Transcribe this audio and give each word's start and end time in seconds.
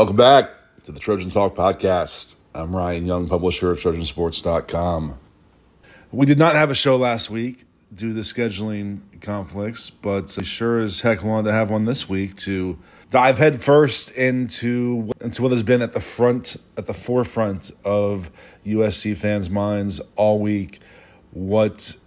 Welcome 0.00 0.16
back 0.16 0.52
to 0.84 0.92
the 0.92 0.98
Trojan 0.98 1.28
Talk 1.28 1.54
podcast. 1.54 2.36
I'm 2.54 2.74
Ryan 2.74 3.04
Young, 3.04 3.28
publisher 3.28 3.70
of 3.70 3.80
Trojansports.com. 3.80 5.18
We 6.10 6.24
did 6.24 6.38
not 6.38 6.54
have 6.54 6.70
a 6.70 6.74
show 6.74 6.96
last 6.96 7.28
week 7.28 7.66
due 7.92 8.14
to 8.14 8.20
scheduling 8.20 9.00
conflicts, 9.20 9.90
but 9.90 10.34
we 10.38 10.44
sure 10.44 10.78
as 10.78 11.02
heck 11.02 11.22
wanted 11.22 11.48
to 11.48 11.52
have 11.52 11.68
one 11.68 11.84
this 11.84 12.08
week 12.08 12.34
to 12.36 12.78
dive 13.10 13.36
headfirst 13.36 14.10
into 14.12 15.12
into 15.20 15.42
what 15.42 15.50
has 15.50 15.62
been 15.62 15.82
at 15.82 15.90
the 15.90 16.00
front, 16.00 16.56
at 16.78 16.86
the 16.86 16.94
forefront 16.94 17.70
of 17.84 18.30
USC 18.64 19.14
fans' 19.18 19.50
minds 19.50 20.00
all 20.16 20.38
week. 20.38 20.78
What 21.32 21.98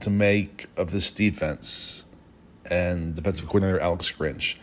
to 0.00 0.10
make 0.10 0.66
of 0.76 0.90
this 0.90 1.12
defense 1.12 2.04
and 2.68 3.14
defensive 3.14 3.46
coordinator 3.46 3.78
Alex 3.78 4.10
Grinch. 4.10 4.56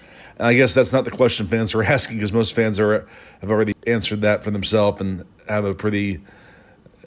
And 0.43 0.49
I 0.49 0.55
guess 0.55 0.73
that's 0.73 0.91
not 0.91 1.05
the 1.05 1.11
question 1.11 1.47
fans 1.47 1.73
are 1.73 1.81
asking 1.97 2.17
because 2.17 2.33
most 2.33 2.53
fans 2.53 2.77
are 2.77 3.07
have 3.39 3.49
already 3.49 3.73
answered 3.87 4.19
that 4.23 4.43
for 4.43 4.51
themselves 4.51 4.99
and 4.99 5.23
have 5.47 5.63
a 5.63 5.73
pretty 5.73 6.19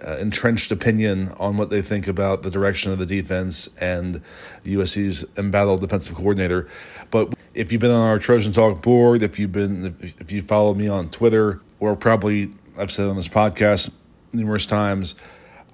uh, 0.02 0.16
entrenched 0.16 0.72
opinion 0.72 1.28
on 1.38 1.58
what 1.58 1.68
they 1.68 1.82
think 1.82 2.08
about 2.08 2.44
the 2.44 2.50
direction 2.50 2.92
of 2.92 2.98
the 2.98 3.04
defense 3.04 3.68
and 3.76 4.22
USC's 4.64 5.26
embattled 5.36 5.82
defensive 5.82 6.16
coordinator. 6.16 6.66
But 7.10 7.34
if 7.52 7.72
you've 7.72 7.80
been 7.82 7.90
on 7.90 8.08
our 8.08 8.18
Trojan 8.18 8.54
Talk 8.54 8.80
board, 8.80 9.22
if 9.22 9.38
you've 9.38 9.52
been 9.52 9.94
if, 10.00 10.32
you 10.32 10.40
follow 10.40 10.72
me 10.72 10.88
on 10.88 11.10
Twitter, 11.10 11.60
or 11.78 11.94
probably 11.94 12.52
I've 12.78 12.90
said 12.90 13.06
on 13.06 13.16
this 13.16 13.28
podcast 13.28 13.94
numerous 14.32 14.64
times, 14.64 15.14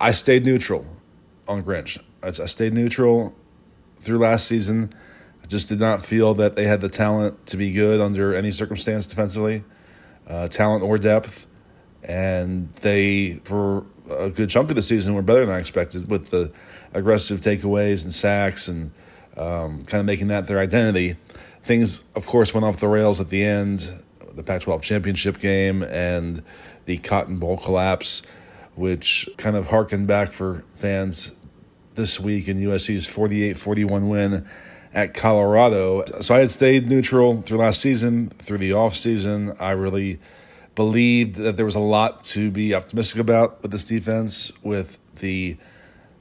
I 0.00 0.10
stayed 0.10 0.44
neutral 0.44 0.84
on 1.46 1.62
Grinch. 1.62 2.02
I 2.24 2.32
stayed 2.32 2.74
neutral 2.74 3.36
through 4.00 4.18
last 4.18 4.48
season. 4.48 4.92
Just 5.52 5.68
did 5.68 5.80
not 5.80 6.02
feel 6.02 6.32
that 6.36 6.56
they 6.56 6.64
had 6.64 6.80
the 6.80 6.88
talent 6.88 7.44
to 7.48 7.58
be 7.58 7.72
good 7.72 8.00
under 8.00 8.34
any 8.34 8.50
circumstance 8.50 9.04
defensively, 9.04 9.64
uh, 10.26 10.48
talent 10.48 10.82
or 10.82 10.96
depth. 10.96 11.46
And 12.02 12.72
they, 12.76 13.34
for 13.44 13.84
a 14.10 14.30
good 14.30 14.48
chunk 14.48 14.70
of 14.70 14.76
the 14.76 14.80
season, 14.80 15.14
were 15.14 15.20
better 15.20 15.44
than 15.44 15.54
I 15.54 15.58
expected 15.58 16.10
with 16.10 16.30
the 16.30 16.50
aggressive 16.94 17.40
takeaways 17.40 18.02
and 18.02 18.14
sacks 18.14 18.66
and 18.66 18.92
um, 19.36 19.82
kind 19.82 20.00
of 20.00 20.06
making 20.06 20.28
that 20.28 20.46
their 20.46 20.58
identity. 20.58 21.16
Things, 21.60 22.02
of 22.16 22.26
course, 22.26 22.54
went 22.54 22.64
off 22.64 22.78
the 22.78 22.88
rails 22.88 23.20
at 23.20 23.28
the 23.28 23.44
end, 23.44 23.92
the 24.34 24.42
Pac 24.42 24.62
12 24.62 24.80
championship 24.80 25.38
game 25.38 25.82
and 25.82 26.42
the 26.86 26.96
Cotton 26.96 27.36
Bowl 27.36 27.58
collapse, 27.58 28.22
which 28.74 29.28
kind 29.36 29.54
of 29.54 29.66
harkened 29.66 30.06
back 30.06 30.32
for 30.32 30.64
fans 30.72 31.36
this 31.94 32.18
week 32.18 32.48
in 32.48 32.56
USC's 32.56 33.04
48 33.04 33.58
41 33.58 34.08
win 34.08 34.48
at 34.94 35.14
Colorado. 35.14 36.04
So 36.20 36.34
I 36.34 36.40
had 36.40 36.50
stayed 36.50 36.88
neutral 36.88 37.42
through 37.42 37.58
last 37.58 37.80
season, 37.80 38.28
through 38.30 38.58
the 38.58 38.72
off 38.72 38.94
season. 38.94 39.56
I 39.58 39.70
really 39.70 40.18
believed 40.74 41.36
that 41.36 41.56
there 41.56 41.64
was 41.64 41.74
a 41.74 41.80
lot 41.80 42.22
to 42.24 42.50
be 42.50 42.74
optimistic 42.74 43.20
about 43.20 43.62
with 43.62 43.70
this 43.70 43.84
defense, 43.84 44.52
with 44.62 44.98
the 45.16 45.56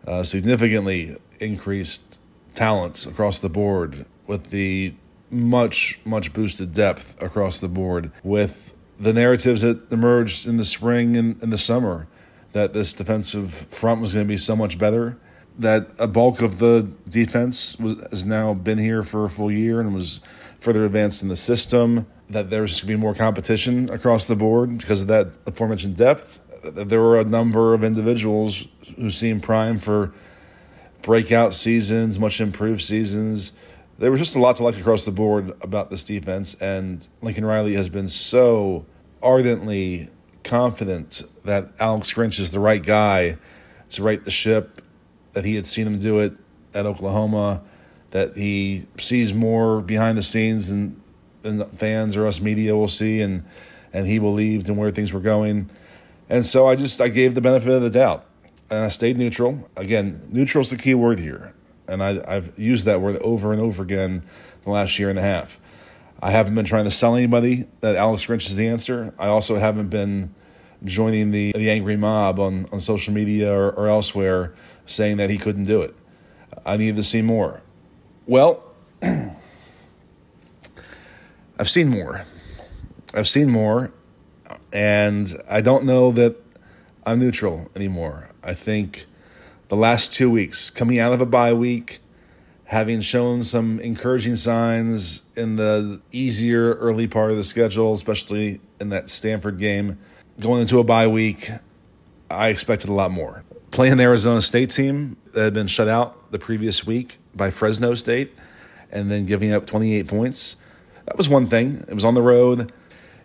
uh, 0.07 0.23
significantly 0.23 1.17
increased 1.39 2.19
talents 2.53 3.05
across 3.05 3.39
the 3.39 3.49
board, 3.49 4.05
with 4.27 4.51
the 4.51 4.93
much, 5.29 5.99
much 6.03 6.33
boosted 6.33 6.73
depth 6.73 7.21
across 7.21 7.59
the 7.59 7.67
board, 7.67 8.11
with 8.23 8.73
the 8.99 9.13
narratives 9.13 9.61
that 9.61 9.91
emerged 9.91 10.47
in 10.47 10.57
the 10.57 10.65
spring 10.65 11.15
and 11.15 11.41
in 11.41 11.49
the 11.49 11.57
summer 11.57 12.07
that 12.51 12.73
this 12.73 12.93
defensive 12.93 13.51
front 13.51 14.01
was 14.01 14.13
going 14.13 14.25
to 14.25 14.27
be 14.27 14.37
so 14.37 14.55
much 14.55 14.77
better 14.77 15.17
that 15.59 15.87
a 15.99 16.07
bulk 16.07 16.41
of 16.41 16.59
the 16.59 16.89
defense 17.07 17.77
was, 17.77 17.95
has 18.09 18.25
now 18.25 18.53
been 18.53 18.77
here 18.77 19.03
for 19.03 19.25
a 19.25 19.29
full 19.29 19.51
year 19.51 19.79
and 19.79 19.93
was 19.93 20.19
further 20.59 20.85
advanced 20.85 21.23
in 21.23 21.29
the 21.29 21.35
system. 21.35 22.07
That 22.29 22.49
there's 22.49 22.79
going 22.79 22.93
to 22.93 22.97
be 22.97 23.01
more 23.01 23.13
competition 23.13 23.91
across 23.91 24.27
the 24.27 24.35
board 24.35 24.77
because 24.77 25.01
of 25.01 25.09
that 25.09 25.33
aforementioned 25.45 25.97
depth. 25.97 26.39
There 26.63 27.01
were 27.01 27.19
a 27.19 27.25
number 27.25 27.73
of 27.73 27.83
individuals 27.83 28.67
who 28.95 29.09
seemed 29.09 29.43
prime 29.43 29.79
for 29.79 30.13
breakout 31.01 31.53
seasons, 31.53 32.19
much 32.19 32.39
improved 32.39 32.81
seasons. 32.81 33.53
There 33.97 34.11
was 34.11 34.19
just 34.19 34.35
a 34.35 34.39
lot 34.39 34.55
to 34.57 34.63
like 34.63 34.77
across 34.77 35.05
the 35.05 35.11
board 35.11 35.51
about 35.61 35.89
this 35.89 36.03
defense, 36.03 36.55
and 36.55 37.07
Lincoln 37.21 37.45
Riley 37.45 37.75
has 37.75 37.89
been 37.89 38.07
so 38.07 38.85
ardently 39.21 40.09
confident 40.43 41.23
that 41.43 41.71
Alex 41.79 42.13
Grinch 42.13 42.39
is 42.39 42.51
the 42.51 42.59
right 42.59 42.81
guy 42.81 43.37
to 43.89 44.03
right 44.03 44.23
the 44.23 44.31
ship 44.31 44.81
that 45.33 45.45
he 45.45 45.55
had 45.55 45.65
seen 45.65 45.87
him 45.87 45.99
do 45.99 46.19
it 46.19 46.33
at 46.73 46.85
Oklahoma, 46.85 47.61
that 48.11 48.35
he 48.35 48.85
sees 48.97 49.33
more 49.33 49.81
behind 49.81 50.17
the 50.17 50.21
scenes 50.21 50.69
than, 50.69 51.01
than 51.41 51.63
fans 51.69 52.17
or 52.17 52.27
us 52.27 52.41
media 52.41 52.75
will 52.75 52.87
see, 52.87 53.21
and 53.21 53.43
and 53.93 54.07
he 54.07 54.19
believed 54.19 54.69
in 54.69 54.77
where 54.77 54.91
things 54.91 55.11
were 55.11 55.19
going. 55.19 55.69
And 56.29 56.45
so 56.45 56.67
I 56.67 56.75
just 56.75 57.01
I 57.01 57.09
gave 57.09 57.35
the 57.35 57.41
benefit 57.41 57.69
of 57.69 57.81
the 57.81 57.89
doubt, 57.89 58.25
and 58.69 58.79
I 58.79 58.89
stayed 58.89 59.17
neutral. 59.17 59.69
Again, 59.75 60.21
neutral 60.29 60.61
is 60.61 60.69
the 60.69 60.77
key 60.77 60.93
word 60.93 61.19
here, 61.19 61.53
and 61.87 62.01
I, 62.01 62.21
I've 62.27 62.57
used 62.57 62.85
that 62.85 63.01
word 63.01 63.17
over 63.17 63.51
and 63.51 63.61
over 63.61 63.83
again 63.83 64.23
the 64.63 64.69
last 64.69 64.97
year 64.99 65.09
and 65.09 65.19
a 65.19 65.23
half. 65.23 65.59
I 66.21 66.31
haven't 66.31 66.53
been 66.53 66.65
trying 66.65 66.83
to 66.83 66.91
sell 66.91 67.15
anybody 67.15 67.65
that 67.79 67.95
Alex 67.95 68.27
Grinch 68.27 68.45
is 68.45 68.55
the 68.55 68.67
answer. 68.67 69.13
I 69.17 69.27
also 69.27 69.57
haven't 69.57 69.89
been 69.89 70.33
joining 70.83 71.31
the 71.31 71.51
the 71.53 71.69
angry 71.69 71.97
mob 71.97 72.39
on, 72.39 72.65
on 72.71 72.79
social 72.79 73.13
media 73.13 73.53
or, 73.53 73.71
or 73.71 73.87
elsewhere 73.87 74.53
saying 74.85 75.17
that 75.17 75.29
he 75.29 75.37
couldn't 75.37 75.63
do 75.63 75.81
it. 75.81 76.01
I 76.65 76.77
needed 76.77 76.95
to 76.97 77.03
see 77.03 77.21
more. 77.21 77.61
Well, 78.25 78.75
I've 81.59 81.69
seen 81.69 81.89
more. 81.89 82.23
I've 83.13 83.27
seen 83.27 83.49
more, 83.49 83.91
and 84.71 85.33
I 85.49 85.61
don't 85.61 85.83
know 85.83 86.11
that 86.11 86.37
I'm 87.05 87.19
neutral 87.19 87.69
anymore. 87.75 88.29
I 88.43 88.53
think 88.53 89.05
the 89.67 89.75
last 89.75 90.13
two 90.13 90.29
weeks, 90.29 90.69
coming 90.69 90.99
out 90.99 91.13
of 91.13 91.21
a 91.21 91.25
bye 91.25 91.53
week, 91.53 91.99
having 92.65 93.01
shown 93.01 93.43
some 93.43 93.79
encouraging 93.81 94.37
signs 94.37 95.29
in 95.35 95.57
the 95.57 96.01
easier 96.11 96.75
early 96.75 97.07
part 97.07 97.31
of 97.31 97.37
the 97.37 97.43
schedule, 97.43 97.91
especially 97.91 98.61
in 98.79 98.89
that 98.89 99.09
Stanford 99.09 99.57
game, 99.57 99.99
going 100.39 100.61
into 100.61 100.79
a 100.79 100.83
bye 100.83 101.07
week, 101.07 101.49
I 102.29 102.47
expected 102.47 102.89
a 102.89 102.93
lot 102.93 103.11
more 103.11 103.43
playing 103.71 103.97
the 103.97 104.03
Arizona 104.03 104.41
State 104.41 104.69
team 104.69 105.17
that 105.33 105.41
had 105.41 105.53
been 105.53 105.67
shut 105.67 105.87
out 105.87 106.31
the 106.31 106.39
previous 106.39 106.85
week 106.85 107.17
by 107.33 107.49
Fresno 107.49 107.93
State 107.95 108.33
and 108.91 109.09
then 109.09 109.25
giving 109.25 109.53
up 109.53 109.65
28 109.65 110.07
points. 110.07 110.57
That 111.05 111.17
was 111.17 111.29
one 111.29 111.47
thing. 111.47 111.83
It 111.87 111.93
was 111.93 112.05
on 112.05 112.13
the 112.13 112.21
road. 112.21 112.71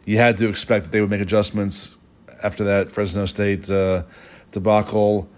You 0.05 0.19
had 0.19 0.37
to 0.39 0.49
expect 0.49 0.85
that 0.85 0.93
they 0.93 1.01
would 1.01 1.11
make 1.11 1.21
adjustments 1.21 1.99
after 2.43 2.65
that 2.65 2.91
Fresno 2.91 3.27
State 3.27 3.69
uh, 3.69 4.05
debacle, 4.53 5.29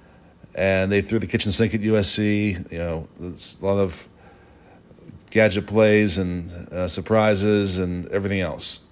and 0.54 0.92
they 0.92 1.00
threw 1.00 1.19
the 1.19 1.26
kitchen 1.26 1.50
sink 1.50 1.75
at 1.75 1.80
USC. 1.80 2.70
You 2.70 2.78
know, 2.78 3.08
a 3.20 3.64
lot 3.64 3.78
of 3.78 4.08
gadget 5.30 5.66
plays 5.66 6.19
and 6.19 6.50
uh, 6.70 6.86
surprises 6.86 7.78
and 7.78 8.06
everything 8.08 8.40
else. 8.40 8.86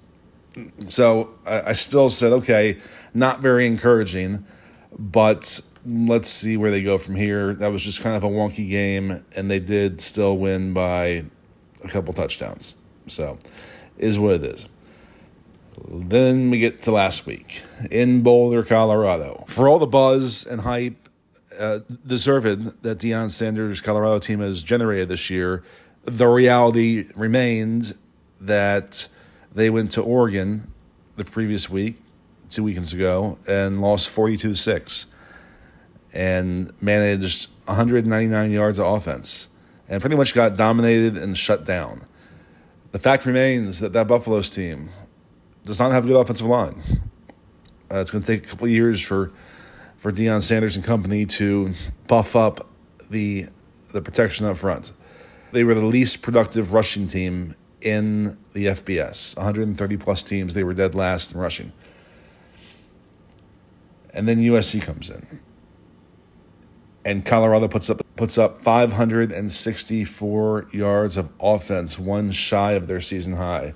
So 0.89 1.37
I, 1.47 1.71
I 1.71 1.73
still 1.73 2.09
said, 2.09 2.33
okay, 2.33 2.79
not 3.13 3.41
very 3.41 3.67
encouraging, 3.67 4.47
but 4.99 5.61
let's 5.87 6.29
see 6.29 6.57
where 6.57 6.71
they 6.71 6.83
go 6.83 6.99
from 6.99 7.15
here. 7.15 7.55
That 7.55 7.71
was 7.71 7.83
just 7.83 8.03
kind 8.03 8.17
of 8.17 8.25
a 8.25 8.29
wonky 8.29 8.69
game, 8.69 9.25
and 9.35 9.51
they 9.51 9.61
did 9.61 10.01
still 10.01 10.37
win 10.37 10.73
by 10.73 11.25
a 11.85 11.89
couple 11.89 12.13
touchdowns. 12.13 12.77
So, 13.07 13.39
is 13.97 14.19
what 14.19 14.35
it 14.37 14.45
is. 14.45 14.69
Then 15.89 16.51
we 16.51 16.59
get 16.59 16.83
to 16.83 16.91
last 16.91 17.27
week 17.27 17.63
in 17.91 18.23
Boulder, 18.23 18.63
Colorado. 18.65 19.45
For 19.47 19.69
all 19.69 19.79
the 19.79 19.87
buzz 19.87 20.45
and 20.45 20.63
hype 20.63 21.09
uh, 21.59 21.81
deserved 22.07 22.83
that 22.83 22.99
Deion 22.99 23.31
Sanders' 23.31 23.81
Colorado 23.81 24.19
team 24.19 24.41
has 24.41 24.63
generated 24.63 25.09
this 25.09 25.31
year, 25.31 25.63
the 26.05 26.27
reality 26.27 27.07
remained 27.15 27.97
that 28.41 29.09
they 29.55 29.71
went 29.71 29.93
to 29.93 30.03
Oregon 30.03 30.73
the 31.17 31.25
previous 31.25 31.71
week, 31.71 32.01
two 32.51 32.63
weekends 32.63 32.93
ago, 32.93 33.39
and 33.47 33.81
lost 33.81 34.09
42 34.09 34.55
6 34.55 35.07
and 36.17 36.73
managed 36.81 37.51
199 37.67 38.51
yards 38.51 38.79
of 38.79 38.87
offense 38.87 39.51
and 39.87 40.01
pretty 40.01 40.17
much 40.17 40.35
got 40.35 40.57
dominated 40.57 41.19
and 41.19 41.37
shut 41.37 41.67
down. 41.67 42.01
The 42.93 42.99
fact 42.99 43.27
remains 43.27 43.81
that 43.81 43.93
that 43.93 44.09
Buffalo's 44.09 44.49
team 44.49 44.89
does 45.65 45.79
not 45.79 45.93
have 45.93 46.05
a 46.05 46.09
good 46.09 46.19
offensive 46.19 46.47
line. 46.47 46.81
Uh, 47.91 47.99
it's 47.99 48.11
going 48.11 48.25
to 48.25 48.27
take 48.27 48.47
a 48.47 48.49
couple 48.49 48.67
years 48.67 49.01
for 49.01 49.31
for 49.99 50.11
Deion 50.11 50.43
Sanders 50.43 50.75
and 50.75 50.85
company 50.85 51.27
to 51.27 51.73
buff 52.07 52.35
up 52.35 52.67
the 53.11 53.47
the 53.93 54.01
protection 54.01 54.47
up 54.47 54.57
front. 54.57 54.93
They 55.53 55.65
were 55.65 55.75
the 55.75 55.85
least 55.85 56.23
productive 56.23 56.73
rushing 56.73 57.09
team 57.09 57.55
in 57.83 58.39
the 58.55 58.67
FBS. 58.67 59.37
130 59.37 59.97
plus 59.99 60.23
teams, 60.23 60.55
they 60.55 60.65
were 60.65 60.75
dead 60.75 60.95
last 60.95 61.35
in 61.35 61.41
rushing. 61.41 61.73
And 64.15 64.27
then 64.27 64.39
USC 64.39 64.81
comes 64.81 65.11
in 65.11 65.41
and 67.07 67.25
Colorado 67.25 67.69
puts 67.69 67.89
up 67.89 68.03
puts 68.17 68.37
up 68.37 68.61
564 68.63 70.67
yards 70.73 71.17
of 71.17 71.31
offense, 71.41 71.99
one 71.99 72.33
shy 72.33 72.73
of 72.73 72.89
their 72.89 73.01
season 73.01 73.35
high. 73.35 73.73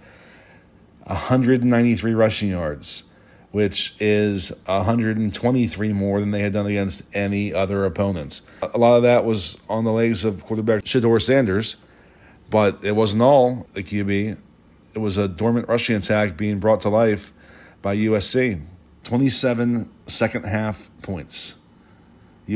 193 1.05 2.13
rushing 2.13 2.51
yards, 2.51 3.05
which 3.53 3.95
is 4.01 4.53
123 4.67 5.93
more 5.93 6.21
than 6.21 6.33
they 6.33 6.41
had 6.41 6.53
done 6.53 6.67
against 6.67 7.05
any 7.15 7.55
other 7.55 7.85
opponents. 7.85 8.43
A 8.63 8.79
lot 8.79 8.97
of 8.97 9.05
that 9.05 9.25
was 9.25 9.61
on 9.69 9.85
the 9.85 9.93
legs 9.93 10.25
of 10.25 10.45
quarterback 10.45 10.83
Shedeur 10.85 11.23
Sanders, 11.23 11.77
but 12.51 12.85
it 12.85 12.93
wasn't 12.93 13.23
all 13.23 13.69
the 13.75 13.85
QB. 13.85 14.39
It 14.95 14.99
was 14.99 15.19
a 15.19 15.29
dormant 15.29 15.69
rushing 15.69 15.95
attack 15.95 16.37
being 16.37 16.59
brought 16.59 16.81
to 16.81 16.89
life 16.89 17.33
by 17.81 17.97
USC. 17.97 18.61
27 19.05 19.89
second 20.07 20.45
half 20.45 20.91
points. 21.03 21.60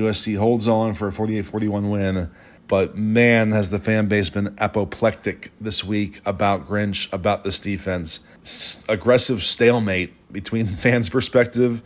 USC 0.01 0.39
holds 0.39 0.67
on 0.69 0.95
for 0.95 1.09
a 1.09 1.13
48 1.13 1.47
41 1.47 1.91
win, 1.91 2.31
but 2.67 2.97
man, 2.97 3.53
has 3.53 3.71
the 3.71 3.79
fan 3.79 4.07
base 4.07 4.31
been 4.31 4.55
apoplectic 4.59 5.53
this 5.61 5.85
week 5.85 6.21
about 6.25 6.67
Grinch, 6.67 7.13
about 7.13 7.45
this 7.45 7.59
defense. 7.59 8.27
S- 8.41 8.85
aggressive 8.89 9.43
stalemate 9.43 10.33
between 10.33 10.67
the 10.69 10.73
fans' 10.73 11.09
perspective 11.09 11.83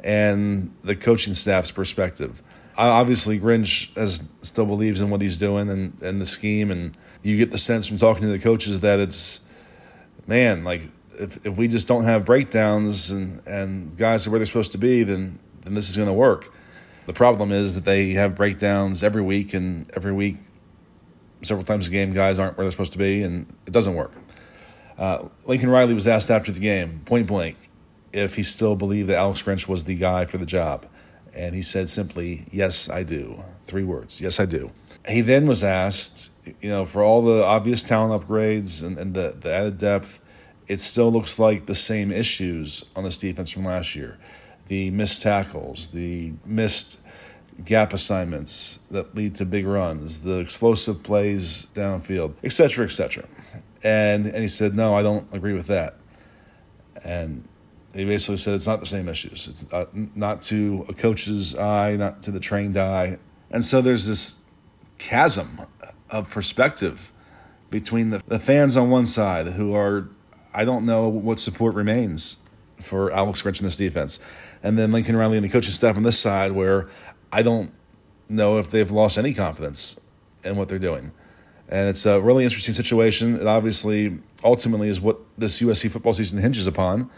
and 0.00 0.74
the 0.82 0.96
coaching 0.96 1.34
staff's 1.34 1.70
perspective. 1.70 2.42
Obviously, 2.78 3.38
Grinch 3.38 3.94
has, 3.96 4.22
still 4.42 4.66
believes 4.66 5.00
in 5.00 5.08
what 5.08 5.22
he's 5.22 5.38
doing 5.38 5.70
and, 5.70 6.00
and 6.02 6.20
the 6.20 6.26
scheme, 6.26 6.70
and 6.70 6.96
you 7.22 7.38
get 7.38 7.50
the 7.50 7.58
sense 7.58 7.88
from 7.88 7.96
talking 7.96 8.22
to 8.22 8.28
the 8.28 8.38
coaches 8.38 8.80
that 8.80 8.98
it's, 8.98 9.40
man, 10.26 10.62
like 10.62 10.82
if, 11.18 11.46
if 11.46 11.56
we 11.56 11.68
just 11.68 11.88
don't 11.88 12.04
have 12.04 12.26
breakdowns 12.26 13.10
and, 13.10 13.40
and 13.46 13.96
guys 13.96 14.26
are 14.26 14.30
where 14.30 14.38
they're 14.38 14.46
supposed 14.46 14.72
to 14.72 14.78
be, 14.78 15.02
then 15.04 15.38
then 15.66 15.74
this 15.74 15.90
is 15.90 15.96
going 15.96 16.06
to 16.06 16.12
work. 16.12 16.52
The 17.06 17.12
problem 17.12 17.52
is 17.52 17.76
that 17.76 17.84
they 17.84 18.10
have 18.12 18.34
breakdowns 18.34 19.02
every 19.04 19.22
week, 19.22 19.54
and 19.54 19.88
every 19.96 20.12
week, 20.12 20.38
several 21.42 21.64
times 21.64 21.86
a 21.86 21.90
game, 21.90 22.12
guys 22.12 22.38
aren't 22.38 22.58
where 22.58 22.64
they're 22.64 22.72
supposed 22.72 22.92
to 22.92 22.98
be, 22.98 23.22
and 23.22 23.46
it 23.64 23.72
doesn't 23.72 23.94
work. 23.94 24.12
Uh, 24.98 25.28
Lincoln 25.44 25.70
Riley 25.70 25.94
was 25.94 26.08
asked 26.08 26.30
after 26.30 26.50
the 26.50 26.58
game, 26.58 27.02
point 27.04 27.28
blank, 27.28 27.70
if 28.12 28.34
he 28.34 28.42
still 28.42 28.74
believed 28.74 29.08
that 29.08 29.16
Alex 29.16 29.42
Grinch 29.42 29.68
was 29.68 29.84
the 29.84 29.94
guy 29.94 30.24
for 30.24 30.38
the 30.38 30.46
job. 30.46 30.86
And 31.32 31.54
he 31.54 31.62
said 31.62 31.88
simply, 31.88 32.46
Yes, 32.50 32.88
I 32.88 33.02
do. 33.02 33.44
Three 33.66 33.84
words, 33.84 34.20
Yes, 34.20 34.40
I 34.40 34.46
do. 34.46 34.72
He 35.06 35.20
then 35.20 35.46
was 35.46 35.62
asked, 35.62 36.32
you 36.60 36.70
know, 36.70 36.84
for 36.84 37.02
all 37.04 37.22
the 37.22 37.44
obvious 37.44 37.82
talent 37.82 38.20
upgrades 38.20 38.82
and, 38.82 38.98
and 38.98 39.14
the, 39.14 39.36
the 39.38 39.52
added 39.52 39.78
depth, 39.78 40.20
it 40.66 40.80
still 40.80 41.12
looks 41.12 41.38
like 41.38 41.66
the 41.66 41.74
same 41.74 42.10
issues 42.10 42.84
on 42.96 43.04
this 43.04 43.18
defense 43.18 43.50
from 43.50 43.64
last 43.64 43.94
year 43.94 44.18
the 44.68 44.90
missed 44.90 45.22
tackles, 45.22 45.88
the 45.88 46.32
missed 46.44 47.00
gap 47.64 47.92
assignments 47.92 48.78
that 48.90 49.14
lead 49.14 49.34
to 49.36 49.46
big 49.46 49.66
runs, 49.66 50.20
the 50.20 50.38
explosive 50.38 51.02
plays 51.02 51.66
downfield, 51.74 52.34
et 52.42 52.46
etc., 52.46 52.84
etc. 52.84 53.26
And 53.82 54.26
and 54.26 54.36
he 54.36 54.48
said, 54.48 54.74
no, 54.74 54.94
I 54.94 55.02
don't 55.02 55.32
agree 55.32 55.52
with 55.52 55.66
that. 55.68 55.96
And 57.04 57.48
he 57.94 58.04
basically 58.04 58.36
said 58.36 58.54
it's 58.54 58.66
not 58.66 58.80
the 58.80 58.86
same 58.86 59.08
issues. 59.08 59.48
It's 59.48 59.72
uh, 59.72 59.86
not, 59.92 60.16
not 60.16 60.40
to 60.42 60.84
a 60.88 60.92
coach's 60.92 61.56
eye, 61.56 61.96
not 61.96 62.22
to 62.24 62.30
the 62.30 62.40
trained 62.40 62.76
eye. 62.76 63.18
And 63.50 63.64
so 63.64 63.80
there's 63.80 64.06
this 64.06 64.42
chasm 64.98 65.60
of 66.10 66.28
perspective 66.30 67.12
between 67.70 68.10
the, 68.10 68.22
the 68.26 68.38
fans 68.38 68.76
on 68.76 68.90
one 68.90 69.06
side 69.06 69.46
who 69.48 69.74
are 69.74 70.08
I 70.54 70.64
don't 70.64 70.86
know 70.86 71.08
what 71.08 71.38
support 71.38 71.74
remains 71.74 72.38
for 72.78 73.10
Alex 73.12 73.42
Grinch 73.42 73.60
in 73.60 73.64
this 73.64 73.76
defense. 73.76 74.20
And 74.62 74.78
then 74.78 74.92
Lincoln 74.92 75.16
Riley 75.16 75.36
and 75.36 75.44
the 75.44 75.48
coaching 75.48 75.72
staff 75.72 75.96
on 75.96 76.02
this 76.02 76.18
side, 76.18 76.52
where 76.52 76.88
I 77.32 77.42
don't 77.42 77.72
know 78.28 78.58
if 78.58 78.70
they've 78.70 78.90
lost 78.90 79.18
any 79.18 79.34
confidence 79.34 80.00
in 80.44 80.56
what 80.56 80.68
they're 80.68 80.78
doing. 80.78 81.12
And 81.68 81.88
it's 81.88 82.06
a 82.06 82.20
really 82.20 82.44
interesting 82.44 82.74
situation. 82.74 83.36
It 83.36 83.46
obviously, 83.46 84.18
ultimately, 84.44 84.88
is 84.88 85.00
what 85.00 85.18
this 85.36 85.60
USC 85.60 85.90
football 85.90 86.12
season 86.12 86.40
hinges 86.40 86.66
upon. 86.66 87.10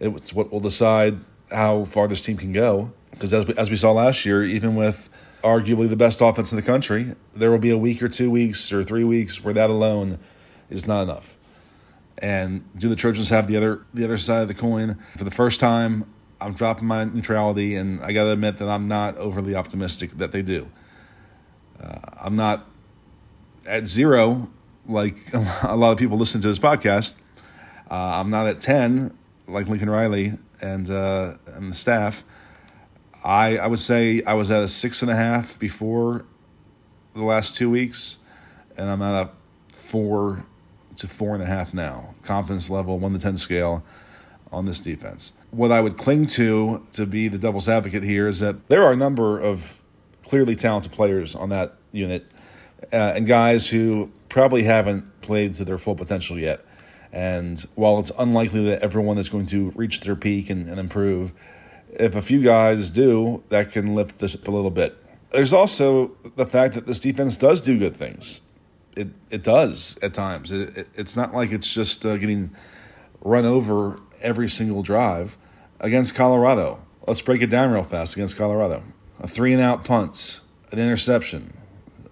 It's 0.00 0.32
what 0.32 0.50
will 0.50 0.60
decide 0.60 1.18
how 1.50 1.84
far 1.84 2.08
this 2.08 2.24
team 2.24 2.36
can 2.36 2.52
go. 2.52 2.92
Because 3.10 3.32
as 3.34 3.46
we, 3.46 3.54
as 3.54 3.70
we 3.70 3.76
saw 3.76 3.92
last 3.92 4.24
year, 4.24 4.42
even 4.42 4.74
with 4.74 5.10
arguably 5.42 5.88
the 5.88 5.96
best 5.96 6.20
offense 6.20 6.50
in 6.50 6.56
the 6.56 6.62
country, 6.62 7.14
there 7.34 7.50
will 7.50 7.58
be 7.58 7.70
a 7.70 7.78
week 7.78 8.02
or 8.02 8.08
two 8.08 8.30
weeks 8.30 8.72
or 8.72 8.82
three 8.82 9.04
weeks 9.04 9.44
where 9.44 9.54
that 9.54 9.70
alone 9.70 10.18
is 10.70 10.88
not 10.88 11.02
enough. 11.02 11.36
And 12.18 12.64
do 12.78 12.88
the 12.88 12.96
Trojans 12.96 13.30
have 13.30 13.46
the 13.46 13.56
other 13.56 13.84
the 13.92 14.04
other 14.04 14.18
side 14.18 14.42
of 14.42 14.48
the 14.48 14.54
coin? 14.54 14.98
For 15.16 15.24
the 15.24 15.30
first 15.30 15.60
time, 15.60 16.04
I'm 16.40 16.54
dropping 16.54 16.86
my 16.86 17.04
neutrality, 17.04 17.74
and 17.74 18.00
I 18.00 18.12
got 18.12 18.24
to 18.24 18.30
admit 18.30 18.58
that 18.58 18.68
I'm 18.68 18.86
not 18.86 19.16
overly 19.16 19.54
optimistic 19.54 20.10
that 20.12 20.30
they 20.30 20.42
do. 20.42 20.70
Uh, 21.82 21.98
I'm 22.20 22.36
not 22.36 22.66
at 23.66 23.86
zero 23.86 24.50
like 24.86 25.16
a 25.62 25.76
lot 25.76 25.92
of 25.92 25.98
people 25.98 26.16
listen 26.16 26.40
to 26.42 26.48
this 26.48 26.58
podcast. 26.58 27.20
Uh, 27.90 27.94
I'm 27.94 28.30
not 28.30 28.46
at 28.46 28.60
ten 28.60 29.16
like 29.46 29.68
Lincoln 29.68 29.90
Riley 29.90 30.34
and 30.60 30.90
uh, 30.90 31.34
and 31.46 31.70
the 31.70 31.74
staff. 31.74 32.24
I 33.22 33.56
I 33.58 33.66
would 33.66 33.78
say 33.78 34.22
I 34.22 34.34
was 34.34 34.50
at 34.50 34.62
a 34.62 34.68
six 34.68 35.02
and 35.02 35.10
a 35.10 35.16
half 35.16 35.58
before 35.58 36.24
the 37.14 37.24
last 37.24 37.56
two 37.56 37.70
weeks, 37.70 38.18
and 38.76 38.88
I'm 38.88 39.02
at 39.02 39.14
a 39.14 39.30
four 39.72 40.44
to 40.96 41.08
four 41.08 41.34
and 41.34 41.42
a 41.42 41.46
half 41.46 41.74
now. 41.74 42.14
Confidence 42.22 42.70
level, 42.70 42.98
one 42.98 43.12
to 43.12 43.18
10 43.18 43.36
scale 43.36 43.84
on 44.52 44.64
this 44.64 44.80
defense. 44.80 45.32
What 45.50 45.72
I 45.72 45.80
would 45.80 45.96
cling 45.96 46.26
to 46.28 46.86
to 46.92 47.06
be 47.06 47.28
the 47.28 47.38
devil's 47.38 47.68
advocate 47.68 48.02
here 48.02 48.28
is 48.28 48.40
that 48.40 48.68
there 48.68 48.82
are 48.84 48.92
a 48.92 48.96
number 48.96 49.38
of 49.38 49.82
clearly 50.24 50.56
talented 50.56 50.92
players 50.92 51.34
on 51.34 51.50
that 51.50 51.74
unit 51.92 52.24
uh, 52.92 53.12
and 53.16 53.26
guys 53.26 53.68
who 53.70 54.10
probably 54.28 54.62
haven't 54.62 55.20
played 55.20 55.54
to 55.56 55.64
their 55.64 55.78
full 55.78 55.94
potential 55.94 56.38
yet. 56.38 56.64
And 57.12 57.60
while 57.74 57.98
it's 57.98 58.10
unlikely 58.18 58.64
that 58.70 58.82
everyone 58.82 59.18
is 59.18 59.28
going 59.28 59.46
to 59.46 59.70
reach 59.76 60.00
their 60.00 60.16
peak 60.16 60.50
and, 60.50 60.66
and 60.66 60.80
improve, 60.80 61.32
if 61.90 62.16
a 62.16 62.22
few 62.22 62.42
guys 62.42 62.90
do, 62.90 63.44
that 63.50 63.70
can 63.70 63.94
lift 63.94 64.18
this 64.18 64.34
a 64.34 64.50
little 64.50 64.70
bit. 64.70 64.96
There's 65.30 65.52
also 65.52 66.08
the 66.36 66.46
fact 66.46 66.74
that 66.74 66.86
this 66.86 66.98
defense 66.98 67.36
does 67.36 67.60
do 67.60 67.78
good 67.78 67.96
things 67.96 68.42
it 68.96 69.08
it 69.30 69.42
does 69.42 69.98
at 70.02 70.14
times. 70.14 70.52
It, 70.52 70.76
it, 70.76 70.88
it's 70.94 71.16
not 71.16 71.34
like 71.34 71.52
it's 71.52 71.72
just 71.72 72.04
uh, 72.06 72.16
getting 72.16 72.50
run 73.20 73.44
over 73.44 74.00
every 74.20 74.48
single 74.48 74.82
drive 74.82 75.36
against 75.80 76.14
Colorado. 76.14 76.82
Let's 77.06 77.20
break 77.20 77.42
it 77.42 77.50
down 77.50 77.70
real 77.70 77.82
fast 77.82 78.16
against 78.16 78.36
Colorado. 78.36 78.82
A 79.20 79.28
three 79.28 79.52
and 79.52 79.62
out 79.62 79.84
punt, 79.84 80.40
an 80.72 80.78
interception, 80.78 81.54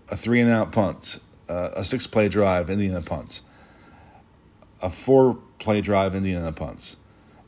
a 0.08 0.17
three 0.17 0.40
and 0.40 0.50
out 0.50 0.73
punt, 0.73 1.19
uh, 1.49 1.70
a 1.75 1.84
six 1.84 2.06
play 2.06 2.29
drive, 2.29 2.70
Indiana 2.70 3.02
punts, 3.02 3.43
a 4.81 4.90
four 4.90 5.38
play 5.58 5.81
drive, 5.81 6.14
Indiana 6.14 6.52
punts, 6.52 6.96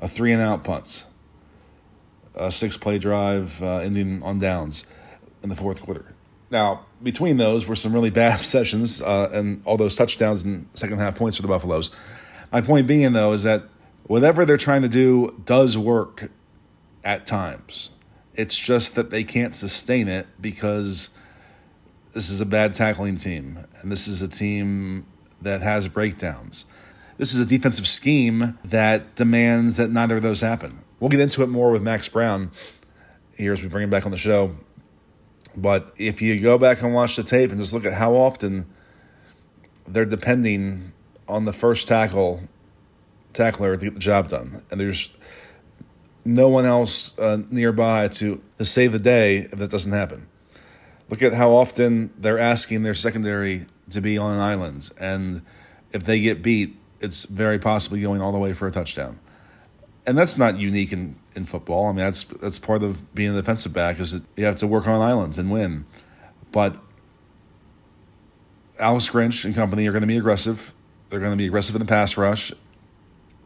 a 0.00 0.08
three 0.08 0.32
and 0.32 0.42
out 0.42 0.64
punts, 0.64 1.06
a 2.34 2.50
six 2.50 2.76
play 2.76 2.98
drive, 2.98 3.62
uh, 3.62 3.80
Indian 3.82 4.22
on 4.22 4.38
downs 4.38 4.86
in 5.42 5.50
the 5.50 5.56
fourth 5.56 5.82
quarter. 5.82 6.14
Now, 6.50 6.86
between 7.04 7.36
those 7.36 7.66
were 7.66 7.76
some 7.76 7.92
really 7.92 8.10
bad 8.10 8.40
sessions 8.46 9.00
uh, 9.00 9.30
and 9.32 9.62
all 9.64 9.76
those 9.76 9.94
touchdowns 9.94 10.42
and 10.42 10.68
second 10.74 10.98
half 10.98 11.14
points 11.14 11.36
for 11.36 11.42
the 11.42 11.48
Buffaloes. 11.48 11.94
My 12.50 12.60
point 12.60 12.86
being, 12.86 13.12
though, 13.12 13.32
is 13.32 13.44
that 13.44 13.64
whatever 14.04 14.44
they're 14.44 14.56
trying 14.56 14.82
to 14.82 14.88
do 14.88 15.40
does 15.44 15.78
work 15.78 16.30
at 17.04 17.26
times. 17.26 17.90
It's 18.34 18.56
just 18.56 18.96
that 18.96 19.10
they 19.10 19.22
can't 19.22 19.54
sustain 19.54 20.08
it 20.08 20.26
because 20.40 21.16
this 22.12 22.30
is 22.30 22.40
a 22.40 22.46
bad 22.46 22.74
tackling 22.74 23.16
team, 23.16 23.58
and 23.80 23.92
this 23.92 24.08
is 24.08 24.22
a 24.22 24.28
team 24.28 25.06
that 25.42 25.62
has 25.62 25.86
breakdowns. 25.88 26.66
This 27.18 27.32
is 27.32 27.40
a 27.40 27.46
defensive 27.46 27.86
scheme 27.86 28.58
that 28.64 29.14
demands 29.14 29.76
that 29.76 29.90
neither 29.90 30.16
of 30.16 30.22
those 30.22 30.40
happen. 30.40 30.78
We'll 30.98 31.10
get 31.10 31.20
into 31.20 31.42
it 31.42 31.48
more 31.48 31.70
with 31.70 31.82
Max 31.82 32.08
Browne 32.08 32.50
here 33.36 33.52
as 33.52 33.62
we 33.62 33.68
bring 33.68 33.84
him 33.84 33.90
back 33.90 34.04
on 34.04 34.10
the 34.10 34.18
show. 34.18 34.56
But 35.56 35.92
if 35.96 36.20
you 36.20 36.40
go 36.40 36.58
back 36.58 36.82
and 36.82 36.94
watch 36.94 37.16
the 37.16 37.22
tape 37.22 37.50
and 37.50 37.60
just 37.60 37.72
look 37.72 37.84
at 37.84 37.94
how 37.94 38.14
often 38.14 38.66
they're 39.86 40.04
depending 40.04 40.92
on 41.28 41.44
the 41.44 41.52
first 41.52 41.86
tackle 41.88 42.40
tackler 43.32 43.76
to 43.76 43.84
get 43.84 43.94
the 43.94 44.00
job 44.00 44.28
done, 44.28 44.62
and 44.70 44.80
there's 44.80 45.10
no 46.24 46.48
one 46.48 46.64
else 46.64 47.18
uh, 47.18 47.42
nearby 47.50 48.08
to, 48.08 48.40
to 48.58 48.64
save 48.64 48.92
the 48.92 48.98
day 48.98 49.38
if 49.38 49.52
that 49.52 49.70
doesn't 49.70 49.92
happen. 49.92 50.26
Look 51.10 51.22
at 51.22 51.34
how 51.34 51.50
often 51.50 52.14
they're 52.18 52.38
asking 52.38 52.82
their 52.82 52.94
secondary 52.94 53.66
to 53.90 54.00
be 54.00 54.16
on 54.16 54.32
an 54.34 54.40
island, 54.40 54.90
and 54.98 55.42
if 55.92 56.04
they 56.04 56.20
get 56.20 56.42
beat, 56.42 56.76
it's 57.00 57.24
very 57.24 57.58
possibly 57.58 58.00
going 58.00 58.22
all 58.22 58.32
the 58.32 58.38
way 58.38 58.52
for 58.52 58.66
a 58.66 58.72
touchdown. 58.72 59.20
And 60.06 60.16
that's 60.16 60.36
not 60.36 60.58
unique 60.58 60.92
in 60.92 61.16
in 61.34 61.46
football. 61.46 61.86
I 61.86 61.88
mean, 61.90 61.98
that's 61.98 62.24
that's 62.24 62.58
part 62.58 62.82
of 62.82 63.14
being 63.14 63.30
a 63.30 63.34
defensive 63.34 63.72
back 63.72 63.98
is 64.00 64.12
that 64.12 64.22
you 64.36 64.44
have 64.44 64.56
to 64.56 64.66
work 64.66 64.86
on 64.86 65.00
islands 65.00 65.38
and 65.38 65.50
win. 65.50 65.86
But 66.52 66.76
Alex 68.78 69.08
Grinch 69.08 69.44
and 69.44 69.54
company 69.54 69.86
are 69.86 69.92
going 69.92 70.02
to 70.02 70.06
be 70.06 70.16
aggressive. 70.16 70.72
They're 71.10 71.20
going 71.20 71.32
to 71.32 71.36
be 71.36 71.46
aggressive 71.46 71.74
in 71.74 71.80
the 71.80 71.86
pass 71.86 72.16
rush, 72.16 72.52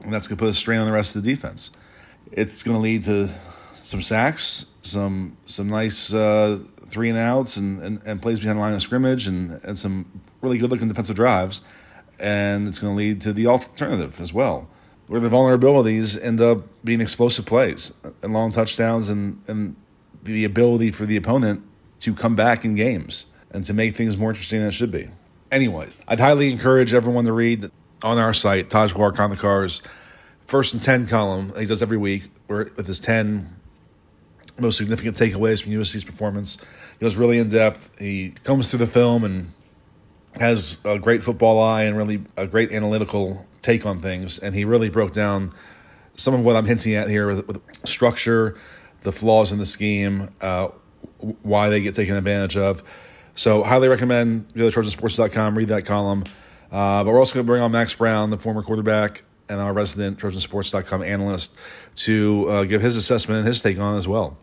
and 0.03 0.13
that's 0.13 0.27
going 0.27 0.37
to 0.37 0.43
put 0.43 0.49
a 0.49 0.53
strain 0.53 0.81
on 0.81 0.87
the 0.87 0.93
rest 0.93 1.17
of 1.17 1.23
the 1.23 1.31
defense. 1.31 1.71
It's 2.33 2.63
going 2.63 2.77
to 2.77 2.83
lead 2.83 3.03
to 3.05 3.29
some 3.75 4.03
sacks, 4.03 4.75
some 4.83 5.37
some 5.47 5.69
nice 5.69 6.13
uh, 6.13 6.59
three 6.87 7.09
and 7.09 7.19
outs, 7.19 7.57
and, 7.57 7.83
and, 7.83 8.03
and 8.05 8.23
plays 8.23 8.41
behind 8.41 8.59
the 8.59 8.63
line 8.63 8.75
of 8.75 8.83
scrimmage, 8.83 9.27
and, 9.27 9.53
and 9.65 9.79
some 9.79 10.21
really 10.41 10.59
good 10.59 10.71
looking 10.71 10.89
defensive 10.89 11.17
drives. 11.17 11.65
And 12.21 12.67
it's 12.67 12.81
going 12.81 12.93
to 12.93 12.97
lead 12.97 13.21
to 13.23 13.33
the 13.33 13.47
alternative 13.47 14.21
as 14.21 14.33
well 14.33 14.69
where 15.09 15.21
the 15.21 15.29
vulnerabilities 15.29 16.23
end 16.23 16.41
up 16.41 16.63
being 16.85 17.01
explosive 17.01 17.47
plays 17.47 17.93
and 18.23 18.33
long 18.33 18.53
touchdowns 18.53 19.09
and, 19.09 19.43
and 19.49 19.75
the 20.23 20.45
ability 20.45 20.91
for 20.91 21.07
the 21.07 21.17
opponent 21.17 21.63
to 22.01 22.15
come 22.15 22.37
back 22.37 22.65
in 22.65 22.75
games 22.75 23.27
and 23.51 23.65
to 23.65 23.75
make 23.75 23.97
things 23.97 24.17
more 24.17 24.31
interesting 24.31 24.61
than 24.61 24.69
it 24.69 24.73
should 24.73 24.93
be. 24.93 25.09
Anyway, 25.51 25.89
I'd 26.07 26.21
highly 26.21 26.51
encourage 26.51 26.93
everyone 26.93 27.25
to 27.25 27.33
read 27.33 27.71
on 28.03 28.19
our 28.19 28.35
site, 28.35 28.71
Taj 28.71 28.93
on 28.95 29.31
the 29.31 29.37
Cars, 29.37 29.83
first 30.47 30.75
and 30.75 30.83
10 30.83 31.07
column 31.07 31.53
he 31.59 31.67
does 31.67 31.83
every 31.83 31.97
week 31.97 32.31
with 32.49 32.87
his 32.87 33.01
10 33.01 33.55
most 34.61 34.77
significant 34.77 35.17
takeaways 35.17 35.63
from 35.63 35.73
USC's 35.73 36.05
performance. 36.05 36.59
He 36.99 37.05
goes 37.05 37.17
really 37.17 37.39
in 37.39 37.49
depth. 37.49 37.91
He 37.99 38.31
comes 38.45 38.71
through 38.71 38.81
the 38.81 38.87
film 38.87 39.25
and 39.25 39.47
has 40.39 40.85
a 40.85 40.99
great 40.99 41.23
football 41.23 41.63
eye 41.63 41.85
and 41.85 41.97
really 41.97 42.25
a 42.37 42.47
great 42.47 42.73
analytical 42.73 43.47
take 43.63 43.87
on 43.87 44.01
things. 44.01 44.39
And 44.39 44.55
he 44.55 44.65
really 44.65 44.89
broke 44.89 45.13
down 45.13 45.53
some 46.17 46.35
of 46.35 46.45
what 46.45 46.57
I'm 46.57 46.67
hinting 46.67 46.95
at 46.95 47.09
here 47.09 47.27
with, 47.27 47.47
with 47.47 47.87
structure, 47.87 48.57
the 49.01 49.13
flaws 49.13 49.53
in 49.53 49.59
the 49.59 49.67
scheme, 49.67 50.29
uh, 50.41 50.69
why 51.43 51.69
they 51.69 51.81
get 51.81 51.95
taken 51.95 52.17
advantage 52.17 52.57
of. 52.57 52.83
So, 53.35 53.63
highly 53.63 53.89
recommend 53.89 54.53
go 54.55 54.69
to 54.69 54.81
TrojanSports.com, 54.81 55.57
read 55.57 55.69
that 55.69 55.85
column. 55.85 56.25
Uh, 56.71 57.05
but 57.05 57.07
we're 57.07 57.19
also 57.19 57.35
going 57.35 57.47
to 57.47 57.51
bring 57.51 57.63
on 57.63 57.73
Max 57.73 57.95
Browne, 57.95 58.31
the 58.31 58.39
former 58.39 58.63
quarterback 58.63 59.23
and 59.49 59.61
our 59.61 59.73
resident 59.73 60.19
TrojanSports.com 60.19 61.03
analyst, 61.03 61.57
to 61.95 62.49
uh, 62.49 62.65
give 62.65 62.83
his 62.83 62.97
assessment 62.97 63.39
and 63.39 63.47
his 63.47 63.63
take 63.63 63.79
on 63.79 63.95
it 63.95 63.99
as 63.99 64.09
well. 64.09 64.37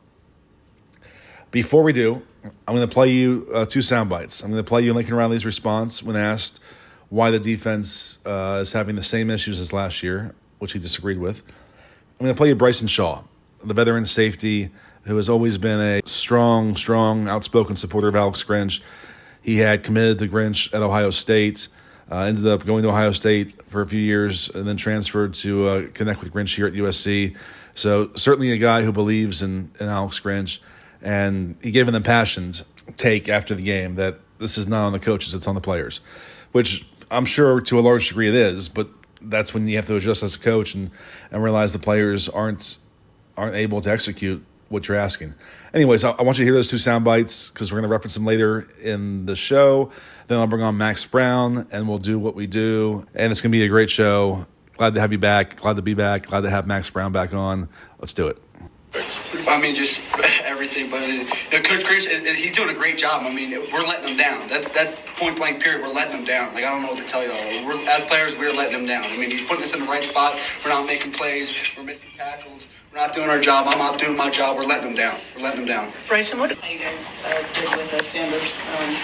Before 1.52 1.84
we 1.84 1.94
do, 1.94 2.22
I'm 2.44 2.76
going 2.76 2.88
to 2.88 2.94
play 2.94 3.12
you 3.12 3.48
uh, 3.54 3.66
two 3.66 3.82
sound 3.82 4.10
bites. 4.10 4.44
I'm 4.44 4.52
going 4.52 4.64
to 4.64 4.68
play 4.68 4.82
you 4.82 4.94
Lincoln 4.94 5.16
Riley's 5.16 5.46
response 5.46 6.02
when 6.02 6.16
asked 6.16 6.60
why 7.10 7.32
the 7.32 7.40
defense 7.40 8.26
uh, 8.26 8.60
is 8.62 8.74
having 8.74 8.96
the 8.96 9.04
same 9.04 9.30
issues 9.30 9.60
as 9.60 9.72
last 9.72 10.04
year, 10.04 10.34
which 10.60 10.74
he 10.74 10.80
disagreed 10.80 11.20
with. 11.20 11.44
I'm 12.20 12.26
going 12.26 12.34
to 12.34 12.38
play 12.38 12.50
you 12.50 12.56
Bryson 12.56 12.88
Shaw, 12.88 13.24
the 13.64 13.74
veteran 13.74 14.06
safety 14.06 14.72
who 15.04 15.16
has 15.18 15.30
always 15.30 15.58
been 15.58 15.80
a 15.80 16.02
strong, 16.06 16.76
strong, 16.76 17.28
outspoken 17.28 17.76
supporter 17.76 18.08
of 18.08 18.16
Alex 18.16 18.44
Grinch. 18.44 18.82
He 19.42 19.58
had 19.58 19.84
committed 19.84 20.18
to 20.20 20.28
Grinch 20.28 20.74
at 20.74 20.82
Ohio 20.82 21.12
State, 21.12 21.68
uh, 22.10 22.22
ended 22.22 22.48
up 22.48 22.66
going 22.66 22.82
to 22.84 22.90
Ohio 22.90 23.12
State 23.12 23.64
for 23.66 23.82
a 23.82 23.88
few 23.88 24.02
years, 24.02 24.50
and 24.50 24.68
then 24.68 24.78
transferred 24.78 25.36
to 25.36 25.68
uh, 25.68 25.88
connect 25.94 26.22
with 26.22 26.34
Grinch 26.34 26.56
here 26.56 26.66
at 26.66 26.74
USC. 26.74 27.38
So 27.76 28.12
certainly 28.16 28.52
a 28.52 28.58
guy 28.58 28.82
who 28.82 28.92
believes 28.92 29.44
in, 29.44 29.70
in 29.80 29.88
Alex 29.88 30.20
Grinch 30.20 30.60
and 31.06 31.56
he 31.62 31.72
gave 31.72 31.88
an 31.88 31.96
impassioned 31.96 32.64
take 32.98 33.30
after 33.30 33.54
the 33.54 33.62
game 33.62 33.96
that 33.96 34.20
this 34.40 34.58
is 34.58 34.68
not 34.68 34.86
on 34.88 34.92
the 34.92 35.00
coaches, 35.00 35.34
it's 35.34 35.48
on 35.48 35.56
the 35.56 35.62
players, 35.62 36.02
which 36.52 36.86
I'm 37.12 37.26
sure 37.26 37.62
to 37.62 37.80
a 37.80 37.82
large 37.82 38.10
degree 38.10 38.28
it 38.28 38.36
is, 38.36 38.70
but 38.70 38.90
that's 39.22 39.54
when 39.54 39.68
you 39.68 39.76
have 39.78 39.88
to 39.88 39.96
adjust 39.96 40.24
as 40.24 40.36
a 40.36 40.40
coach 40.40 40.76
and, 40.76 40.92
and 41.32 41.44
realize 41.44 41.74
the 41.74 41.80
players 41.80 42.30
aren't 42.30 42.78
aren't 43.38 43.56
able 43.56 43.82
to 43.82 43.92
execute 43.92 44.44
what 44.70 44.88
you're 44.88 44.98
asking. 44.98 45.34
Anyways, 45.74 46.04
I, 46.04 46.12
I 46.12 46.22
want 46.22 46.38
you 46.38 46.44
to 46.44 46.46
hear 46.46 46.54
those 46.54 46.70
two 46.70 46.78
sound 46.78 47.04
bites 47.04 47.50
because 47.50 47.72
we're 47.72 47.80
going 47.80 47.90
to 47.90 47.92
reference 47.92 48.14
them 48.14 48.26
later 48.26 48.68
in 48.82 49.26
the 49.26 49.36
show. 49.36 49.92
Then 50.28 50.38
I'll 50.38 50.48
bring 50.48 50.64
on 50.64 50.78
Max 50.78 51.06
Browne 51.06 51.68
and 51.72 51.88
we'll 51.88 51.98
do 51.98 52.18
what 52.18 52.34
we 52.36 52.48
do. 52.48 53.06
And 53.14 53.32
it's 53.32 53.42
going 53.42 53.52
to 53.52 53.58
be 53.58 53.64
a 53.64 53.68
great 53.68 53.90
show. 53.90 54.48
Glad 54.78 54.96
to 54.96 55.02
have 55.02 55.12
you 55.12 55.18
back. 55.18 55.58
Glad 55.58 55.76
to 55.76 55.82
be 55.82 55.94
back. 55.94 56.28
Glad 56.28 56.42
to 56.42 56.50
have 56.50 56.66
Max 56.66 56.90
Browne 56.90 57.12
back 57.12 57.34
on. 57.34 57.70
Let's 58.00 58.14
do 58.14 58.28
it. 58.28 58.42
I 59.48 59.60
mean, 59.60 59.76
just 59.76 60.04
everything. 60.44 60.90
But 60.90 61.08
you 61.08 61.24
know, 61.24 61.62
Coach 61.62 61.84
Chris, 61.86 62.06
he's 62.06 62.52
doing 62.52 62.70
a 62.70 62.74
great 62.74 62.98
job. 62.98 63.24
I 63.24 63.34
mean, 63.34 63.52
we're 63.72 63.86
letting 63.86 64.08
them 64.08 64.18
down. 64.18 64.50
That's 64.50 64.70
that's 64.70 64.96
point 65.18 65.38
blank. 65.38 65.62
Period. 65.62 65.82
We're 65.82 65.94
letting 65.94 66.16
them 66.16 66.26
down. 66.26 66.54
Like 66.54 66.64
I 66.64 66.72
don't 66.72 66.82
know 66.82 66.92
what 66.92 66.98
to 67.00 67.08
tell 67.08 67.24
you. 67.24 67.32
all 67.32 67.68
We're, 67.68 67.90
as 67.90 68.04
players, 68.06 68.38
we're 68.38 68.54
letting 68.54 68.78
them 68.80 68.88
down. 68.88 69.06
I 69.06 69.18
mean, 69.18 69.32
he's 69.32 69.44
putting 69.44 69.64
us 69.64 69.74
in 69.74 69.82
the 69.82 69.88
right 69.88 70.04
spot. 70.04 70.40
We're 70.64 70.72
not 70.72 70.86
making 70.86 71.14
plays. 71.14 71.54
We're 71.78 71.84
missing 71.84 72.10
tackles. 72.16 72.66
We're 72.92 73.00
not 73.02 73.14
doing 73.14 73.30
our 73.30 73.40
job. 73.40 73.68
I'm 73.68 73.78
not 73.78 74.00
doing 74.00 74.16
my 74.16 74.30
job. 74.30 74.56
We're 74.56 74.64
letting 74.64 74.86
them 74.88 74.96
down. 74.96 75.20
We're 75.36 75.44
letting 75.44 75.66
them 75.66 75.68
down. 75.68 75.92
Bryson, 76.08 76.40
what 76.40 76.52
how 76.52 76.70
you 76.70 76.80
guys 76.80 77.12
uh, 77.26 77.44
did 77.54 77.78
with 77.78 77.94
uh, 77.94 78.04
Sanders? 78.04 78.58
Um, 78.80 78.96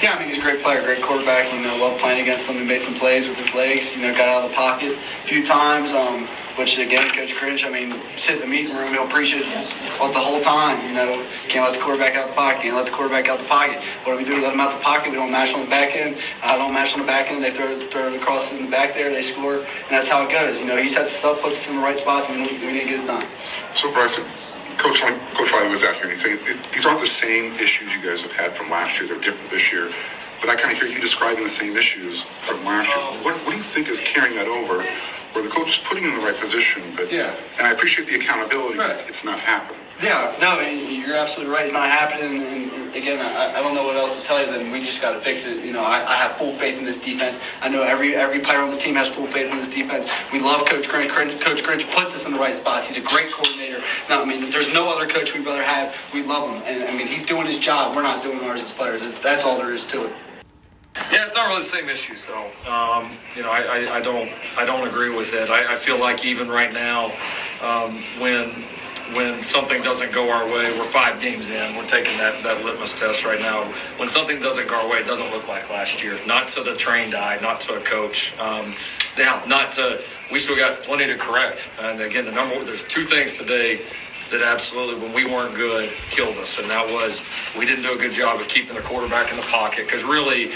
yeah, 0.00 0.14
I 0.14 0.20
mean, 0.20 0.28
he's 0.28 0.38
a 0.38 0.40
great 0.40 0.62
player, 0.62 0.80
great 0.82 1.02
quarterback. 1.02 1.52
You 1.52 1.60
know, 1.60 1.76
love 1.76 1.98
playing 1.98 2.22
against 2.22 2.46
him. 2.46 2.56
He 2.56 2.64
made 2.64 2.80
some 2.80 2.94
plays 2.94 3.28
with 3.28 3.38
his 3.38 3.52
legs. 3.54 3.94
You 3.94 4.02
know, 4.02 4.12
got 4.12 4.28
out 4.28 4.44
of 4.44 4.50
the 4.50 4.56
pocket 4.56 4.96
a 4.96 5.28
few 5.28 5.44
times. 5.44 5.92
Um, 5.92 6.28
which 6.60 6.76
again, 6.76 7.08
Coach 7.08 7.32
Grinch, 7.32 7.64
I 7.64 7.70
mean, 7.70 7.98
sit 8.18 8.34
in 8.34 8.42
the 8.42 8.46
meeting 8.46 8.76
room, 8.76 8.92
he'll 8.92 9.08
preach 9.08 9.32
it 9.32 9.46
the 9.46 10.20
whole 10.20 10.40
time. 10.42 10.86
You 10.86 10.92
know, 10.92 11.26
can't 11.48 11.64
let 11.64 11.72
the 11.72 11.82
quarterback 11.82 12.14
out 12.14 12.24
of 12.24 12.30
the 12.30 12.36
pocket. 12.36 12.60
Can't 12.60 12.76
let 12.76 12.84
the 12.84 12.92
quarterback 12.92 13.28
out 13.28 13.38
of 13.38 13.44
the 13.44 13.48
pocket. 13.48 13.82
What 14.04 14.12
do 14.12 14.18
we 14.18 14.24
do? 14.24 14.42
Let 14.42 14.50
them 14.50 14.60
out 14.60 14.72
the 14.76 14.84
pocket. 14.84 15.10
We 15.10 15.16
don't 15.16 15.32
match 15.32 15.54
on 15.54 15.64
the 15.64 15.70
back 15.70 15.96
end. 15.96 16.18
I 16.42 16.58
don't 16.58 16.74
match 16.74 16.92
on 16.92 17.00
the 17.00 17.06
back 17.06 17.30
end. 17.30 17.42
They 17.42 17.50
throw, 17.50 17.80
throw 17.88 18.12
it 18.12 18.16
across 18.20 18.52
in 18.52 18.62
the 18.62 18.70
back 18.70 18.92
there. 18.92 19.10
They 19.10 19.22
score, 19.22 19.60
and 19.60 19.88
that's 19.88 20.08
how 20.08 20.26
it 20.26 20.30
goes. 20.30 20.58
You 20.58 20.66
know, 20.66 20.76
he 20.76 20.86
sets 20.86 21.14
us 21.14 21.24
up, 21.24 21.40
puts 21.40 21.60
us 21.60 21.68
in 21.68 21.76
the 21.76 21.82
right 21.82 21.98
spots, 21.98 22.28
and 22.28 22.42
we, 22.42 22.52
we 22.58 22.72
need 22.72 22.84
to 22.84 22.90
get 22.90 23.00
it 23.00 23.06
done. 23.06 23.24
So, 23.74 23.90
Bryson, 23.90 24.24
Coach, 24.76 25.00
Coach 25.00 25.50
Riley 25.52 25.70
was 25.70 25.82
out 25.82 25.94
here 25.94 26.04
and 26.04 26.12
he's 26.12 26.22
saying 26.22 26.40
these 26.44 26.84
aren't 26.84 27.00
the 27.00 27.06
same 27.06 27.54
issues 27.54 27.90
you 27.90 28.02
guys 28.02 28.20
have 28.20 28.32
had 28.32 28.52
from 28.52 28.68
last 28.68 29.00
year. 29.00 29.08
They're 29.08 29.20
different 29.20 29.48
this 29.48 29.72
year. 29.72 29.90
But 30.42 30.50
I 30.50 30.56
kind 30.56 30.72
of 30.74 30.82
hear 30.82 30.90
you 30.90 31.00
describing 31.00 31.44
the 31.44 31.50
same 31.50 31.76
issues 31.76 32.24
from 32.42 32.64
last 32.66 32.88
year. 32.88 32.96
Oh. 32.98 33.24
What, 33.24 33.36
what 33.44 33.52
do 33.52 33.56
you 33.56 33.62
think 33.62 33.88
is 33.88 34.00
carrying 34.00 34.36
that 34.36 34.48
over 34.48 34.86
where 35.32 35.44
the 35.44 35.50
coach 35.50 35.68
is 35.68 35.78
putting 35.78 36.04
him 36.04 36.10
in 36.14 36.20
the 36.20 36.24
right 36.24 36.38
position. 36.38 36.82
But 36.96 37.12
yeah, 37.12 37.34
and 37.58 37.66
I 37.66 37.72
appreciate 37.72 38.08
the 38.08 38.16
accountability. 38.16 38.78
Right. 38.78 38.90
It's, 38.90 39.08
it's, 39.08 39.24
not 39.24 39.38
happening. 39.38 39.80
Yeah, 40.02 40.34
no, 40.40 40.58
you're 40.60 41.16
absolutely 41.16 41.54
right. 41.54 41.64
It's 41.64 41.74
not 41.74 41.90
happening. 41.90 42.42
And, 42.42 42.72
and 42.72 42.94
again, 42.94 43.20
I, 43.20 43.58
I, 43.58 43.62
don't 43.62 43.74
know 43.74 43.84
what 43.84 43.96
else 43.96 44.18
to 44.18 44.24
tell 44.24 44.40
you. 44.40 44.46
Then 44.46 44.70
we 44.70 44.82
just 44.82 45.02
got 45.02 45.12
to 45.12 45.20
fix 45.20 45.44
it. 45.44 45.62
You 45.64 45.72
know, 45.72 45.84
I, 45.84 46.14
I, 46.14 46.16
have 46.16 46.38
full 46.38 46.56
faith 46.56 46.78
in 46.78 46.84
this 46.84 46.98
defense. 46.98 47.38
I 47.60 47.68
know 47.68 47.82
every 47.82 48.16
every 48.16 48.40
player 48.40 48.60
on 48.60 48.70
this 48.70 48.82
team 48.82 48.94
has 48.94 49.08
full 49.10 49.26
faith 49.26 49.50
in 49.50 49.58
this 49.58 49.68
defense. 49.68 50.10
We 50.32 50.40
love 50.40 50.64
Coach 50.64 50.88
Grinch. 50.88 51.10
Coach 51.10 51.62
Grinch 51.62 51.92
puts 51.94 52.14
us 52.14 52.24
in 52.24 52.32
the 52.32 52.38
right 52.38 52.56
spots. 52.56 52.86
He's 52.86 52.96
a 52.96 53.06
great 53.06 53.30
coordinator. 53.30 53.82
No, 54.08 54.22
I 54.22 54.24
mean, 54.24 54.50
there's 54.50 54.72
no 54.72 54.88
other 54.88 55.06
coach 55.06 55.34
we'd 55.34 55.44
rather 55.44 55.62
have. 55.62 55.94
We 56.14 56.22
love 56.22 56.48
him, 56.48 56.62
and 56.64 56.84
I 56.84 56.96
mean, 56.96 57.06
he's 57.06 57.26
doing 57.26 57.46
his 57.46 57.58
job. 57.58 57.94
We're 57.94 58.02
not 58.02 58.22
doing 58.22 58.40
ours 58.40 58.62
as 58.62 58.72
players. 58.72 59.18
That's 59.18 59.44
all 59.44 59.58
there 59.58 59.72
is 59.72 59.86
to 59.88 60.06
it. 60.06 60.12
Yeah, 61.20 61.26
it's 61.26 61.34
not 61.34 61.48
really 61.48 61.60
the 61.60 61.64
same 61.64 61.90
issues 61.90 62.26
though. 62.26 62.46
Um, 62.66 63.10
you 63.36 63.42
know, 63.42 63.50
I, 63.50 63.60
I, 63.60 63.96
I, 63.96 64.00
don't 64.00 64.30
I 64.56 64.64
don't 64.64 64.88
agree 64.88 65.14
with 65.14 65.34
it. 65.34 65.50
I, 65.50 65.74
I 65.74 65.76
feel 65.76 66.00
like 66.00 66.24
even 66.24 66.48
right 66.48 66.72
now, 66.72 67.12
um, 67.60 68.02
when 68.18 68.48
when 69.12 69.42
something 69.42 69.82
doesn't 69.82 70.12
go 70.12 70.30
our 70.30 70.46
way, 70.46 70.64
we're 70.78 70.84
five 70.84 71.20
games 71.20 71.50
in. 71.50 71.76
We're 71.76 71.84
taking 71.84 72.16
that, 72.16 72.42
that 72.42 72.64
litmus 72.64 72.98
test 72.98 73.26
right 73.26 73.38
now. 73.38 73.64
When 73.98 74.08
something 74.08 74.40
doesn't 74.40 74.66
go 74.66 74.76
our 74.76 74.88
way, 74.88 74.96
it 74.96 75.06
doesn't 75.06 75.30
look 75.30 75.46
like 75.46 75.68
last 75.68 76.02
year. 76.02 76.18
Not 76.26 76.48
to 76.50 76.62
the 76.62 76.74
trained 76.74 77.14
eye, 77.14 77.38
not 77.42 77.60
to 77.62 77.74
a 77.74 77.80
coach. 77.80 78.34
Um, 78.38 78.72
now, 79.18 79.42
not 79.46 79.72
to. 79.72 80.00
We 80.32 80.38
still 80.38 80.56
got 80.56 80.80
plenty 80.80 81.06
to 81.06 81.18
correct. 81.18 81.68
And 81.82 82.00
again, 82.00 82.24
the 82.24 82.32
number 82.32 82.64
there's 82.64 82.84
two 82.84 83.04
things 83.04 83.36
today 83.36 83.82
that 84.30 84.40
absolutely, 84.40 84.98
when 85.02 85.12
we 85.12 85.26
weren't 85.26 85.54
good, 85.54 85.90
killed 86.08 86.38
us, 86.38 86.58
and 86.58 86.70
that 86.70 86.90
was 86.90 87.22
we 87.58 87.66
didn't 87.66 87.82
do 87.82 87.92
a 87.92 87.98
good 87.98 88.12
job 88.12 88.40
of 88.40 88.48
keeping 88.48 88.74
the 88.74 88.80
quarterback 88.80 89.30
in 89.30 89.36
the 89.36 89.42
pocket 89.42 89.84
because 89.84 90.02
really 90.02 90.52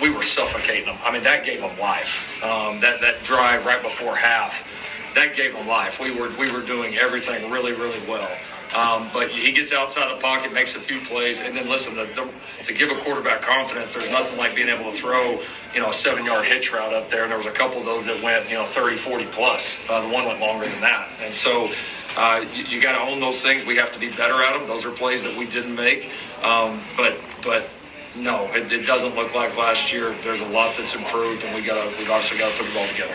we 0.00 0.10
were 0.10 0.22
suffocating 0.22 0.86
them. 0.86 0.98
I 1.04 1.10
mean, 1.10 1.22
that 1.24 1.44
gave 1.44 1.60
them 1.60 1.78
life. 1.78 2.42
Um, 2.42 2.80
that 2.80 3.00
that 3.00 3.22
drive 3.22 3.66
right 3.66 3.82
before 3.82 4.16
half, 4.16 4.66
that 5.14 5.34
gave 5.34 5.54
them 5.54 5.66
life. 5.66 6.00
We 6.00 6.10
were 6.10 6.30
we 6.38 6.50
were 6.50 6.62
doing 6.62 6.96
everything 6.96 7.50
really 7.50 7.72
really 7.72 8.00
well. 8.08 8.30
Um, 8.74 9.08
but 9.12 9.30
he 9.30 9.52
gets 9.52 9.72
outside 9.72 10.14
the 10.14 10.20
pocket, 10.20 10.52
makes 10.52 10.74
a 10.74 10.80
few 10.80 11.00
plays, 11.00 11.40
and 11.40 11.56
then 11.56 11.68
listen. 11.68 11.94
The, 11.94 12.06
the, 12.14 12.28
to 12.64 12.74
give 12.74 12.90
a 12.90 13.00
quarterback 13.02 13.40
confidence, 13.40 13.94
there's 13.94 14.10
nothing 14.10 14.36
like 14.36 14.56
being 14.56 14.68
able 14.68 14.90
to 14.90 14.96
throw, 14.96 15.40
you 15.72 15.80
know, 15.80 15.90
a 15.90 15.92
seven-yard 15.92 16.44
hitch 16.44 16.72
route 16.72 16.92
up 16.92 17.08
there. 17.08 17.22
And 17.22 17.30
there 17.30 17.38
was 17.38 17.46
a 17.46 17.52
couple 17.52 17.78
of 17.78 17.86
those 17.86 18.04
that 18.06 18.20
went, 18.22 18.50
you 18.50 18.56
know, 18.56 18.64
30, 18.64 18.96
40 18.96 19.26
plus. 19.26 19.78
Uh, 19.88 20.00
the 20.00 20.08
one 20.08 20.26
went 20.26 20.40
longer 20.40 20.68
than 20.68 20.80
that. 20.80 21.08
And 21.22 21.32
so 21.32 21.70
uh, 22.16 22.44
you, 22.52 22.64
you 22.64 22.82
got 22.82 22.92
to 22.92 23.10
own 23.10 23.20
those 23.20 23.42
things. 23.42 23.64
We 23.64 23.76
have 23.76 23.92
to 23.92 24.00
be 24.00 24.10
better 24.10 24.42
at 24.42 24.58
them. 24.58 24.66
Those 24.66 24.84
are 24.84 24.90
plays 24.90 25.22
that 25.22 25.36
we 25.36 25.46
didn't 25.46 25.74
make. 25.74 26.10
Um, 26.42 26.80
but 26.96 27.16
but 27.42 27.68
no, 28.16 28.44
it, 28.54 28.70
it, 28.72 28.86
doesn't 28.86 29.14
look 29.14 29.34
like 29.34 29.56
last 29.56 29.92
year. 29.92 30.14
There's 30.22 30.40
a 30.40 30.48
lot 30.48 30.76
that's 30.76 30.94
improved, 30.94 31.44
and 31.44 31.54
we 31.54 31.62
got 31.62 31.74
to 31.74 31.98
we've 31.98 32.10
obviously 32.10 32.38
got 32.38 32.52
to 32.52 32.58
put 32.58 32.68
it 32.68 32.76
all 32.76 32.86
together. 32.88 33.14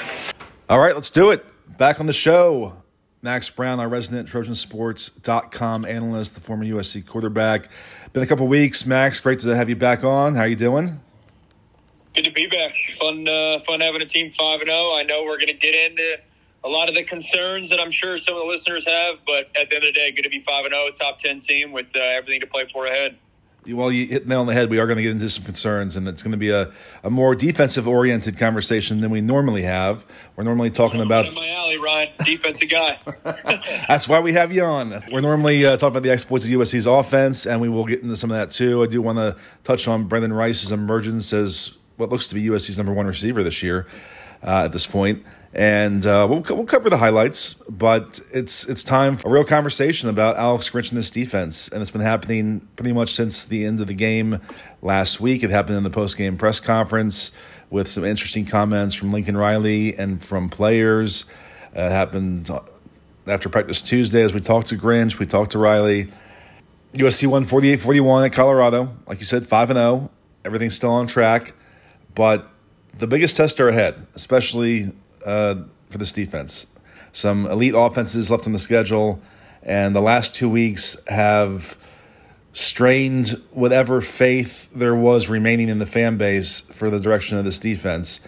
All 0.69 0.79
right, 0.79 0.95
let's 0.95 1.09
do 1.09 1.31
it. 1.31 1.45
Back 1.77 1.99
on 1.99 2.05
the 2.05 2.13
show, 2.13 2.73
Max 3.21 3.49
Browne, 3.49 3.79
our 3.79 3.89
resident 3.89 4.29
TrojanSports.com 4.29 5.85
analyst, 5.85 6.35
the 6.35 6.41
former 6.41 6.65
USC 6.65 7.05
quarterback. 7.05 7.69
Been 8.13 8.23
a 8.23 8.27
couple 8.27 8.47
weeks, 8.47 8.85
Max. 8.85 9.19
Great 9.19 9.39
to 9.39 9.55
have 9.55 9.69
you 9.69 9.75
back 9.75 10.03
on. 10.03 10.35
How 10.35 10.41
are 10.41 10.47
you 10.47 10.55
doing? 10.55 10.99
Good 12.15 12.25
to 12.25 12.31
be 12.31 12.47
back. 12.47 12.73
Fun, 12.99 13.27
uh, 13.27 13.59
fun 13.65 13.79
having 13.79 14.01
a 14.01 14.05
team 14.05 14.31
five 14.31 14.59
and 14.59 14.67
zero. 14.67 14.79
Oh. 14.79 14.97
I 14.97 15.03
know 15.03 15.23
we're 15.23 15.37
going 15.37 15.47
to 15.47 15.53
get 15.53 15.73
into 15.73 16.17
a 16.63 16.69
lot 16.69 16.89
of 16.89 16.95
the 16.95 17.03
concerns 17.03 17.69
that 17.69 17.79
I'm 17.79 17.91
sure 17.91 18.17
some 18.17 18.35
of 18.35 18.41
the 18.41 18.47
listeners 18.47 18.85
have, 18.85 19.15
but 19.25 19.49
at 19.55 19.69
the 19.69 19.77
end 19.77 19.85
of 19.85 19.93
the 19.93 19.93
day, 19.93 20.11
going 20.11 20.23
to 20.23 20.29
be 20.29 20.43
five 20.43 20.65
and 20.65 20.73
zero, 20.73 20.89
oh, 20.89 20.91
top 20.91 21.19
ten 21.19 21.39
team 21.39 21.71
with 21.71 21.87
uh, 21.95 21.99
everything 21.99 22.41
to 22.41 22.47
play 22.47 22.67
for 22.71 22.85
ahead 22.85 23.17
well, 23.67 23.91
you 23.91 24.07
hit 24.07 24.23
the 24.23 24.29
nail 24.29 24.41
on 24.41 24.47
the 24.47 24.53
head. 24.53 24.69
We 24.69 24.79
are 24.79 24.87
going 24.87 24.97
to 24.97 25.03
get 25.03 25.11
into 25.11 25.29
some 25.29 25.43
concerns, 25.43 25.95
and 25.95 26.07
it's 26.07 26.23
going 26.23 26.31
to 26.31 26.37
be 26.37 26.49
a, 26.49 26.71
a 27.03 27.09
more 27.09 27.35
defensive 27.35 27.87
oriented 27.87 28.37
conversation 28.37 29.01
than 29.01 29.11
we 29.11 29.21
normally 29.21 29.61
have. 29.61 30.05
We're 30.35 30.43
normally 30.43 30.71
talking 30.71 31.01
about. 31.01 31.27
In 31.27 31.33
my 31.33 31.49
alley, 31.49 31.77
Ryan, 31.77 32.09
defensive 32.25 32.69
guy. 32.69 32.99
That's 33.87 34.07
why 34.07 34.19
we 34.19 34.33
have 34.33 34.51
you 34.51 34.63
on. 34.63 35.03
We're 35.11 35.21
normally 35.21 35.65
uh, 35.65 35.77
talking 35.77 35.89
about 35.97 36.03
the 36.03 36.11
exploits 36.11 36.45
of 36.45 36.51
USC's 36.51 36.87
offense, 36.87 37.45
and 37.45 37.61
we 37.61 37.69
will 37.69 37.85
get 37.85 38.01
into 38.01 38.15
some 38.15 38.31
of 38.31 38.37
that 38.37 38.51
too. 38.51 38.83
I 38.83 38.87
do 38.87 39.01
want 39.01 39.17
to 39.17 39.35
touch 39.63 39.87
on 39.87 40.09
Brenden 40.09 40.35
Rice's 40.35 40.71
emergence 40.71 41.31
as 41.33 41.73
what 41.97 42.09
looks 42.09 42.27
to 42.29 42.35
be 42.35 42.43
USC's 42.47 42.77
number 42.77 42.93
one 42.93 43.05
receiver 43.05 43.43
this 43.43 43.61
year. 43.61 43.87
uh, 44.43 44.65
at 44.65 44.71
this 44.71 44.87
point. 44.87 45.23
And 45.53 46.05
uh, 46.05 46.27
we'll, 46.29 46.43
we'll 46.55 46.65
cover 46.65 46.89
the 46.89 46.97
highlights, 46.97 47.55
but 47.69 48.21
it's 48.31 48.65
it's 48.69 48.83
time 48.83 49.17
for 49.17 49.27
a 49.27 49.31
real 49.31 49.43
conversation 49.43 50.07
about 50.07 50.37
Alex 50.37 50.69
Grinch 50.69 50.89
and 50.89 50.97
this 50.97 51.09
defense. 51.11 51.67
And 51.67 51.81
it's 51.81 51.91
been 51.91 51.99
happening 51.99 52.65
pretty 52.77 52.93
much 52.93 53.13
since 53.13 53.43
the 53.43 53.65
end 53.65 53.81
of 53.81 53.87
the 53.87 53.93
game 53.93 54.39
last 54.81 55.19
week. 55.19 55.43
It 55.43 55.49
happened 55.49 55.77
in 55.77 55.83
the 55.83 55.89
post 55.89 56.15
game 56.15 56.37
press 56.37 56.61
conference 56.61 57.31
with 57.69 57.89
some 57.89 58.05
interesting 58.05 58.45
comments 58.45 58.95
from 58.95 59.11
Lincoln 59.11 59.35
Riley 59.35 59.97
and 59.97 60.23
from 60.23 60.47
players. 60.49 61.25
Uh, 61.75 61.81
it 61.81 61.91
happened 61.91 62.49
after 63.27 63.49
practice 63.49 63.81
Tuesday 63.81 64.23
as 64.23 64.33
we 64.33 64.39
talked 64.39 64.67
to 64.67 64.77
Grinch, 64.77 65.19
we 65.19 65.25
talked 65.25 65.51
to 65.51 65.59
Riley. 65.59 66.09
USC 66.93 67.27
won 67.27 67.45
48 67.45 67.81
41 67.81 68.25
at 68.25 68.33
Colorado. 68.33 68.93
Like 69.07 69.19
you 69.19 69.25
said, 69.25 69.47
5 69.47 69.69
and 69.69 69.77
0. 69.77 70.11
Everything's 70.43 70.75
still 70.75 70.91
on 70.91 71.07
track. 71.07 71.53
But 72.15 72.49
the 72.97 73.07
biggest 73.07 73.37
test 73.37 73.59
are 73.61 73.69
ahead, 73.69 73.95
especially 74.15 74.91
uh, 75.25 75.55
for 75.89 75.97
this 75.97 76.11
defense. 76.11 76.67
Some 77.13 77.45
elite 77.47 77.73
offenses 77.75 78.31
left 78.31 78.47
on 78.47 78.53
the 78.53 78.59
schedule, 78.59 79.21
and 79.63 79.95
the 79.95 80.01
last 80.01 80.33
two 80.33 80.49
weeks 80.49 80.97
have 81.07 81.77
strained 82.53 83.41
whatever 83.51 84.01
faith 84.01 84.69
there 84.75 84.95
was 84.95 85.29
remaining 85.29 85.69
in 85.69 85.79
the 85.79 85.85
fan 85.85 86.17
base 86.17 86.61
for 86.71 86.89
the 86.89 86.99
direction 86.99 87.37
of 87.37 87.45
this 87.45 87.59
defense. 87.59 88.21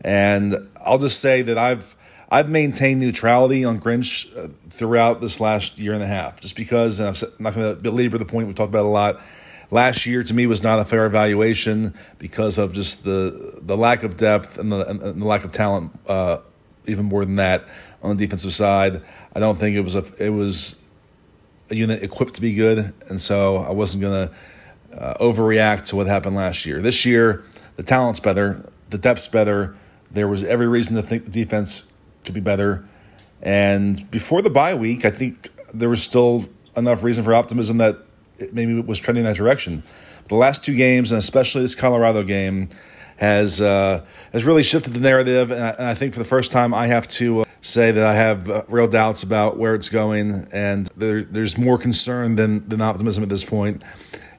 And 0.00 0.68
I'll 0.84 0.98
just 0.98 1.20
say 1.20 1.42
that 1.42 1.58
I've 1.58 1.96
I've 2.30 2.50
maintained 2.50 3.00
neutrality 3.00 3.64
on 3.64 3.80
Grinch 3.80 4.28
uh, 4.36 4.48
throughout 4.70 5.20
this 5.22 5.40
last 5.40 5.78
year 5.78 5.94
and 5.94 6.02
a 6.02 6.06
half, 6.06 6.40
just 6.40 6.56
because 6.56 7.00
I'm 7.00 7.14
not 7.38 7.54
going 7.54 7.74
to 7.74 7.80
belabor 7.80 8.18
the 8.18 8.26
point 8.26 8.46
we've 8.46 8.56
talked 8.56 8.68
about 8.68 8.84
a 8.84 8.88
lot. 8.88 9.20
Last 9.70 10.06
year 10.06 10.22
to 10.22 10.34
me 10.34 10.46
was 10.46 10.62
not 10.62 10.78
a 10.78 10.84
fair 10.84 11.04
evaluation 11.04 11.94
because 12.18 12.56
of 12.58 12.72
just 12.72 13.04
the 13.04 13.58
the 13.60 13.76
lack 13.76 14.02
of 14.02 14.16
depth 14.16 14.58
and 14.58 14.72
the, 14.72 14.86
and 14.88 15.20
the 15.20 15.26
lack 15.26 15.44
of 15.44 15.52
talent. 15.52 15.92
Uh, 16.06 16.38
even 16.86 17.04
more 17.04 17.24
than 17.24 17.36
that 17.36 17.64
on 18.02 18.16
the 18.16 18.26
defensive 18.26 18.54
side, 18.54 19.02
I 19.34 19.40
don't 19.40 19.58
think 19.58 19.76
it 19.76 19.82
was 19.82 19.94
a 19.94 20.04
it 20.18 20.30
was 20.30 20.76
a 21.70 21.74
unit 21.74 22.02
equipped 22.02 22.34
to 22.34 22.40
be 22.40 22.54
good, 22.54 22.94
and 23.08 23.20
so 23.20 23.58
I 23.58 23.70
wasn't 23.70 24.00
going 24.00 24.28
to 24.28 24.98
uh, 24.98 25.14
overreact 25.18 25.84
to 25.86 25.96
what 25.96 26.06
happened 26.06 26.34
last 26.34 26.64
year. 26.64 26.80
This 26.80 27.04
year, 27.04 27.44
the 27.76 27.82
talent's 27.82 28.20
better, 28.20 28.70
the 28.90 28.98
depth's 28.98 29.28
better. 29.28 29.76
There 30.10 30.28
was 30.28 30.44
every 30.44 30.66
reason 30.66 30.96
to 30.96 31.02
think 31.02 31.26
the 31.26 31.30
defense 31.30 31.84
could 32.24 32.34
be 32.34 32.40
better. 32.40 32.86
And 33.42 34.10
before 34.10 34.40
the 34.40 34.50
bye 34.50 34.74
week, 34.74 35.04
I 35.04 35.10
think 35.10 35.50
there 35.74 35.90
was 35.90 36.02
still 36.02 36.48
enough 36.76 37.02
reason 37.02 37.22
for 37.22 37.34
optimism 37.34 37.76
that 37.78 37.98
it 38.38 38.54
maybe 38.54 38.80
was 38.80 38.98
trending 38.98 39.24
that 39.24 39.36
direction. 39.36 39.82
The 40.28 40.34
last 40.34 40.64
two 40.64 40.74
games, 40.74 41.12
and 41.12 41.18
especially 41.18 41.62
this 41.62 41.74
Colorado 41.74 42.22
game, 42.22 42.68
has 43.16 43.60
uh, 43.60 44.04
has 44.32 44.44
really 44.44 44.62
shifted 44.62 44.92
the 44.92 45.00
narrative. 45.00 45.50
And 45.50 45.62
I, 45.62 45.68
and 45.70 45.86
I, 45.86 45.94
think 45.94 46.12
for 46.12 46.20
the 46.20 46.24
first 46.24 46.52
time, 46.52 46.72
I 46.72 46.86
have 46.86 47.08
to 47.08 47.40
uh, 47.40 47.44
say 47.62 47.90
that 47.90 48.04
I 48.04 48.14
have 48.14 48.48
uh, 48.48 48.62
real 48.68 48.86
doubts 48.86 49.22
about 49.22 49.56
where 49.56 49.74
it's 49.74 49.88
going, 49.88 50.46
and 50.52 50.88
there, 50.96 51.24
there's 51.24 51.58
more 51.58 51.78
concern 51.78 52.36
than 52.36 52.68
than 52.68 52.80
optimism 52.80 53.22
at 53.22 53.28
this 53.28 53.44
point. 53.44 53.82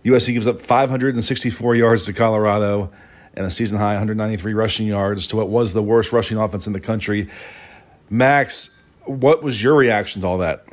USC 0.06 0.34
gives 0.34 0.48
up 0.48 0.62
564 0.62 1.76
yards 1.76 2.06
to 2.06 2.14
Colorado 2.14 2.90
and 3.34 3.46
a 3.46 3.52
season 3.52 3.78
high 3.78 3.94
193 3.94 4.54
rushing 4.54 4.88
yards 4.88 5.28
to 5.28 5.36
what 5.36 5.50
was 5.50 5.74
the 5.74 5.84
worst 5.84 6.14
rushing 6.14 6.38
offense 6.38 6.68
in 6.68 6.74
the 6.74 6.80
country. 6.80 7.30
Max, 8.10 8.82
what 9.06 9.44
was 9.44 9.62
your 9.62 9.76
reaction 9.76 10.22
to 10.22 10.28
all 10.28 10.38
that? 10.38 10.66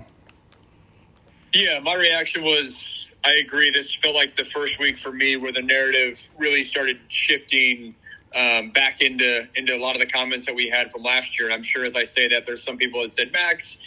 Yeah, 1.53 1.81
my 1.81 1.95
reaction 1.95 2.45
was 2.45 2.96
I 3.27 3.41
agree. 3.45 3.73
This 3.73 3.93
felt 4.01 4.15
like 4.15 4.37
the 4.37 4.45
first 4.45 4.79
week 4.79 4.99
for 4.99 5.11
me 5.11 5.37
where 5.37 5.51
the 5.51 5.61
narrative 5.61 6.21
really 6.39 6.63
started 6.63 7.01
shifting 7.09 7.97
um, 8.37 8.71
back 8.71 9.01
into 9.01 9.49
into 9.57 9.75
a 9.75 9.81
lot 9.81 9.97
of 9.97 10.01
the 10.01 10.07
comments 10.07 10.47
that 10.47 10.55
we 10.55 10.69
had 10.69 10.93
from 10.93 11.03
last 11.03 11.37
year. 11.37 11.49
And 11.49 11.55
I'm 11.55 11.65
sure 11.65 11.85
as 11.85 11.97
I 11.97 12.05
say 12.05 12.29
that, 12.29 12.47
there's 12.47 12.63
some 12.63 12.77
people 12.77 13.03
that 13.03 13.11
said, 13.11 13.33
Max, 13.33 13.79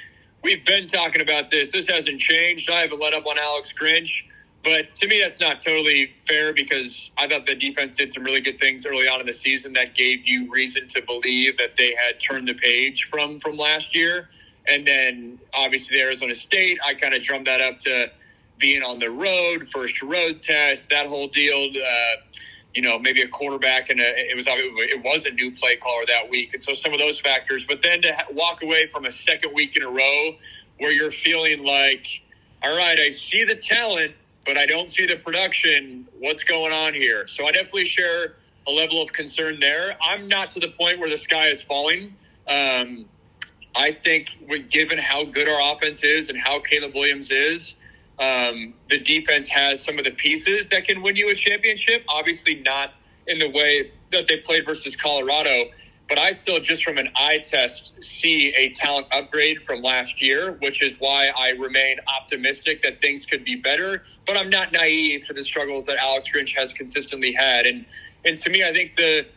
we've 0.44 0.66
been 0.66 0.90
talking 0.90 1.22
about 1.22 1.52
this. 1.52 1.72
This 1.72 1.88
hasn't 1.88 2.20
changed. 2.20 2.70
I 2.70 2.82
haven't 2.82 3.00
let 3.00 3.14
up 3.14 3.26
on 3.26 3.40
Alex 3.40 3.74
Grinch. 3.80 4.24
But 4.62 4.94
to 4.98 5.08
me, 5.08 5.22
that's 5.22 5.40
not 5.40 5.62
totally 5.62 6.12
fair 6.28 6.52
because 6.52 7.10
I 7.18 7.30
thought 7.30 7.46
the 7.46 7.56
defense 7.56 7.96
did 7.96 8.12
some 8.12 8.26
really 8.26 8.42
good 8.42 8.60
things 8.60 8.86
early 8.86 9.08
on 9.08 9.22
in 9.22 9.26
the 9.26 9.34
season 9.34 9.72
that 9.74 9.96
gave 9.96 10.28
you 10.28 10.52
reason 10.52 10.90
to 10.90 11.02
believe 11.02 11.58
that 11.60 11.78
they 11.78 11.96
had 11.96 12.20
turned 12.20 12.50
the 12.50 12.56
page 12.56 13.08
from 13.10 13.40
from 13.40 13.56
last 13.56 13.96
year. 13.96 14.28
And 14.68 14.86
then 14.86 15.40
obviously 15.54 15.96
the 15.96 16.04
Arizona 16.04 16.36
State, 16.36 16.78
I 16.86 16.94
kind 16.94 17.14
of 17.14 17.22
drummed 17.22 17.48
that 17.48 17.62
up 17.62 17.80
to 17.80 18.12
being 18.60 18.84
on 18.84 19.00
the 19.00 19.10
road, 19.10 19.68
first 19.74 20.02
road 20.02 20.44
test, 20.44 20.90
that 20.90 21.08
whole 21.08 21.28
deal. 21.28 21.70
Uh, 21.76 22.16
you 22.76 22.84
know, 22.84 23.00
maybe 23.00 23.22
a 23.22 23.28
quarterback 23.28 23.90
and 23.90 24.00
a, 24.00 24.32
it 24.32 24.36
was 24.36 24.46
it 24.48 25.04
was 25.04 25.26
a 25.26 25.32
new 25.32 25.52
play 25.56 25.76
caller 25.78 26.06
that 26.08 26.30
week, 26.30 26.54
and 26.54 26.62
so 26.62 26.74
some 26.74 26.94
of 26.94 27.00
those 27.00 27.20
factors. 27.20 27.66
But 27.68 27.82
then 27.82 28.02
to 28.04 28.16
walk 28.32 28.62
away 28.62 28.88
from 28.92 29.06
a 29.06 29.12
second 29.12 29.54
week 29.54 29.76
in 29.76 29.84
a 29.84 29.90
row 29.90 30.36
where 30.78 30.92
you're 30.92 31.12
feeling 31.12 31.64
like, 31.64 32.06
all 32.62 32.76
right, 32.76 33.00
I 33.00 33.12
see 33.12 33.44
the 33.44 33.56
talent, 33.56 34.14
but 34.46 34.58
I 34.58 34.66
don't 34.66 34.92
see 34.92 35.08
the 35.08 35.18
production. 35.18 36.08
What's 36.20 36.44
going 36.44 36.72
on 36.72 36.94
here? 36.94 37.28
So 37.28 37.46
I 37.46 37.52
definitely 37.52 37.86
share 37.86 38.36
a 38.68 38.72
level 38.72 39.02
of 39.02 39.12
concern 39.14 39.60
there. 39.60 39.98
I'm 40.02 40.28
not 40.28 40.52
to 40.52 40.60
the 40.60 40.70
point 40.70 41.00
where 41.00 41.10
the 41.10 41.18
sky 41.18 41.48
is 41.48 41.62
falling. 41.64 42.14
Um, 42.48 43.06
I 43.76 43.92
think, 44.04 44.30
given 44.70 44.98
how 44.98 45.26
good 45.26 45.48
our 45.48 45.76
offense 45.76 46.04
is 46.04 46.30
and 46.30 46.38
how 46.38 46.60
Caleb 46.60 46.94
Williams 46.94 47.30
is, 47.32 47.74
um, 48.20 48.74
the 48.90 49.00
defense 49.00 49.48
has 49.50 49.84
some 49.84 49.98
of 49.98 50.04
the 50.06 50.12
pieces 50.12 50.68
that 50.70 50.86
can 50.86 51.02
win 51.02 51.16
you 51.16 51.30
a 51.30 51.36
championship. 51.36 52.04
Obviously, 52.10 52.56
not 52.56 52.94
in 53.28 53.40
the 53.40 53.50
way 53.50 53.92
that 54.12 54.28
they 54.28 54.38
played 54.38 54.66
versus 54.66 54.96
Colorado. 54.96 55.66
But 56.10 56.18
I 56.18 56.32
still, 56.32 56.60
just 56.60 56.84
from 56.84 56.98
an 56.98 57.10
eye 57.16 57.38
test, 57.38 57.94
see 58.02 58.52
a 58.56 58.70
talent 58.70 59.08
upgrade 59.12 59.64
from 59.66 59.84
last 59.84 60.24
year, 60.24 60.54
which 60.60 60.82
is 60.82 60.96
why 60.98 61.28
I 61.28 61.52
remain 61.52 61.98
optimistic 62.20 62.82
that 62.82 63.00
things 63.00 63.28
could 63.28 63.46
be 63.46 63.58
better. 63.58 64.04
But 64.26 64.36
I'm 64.36 64.50
not 64.50 64.74
naive 64.74 65.28
to 65.28 65.34
the 65.34 65.44
struggles 65.44 65.86
that 65.86 65.98
Alex 65.98 66.26
Grinch 66.34 66.58
has 66.58 66.74
consistently 66.74 67.32
had. 67.34 67.68
And 67.68 67.86
and 68.26 68.40
to 68.40 68.50
me, 68.50 68.64
I 68.64 68.74
think 68.74 68.96
the 68.96 69.28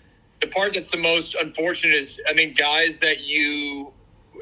the 0.41 0.47
part 0.49 0.75
that's 0.75 0.91
the 0.91 0.97
most 0.97 1.35
unfortunate 1.35 1.95
is, 1.95 2.21
I 2.27 2.33
mean, 2.33 2.55
guys 2.55 2.99
that 3.03 3.21
you 3.21 3.93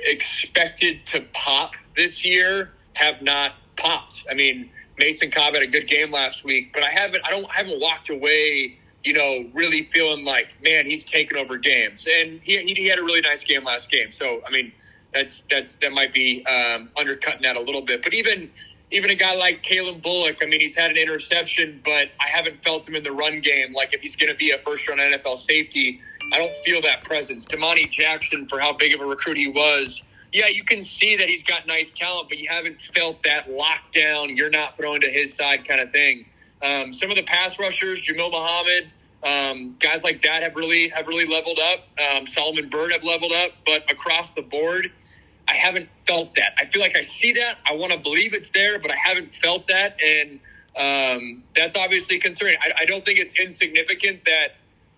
expected 0.04 1.04
to 1.06 1.22
pop 1.32 1.72
this 1.96 2.24
year 2.24 2.70
have 2.94 3.22
not 3.22 3.54
popped. 3.80 4.22
I 4.30 4.34
mean, 4.34 4.70
Mason 4.98 5.30
Cobb 5.30 5.54
had 5.54 5.62
a 5.62 5.66
good 5.66 5.88
game 5.88 6.12
last 6.12 6.44
week, 6.44 6.72
but 6.72 6.82
I 6.82 6.90
haven't 6.90 7.24
I 7.26 7.30
don't 7.30 7.46
I 7.46 7.54
haven't 7.54 7.80
walked 7.80 8.10
away 8.10 8.76
you 9.02 9.14
know, 9.14 9.46
really 9.54 9.84
feeling 9.86 10.24
like, 10.24 10.54
man, 10.62 10.86
he's 10.86 11.04
taking 11.04 11.38
over 11.38 11.56
games. 11.56 12.06
And 12.06 12.40
he, 12.42 12.58
he, 12.58 12.86
had 12.86 12.98
a 12.98 13.02
really 13.02 13.22
nice 13.22 13.42
game 13.42 13.64
last 13.64 13.90
game. 13.90 14.12
So, 14.12 14.42
I 14.46 14.50
mean, 14.50 14.72
that's, 15.14 15.42
that's, 15.50 15.76
that 15.76 15.92
might 15.92 16.12
be 16.12 16.44
um, 16.46 16.90
undercutting 16.96 17.42
that 17.42 17.56
a 17.56 17.60
little 17.60 17.80
bit. 17.82 18.02
But 18.02 18.12
even, 18.12 18.50
even 18.90 19.10
a 19.10 19.14
guy 19.14 19.34
like 19.36 19.62
Calen 19.62 20.02
Bullock, 20.02 20.38
I 20.42 20.46
mean, 20.46 20.60
he's 20.60 20.76
had 20.76 20.90
an 20.90 20.98
interception, 20.98 21.80
but 21.84 22.08
I 22.20 22.28
haven't 22.28 22.62
felt 22.62 22.86
him 22.86 22.94
in 22.94 23.02
the 23.02 23.12
run 23.12 23.40
game. 23.40 23.72
Like 23.72 23.94
if 23.94 24.00
he's 24.02 24.16
going 24.16 24.30
to 24.30 24.36
be 24.36 24.50
a 24.50 24.58
first 24.58 24.86
round 24.88 25.00
NFL 25.00 25.46
safety, 25.46 26.00
I 26.32 26.38
don't 26.38 26.54
feel 26.64 26.82
that 26.82 27.04
presence. 27.04 27.44
Domani 27.44 27.86
Jackson, 27.86 28.48
for 28.48 28.60
how 28.60 28.74
big 28.74 28.94
of 28.94 29.00
a 29.00 29.06
recruit 29.06 29.38
he 29.38 29.48
was, 29.48 30.02
yeah, 30.32 30.46
you 30.46 30.64
can 30.64 30.82
see 30.82 31.16
that 31.16 31.28
he's 31.28 31.42
got 31.42 31.66
nice 31.66 31.90
talent, 31.96 32.28
but 32.28 32.38
you 32.38 32.48
haven't 32.48 32.80
felt 32.94 33.22
that 33.24 33.48
lockdown, 33.48 34.36
you're 34.36 34.50
not 34.50 34.76
throwing 34.76 35.00
to 35.00 35.10
his 35.10 35.34
side 35.34 35.66
kind 35.66 35.80
of 35.80 35.90
thing. 35.90 36.26
Um, 36.62 36.92
some 36.92 37.10
of 37.10 37.16
the 37.16 37.22
pass 37.24 37.58
rushers, 37.58 38.02
Jamil 38.02 38.30
Muhammad, 38.30 38.92
um, 39.22 39.76
guys 39.80 40.04
like 40.04 40.22
that 40.22 40.42
have 40.42 40.54
really 40.54 40.88
have 40.88 41.06
really 41.08 41.26
leveled 41.26 41.58
up. 41.58 41.80
Um, 42.00 42.26
Solomon 42.28 42.68
Byrd 42.68 42.92
have 42.92 43.02
leveled 43.02 43.32
up, 43.32 43.50
but 43.66 43.90
across 43.90 44.32
the 44.34 44.42
board, 44.42 44.90
I 45.48 45.54
haven't 45.54 45.88
felt 46.06 46.34
that. 46.36 46.52
I 46.58 46.66
feel 46.66 46.80
like 46.80 46.96
I 46.96 47.02
see 47.02 47.32
that. 47.32 47.58
I 47.68 47.74
want 47.74 47.92
to 47.92 47.98
believe 47.98 48.34
it's 48.34 48.50
there, 48.50 48.78
but 48.78 48.90
I 48.90 48.96
haven't 48.96 49.32
felt 49.42 49.68
that, 49.68 49.96
and 50.00 50.40
um, 50.76 51.42
that's 51.56 51.76
obviously 51.76 52.18
concerning. 52.18 52.56
I, 52.62 52.82
I 52.82 52.84
don't 52.84 53.04
think 53.04 53.18
it's 53.18 53.34
insignificant 53.38 54.24
that. 54.26 54.52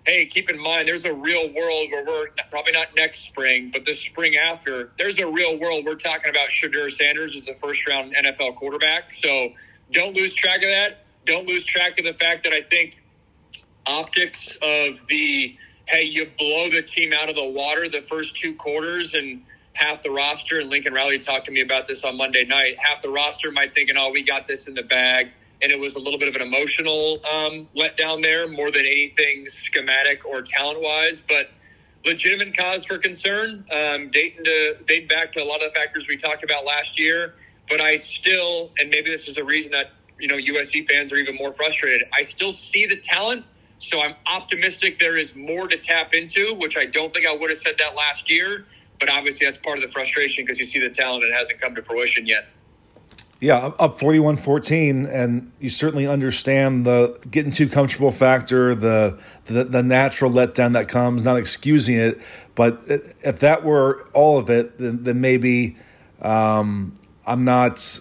Hey, 0.05 0.27
keep 0.27 0.51
in 0.51 0.59
mind, 0.61 0.88
there's 0.88 1.05
a 1.05 1.15
real 1.15 1.53
world 1.55 1.91
where 1.93 2.05
we're 2.05 2.27
probably 2.51 2.73
not 2.73 2.88
next 2.97 3.25
spring, 3.27 3.71
but 3.73 3.85
this 3.85 4.01
spring 4.01 4.37
after. 4.37 4.91
There's 4.99 5.19
a 5.21 5.31
real 5.31 5.61
world. 5.61 5.85
We're 5.85 5.95
talking 5.95 6.29
about 6.29 6.49
Shedeur 6.49 6.91
Sanders 6.91 7.37
as 7.37 7.45
the 7.45 7.55
first 7.62 7.87
round 7.87 8.15
NFL 8.17 8.57
quarterback. 8.57 9.12
So 9.23 9.51
don't 9.93 10.15
lose 10.17 10.33
track 10.33 10.57
of 10.57 10.71
that 10.71 11.05
don't 11.27 11.47
lose 11.47 11.65
track 11.65 11.99
of 11.99 12.05
the 12.05 12.15
fact 12.15 12.45
that 12.45 12.53
I 12.53 12.62
think 12.62 13.03
optics 13.87 14.57
of 14.62 14.95
the 15.09 15.57
hey, 15.87 16.05
you 16.05 16.31
blow 16.38 16.71
the 16.71 16.83
team 16.83 17.12
out 17.12 17.29
of 17.29 17.35
the 17.35 17.45
water 17.45 17.88
the 17.88 18.03
first 18.03 18.37
two 18.37 18.55
quarters 18.55 19.15
and 19.15 19.43
half 19.75 20.03
the 20.03 20.11
roster, 20.11 20.61
and 20.61 20.71
Lincoln 20.71 20.95
Riley 20.95 21.19
talked 21.19 21.47
to 21.47 21.53
me 21.53 21.61
about 21.61 21.88
this 21.88 22.05
on 22.05 22.17
Monday 22.17 22.45
night. 22.45 22.77
Half 22.79 23.03
the 23.03 23.09
roster 23.09 23.51
might 23.51 23.75
thinking, 23.75 23.97
oh, 23.99 24.11
we 24.11 24.23
got 24.23 24.47
this 24.47 24.67
in 24.67 24.75
the 24.75 24.83
bag. 24.83 25.31
And 25.62 25.70
it 25.70 25.79
was 25.79 25.94
a 25.94 25.98
little 25.98 26.18
bit 26.18 26.29
of 26.29 26.35
an 26.35 26.42
emotional 26.42 27.20
um, 27.25 27.68
letdown 27.77 28.22
there 28.22 28.48
more 28.48 28.70
than 28.70 28.83
anything 28.83 29.46
schematic 29.48 30.25
or 30.27 30.42
talent 30.42 30.81
wise. 30.81 31.20
But 31.29 31.51
legitimate 32.05 32.57
cause 32.57 32.85
for 32.85 32.98
concern, 32.98 33.64
um, 33.70 34.11
dating, 34.11 34.44
to, 34.44 34.77
dating 34.87 35.09
back 35.09 35.33
to 35.33 35.42
a 35.42 35.44
lot 35.44 35.62
of 35.62 35.72
the 35.72 35.79
factors 35.79 36.07
we 36.09 36.16
talked 36.16 36.42
about 36.42 36.64
last 36.64 36.98
year. 36.98 37.35
But 37.68 37.81
I 37.81 37.98
still, 37.98 38.72
and 38.79 38.90
maybe 38.90 39.11
this 39.11 39.29
is 39.29 39.38
a 39.38 39.44
reason 39.44 39.70
that 39.72 39.92
you 40.18 40.29
know 40.29 40.37
USC 40.37 40.88
fans 40.88 41.12
are 41.12 41.16
even 41.16 41.37
more 41.37 41.53
frustrated. 41.53 42.03
I 42.12 42.22
still 42.25 42.53
see 42.53 42.87
the 42.87 42.96
talent, 42.96 43.44
So 43.79 44.01
I'm 44.01 44.14
optimistic 44.27 44.98
there 44.98 45.16
is 45.16 45.35
more 45.35 45.68
to 45.68 45.79
tap 45.79 46.14
into, 46.14 46.55
which 46.55 46.77
I 46.77 46.87
don't 46.87 47.12
think 47.14 47.27
I 47.27 47.35
would 47.35 47.51
have 47.51 47.61
said 47.61 47.77
that 47.79 47.94
last 47.94 48.31
year. 48.31 48.66
But 48.98 49.09
obviously, 49.09 49.46
that's 49.46 49.59
part 49.59 49.79
of 49.79 49.83
the 49.83 49.90
frustration 49.90 50.44
because 50.44 50.59
you 50.59 50.66
see 50.66 50.79
the 50.79 50.90
talent 50.90 51.25
and 51.25 51.33
it 51.33 51.37
hasn't 51.37 51.61
come 51.61 51.75
to 51.75 51.83
fruition 51.83 52.27
yet. 52.27 52.46
Yeah, 53.42 53.72
up 53.81 53.98
41 53.98 54.37
14, 54.37 55.07
and 55.07 55.50
you 55.59 55.68
certainly 55.68 56.07
understand 56.07 56.87
the 56.87 57.18
getting 57.28 57.50
too 57.50 57.68
comfortable 57.68 58.12
factor, 58.12 58.76
the, 58.76 59.18
the, 59.46 59.64
the 59.64 59.83
natural 59.83 60.31
letdown 60.31 60.74
that 60.74 60.88
comes, 60.88 61.24
not 61.24 61.37
excusing 61.38 61.96
it. 61.96 62.20
But 62.55 62.81
if 62.87 63.40
that 63.40 63.64
were 63.64 64.07
all 64.12 64.38
of 64.38 64.48
it, 64.48 64.78
then, 64.78 65.02
then 65.02 65.20
maybe 65.20 65.76
um, 66.20 66.94
I'm 67.26 67.44
not 67.44 67.98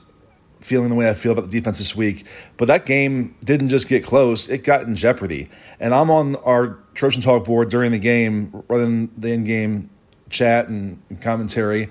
feeling 0.59 0.89
the 0.89 0.95
way 0.95 1.09
I 1.09 1.15
feel 1.15 1.31
about 1.31 1.49
the 1.49 1.59
defense 1.59 1.79
this 1.79 1.95
week. 1.95 2.27
But 2.57 2.67
that 2.67 2.85
game 2.85 3.35
didn't 3.43 3.69
just 3.69 3.87
get 3.87 4.03
close, 4.03 4.47
it 4.47 4.63
got 4.63 4.83
in 4.83 4.95
jeopardy. 4.95 5.49
And 5.79 5.95
I'm 5.95 6.11
on 6.11 6.35
our 6.35 6.77
Trojan 6.93 7.23
Talk 7.23 7.45
board 7.45 7.69
during 7.71 7.91
the 7.91 7.97
game, 7.97 8.63
running 8.67 9.09
the 9.17 9.29
in 9.29 9.45
game 9.45 9.89
chat 10.29 10.67
and 10.67 11.01
commentary. 11.19 11.89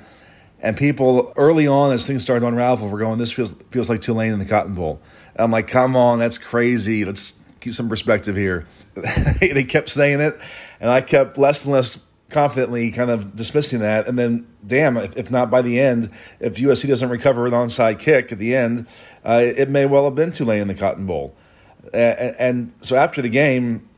And 0.62 0.76
people 0.76 1.32
early 1.36 1.66
on, 1.66 1.92
as 1.92 2.06
things 2.06 2.22
started 2.22 2.40
to 2.40 2.46
unravel, 2.48 2.88
were 2.88 2.98
going, 2.98 3.18
"This 3.18 3.32
feels 3.32 3.54
feels 3.70 3.88
like 3.88 4.00
Tulane 4.00 4.32
in 4.32 4.38
the 4.38 4.44
Cotton 4.44 4.74
Bowl." 4.74 5.00
And 5.34 5.44
I'm 5.44 5.50
like, 5.50 5.68
"Come 5.68 5.96
on, 5.96 6.18
that's 6.18 6.38
crazy. 6.38 7.04
Let's 7.04 7.34
keep 7.60 7.72
some 7.72 7.88
perspective 7.88 8.36
here." 8.36 8.66
they 9.40 9.64
kept 9.64 9.88
saying 9.88 10.20
it, 10.20 10.38
and 10.80 10.90
I 10.90 11.00
kept 11.00 11.38
less 11.38 11.64
and 11.64 11.72
less 11.72 12.06
confidently 12.28 12.90
kind 12.92 13.10
of 13.10 13.34
dismissing 13.34 13.80
that. 13.80 14.06
And 14.06 14.18
then, 14.18 14.46
damn, 14.66 14.96
if, 14.96 15.16
if 15.16 15.30
not 15.30 15.50
by 15.50 15.62
the 15.62 15.80
end, 15.80 16.10
if 16.38 16.56
USC 16.56 16.88
doesn't 16.88 17.08
recover 17.08 17.46
an 17.46 17.52
onside 17.52 17.98
kick 17.98 18.32
at 18.32 18.38
the 18.38 18.54
end, 18.54 18.86
uh, 19.24 19.42
it 19.44 19.68
may 19.68 19.86
well 19.86 20.04
have 20.04 20.14
been 20.14 20.32
Tulane 20.32 20.62
in 20.62 20.68
the 20.68 20.74
Cotton 20.74 21.06
Bowl. 21.06 21.34
And 21.92 22.72
so 22.82 22.96
after 22.96 23.22
the 23.22 23.28
game, 23.28 23.88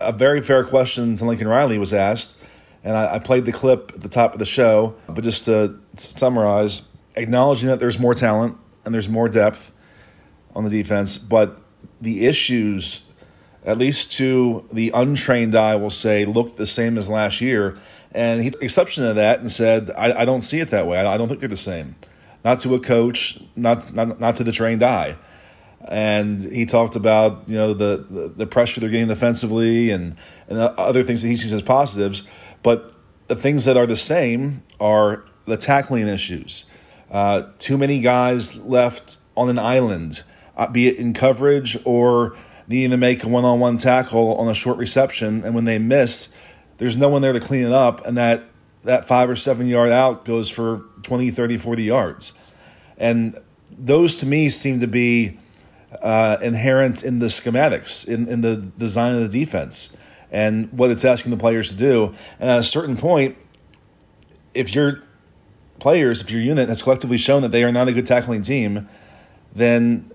a 0.00 0.12
very 0.12 0.42
fair 0.42 0.64
question 0.64 1.16
to 1.16 1.24
Lincoln 1.24 1.48
Riley 1.48 1.78
was 1.78 1.92
asked 1.92 2.36
and 2.84 2.96
I, 2.96 3.14
I, 3.14 3.18
played 3.18 3.44
the 3.44 3.52
clip 3.52 3.92
at 3.94 4.00
the 4.00 4.08
top 4.08 4.32
of 4.32 4.38
the 4.38 4.44
show. 4.44 4.94
But 5.08 5.24
just 5.24 5.44
to 5.44 5.78
summarize, 5.96 6.82
acknowledging 7.16 7.68
that 7.68 7.78
there's 7.78 7.98
more 7.98 8.14
talent 8.14 8.56
and 8.84 8.94
there's 8.94 9.08
more 9.08 9.28
depth 9.28 9.72
on 10.54 10.64
the 10.64 10.70
defense, 10.70 11.16
but 11.16 11.60
the 12.00 12.26
issues, 12.26 13.02
at 13.64 13.78
least 13.78 14.12
to 14.12 14.66
the 14.72 14.90
untrained 14.94 15.54
eye, 15.54 15.76
will 15.76 15.90
say 15.90 16.24
look 16.24 16.56
the 16.56 16.66
same 16.66 16.98
as 16.98 17.08
last 17.08 17.40
year. 17.40 17.78
And 18.12 18.42
he 18.42 18.50
took 18.50 18.62
exception 18.62 19.06
to 19.06 19.14
that 19.14 19.40
and 19.40 19.50
said, 19.50 19.90
I, 19.90 20.22
I 20.22 20.24
don't 20.24 20.42
see 20.42 20.60
it 20.60 20.70
that 20.70 20.86
way. 20.86 20.98
I, 20.98 21.14
I, 21.14 21.16
don't 21.16 21.28
think 21.28 21.40
they're 21.40 21.48
the 21.48 21.56
same. 21.56 21.96
Not 22.44 22.58
to 22.60 22.74
a 22.74 22.80
coach, 22.80 23.40
not, 23.56 23.94
not, 23.94 24.20
not 24.20 24.36
to 24.36 24.44
the 24.44 24.52
trained 24.52 24.82
eye 24.82 25.16
and 25.88 26.42
he 26.42 26.64
talked 26.64 26.96
about 26.96 27.48
you 27.48 27.56
know 27.56 27.74
the, 27.74 28.06
the, 28.08 28.28
the 28.28 28.46
pressure 28.46 28.80
they're 28.80 28.90
getting 28.90 29.08
defensively 29.08 29.90
and 29.90 30.16
and 30.48 30.58
other 30.58 31.02
things 31.02 31.22
that 31.22 31.28
he 31.28 31.36
sees 31.36 31.52
as 31.52 31.62
positives. 31.62 32.24
But 32.62 32.92
the 33.28 33.36
things 33.36 33.64
that 33.64 33.76
are 33.76 33.86
the 33.86 33.96
same 33.96 34.62
are 34.80 35.24
the 35.46 35.56
tackling 35.56 36.06
issues. 36.06 36.66
Uh, 37.10 37.44
too 37.58 37.76
many 37.76 38.00
guys 38.00 38.56
left 38.56 39.18
on 39.36 39.48
an 39.48 39.58
island, 39.58 40.22
uh, 40.56 40.66
be 40.66 40.88
it 40.88 40.96
in 40.96 41.12
coverage 41.12 41.78
or 41.84 42.36
needing 42.68 42.90
to 42.90 42.96
make 42.96 43.24
a 43.24 43.28
one 43.28 43.44
on 43.44 43.60
one 43.60 43.76
tackle 43.76 44.36
on 44.36 44.48
a 44.48 44.54
short 44.54 44.78
reception. 44.78 45.44
And 45.44 45.54
when 45.54 45.64
they 45.64 45.78
miss, 45.78 46.30
there's 46.78 46.96
no 46.96 47.08
one 47.08 47.22
there 47.22 47.32
to 47.32 47.40
clean 47.40 47.64
it 47.64 47.72
up. 47.72 48.06
And 48.06 48.16
that, 48.16 48.44
that 48.84 49.06
five 49.06 49.28
or 49.28 49.36
seven 49.36 49.66
yard 49.66 49.90
out 49.90 50.24
goes 50.24 50.48
for 50.48 50.84
20, 51.02 51.30
30, 51.30 51.58
40 51.58 51.82
yards. 51.82 52.38
And 52.96 53.38
those 53.70 54.16
to 54.16 54.26
me 54.26 54.48
seem 54.48 54.80
to 54.80 54.86
be 54.86 55.38
uh, 56.00 56.38
inherent 56.42 57.02
in 57.02 57.18
the 57.18 57.26
schematics, 57.26 58.06
in, 58.06 58.28
in 58.28 58.40
the 58.40 58.56
design 58.56 59.14
of 59.14 59.20
the 59.30 59.40
defense 59.40 59.96
and 60.32 60.72
what 60.72 60.90
it's 60.90 61.04
asking 61.04 61.30
the 61.30 61.36
players 61.36 61.68
to 61.68 61.76
do. 61.76 62.14
And 62.40 62.50
at 62.50 62.58
a 62.58 62.62
certain 62.64 62.96
point, 62.96 63.36
if 64.54 64.74
your 64.74 65.02
players, 65.78 66.22
if 66.22 66.30
your 66.30 66.40
unit 66.40 66.68
has 66.68 66.82
collectively 66.82 67.18
shown 67.18 67.42
that 67.42 67.50
they 67.50 67.62
are 67.62 67.70
not 67.70 67.86
a 67.86 67.92
good 67.92 68.06
tackling 68.06 68.42
team, 68.42 68.88
then 69.54 70.10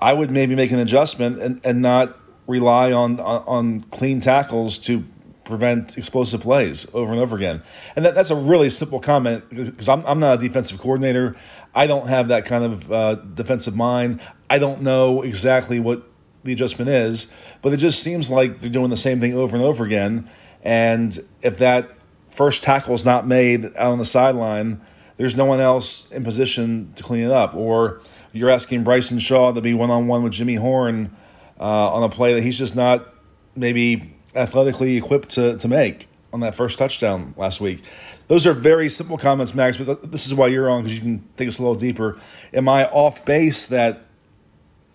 I 0.00 0.12
would 0.12 0.30
maybe 0.30 0.54
make 0.54 0.70
an 0.70 0.78
adjustment 0.78 1.40
and, 1.40 1.60
and 1.64 1.82
not 1.82 2.16
rely 2.46 2.92
on, 2.92 3.18
on, 3.20 3.42
on 3.46 3.80
clean 3.90 4.20
tackles 4.20 4.78
to 4.78 5.04
prevent 5.44 5.96
explosive 5.96 6.42
plays 6.42 6.86
over 6.94 7.10
and 7.10 7.20
over 7.20 7.34
again. 7.34 7.62
And 7.96 8.04
that, 8.04 8.14
that's 8.14 8.30
a 8.30 8.36
really 8.36 8.68
simple 8.68 9.00
comment 9.00 9.48
because 9.48 9.88
I'm, 9.88 10.04
I'm 10.06 10.20
not 10.20 10.42
a 10.42 10.46
defensive 10.46 10.78
coordinator. 10.78 11.36
I 11.74 11.86
don't 11.86 12.06
have 12.06 12.28
that 12.28 12.44
kind 12.44 12.64
of 12.64 12.92
uh, 12.92 13.14
defensive 13.14 13.74
mind. 13.74 14.20
I 14.50 14.58
don't 14.58 14.82
know 14.82 15.22
exactly 15.22 15.80
what 15.80 16.02
the 16.44 16.52
adjustment 16.52 16.88
is, 16.88 17.32
but 17.62 17.72
it 17.72 17.78
just 17.78 18.02
seems 18.02 18.30
like 18.30 18.60
they're 18.60 18.70
doing 18.70 18.90
the 18.90 18.96
same 18.96 19.20
thing 19.20 19.34
over 19.34 19.56
and 19.56 19.64
over 19.64 19.84
again. 19.84 20.30
And 20.62 21.18
if 21.42 21.58
that 21.58 21.90
first 22.30 22.62
tackle 22.62 22.94
is 22.94 23.04
not 23.04 23.26
made 23.26 23.64
out 23.64 23.92
on 23.92 23.98
the 23.98 24.04
sideline, 24.04 24.80
there's 25.16 25.36
no 25.36 25.44
one 25.44 25.60
else 25.60 26.10
in 26.12 26.24
position 26.24 26.92
to 26.94 27.02
clean 27.02 27.24
it 27.24 27.32
up. 27.32 27.54
Or 27.54 28.00
you're 28.32 28.50
asking 28.50 28.84
Bryson 28.84 29.18
Shaw 29.18 29.52
to 29.52 29.60
be 29.60 29.74
one 29.74 29.90
on 29.90 30.06
one 30.06 30.22
with 30.22 30.32
Jimmy 30.32 30.54
Horn 30.54 31.14
uh, 31.58 31.62
on 31.62 32.02
a 32.04 32.08
play 32.08 32.34
that 32.34 32.42
he's 32.42 32.58
just 32.58 32.76
not 32.76 33.14
maybe 33.56 34.14
athletically 34.34 34.96
equipped 34.96 35.30
to, 35.30 35.58
to 35.58 35.68
make 35.68 36.06
on 36.32 36.40
that 36.40 36.54
first 36.54 36.78
touchdown 36.78 37.34
last 37.36 37.60
week. 37.60 37.82
Those 38.28 38.46
are 38.46 38.52
very 38.52 38.90
simple 38.90 39.16
comments, 39.16 39.54
Max, 39.54 39.76
but 39.78 40.10
this 40.10 40.26
is 40.26 40.34
why 40.34 40.48
you're 40.48 40.68
on 40.68 40.82
because 40.82 40.94
you 40.94 41.00
can 41.00 41.28
take 41.36 41.48
us 41.48 41.58
a 41.58 41.62
little 41.62 41.74
deeper. 41.74 42.20
Am 42.52 42.68
I 42.68 42.86
off 42.86 43.24
base 43.24 43.66
that 43.66 44.00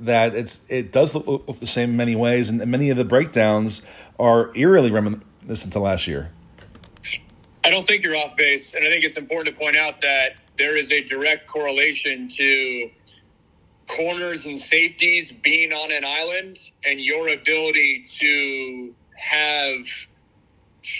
that 0.06 0.36
it's 0.36 0.60
it 0.70 0.92
does 0.92 1.16
look, 1.16 1.60
the 1.60 1.66
same 1.66 1.92
in 1.92 1.98
many 1.98 2.16
ways, 2.16 2.50
and 2.50 2.66
many 2.68 2.90
of 2.90 2.98
the 2.98 3.06
breakdowns 3.06 3.82
are 4.20 4.52
eerily 4.56 4.92
reminiscent 4.92 5.74
to 5.74 5.80
last 5.80 6.08
year. 6.08 6.30
I 7.64 7.70
don't 7.70 7.88
think 7.88 8.04
you're 8.04 8.16
off 8.16 8.36
base, 8.36 8.74
and 8.74 8.86
I 8.86 8.90
think 8.90 9.06
it's 9.06 9.18
important 9.18 9.56
to 9.56 9.60
point 9.60 9.78
out 9.78 10.02
that 10.02 10.34
there 10.58 10.76
is 10.76 10.92
a 10.92 11.02
direct 11.02 11.48
correlation 11.48 12.28
to 12.30 12.90
corners 13.88 14.46
and 14.46 14.58
safeties 14.58 15.32
being 15.44 15.74
on 15.74 15.92
an 15.92 16.06
island 16.06 16.60
and 16.86 17.00
your 17.00 17.30
ability 17.30 18.06
to 18.20 18.94
have 19.16 19.86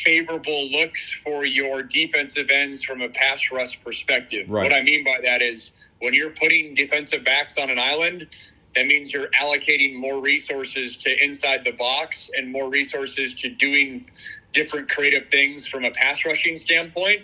favorable 0.06 0.70
looks 0.70 1.02
for 1.24 1.46
your 1.46 1.84
defensive 1.84 2.50
ends 2.50 2.84
from 2.84 3.02
a 3.02 3.10
pass 3.10 3.52
rush 3.52 3.80
perspective. 3.84 4.50
Right. 4.50 4.64
What 4.64 4.74
I 4.74 4.82
mean 4.82 5.04
by 5.04 5.20
that 5.24 5.42
is 5.42 5.72
when 6.00 6.14
you're 6.14 6.32
putting 6.32 6.74
defensive 6.74 7.24
backs 7.24 7.58
on 7.58 7.70
an 7.70 7.80
island, 7.80 8.28
that 8.76 8.88
means 8.88 9.14
you're 9.14 9.28
allocating 9.40 9.96
more 9.96 10.20
resources 10.20 10.98
to 10.98 11.24
inside 11.24 11.64
the 11.64 11.72
box 11.72 12.30
and 12.36 12.52
more 12.52 12.70
resources 12.70 13.34
to 13.36 13.50
doing 13.50 14.10
different 14.52 14.90
creative 14.90 15.30
things 15.30 15.68
from 15.68 15.84
a 15.84 15.92
pass 15.92 16.26
rushing 16.26 16.58
standpoint, 16.58 17.22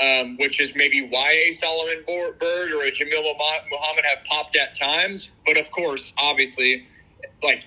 um, 0.00 0.36
which 0.38 0.60
is 0.60 0.72
maybe 0.74 1.08
why 1.08 1.30
a 1.32 1.52
Solomon 1.54 2.04
Byrd 2.06 2.72
or 2.72 2.84
a 2.84 2.90
Jamil 2.90 3.22
Muhammad 3.70 4.04
have 4.04 4.24
popped 4.24 4.56
at 4.56 4.78
times. 4.78 5.28
But 5.46 5.56
of 5.56 5.70
course, 5.70 6.12
obviously, 6.18 6.86
like 7.42 7.64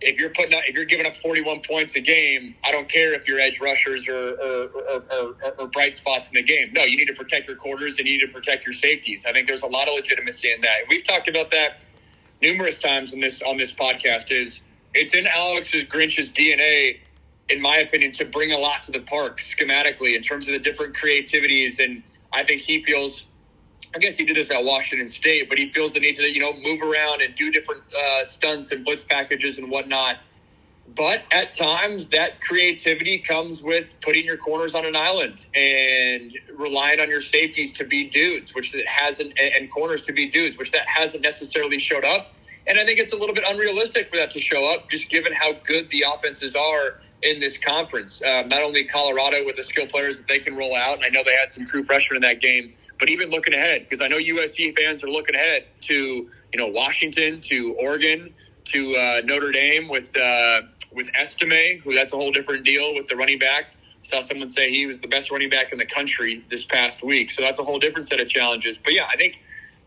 if 0.00 0.18
you're 0.18 0.30
putting 0.30 0.54
up, 0.54 0.62
if 0.66 0.74
you're 0.74 0.84
giving 0.84 1.06
up 1.06 1.16
41 1.16 1.62
points 1.68 1.94
a 1.94 2.00
game, 2.00 2.54
I 2.64 2.72
don't 2.72 2.88
care 2.88 3.14
if 3.14 3.26
your 3.28 3.38
edge 3.38 3.60
rushers 3.60 4.08
are, 4.08 4.40
are, 4.40 4.70
are, 5.12 5.54
are, 5.58 5.66
bright 5.66 5.96
spots 5.96 6.28
in 6.28 6.34
the 6.34 6.42
game. 6.42 6.72
No, 6.72 6.84
you 6.84 6.96
need 6.96 7.08
to 7.08 7.14
protect 7.14 7.48
your 7.48 7.56
quarters 7.56 7.96
and 7.98 8.06
you 8.06 8.18
need 8.18 8.26
to 8.26 8.32
protect 8.32 8.64
your 8.64 8.72
safeties. 8.72 9.24
I 9.26 9.32
think 9.32 9.46
there's 9.46 9.62
a 9.62 9.66
lot 9.66 9.88
of 9.88 9.94
legitimacy 9.94 10.52
in 10.52 10.60
that. 10.62 10.78
We've 10.88 11.04
talked 11.04 11.28
about 11.28 11.50
that 11.50 11.82
numerous 12.42 12.78
times 12.78 13.12
in 13.12 13.20
this 13.20 13.40
on 13.42 13.56
this 13.56 13.72
podcast 13.72 14.30
is 14.30 14.60
it's 14.94 15.14
in 15.14 15.26
Alex's 15.26 15.84
Grinch's 15.84 16.30
DNA, 16.30 16.96
in 17.48 17.60
my 17.60 17.78
opinion, 17.78 18.12
to 18.12 18.24
bring 18.24 18.52
a 18.52 18.58
lot 18.58 18.82
to 18.84 18.92
the 18.92 19.00
park 19.00 19.40
schematically 19.40 20.16
in 20.16 20.22
terms 20.22 20.48
of 20.48 20.52
the 20.52 20.58
different 20.58 20.96
creativities. 20.96 21.78
And 21.78 22.02
I 22.32 22.44
think 22.44 22.60
he 22.60 22.82
feels, 22.82 23.24
I 23.94 23.98
guess 23.98 24.14
he 24.14 24.24
did 24.24 24.36
this 24.36 24.50
at 24.50 24.64
Washington 24.64 25.08
State, 25.08 25.48
but 25.48 25.58
he 25.58 25.70
feels 25.72 25.92
the 25.92 26.00
need 26.00 26.16
to 26.16 26.22
you 26.22 26.40
know 26.40 26.52
move 26.52 26.82
around 26.82 27.22
and 27.22 27.34
do 27.36 27.50
different 27.50 27.82
uh, 27.94 28.24
stunts 28.24 28.70
and 28.72 28.84
blitz 28.84 29.04
packages 29.08 29.58
and 29.58 29.70
whatnot. 29.70 30.16
But 30.96 31.22
at 31.30 31.54
times, 31.54 32.08
that 32.08 32.40
creativity 32.40 33.18
comes 33.18 33.62
with 33.62 33.94
putting 34.00 34.24
your 34.24 34.36
corners 34.36 34.74
on 34.74 34.86
an 34.86 34.96
island 34.96 35.44
and 35.54 36.32
relying 36.56 37.00
on 37.00 37.08
your 37.08 37.20
safeties 37.20 37.72
to 37.74 37.84
be 37.84 38.04
dudes, 38.04 38.54
which 38.54 38.72
that 38.72 38.86
hasn't, 38.86 39.38
and 39.38 39.70
corners 39.70 40.02
to 40.02 40.12
be 40.12 40.26
dudes, 40.30 40.56
which 40.56 40.72
that 40.72 40.86
hasn't 40.86 41.22
necessarily 41.22 41.78
showed 41.78 42.04
up. 42.04 42.28
And 42.66 42.78
I 42.78 42.84
think 42.84 42.98
it's 42.98 43.12
a 43.12 43.16
little 43.16 43.34
bit 43.34 43.44
unrealistic 43.46 44.10
for 44.10 44.16
that 44.16 44.32
to 44.32 44.40
show 44.40 44.64
up, 44.64 44.90
just 44.90 45.08
given 45.10 45.32
how 45.32 45.52
good 45.64 45.90
the 45.90 46.04
offenses 46.14 46.54
are 46.54 46.98
in 47.22 47.40
this 47.40 47.56
conference. 47.58 48.20
Uh, 48.22 48.42
not 48.42 48.62
only 48.62 48.84
Colorado 48.84 49.44
with 49.44 49.56
the 49.56 49.64
skill 49.64 49.86
players 49.86 50.16
that 50.16 50.28
they 50.28 50.38
can 50.38 50.56
roll 50.56 50.74
out, 50.74 50.96
and 50.96 51.04
I 51.04 51.08
know 51.08 51.22
they 51.24 51.34
had 51.34 51.52
some 51.52 51.66
true 51.66 51.84
freshmen 51.84 52.16
in 52.16 52.22
that 52.22 52.40
game, 52.40 52.74
but 52.98 53.08
even 53.08 53.30
looking 53.30 53.54
ahead, 53.54 53.86
because 53.88 54.02
I 54.02 54.08
know 54.08 54.18
USC 54.18 54.76
fans 54.76 55.02
are 55.02 55.10
looking 55.10 55.34
ahead 55.34 55.66
to 55.82 55.94
you 55.94 56.58
know 56.58 56.66
Washington, 56.66 57.40
to 57.48 57.74
Oregon, 57.78 58.34
to 58.66 58.96
uh, 58.96 59.20
Notre 59.24 59.52
Dame 59.52 59.88
with. 59.88 60.16
Uh, 60.16 60.62
with 60.92 61.08
Estime, 61.14 61.80
who 61.82 61.94
that's 61.94 62.12
a 62.12 62.16
whole 62.16 62.32
different 62.32 62.64
deal 62.64 62.94
with 62.94 63.08
the 63.08 63.16
running 63.16 63.38
back. 63.38 63.74
Saw 64.02 64.22
someone 64.22 64.50
say 64.50 64.70
he 64.70 64.86
was 64.86 65.00
the 65.00 65.08
best 65.08 65.30
running 65.30 65.50
back 65.50 65.72
in 65.72 65.78
the 65.78 65.86
country 65.86 66.44
this 66.50 66.64
past 66.64 67.02
week, 67.02 67.30
so 67.30 67.42
that's 67.42 67.58
a 67.58 67.64
whole 67.64 67.78
different 67.78 68.08
set 68.08 68.20
of 68.20 68.28
challenges. 68.28 68.78
But 68.78 68.94
yeah, 68.94 69.06
I 69.08 69.16
think 69.16 69.38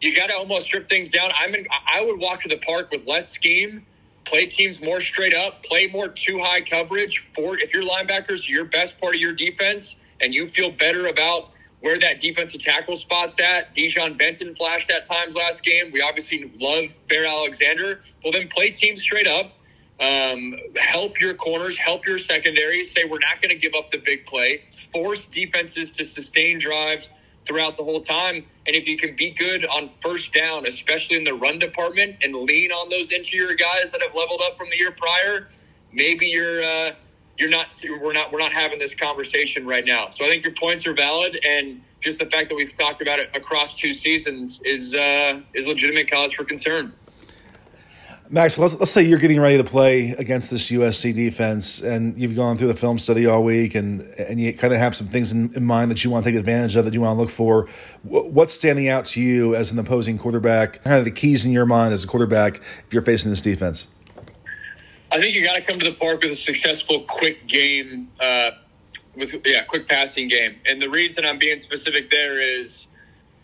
you 0.02 0.16
got 0.16 0.28
to 0.28 0.36
almost 0.36 0.68
strip 0.68 0.89
things 0.89 1.10
down. 1.10 1.32
I'm 1.36 1.56
in, 1.56 1.66
I 1.92 2.04
would 2.04 2.20
walk 2.20 2.42
to 2.42 2.50
the 2.50 2.58
park 2.58 2.92
with 2.92 3.06
less 3.08 3.32
scheme 3.32 3.86
play 4.26 4.46
teams 4.46 4.82
more 4.82 5.02
straight 5.02 5.34
up, 5.34 5.63
play 5.63 5.88
more 5.88 6.08
two 6.08 6.39
high 6.39 6.62
coverage. 6.62 7.26
For 7.36 7.58
if 7.58 7.74
your 7.74 7.84
linebackers 7.84 8.48
your 8.48 8.66
best 8.66 9.00
part 9.02 9.16
of 9.16 9.22
your 9.22 9.34
defense, 9.34 9.96
and 10.22 10.34
you 10.34 10.48
feel 10.48 10.72
better 10.72 11.08
about 11.08 11.50
where 11.82 12.00
that 12.00 12.22
defensive 12.22 12.63
tackle 12.63 12.96
spot's 12.96 13.39
at. 13.42 13.74
Dijon 13.76 14.18
Benton 14.18 14.56
flashed 14.56 14.89
at 14.89 15.06
times 15.06 15.36
last 15.36 15.62
game. 15.63 15.92
We 15.92 16.02
obviously 16.02 16.50
love 16.58 16.86
Bear 17.10 17.26
Alexander. 17.26 18.00
Well, 18.24 18.32
then 18.32 18.48
play 18.48 18.70
teams 18.70 19.02
straight 19.02 19.28
up. 19.28 19.52
Um, 20.04 20.56
help 20.76 21.22
your 21.22 21.34
corners, 21.34 21.78
help 21.78 22.06
your 22.06 22.20
secondaries. 22.20 22.94
Say 22.94 23.06
we're 23.06 23.20
not 23.20 23.42
going 23.42 23.52
to 23.52 23.56
give 23.58 23.74
up 23.74 23.89
the 23.92 24.00
big 24.00 24.26
play. 24.26 24.62
Force 24.92 25.26
defenses 25.32 25.92
to 25.92 26.06
sustain 26.06 26.60
drives 26.60 27.08
throughout 27.48 27.78
the 27.78 27.84
whole 27.84 28.02
time. 28.02 28.46
And 28.68 28.76
if 28.76 28.88
you 28.88 28.98
can 28.98 29.16
be 29.16 29.32
good 29.32 29.66
on 29.66 29.89
first 30.02 30.34
down, 30.34 30.66
especially 30.66 31.18
in 31.18 31.24
the 31.24 31.34
run 31.34 31.60
department, 31.60 32.18
and 32.22 32.36
lean 32.36 32.72
on 32.72 32.89
those 32.89 33.12
interior 33.12 33.56
guys 33.56 33.92
that 33.92 34.02
have 34.02 34.13
leveled 34.13 34.42
up 34.46 34.58
from 34.58 34.68
the 34.72 34.78
year 34.78 34.92
prior, 34.92 35.48
maybe 35.94 36.28
you're 36.28 36.63
uh, 36.63 36.92
you're 37.38 37.50
not 37.50 37.74
we're 38.02 38.13
not 38.13 38.32
we're 38.34 38.39
not 38.39 38.54
having 38.54 38.80
this 38.80 38.94
conversation 38.94 39.66
right 39.66 39.86
now. 39.86 40.10
So 40.12 40.26
I 40.26 40.30
think 40.30 40.44
your 40.44 40.54
points 40.54 40.86
are 40.86 40.94
valid, 40.94 41.39
and 41.46 41.82
just 42.02 42.20
the 42.20 42.26
fact 42.26 42.50
that 42.50 42.56
we've 42.56 42.78
talked 42.78 43.02
about 43.02 43.20
it 43.20 43.30
across 43.36 43.76
two 43.78 43.94
seasons 43.94 44.62
is 44.66 44.94
uh, 44.94 45.42
is 45.54 45.66
legitimate 45.66 46.12
cause 46.12 46.34
for 46.34 46.44
concern. 46.44 46.94
Max, 48.30 48.58
let's, 48.58 48.74
let's 48.76 48.90
say 48.90 49.04
you're 49.04 49.20
getting 49.20 49.40
ready 49.40 49.58
to 49.58 49.64
play 49.64 50.12
against 50.12 50.50
this 50.50 50.72
USC 50.72 51.14
defense, 51.14 51.82
and 51.82 52.18
you've 52.18 52.36
gone 52.36 52.58
through 52.58 52.70
the 52.70 52.74
film 52.74 52.98
study 52.98 53.28
all 53.28 53.44
week, 53.44 53.76
and 53.76 54.02
and 54.18 54.40
you 54.40 54.54
kind 54.54 54.74
of 54.74 54.80
have 54.80 54.96
some 54.96 55.08
things 55.08 55.32
in, 55.34 55.54
in 55.56 55.66
mind 55.66 55.92
that 55.92 56.04
you 56.04 56.10
want 56.10 56.24
to 56.24 56.32
take 56.32 56.40
advantage 56.40 56.76
of, 56.76 56.86
that 56.86 56.94
you 56.94 57.02
want 57.02 57.18
to 57.18 57.22
look 57.22 57.30
for. 57.30 57.68
What's 58.04 58.54
standing 58.54 58.88
out 58.88 59.06
to 59.08 59.22
you 59.22 59.56
as 59.56 59.72
an 59.72 59.80
opposing 59.80 60.18
quarterback? 60.18 60.84
Kind 60.84 60.98
of 60.98 61.06
the 61.06 61.12
keys 61.12 61.44
in 61.44 61.52
your 61.52 61.66
mind 61.66 61.94
as 61.94 62.04
a 62.04 62.08
quarterback 62.08 62.58
if 62.58 62.94
you're 62.94 63.04
facing 63.04 63.30
this 63.30 63.42
defense. 63.42 63.88
I 65.12 65.20
think 65.20 65.36
you 65.36 65.44
got 65.44 65.56
to 65.56 65.62
come 65.62 65.78
to 65.80 65.86
the 65.86 65.96
park 65.96 66.24
with 66.24 66.32
a 66.32 66.36
successful, 66.36 67.02
quick 67.04 67.46
game, 67.46 68.10
uh, 68.20 68.52
with 69.16 69.36
yeah, 69.46 69.64
quick 69.64 69.88
passing 69.88 70.28
game. 70.28 70.56
And 70.66 70.82
the 70.82 70.90
reason 70.90 71.26
I'm 71.26 71.38
being 71.38 71.60
specific 71.60 72.10
there 72.10 72.40
is 72.40 72.83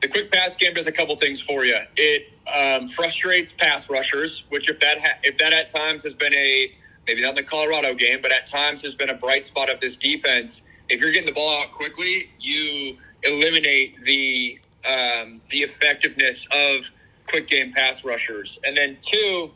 the 0.02 0.08
quick 0.08 0.32
pass 0.32 0.56
game 0.56 0.74
does 0.74 0.88
a 0.88 0.92
couple 0.92 1.16
things 1.18 1.42
for 1.42 1.66
you. 1.66 1.78
It 1.98 2.34
um, 2.48 2.88
frustrates 2.88 3.52
pass 3.52 3.90
rushers, 3.90 4.44
which 4.50 4.70
if 4.70 4.80
that 4.80 5.00
ha- 5.00 5.20
if 5.24 5.38
that 5.40 5.54
at 5.54 5.74
times 5.74 6.04
has 6.04 6.14
been 6.14 6.34
a 6.34 6.72
maybe 7.08 7.22
not 7.22 7.30
in 7.30 7.36
the 7.36 7.44
Colorado 7.44 7.94
game, 7.96 8.20
but 8.22 8.32
at 8.32 8.48
times 8.48 8.82
has 8.84 8.96
been 8.96 9.10
a 9.10 9.16
bright 9.16 9.46
spot 9.46 9.70
of 9.70 9.80
this 9.80 9.96
defense. 9.96 10.62
If 10.88 11.02
you're 11.02 11.12
getting 11.12 11.28
the 11.28 11.34
ball 11.34 11.62
out 11.62 11.74
quickly, 11.74 12.30
you 12.40 12.98
eliminate 13.24 14.04
the 14.04 14.60
um, 14.88 15.42
the 15.50 15.64
effectiveness 15.64 16.48
of 16.52 16.86
quick 17.28 17.48
game 17.48 17.74
pass 17.74 18.04
rushers. 18.04 18.58
And 18.64 18.76
then 18.78 18.98
two, 19.02 19.52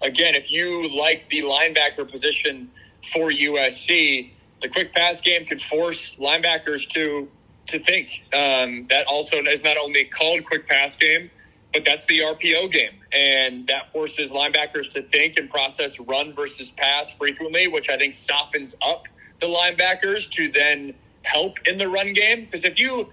again, 0.00 0.34
if 0.34 0.50
you 0.50 0.88
like 0.88 1.28
the 1.28 1.42
linebacker 1.42 2.10
position 2.10 2.70
for 3.12 3.30
USC, 3.30 4.30
the 4.60 4.68
quick 4.68 4.94
pass 4.94 5.20
game 5.20 5.44
can 5.44 5.58
force 5.58 6.14
linebackers 6.18 6.88
to 6.90 7.28
to 7.72 7.78
think. 7.78 8.08
Um, 8.32 8.86
that 8.88 9.06
also 9.06 9.42
is 9.42 9.62
not 9.62 9.76
only 9.76 10.04
called 10.04 10.44
quick 10.44 10.68
pass 10.68 10.96
game, 10.96 11.30
but 11.72 11.84
that's 11.84 12.06
the 12.06 12.20
RPO 12.20 12.70
game, 12.70 13.00
and 13.12 13.66
that 13.68 13.92
forces 13.92 14.30
linebackers 14.30 14.92
to 14.92 15.02
think 15.02 15.38
and 15.38 15.50
process 15.50 15.98
run 15.98 16.34
versus 16.34 16.70
pass 16.76 17.10
frequently, 17.18 17.68
which 17.68 17.88
I 17.88 17.96
think 17.96 18.14
softens 18.14 18.74
up 18.82 19.04
the 19.40 19.46
linebackers 19.46 20.30
to 20.32 20.50
then 20.52 20.94
help 21.22 21.58
in 21.66 21.78
the 21.78 21.88
run 21.88 22.12
game. 22.12 22.44
Because 22.44 22.64
if 22.64 22.78
you 22.78 23.08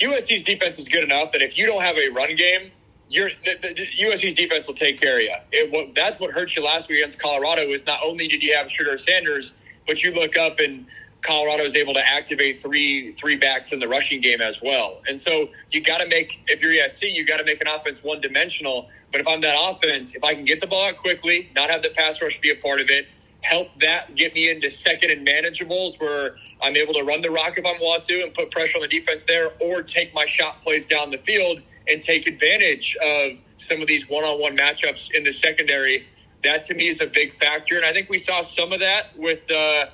USC's 0.00 0.42
defense 0.42 0.78
is 0.78 0.88
good 0.88 1.04
enough 1.04 1.32
that 1.32 1.42
if 1.42 1.58
you 1.58 1.66
don't 1.66 1.82
have 1.82 1.96
a 1.96 2.08
run 2.10 2.36
game, 2.36 2.70
your 3.08 3.30
the, 3.44 3.56
the, 3.60 3.86
USC's 4.04 4.34
defense 4.34 4.66
will 4.66 4.74
take 4.74 5.00
care 5.00 5.16
of 5.16 5.22
you. 5.22 5.34
It, 5.52 5.70
what, 5.70 5.94
that's 5.94 6.18
what 6.18 6.32
hurt 6.32 6.54
you 6.56 6.62
last 6.62 6.88
week 6.88 6.98
against 7.00 7.18
Colorado. 7.18 7.62
Is 7.68 7.84
not 7.84 8.00
only 8.02 8.28
did 8.28 8.42
you 8.42 8.56
have 8.56 8.68
Shedeur 8.68 8.98
Sanders, 8.98 9.52
but 9.86 10.02
you 10.02 10.12
look 10.12 10.36
up 10.36 10.60
and 10.60 10.86
Colorado 11.24 11.64
is 11.64 11.74
able 11.74 11.94
to 11.94 12.06
activate 12.06 12.60
three 12.60 13.12
three 13.12 13.36
backs 13.36 13.72
in 13.72 13.80
the 13.80 13.88
rushing 13.88 14.20
game 14.20 14.40
as 14.40 14.60
well. 14.62 15.00
And 15.08 15.18
so 15.18 15.48
you 15.70 15.80
got 15.80 15.98
to 15.98 16.06
make 16.06 16.38
if 16.46 16.60
you're 16.60 16.72
ESC, 16.72 17.14
you 17.14 17.26
got 17.26 17.38
to 17.38 17.44
make 17.44 17.60
an 17.60 17.66
offense 17.66 18.02
one 18.02 18.20
dimensional. 18.20 18.88
But 19.10 19.22
if 19.22 19.26
I'm 19.26 19.40
that 19.40 19.56
offense, 19.58 20.12
if 20.14 20.22
I 20.22 20.34
can 20.34 20.44
get 20.44 20.60
the 20.60 20.66
ball 20.66 20.88
out 20.88 20.98
quickly, 20.98 21.50
not 21.54 21.70
have 21.70 21.82
the 21.82 21.90
pass 21.90 22.20
rush 22.20 22.40
be 22.40 22.50
a 22.50 22.56
part 22.56 22.80
of 22.80 22.90
it, 22.90 23.06
help 23.40 23.68
that 23.80 24.14
get 24.14 24.34
me 24.34 24.50
into 24.50 24.70
second 24.70 25.10
and 25.10 25.26
manageables 25.26 25.98
where 26.00 26.36
I'm 26.60 26.76
able 26.76 26.94
to 26.94 27.04
run 27.04 27.22
the 27.22 27.30
rock 27.30 27.56
if 27.56 27.64
I 27.64 27.72
want 27.72 28.02
to 28.04 28.22
and 28.22 28.34
put 28.34 28.50
pressure 28.50 28.78
on 28.78 28.82
the 28.82 28.88
defense 28.88 29.24
there, 29.26 29.52
or 29.60 29.82
take 29.82 30.14
my 30.14 30.26
shot 30.26 30.62
plays 30.62 30.86
down 30.86 31.10
the 31.10 31.18
field 31.18 31.60
and 31.88 32.02
take 32.02 32.26
advantage 32.26 32.96
of 33.02 33.38
some 33.58 33.80
of 33.80 33.88
these 33.88 34.08
one-on-one 34.08 34.56
matchups 34.56 35.10
in 35.12 35.24
the 35.24 35.32
secondary. 35.32 36.06
That 36.42 36.64
to 36.64 36.74
me 36.74 36.88
is 36.88 37.00
a 37.00 37.06
big 37.06 37.34
factor, 37.34 37.76
and 37.76 37.84
I 37.84 37.92
think 37.92 38.10
we 38.10 38.18
saw 38.18 38.42
some 38.42 38.72
of 38.72 38.80
that 38.80 39.16
with 39.16 39.50
uh, 39.50 39.86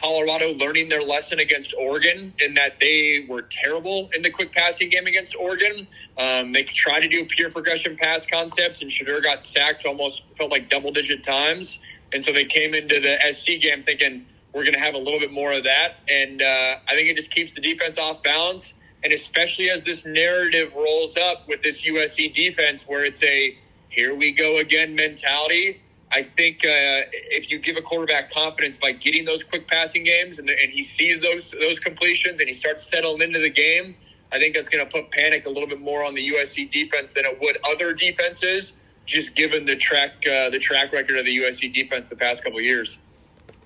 Colorado 0.00 0.52
learning 0.52 0.88
their 0.88 1.02
lesson 1.02 1.38
against 1.38 1.74
Oregon 1.78 2.32
in 2.38 2.54
that 2.54 2.80
they 2.80 3.26
were 3.28 3.42
terrible 3.42 4.10
in 4.14 4.22
the 4.22 4.30
quick 4.30 4.52
passing 4.52 4.90
game 4.90 5.06
against 5.06 5.34
Oregon. 5.34 5.86
Um, 6.18 6.52
they 6.52 6.64
tried 6.64 7.00
to 7.00 7.08
do 7.08 7.24
pure 7.26 7.50
progression 7.50 7.96
pass 7.96 8.24
concepts, 8.26 8.80
and 8.82 8.90
Shedeur 8.90 9.22
got 9.22 9.42
sacked 9.42 9.84
almost 9.84 10.22
felt 10.38 10.50
like 10.50 10.68
double-digit 10.68 11.24
times, 11.24 11.78
and 12.12 12.24
so 12.24 12.32
they 12.32 12.44
came 12.44 12.74
into 12.74 13.00
the 13.00 13.18
SC 13.32 13.60
game 13.60 13.82
thinking 13.82 14.26
we're 14.52 14.64
going 14.64 14.74
to 14.74 14.80
have 14.80 14.94
a 14.94 14.98
little 14.98 15.20
bit 15.20 15.32
more 15.32 15.52
of 15.52 15.64
that, 15.64 15.96
and 16.08 16.42
uh, 16.42 16.76
I 16.88 16.94
think 16.94 17.08
it 17.08 17.16
just 17.16 17.30
keeps 17.30 17.54
the 17.54 17.60
defense 17.60 17.98
off 17.98 18.22
balance 18.22 18.72
and 19.02 19.12
especially 19.12 19.70
as 19.70 19.82
this 19.82 20.04
narrative 20.04 20.72
rolls 20.74 21.16
up 21.16 21.48
with 21.48 21.62
this 21.62 21.82
USC 21.82 22.32
defense, 22.34 22.84
where 22.86 23.04
it's 23.04 23.22
a 23.22 23.58
here 23.88 24.14
we 24.14 24.32
go 24.32 24.58
again 24.58 24.94
mentality. 24.94 25.82
I 26.12 26.22
think 26.22 26.58
uh, 26.64 27.08
if 27.12 27.50
you 27.50 27.58
give 27.58 27.78
a 27.78 27.82
quarterback 27.82 28.30
confidence 28.30 28.76
by 28.76 28.92
getting 28.92 29.24
those 29.24 29.42
quick 29.42 29.66
passing 29.66 30.04
games 30.04 30.38
and, 30.38 30.48
and 30.50 30.70
he 30.70 30.84
sees 30.84 31.22
those 31.22 31.54
those 31.58 31.78
completions 31.78 32.38
and 32.38 32.48
he 32.48 32.54
starts 32.54 32.86
settling 32.88 33.22
into 33.22 33.40
the 33.40 33.48
game, 33.48 33.96
I 34.30 34.38
think 34.38 34.54
that's 34.54 34.68
going 34.68 34.84
to 34.84 34.90
put 34.90 35.10
panic 35.10 35.46
a 35.46 35.48
little 35.48 35.68
bit 35.68 35.80
more 35.80 36.04
on 36.04 36.14
the 36.14 36.32
USC 36.32 36.70
defense 36.70 37.12
than 37.12 37.24
it 37.24 37.40
would 37.40 37.56
other 37.64 37.94
defenses, 37.94 38.74
just 39.06 39.34
given 39.34 39.64
the 39.64 39.76
track 39.76 40.10
uh, 40.26 40.50
the 40.50 40.58
track 40.58 40.92
record 40.92 41.16
of 41.16 41.24
the 41.24 41.38
USC 41.38 41.72
defense 41.72 42.08
the 42.08 42.16
past 42.16 42.44
couple 42.44 42.60
years. 42.60 42.98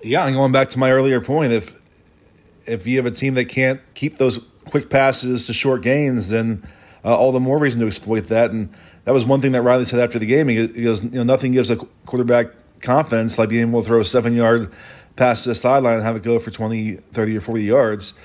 Yeah, 0.01 0.25
and 0.25 0.33
going 0.33 0.53
back 0.53 0.69
to 0.69 0.79
my 0.79 0.91
earlier 0.91 1.19
point, 1.19 1.51
if 1.51 1.75
if 2.65 2.87
you 2.87 2.95
have 2.95 3.05
a 3.05 3.11
team 3.11 3.33
that 3.33 3.45
can't 3.45 3.81
keep 3.93 4.17
those 4.17 4.49
quick 4.69 4.89
passes 4.89 5.47
to 5.47 5.53
short 5.53 5.81
gains, 5.81 6.29
then 6.29 6.65
uh, 7.03 7.13
all 7.15 7.33
the 7.33 7.39
more 7.41 7.57
reason 7.57 7.81
to 7.81 7.87
exploit 7.87 8.27
that. 8.27 8.51
And 8.51 8.73
that 9.07 9.13
was 9.13 9.23
one 9.23 9.39
thing 9.39 9.53
that 9.53 9.61
Riley 9.61 9.85
said 9.85 10.01
after 10.01 10.19
the 10.19 10.25
game. 10.25 10.49
He 10.49 10.67
goes, 10.67 11.01
you 11.01 11.11
know, 11.11 11.23
nothing 11.23 11.53
gives 11.53 11.69
a 11.69 11.77
quarterback 11.77 12.47
confidence 12.81 13.39
like 13.39 13.47
being 13.47 13.69
able 13.69 13.81
to 13.81 13.87
throw 13.87 14.01
a 14.01 14.05
seven 14.05 14.35
yard 14.35 14.69
pass 15.15 15.43
to 15.43 15.49
the 15.49 15.55
sideline 15.55 15.93
and 15.93 16.03
have 16.03 16.17
it 16.17 16.23
go 16.23 16.39
for 16.39 16.51
20, 16.51 16.95
30, 16.95 17.37
or 17.37 17.39
40 17.39 17.63
yards. 17.63 18.15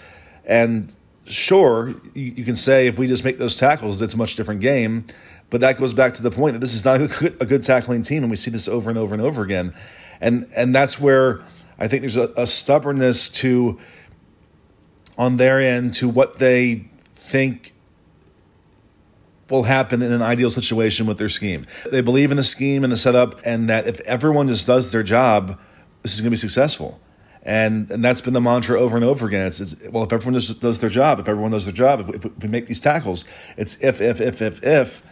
And 0.44 0.92
sure, 1.24 1.90
you, 2.14 2.32
you 2.32 2.44
can 2.44 2.56
say 2.56 2.88
if 2.88 2.98
we 2.98 3.06
just 3.06 3.24
make 3.24 3.38
those 3.38 3.54
tackles, 3.54 4.02
it's 4.02 4.14
a 4.14 4.16
much 4.16 4.34
different 4.34 4.60
game. 4.60 5.04
But 5.50 5.60
that 5.60 5.78
goes 5.78 5.92
back 5.92 6.14
to 6.14 6.22
the 6.22 6.32
point 6.32 6.54
that 6.54 6.58
this 6.58 6.74
is 6.74 6.84
not 6.84 7.00
a 7.00 7.06
good, 7.06 7.36
a 7.40 7.46
good 7.46 7.62
tackling 7.62 8.02
team, 8.02 8.24
and 8.24 8.30
we 8.30 8.36
see 8.36 8.50
this 8.50 8.66
over 8.66 8.90
and 8.90 8.98
over 8.98 9.14
and 9.14 9.22
over 9.22 9.42
again. 9.42 9.72
And 10.20 10.50
and 10.56 10.74
that's 10.74 10.98
where 10.98 11.44
I 11.78 11.86
think 11.86 12.02
there's 12.02 12.16
a, 12.16 12.32
a 12.36 12.44
stubbornness 12.44 13.28
to 13.28 13.78
on 15.16 15.36
their 15.36 15.60
end 15.60 15.92
to 15.94 16.08
what 16.08 16.40
they 16.40 16.88
think 17.14 17.71
will 19.52 19.64
happen 19.64 20.00
in 20.00 20.10
an 20.10 20.22
ideal 20.22 20.48
situation 20.48 21.06
with 21.06 21.18
their 21.18 21.28
scheme. 21.28 21.66
They 21.90 22.00
believe 22.00 22.30
in 22.30 22.38
the 22.38 22.42
scheme 22.42 22.84
and 22.84 22.92
the 22.92 22.96
setup, 22.96 23.38
and 23.44 23.68
that 23.68 23.86
if 23.86 24.00
everyone 24.00 24.48
just 24.48 24.66
does 24.66 24.90
their 24.92 25.02
job, 25.02 25.58
this 26.02 26.14
is 26.14 26.20
going 26.22 26.30
to 26.30 26.30
be 26.30 26.36
successful. 26.38 26.98
And 27.42 27.90
and 27.90 28.02
that's 28.02 28.20
been 28.20 28.32
the 28.32 28.40
mantra 28.40 28.80
over 28.80 28.96
and 28.96 29.04
over 29.04 29.26
again. 29.26 29.46
It's, 29.46 29.60
it's 29.60 29.76
well, 29.90 30.04
if 30.04 30.12
everyone 30.12 30.40
just 30.40 30.60
does 30.60 30.78
their 30.78 30.88
job, 30.88 31.20
if 31.20 31.28
everyone 31.28 31.50
does 31.50 31.66
their 31.66 31.74
job, 31.74 32.00
if, 32.00 32.24
if 32.24 32.42
we 32.42 32.48
make 32.48 32.66
these 32.66 32.80
tackles, 32.80 33.24
it's 33.56 33.76
if 33.82 34.00
if 34.00 34.20
if 34.20 34.40
if 34.40 34.62
if, 34.62 35.02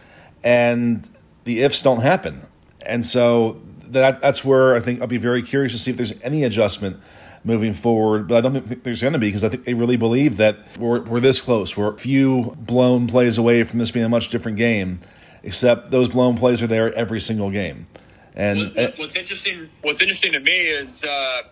and 0.43 1.07
the 1.43 1.61
ifs 1.61 1.81
don't 1.81 2.01
happen. 2.01 2.41
And 2.83 3.05
so 3.05 3.61
that 3.89 4.21
that's 4.21 4.43
where 4.43 4.75
I 4.75 4.79
think 4.79 5.01
I'll 5.01 5.07
be 5.07 5.17
very 5.17 5.43
curious 5.43 5.73
to 5.73 5.77
see 5.77 5.91
if 5.91 5.97
there's 5.97 6.13
any 6.23 6.45
adjustment 6.45 6.97
moving 7.43 7.73
forward. 7.73 8.27
But 8.27 8.37
I 8.37 8.41
don't 8.41 8.61
think 8.61 8.83
there's 8.83 9.01
going 9.01 9.13
to 9.13 9.19
be 9.19 9.27
because 9.27 9.43
I 9.43 9.49
think 9.49 9.63
they 9.63 9.73
really 9.73 9.97
believe 9.97 10.37
that 10.37 10.57
we're, 10.77 11.01
we're 11.01 11.19
this 11.19 11.41
close. 11.41 11.75
We're 11.75 11.93
a 11.93 11.97
few 11.97 12.55
blown 12.57 13.07
plays 13.07 13.37
away 13.37 13.63
from 13.63 13.79
this 13.79 13.91
being 13.91 14.05
a 14.05 14.09
much 14.09 14.29
different 14.29 14.57
game, 14.57 14.99
except 15.43 15.91
those 15.91 16.07
blown 16.09 16.37
plays 16.37 16.61
are 16.61 16.67
there 16.67 16.93
every 16.93 17.19
single 17.19 17.49
game. 17.49 17.87
And 18.35 18.73
what, 18.75 18.97
what's 18.97 19.15
interesting, 19.15 19.69
what's 19.81 20.01
interesting 20.01 20.33
to 20.33 20.39
me 20.39 20.67
is 20.67 21.03
uh, 21.03 21.43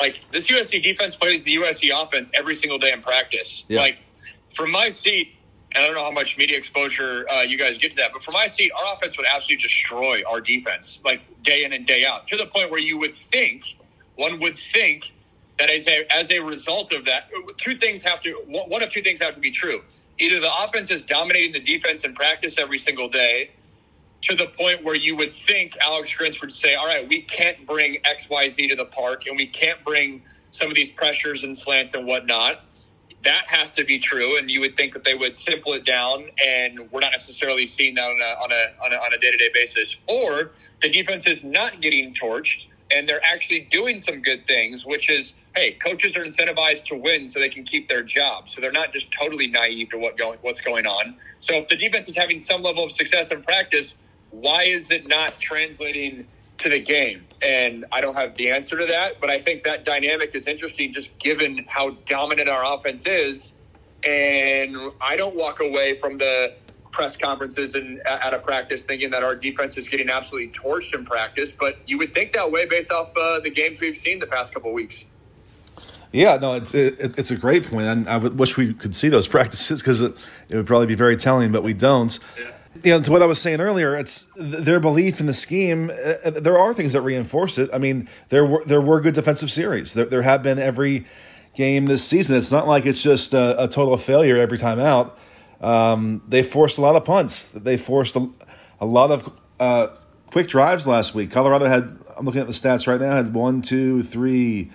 like 0.00 0.20
this 0.32 0.48
USC 0.48 0.82
defense 0.82 1.14
plays 1.14 1.42
the 1.44 1.56
USC 1.56 1.90
offense 1.94 2.30
every 2.34 2.54
single 2.54 2.78
day 2.78 2.92
in 2.92 3.02
practice. 3.02 3.64
Yeah. 3.68 3.80
Like 3.80 4.02
from 4.54 4.70
my 4.70 4.88
seat, 4.88 5.34
I 5.76 5.84
don't 5.84 5.94
know 5.94 6.02
how 6.02 6.10
much 6.10 6.36
media 6.38 6.56
exposure 6.56 7.28
uh, 7.30 7.42
you 7.42 7.58
guys 7.58 7.78
get 7.78 7.90
to 7.90 7.96
that, 7.98 8.12
but 8.12 8.22
from 8.22 8.34
my 8.34 8.46
seat, 8.46 8.72
our 8.72 8.96
offense 8.96 9.16
would 9.18 9.26
absolutely 9.26 9.62
destroy 9.62 10.22
our 10.26 10.40
defense, 10.40 11.00
like 11.04 11.20
day 11.42 11.64
in 11.64 11.72
and 11.72 11.86
day 11.86 12.04
out, 12.04 12.26
to 12.28 12.36
the 12.36 12.46
point 12.46 12.70
where 12.70 12.80
you 12.80 12.98
would 12.98 13.14
think, 13.14 13.62
one 14.16 14.40
would 14.40 14.58
think 14.72 15.12
that 15.58 15.70
as 15.70 15.86
a, 15.86 16.06
as 16.12 16.30
a 16.30 16.40
result 16.40 16.92
of 16.92 17.04
that, 17.06 17.24
two 17.58 17.76
things 17.76 18.02
have 18.02 18.20
to, 18.22 18.32
one 18.46 18.82
of 18.82 18.90
two 18.90 19.02
things 19.02 19.20
have 19.20 19.34
to 19.34 19.40
be 19.40 19.50
true. 19.50 19.82
Either 20.18 20.40
the 20.40 20.52
offense 20.64 20.90
is 20.90 21.02
dominating 21.02 21.52
the 21.52 21.60
defense 21.60 22.02
in 22.02 22.14
practice 22.14 22.56
every 22.58 22.78
single 22.78 23.08
day, 23.08 23.50
to 24.22 24.34
the 24.34 24.46
point 24.46 24.84
where 24.84 24.94
you 24.94 25.16
would 25.16 25.32
think 25.32 25.76
Alex 25.80 26.10
Grinch 26.18 26.40
would 26.40 26.52
say, 26.52 26.74
all 26.74 26.86
right, 26.86 27.08
we 27.08 27.22
can't 27.22 27.66
bring 27.66 27.98
XYZ 28.02 28.68
to 28.68 28.76
the 28.76 28.84
park 28.84 29.26
and 29.26 29.36
we 29.36 29.46
can't 29.46 29.84
bring 29.84 30.22
some 30.50 30.68
of 30.68 30.74
these 30.74 30.90
pressures 30.90 31.44
and 31.44 31.56
slants 31.56 31.94
and 31.94 32.06
whatnot. 32.06 32.60
That 33.24 33.48
has 33.48 33.72
to 33.72 33.84
be 33.84 33.98
true, 33.98 34.38
and 34.38 34.48
you 34.48 34.60
would 34.60 34.76
think 34.76 34.94
that 34.94 35.02
they 35.02 35.14
would 35.14 35.36
simple 35.36 35.72
it 35.72 35.84
down, 35.84 36.30
and 36.44 36.88
we're 36.92 37.00
not 37.00 37.10
necessarily 37.10 37.66
seeing 37.66 37.96
that 37.96 38.08
on 38.08 38.20
a 38.20 38.44
on 38.44 38.52
a 38.52 38.84
on 38.84 38.92
a, 38.92 38.96
on 38.96 39.12
a 39.12 39.18
day-to-day 39.18 39.50
basis. 39.52 39.96
Or 40.06 40.52
the 40.80 40.88
defense 40.88 41.26
is 41.26 41.42
not 41.42 41.80
getting 41.80 42.14
torched, 42.14 42.66
and 42.90 43.08
they're 43.08 43.24
actually 43.24 43.68
doing 43.70 43.98
some 43.98 44.22
good 44.22 44.46
things, 44.46 44.84
which 44.84 45.10
is 45.10 45.32
hey, 45.54 45.72
coaches 45.72 46.16
are 46.16 46.24
incentivized 46.24 46.84
to 46.84 46.94
win 46.94 47.26
so 47.26 47.40
they 47.40 47.48
can 47.48 47.64
keep 47.64 47.88
their 47.88 48.02
job. 48.02 48.48
So 48.48 48.60
they're 48.60 48.70
not 48.70 48.92
just 48.92 49.10
totally 49.10 49.48
naive 49.48 49.90
to 49.90 49.98
what 49.98 50.16
going 50.16 50.38
what's 50.42 50.60
going 50.60 50.86
on. 50.86 51.16
So 51.40 51.54
if 51.54 51.68
the 51.68 51.76
defense 51.76 52.08
is 52.08 52.16
having 52.16 52.38
some 52.38 52.62
level 52.62 52.84
of 52.84 52.92
success 52.92 53.30
in 53.30 53.42
practice, 53.42 53.94
why 54.30 54.64
is 54.64 54.90
it 54.90 55.08
not 55.08 55.38
translating 55.38 56.28
to 56.58 56.68
the 56.68 56.80
game? 56.80 57.26
And 57.42 57.86
I 57.90 58.00
don't 58.00 58.14
have 58.14 58.36
the 58.36 58.50
answer 58.50 58.78
to 58.78 58.86
that, 58.86 59.20
but 59.20 59.30
I 59.30 59.40
think 59.40 59.64
that 59.64 59.84
dynamic 59.84 60.34
is 60.34 60.44
interesting 60.46 60.92
just 60.92 61.18
given 61.18 61.66
how 61.68 61.90
dominant 62.06 62.48
our 62.48 62.76
offense 62.76 63.02
is. 63.06 63.52
And 64.06 64.76
I 65.00 65.16
don't 65.16 65.34
walk 65.34 65.60
away 65.60 65.98
from 65.98 66.18
the 66.18 66.54
press 66.92 67.16
conferences 67.16 67.74
and 67.74 68.00
at 68.06 68.34
a 68.34 68.38
practice 68.38 68.84
thinking 68.84 69.10
that 69.10 69.22
our 69.22 69.34
defense 69.34 69.76
is 69.76 69.88
getting 69.88 70.10
absolutely 70.10 70.50
torched 70.58 70.94
in 70.94 71.04
practice, 71.04 71.50
but 71.58 71.78
you 71.86 71.98
would 71.98 72.14
think 72.14 72.32
that 72.32 72.50
way 72.50 72.66
based 72.66 72.90
off 72.90 73.10
uh, 73.16 73.40
the 73.40 73.50
games 73.50 73.80
we've 73.80 73.98
seen 73.98 74.18
the 74.18 74.26
past 74.26 74.52
couple 74.52 74.72
weeks. 74.72 75.04
Yeah, 76.12 76.38
no, 76.38 76.54
it's 76.54 76.74
it, 76.74 77.18
it's 77.18 77.30
a 77.30 77.36
great 77.36 77.66
point, 77.66 77.86
and 77.86 78.08
I 78.08 78.16
would 78.16 78.38
wish 78.38 78.56
we 78.56 78.72
could 78.72 78.96
see 78.96 79.08
those 79.08 79.28
practices 79.36 79.82
because 79.82 80.00
it, 80.00 80.14
it, 80.48 80.56
would 80.56 80.66
probably 80.66 80.86
be 80.86 80.94
very 80.94 81.16
telling, 81.16 81.52
but 81.52 81.62
we 81.62 81.74
don't. 81.74 82.18
Yeah. 82.38 82.50
You 82.84 82.92
know, 82.92 83.02
to 83.02 83.10
what 83.10 83.22
I 83.22 83.26
was 83.26 83.40
saying 83.40 83.60
earlier, 83.60 83.96
it's 83.96 84.24
their 84.36 84.78
belief 84.78 85.20
in 85.20 85.26
the 85.26 85.34
scheme. 85.34 85.90
Uh, 85.90 86.30
there 86.30 86.58
are 86.58 86.72
things 86.72 86.92
that 86.92 87.00
reinforce 87.00 87.58
it. 87.58 87.70
I 87.72 87.78
mean, 87.78 88.08
there 88.28 88.46
were 88.46 88.62
there 88.64 88.80
were 88.80 89.00
good 89.00 89.14
defensive 89.14 89.50
series. 89.50 89.94
There, 89.94 90.06
there 90.06 90.22
have 90.22 90.42
been 90.42 90.58
every 90.58 91.06
game 91.54 91.86
this 91.86 92.04
season. 92.04 92.36
It's 92.36 92.52
not 92.52 92.68
like 92.68 92.86
it's 92.86 93.02
just 93.02 93.34
a, 93.34 93.64
a 93.64 93.68
total 93.68 93.96
failure 93.96 94.36
every 94.36 94.58
time 94.58 94.78
out. 94.78 95.18
Um, 95.60 96.22
they 96.28 96.42
forced 96.42 96.78
a 96.78 96.80
lot 96.80 96.96
of 96.96 97.04
punts. 97.04 97.52
They 97.52 97.76
forced 97.76 98.16
a, 98.16 98.28
a 98.80 98.86
lot 98.86 99.10
of 99.10 99.32
uh, 99.58 99.88
quick 100.28 100.48
drives 100.48 100.86
last 100.86 101.14
week. 101.14 101.30
Colorado 101.30 101.66
had. 101.66 101.98
I'm 102.16 102.24
looking 102.24 102.40
at 102.40 102.48
the 102.48 102.52
stats 102.52 102.88
right 102.88 103.00
now. 103.00 103.14
Had 103.14 103.32
one, 103.32 103.62
two, 103.62 104.02
three 104.02 104.72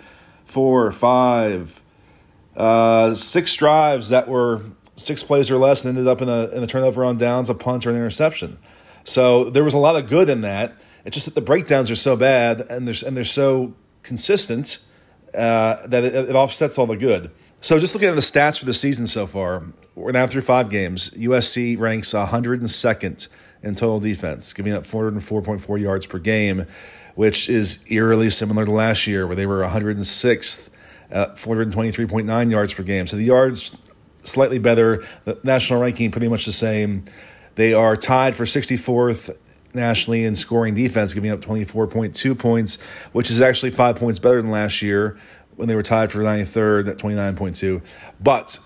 four, 0.53 0.91
five, 0.91 1.81
uh, 2.55 3.15
six 3.15 3.55
drives 3.55 4.09
that 4.09 4.27
were 4.27 4.61
six 4.95 5.23
plays 5.23 5.49
or 5.49 5.57
less 5.57 5.83
and 5.83 5.97
ended 5.97 6.07
up 6.07 6.21
in 6.21 6.29
a, 6.29 6.45
in 6.49 6.61
a 6.61 6.67
turnover 6.67 7.03
on 7.03 7.17
downs, 7.17 7.49
a 7.49 7.55
punt, 7.55 7.87
or 7.87 7.89
an 7.89 7.95
interception. 7.95 8.59
So 9.03 9.49
there 9.49 9.63
was 9.63 9.73
a 9.73 9.79
lot 9.79 9.95
of 9.95 10.07
good 10.07 10.29
in 10.29 10.41
that. 10.41 10.77
It's 11.05 11.15
just 11.15 11.25
that 11.25 11.33
the 11.33 11.41
breakdowns 11.41 11.89
are 11.89 11.95
so 11.95 12.15
bad 12.15 12.61
and 12.61 12.87
they're, 12.87 13.07
and 13.07 13.17
they're 13.17 13.23
so 13.23 13.73
consistent 14.03 14.77
uh, 15.33 15.87
that 15.87 16.03
it, 16.03 16.13
it, 16.13 16.35
offsets 16.35 16.77
all 16.77 16.85
the 16.85 16.95
good. 16.95 17.31
So 17.63 17.79
just 17.79 17.95
looking 17.95 18.09
at 18.09 18.15
the 18.15 18.21
stats 18.21 18.59
for 18.59 18.65
the 18.65 18.73
season 18.73 19.07
so 19.07 19.25
far, 19.25 19.63
we're 19.95 20.11
now 20.11 20.27
through 20.27 20.41
five 20.41 20.69
games. 20.69 21.09
USC 21.11 21.79
ranks 21.79 22.13
102nd 22.13 23.27
in 23.63 23.73
total 23.73 23.99
defense, 23.99 24.53
giving 24.53 24.73
up 24.73 24.85
404.4 24.85 25.81
yards 25.81 26.05
per 26.05 26.19
game 26.19 26.67
which 27.15 27.49
is 27.49 27.83
eerily 27.89 28.29
similar 28.29 28.65
to 28.65 28.71
last 28.71 29.07
year, 29.07 29.27
where 29.27 29.35
they 29.35 29.45
were 29.45 29.61
106th 29.61 30.69
at 31.11 31.35
423.9 31.35 32.51
yards 32.51 32.73
per 32.73 32.83
game. 32.83 33.07
So 33.07 33.17
the 33.17 33.23
yards 33.23 33.75
slightly 34.23 34.57
better. 34.57 35.05
The 35.25 35.37
national 35.43 35.81
ranking 35.81 36.11
pretty 36.11 36.27
much 36.27 36.45
the 36.45 36.51
same. 36.51 37.05
They 37.55 37.73
are 37.73 37.95
tied 37.95 38.35
for 38.35 38.45
64th 38.45 39.35
nationally 39.75 40.25
in 40.25 40.35
scoring 40.35 40.75
defense, 40.75 41.13
giving 41.13 41.31
up 41.31 41.41
24.2 41.41 42.37
points, 42.37 42.77
which 43.11 43.29
is 43.29 43.41
actually 43.41 43.71
five 43.71 43.95
points 43.95 44.19
better 44.19 44.41
than 44.41 44.51
last 44.51 44.81
year 44.81 45.17
when 45.55 45.67
they 45.67 45.75
were 45.75 45.83
tied 45.83 46.11
for 46.11 46.19
93rd 46.19 46.89
at 46.89 46.97
29.2. 46.97 47.81
But 48.21 48.57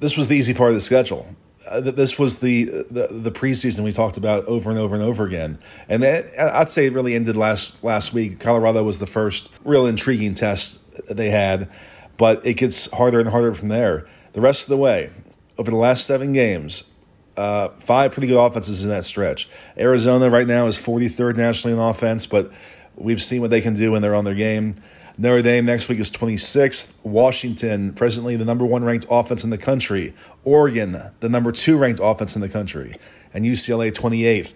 this 0.00 0.16
was 0.16 0.28
the 0.28 0.36
easy 0.36 0.54
part 0.54 0.70
of 0.70 0.74
the 0.74 0.80
schedule 0.80 1.26
uh, 1.68 1.80
this 1.80 2.18
was 2.18 2.36
the, 2.40 2.64
the 2.90 3.08
the 3.10 3.30
preseason 3.30 3.84
we 3.84 3.92
talked 3.92 4.16
about 4.16 4.44
over 4.46 4.70
and 4.70 4.78
over 4.78 4.94
and 4.94 5.04
over 5.04 5.24
again, 5.24 5.58
and 5.88 6.04
I'd 6.04 6.68
say 6.68 6.86
it 6.86 6.92
really 6.92 7.14
ended 7.14 7.36
last 7.36 7.82
last 7.82 8.12
week. 8.12 8.40
Colorado 8.40 8.82
was 8.82 8.98
the 8.98 9.06
first 9.06 9.50
real 9.64 9.86
intriguing 9.86 10.34
test 10.34 10.80
they 11.08 11.30
had, 11.30 11.70
but 12.16 12.44
it 12.46 12.54
gets 12.54 12.90
harder 12.90 13.20
and 13.20 13.28
harder 13.28 13.54
from 13.54 13.68
there. 13.68 14.06
The 14.32 14.40
rest 14.40 14.64
of 14.64 14.68
the 14.68 14.76
way, 14.76 15.10
over 15.56 15.70
the 15.70 15.76
last 15.76 16.06
seven 16.06 16.32
games, 16.32 16.84
uh, 17.36 17.68
five 17.78 18.12
pretty 18.12 18.26
good 18.26 18.38
offenses 18.38 18.84
in 18.84 18.90
that 18.90 19.04
stretch. 19.04 19.48
Arizona 19.78 20.28
right 20.28 20.46
now 20.46 20.66
is 20.66 20.76
43rd 20.76 21.36
nationally 21.36 21.74
in 21.74 21.80
offense, 21.80 22.26
but 22.26 22.52
we've 22.96 23.22
seen 23.22 23.40
what 23.40 23.50
they 23.50 23.60
can 23.60 23.74
do 23.74 23.92
when 23.92 24.02
they're 24.02 24.14
on 24.14 24.24
their 24.24 24.34
game. 24.34 24.76
Notre 25.16 25.42
Dame 25.42 25.64
next 25.64 25.88
week 25.88 26.00
is 26.00 26.10
26th. 26.10 26.92
Washington, 27.04 27.92
presently 27.92 28.36
the 28.36 28.44
number 28.44 28.64
one 28.64 28.82
ranked 28.82 29.06
offense 29.08 29.44
in 29.44 29.50
the 29.50 29.58
country. 29.58 30.12
Oregon, 30.44 30.96
the 31.20 31.28
number 31.28 31.52
two 31.52 31.76
ranked 31.76 32.00
offense 32.02 32.34
in 32.34 32.40
the 32.40 32.48
country. 32.48 32.96
And 33.32 33.44
UCLA, 33.44 33.92
28th. 33.92 34.52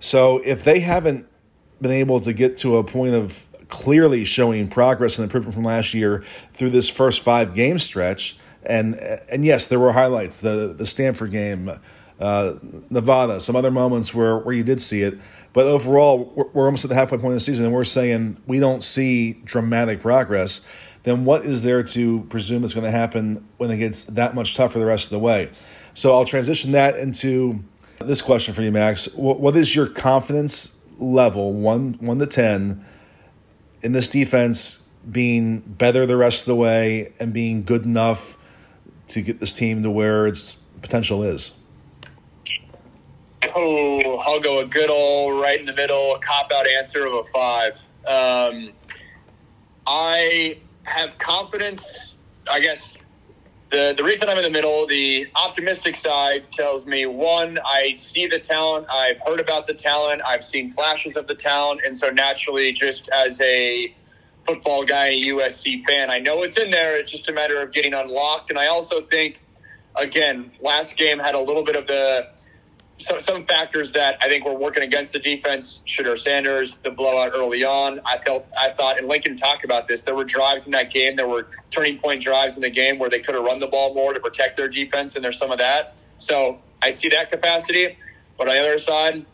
So 0.00 0.38
if 0.38 0.64
they 0.64 0.80
haven't 0.80 1.26
been 1.80 1.90
able 1.90 2.20
to 2.20 2.32
get 2.32 2.56
to 2.58 2.76
a 2.76 2.84
point 2.84 3.14
of 3.14 3.44
clearly 3.68 4.24
showing 4.24 4.68
progress 4.68 5.18
and 5.18 5.24
improvement 5.24 5.54
from 5.54 5.64
last 5.64 5.94
year 5.94 6.22
through 6.52 6.70
this 6.70 6.88
first 6.88 7.22
five 7.22 7.54
game 7.54 7.78
stretch, 7.78 8.36
and 8.64 8.94
and 9.30 9.44
yes, 9.44 9.66
there 9.66 9.78
were 9.78 9.92
highlights 9.92 10.40
the 10.40 10.74
the 10.76 10.86
Stanford 10.86 11.30
game, 11.30 11.70
uh, 12.20 12.54
Nevada, 12.90 13.40
some 13.40 13.56
other 13.56 13.70
moments 13.70 14.14
where 14.14 14.38
where 14.38 14.54
you 14.54 14.64
did 14.64 14.80
see 14.80 15.02
it. 15.02 15.18
But 15.54 15.66
overall, 15.66 16.32
we're, 16.34 16.48
we're 16.52 16.64
almost 16.66 16.84
at 16.84 16.90
the 16.90 16.96
halfway 16.96 17.16
point 17.16 17.32
of 17.32 17.36
the 17.36 17.40
season, 17.40 17.64
and 17.64 17.74
we're 17.74 17.84
saying 17.84 18.36
we 18.46 18.58
don't 18.58 18.84
see 18.84 19.32
dramatic 19.44 20.02
progress. 20.02 20.60
Then 21.04 21.24
what 21.24 21.44
is 21.44 21.62
there 21.62 21.82
to 21.82 22.20
presume 22.28 22.64
is 22.64 22.74
going 22.74 22.84
to 22.84 22.90
happen 22.90 23.46
when 23.56 23.70
it 23.70 23.78
gets 23.78 24.04
that 24.04 24.34
much 24.34 24.56
tougher 24.56 24.78
the 24.78 24.84
rest 24.84 25.06
of 25.06 25.10
the 25.10 25.18
way? 25.20 25.50
So 25.94 26.12
I'll 26.14 26.24
transition 26.24 26.72
that 26.72 26.98
into 26.98 27.62
this 28.00 28.20
question 28.20 28.52
for 28.52 28.62
you, 28.62 28.72
Max. 28.72 29.08
What 29.14 29.54
is 29.56 29.74
your 29.74 29.86
confidence 29.86 30.76
level, 30.98 31.52
one 31.52 31.94
one 32.00 32.18
to 32.18 32.26
ten, 32.26 32.84
in 33.82 33.92
this 33.92 34.08
defense 34.08 34.86
being 35.12 35.60
better 35.60 36.06
the 36.06 36.16
rest 36.16 36.42
of 36.42 36.46
the 36.46 36.56
way 36.56 37.12
and 37.20 37.32
being 37.32 37.62
good 37.62 37.84
enough 37.84 38.36
to 39.08 39.20
get 39.20 39.38
this 39.38 39.52
team 39.52 39.82
to 39.82 39.90
where 39.90 40.26
its 40.26 40.56
potential 40.82 41.22
is? 41.22 41.52
Oh, 43.54 44.16
I'll 44.18 44.40
go 44.40 44.60
a 44.60 44.66
good 44.66 44.90
old 44.90 45.40
right 45.40 45.58
in 45.58 45.66
the 45.66 45.74
middle 45.74 46.14
a 46.14 46.20
cop 46.20 46.50
out 46.52 46.66
answer 46.68 47.06
of 47.06 47.14
a 47.14 47.24
five. 47.32 47.72
Um, 48.06 48.72
I 49.86 50.58
have 50.84 51.18
confidence. 51.18 52.14
I 52.48 52.60
guess 52.60 52.96
the 53.70 53.94
the 53.96 54.04
reason 54.04 54.28
I'm 54.28 54.36
in 54.36 54.44
the 54.44 54.50
middle, 54.50 54.86
the 54.86 55.26
optimistic 55.34 55.96
side 55.96 56.52
tells 56.52 56.86
me 56.86 57.06
one, 57.06 57.58
I 57.64 57.94
see 57.94 58.26
the 58.26 58.38
talent, 58.38 58.86
I've 58.90 59.18
heard 59.26 59.40
about 59.40 59.66
the 59.66 59.74
talent, 59.74 60.22
I've 60.24 60.44
seen 60.44 60.72
flashes 60.72 61.16
of 61.16 61.26
the 61.26 61.34
talent, 61.34 61.80
and 61.84 61.96
so 61.98 62.10
naturally, 62.10 62.72
just 62.72 63.08
as 63.08 63.40
a 63.40 63.94
football 64.46 64.84
guy, 64.84 65.08
a 65.08 65.22
USC 65.26 65.84
fan, 65.86 66.10
I 66.10 66.18
know 66.18 66.42
it's 66.42 66.56
in 66.56 66.70
there. 66.70 66.98
It's 66.98 67.10
just 67.10 67.28
a 67.28 67.32
matter 67.32 67.60
of 67.62 67.72
getting 67.72 67.94
unlocked. 67.94 68.50
And 68.50 68.58
I 68.58 68.66
also 68.66 69.02
think, 69.02 69.40
again, 69.96 70.52
last 70.60 70.96
game 70.96 71.18
had 71.18 71.34
a 71.34 71.40
little 71.40 71.64
bit 71.64 71.76
of 71.76 71.86
the 71.86 72.26
so, 72.98 73.18
some 73.18 73.44
factors 73.46 73.92
that 73.92 74.18
I 74.22 74.28
think 74.28 74.44
were 74.44 74.54
working 74.54 74.82
against 74.82 75.12
the 75.12 75.18
defense. 75.18 75.82
Shedeur 75.86 76.18
Sanders, 76.18 76.78
the 76.84 76.90
blowout 76.90 77.32
early 77.34 77.64
on. 77.64 78.00
I 78.04 78.18
felt, 78.18 78.46
I 78.56 78.70
thought, 78.70 78.98
and 78.98 79.08
Lincoln 79.08 79.36
talked 79.36 79.64
about 79.64 79.88
this. 79.88 80.02
There 80.02 80.14
were 80.14 80.24
drives 80.24 80.66
in 80.66 80.72
that 80.72 80.92
game. 80.92 81.16
There 81.16 81.26
were 81.26 81.48
turning 81.70 81.98
point 81.98 82.22
drives 82.22 82.56
in 82.56 82.62
the 82.62 82.70
game 82.70 82.98
where 82.98 83.10
they 83.10 83.18
could 83.18 83.34
have 83.34 83.44
run 83.44 83.58
the 83.58 83.66
ball 83.66 83.94
more 83.94 84.12
to 84.12 84.20
protect 84.20 84.56
their 84.56 84.68
defense, 84.68 85.16
and 85.16 85.24
there's 85.24 85.38
some 85.38 85.50
of 85.50 85.58
that. 85.58 85.96
So 86.18 86.60
I 86.80 86.90
see 86.92 87.08
that 87.08 87.30
capacity. 87.30 87.96
But 88.38 88.48
on 88.48 88.54
the 88.54 88.60
other 88.60 88.78
side, 88.78 89.26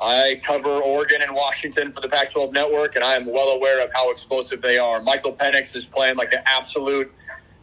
I 0.00 0.40
cover 0.44 0.68
Oregon 0.68 1.22
and 1.22 1.34
Washington 1.34 1.92
for 1.92 2.00
the 2.00 2.08
Pac-12 2.08 2.52
network, 2.52 2.96
and 2.96 3.04
I 3.04 3.16
am 3.16 3.24
well 3.24 3.48
aware 3.48 3.84
of 3.84 3.92
how 3.92 4.10
explosive 4.10 4.60
they 4.60 4.78
are. 4.78 5.00
Michael 5.00 5.32
Penix 5.32 5.76
is 5.76 5.86
playing 5.86 6.16
like 6.16 6.32
an 6.32 6.42
absolute. 6.44 7.12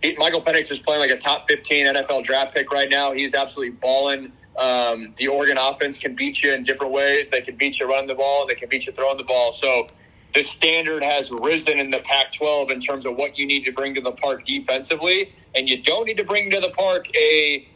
He, 0.02 0.16
Michael 0.18 0.42
Penix 0.42 0.72
is 0.72 0.80
playing 0.80 1.02
like 1.02 1.12
a 1.12 1.18
top 1.18 1.48
15 1.48 1.88
NFL 1.88 2.24
draft 2.24 2.54
pick 2.54 2.72
right 2.72 2.90
now. 2.90 3.12
He's 3.12 3.34
absolutely 3.34 3.76
balling. 3.76 4.32
Um, 4.58 5.14
the 5.18 5.28
Oregon 5.28 5.58
offense 5.58 5.98
can 5.98 6.16
beat 6.16 6.42
you 6.42 6.54
in 6.54 6.64
different 6.64 6.94
ways. 6.94 7.30
They 7.30 7.42
can 7.42 7.56
beat 7.56 7.80
you 7.80 7.88
running 7.88 8.08
the 8.08 8.16
ball, 8.16 8.48
they 8.48 8.56
can 8.56 8.70
beat 8.70 8.86
you 8.86 8.94
throwing 8.94 9.18
the 9.18 9.24
ball. 9.24 9.52
So 9.52 9.88
the 10.34 10.44
standard 10.44 11.04
has 11.04 11.32
risen 11.32 11.80
in 11.80 11.92
the 11.92 12.00
Pac 12.00 12.34
12 12.34 12.72
in 12.72 12.82
terms 12.82 13.06
of 13.06 13.16
what 13.16 13.38
you 13.38 13.48
need 13.48 13.66
to 13.66 13.72
bring 13.72 13.96
to 13.96 14.02
the 14.02 14.12
park 14.12 14.46
defensively. 14.46 15.34
And 15.56 15.68
you 15.68 15.82
don't 15.82 16.06
need 16.06 16.18
to 16.18 16.24
bring 16.24 16.52
to 16.52 16.60
the 16.60 16.70
park 16.70 17.08
a 17.16 17.68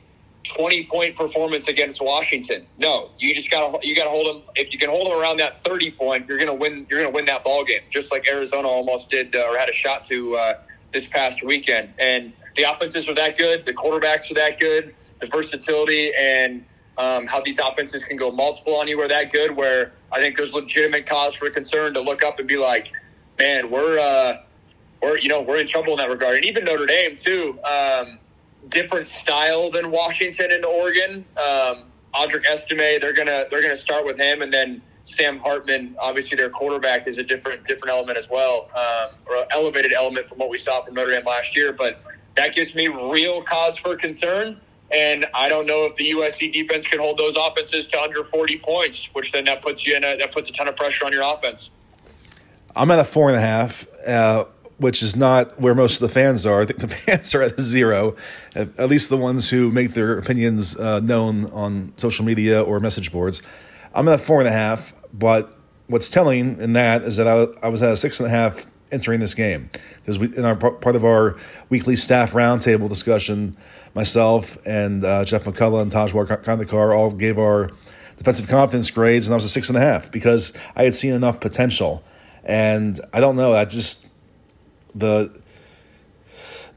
20 0.43 0.87
point 0.87 1.15
performance 1.15 1.67
against 1.67 2.01
Washington. 2.01 2.67
No, 2.77 3.09
you 3.17 3.33
just 3.33 3.49
got 3.49 3.81
to 3.81 3.87
you 3.87 3.95
got 3.95 4.05
to 4.05 4.09
hold 4.09 4.27
them. 4.27 4.43
If 4.55 4.73
you 4.73 4.79
can 4.79 4.89
hold 4.89 5.07
them 5.07 5.19
around 5.19 5.37
that 5.37 5.63
30 5.63 5.91
point, 5.91 6.27
you're 6.27 6.37
going 6.37 6.49
to 6.49 6.53
win. 6.53 6.85
You're 6.89 6.99
going 6.99 7.11
to 7.11 7.15
win 7.15 7.25
that 7.25 7.43
ball 7.43 7.63
game, 7.63 7.81
just 7.89 8.11
like 8.11 8.27
Arizona 8.27 8.67
almost 8.67 9.09
did 9.09 9.35
uh, 9.35 9.47
or 9.49 9.57
had 9.57 9.69
a 9.69 9.73
shot 9.73 10.05
to 10.05 10.35
uh, 10.35 10.53
this 10.93 11.05
past 11.07 11.43
weekend. 11.43 11.93
And 11.97 12.33
the 12.55 12.63
offenses 12.63 13.09
are 13.09 13.15
that 13.15 13.37
good. 13.37 13.65
The 13.65 13.73
quarterbacks 13.73 14.31
are 14.31 14.35
that 14.35 14.59
good. 14.59 14.95
The 15.19 15.27
versatility 15.27 16.11
and 16.17 16.65
um, 16.97 17.25
how 17.25 17.41
these 17.41 17.59
offenses 17.59 18.03
can 18.03 18.17
go 18.17 18.31
multiple 18.31 18.75
on 18.75 18.87
you 18.87 18.99
are 19.01 19.07
that 19.07 19.31
good. 19.31 19.55
Where 19.55 19.93
I 20.11 20.19
think 20.19 20.37
there's 20.37 20.53
legitimate 20.53 21.05
cause 21.05 21.35
for 21.35 21.49
concern 21.49 21.95
to 21.95 22.01
look 22.01 22.23
up 22.23 22.39
and 22.39 22.47
be 22.47 22.57
like, 22.57 22.91
man, 23.39 23.71
we're 23.71 23.99
uh, 23.99 24.37
we're 25.01 25.17
you 25.17 25.29
know 25.29 25.41
we're 25.41 25.59
in 25.59 25.67
trouble 25.67 25.93
in 25.93 25.97
that 25.97 26.09
regard. 26.09 26.37
And 26.37 26.45
even 26.45 26.65
Notre 26.65 26.85
Dame 26.85 27.17
too, 27.17 27.59
um, 27.63 28.19
different 28.69 29.07
style 29.07 29.71
than 29.71 29.91
Washington 29.91 30.51
and 30.51 30.65
Oregon. 30.65 31.25
Um, 31.35 31.85
Audric 32.13 32.45
Estime, 32.45 32.99
they're 33.01 33.13
gonna 33.13 33.45
they're 33.49 33.63
gonna 33.63 33.77
start 33.77 34.05
with 34.05 34.19
him, 34.19 34.43
and 34.43 34.53
then 34.53 34.83
Sam 35.03 35.39
Hartman, 35.39 35.95
obviously 35.99 36.37
their 36.37 36.49
quarterback, 36.49 37.07
is 37.07 37.17
a 37.17 37.23
different 37.23 37.67
different 37.67 37.89
element 37.89 38.17
as 38.17 38.29
well, 38.29 38.69
um, 38.75 39.15
or 39.25 39.45
elevated 39.51 39.93
element 39.93 40.29
from 40.29 40.37
what 40.37 40.49
we 40.49 40.57
saw 40.57 40.83
from 40.83 40.93
Notre 40.93 41.11
Dame 41.11 41.25
last 41.25 41.55
year. 41.55 41.73
But 41.73 42.01
that 42.35 42.55
gives 42.55 42.73
me 42.73 42.87
real 42.87 43.43
cause 43.43 43.77
for 43.77 43.95
concern. 43.95 44.59
And 44.91 45.25
I 45.33 45.49
don't 45.49 45.65
know 45.65 45.85
if 45.85 45.95
the 45.95 46.11
USC 46.11 46.53
defense 46.53 46.85
can 46.85 46.99
hold 46.99 47.17
those 47.17 47.35
offenses 47.35 47.87
to 47.87 47.99
under 47.99 48.23
40 48.25 48.59
points, 48.59 49.09
which 49.13 49.31
then 49.31 49.45
that 49.45 49.61
puts 49.61 49.85
you 49.85 49.95
in 49.95 50.03
a, 50.03 50.17
that 50.17 50.31
puts 50.31 50.49
a 50.49 50.53
ton 50.53 50.67
of 50.67 50.75
pressure 50.75 51.05
on 51.05 51.11
your 51.11 51.23
offense. 51.23 51.71
I'm 52.75 52.91
at 52.91 52.99
a 52.99 53.03
four 53.03 53.29
and 53.29 53.37
a 53.37 53.41
half, 53.41 53.87
uh, 54.05 54.45
which 54.77 55.01
is 55.01 55.15
not 55.15 55.59
where 55.59 55.73
most 55.73 55.95
of 55.95 56.07
the 56.07 56.13
fans 56.13 56.45
are. 56.45 56.61
I 56.61 56.65
think 56.65 56.79
the 56.79 56.87
fans 57.05 57.33
are 57.33 57.41
at 57.41 57.59
zero, 57.59 58.15
at 58.55 58.87
least 58.89 59.09
the 59.09 59.17
ones 59.17 59.49
who 59.49 59.71
make 59.71 59.93
their 59.93 60.17
opinions 60.17 60.77
uh, 60.77 60.99
known 60.99 61.45
on 61.45 61.93
social 61.97 62.23
media 62.23 62.61
or 62.61 62.79
message 62.79 63.11
boards. 63.11 63.41
I'm 63.93 64.07
at 64.07 64.19
four 64.19 64.39
and 64.39 64.47
a 64.47 64.51
half, 64.51 64.93
but 65.13 65.57
what's 65.87 66.09
telling 66.09 66.59
in 66.59 66.73
that 66.73 67.03
is 67.03 67.17
that 67.17 67.27
I, 67.27 67.47
I 67.65 67.69
was 67.69 67.83
at 67.83 67.91
a 67.91 67.95
six 67.95 68.19
and 68.19 68.27
a 68.27 68.29
half 68.29 68.65
entering 68.91 69.19
this 69.19 69.33
game 69.33 69.69
because 69.97 70.19
we 70.19 70.35
in 70.37 70.45
our 70.45 70.55
part 70.55 70.95
of 70.95 71.03
our 71.03 71.35
weekly 71.69 71.95
staff 71.95 72.33
roundtable 72.33 72.87
discussion 72.87 73.57
myself 73.95 74.57
and 74.65 75.03
uh, 75.03 75.23
Jeff 75.23 75.43
McCullough 75.43 75.81
and 75.81 75.91
Tajwar 75.91 76.25
Khandekar 76.43 76.95
all 76.95 77.11
gave 77.11 77.37
our 77.37 77.69
defensive 78.17 78.47
confidence 78.47 78.89
grades, 78.89 79.27
and 79.27 79.33
I 79.33 79.35
was 79.35 79.45
a 79.45 79.49
six 79.49 79.69
and 79.69 79.77
a 79.77 79.81
half 79.81 80.11
because 80.11 80.53
I 80.75 80.83
had 80.83 80.95
seen 80.95 81.13
enough 81.13 81.39
potential. 81.39 82.03
And 82.43 82.99
I 83.13 83.19
don't 83.19 83.35
know, 83.35 83.53
I 83.53 83.65
just 83.65 84.07
the 84.95 85.39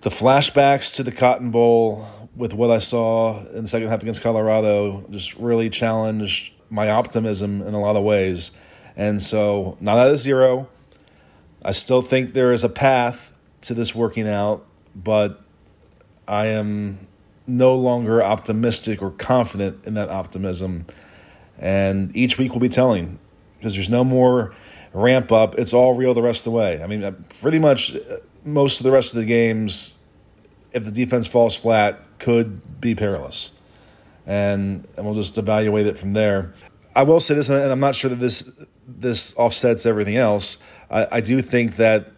the 0.00 0.10
flashbacks 0.10 0.94
to 0.96 1.02
the 1.02 1.12
Cotton 1.12 1.50
Bowl 1.50 2.06
with 2.36 2.52
what 2.52 2.70
I 2.70 2.78
saw 2.78 3.40
in 3.48 3.62
the 3.62 3.68
second 3.68 3.88
half 3.88 4.02
against 4.02 4.22
Colorado 4.22 5.04
just 5.10 5.34
really 5.36 5.70
challenged 5.70 6.52
my 6.70 6.90
optimism 6.90 7.62
in 7.62 7.74
a 7.74 7.80
lot 7.80 7.96
of 7.96 8.04
ways. 8.04 8.50
And 8.96 9.22
so, 9.22 9.76
not 9.80 9.98
at 9.98 10.12
a 10.12 10.16
zero. 10.16 10.68
I 11.62 11.72
still 11.72 12.02
think 12.02 12.32
there 12.32 12.52
is 12.52 12.64
a 12.64 12.68
path 12.68 13.32
to 13.62 13.74
this 13.74 13.94
working 13.94 14.28
out, 14.28 14.64
but 14.94 15.40
I 16.26 16.46
am 16.46 17.06
no 17.46 17.74
longer 17.76 18.22
optimistic 18.22 19.02
or 19.02 19.10
confident 19.10 19.84
in 19.84 19.94
that 19.94 20.08
optimism. 20.08 20.86
And 21.58 22.14
each 22.16 22.38
week 22.38 22.52
will 22.52 22.60
be 22.60 22.68
telling 22.68 23.18
because 23.58 23.74
there's 23.74 23.90
no 23.90 24.04
more 24.04 24.54
ramp 24.92 25.32
up. 25.32 25.58
It's 25.58 25.72
all 25.72 25.94
real 25.94 26.14
the 26.14 26.22
rest 26.22 26.46
of 26.46 26.52
the 26.52 26.56
way. 26.58 26.82
I 26.82 26.86
mean, 26.86 27.24
pretty 27.40 27.58
much 27.58 27.94
uh, 27.94 27.98
most 28.44 28.80
of 28.80 28.84
the 28.84 28.90
rest 28.90 29.12
of 29.12 29.20
the 29.20 29.26
games, 29.26 29.96
if 30.72 30.84
the 30.84 30.90
defense 30.90 31.26
falls 31.26 31.56
flat, 31.56 32.18
could 32.18 32.80
be 32.80 32.94
perilous. 32.94 33.55
And, 34.26 34.86
and 34.96 35.06
we'll 35.06 35.14
just 35.14 35.38
evaluate 35.38 35.86
it 35.86 35.96
from 35.98 36.12
there. 36.12 36.52
I 36.96 37.02
will 37.02 37.20
say 37.20 37.34
this, 37.34 37.48
and 37.48 37.70
I'm 37.70 37.80
not 37.80 37.94
sure 37.94 38.10
that 38.10 38.20
this 38.20 38.50
this 38.88 39.36
offsets 39.36 39.84
everything 39.84 40.16
else. 40.16 40.58
I, 40.90 41.06
I 41.12 41.20
do 41.20 41.42
think 41.42 41.76
that 41.76 42.12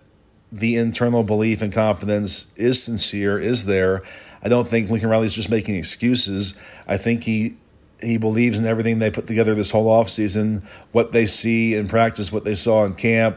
the 0.52 0.76
internal 0.76 1.22
belief 1.22 1.62
and 1.62 1.72
confidence 1.72 2.46
is 2.56 2.82
sincere, 2.82 3.38
is 3.38 3.64
there. 3.64 4.02
I 4.42 4.48
don't 4.48 4.68
think 4.68 4.88
Lincoln 4.88 5.11
Riley's 5.11 5.32
just 5.32 5.50
making 5.50 5.74
excuses. 5.74 6.54
I 6.86 6.96
think 6.96 7.24
he 7.24 7.56
he 8.00 8.16
believes 8.16 8.59
in 8.59 8.64
everything 8.64 9.00
they 9.00 9.11
put 9.11 9.26
together 9.26 9.54
this 9.56 9.70
whole 9.72 9.86
offseason, 9.86 10.62
what 10.92 11.11
they 11.11 11.26
see 11.26 11.74
in 11.74 11.88
practice, 11.88 12.30
what 12.30 12.44
they 12.44 12.54
saw 12.54 12.84
in 12.84 12.94
camp, 12.94 13.36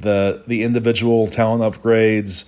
the 0.00 0.42
the 0.46 0.62
individual 0.62 1.26
talent 1.26 1.62
upgrades, 1.62 2.46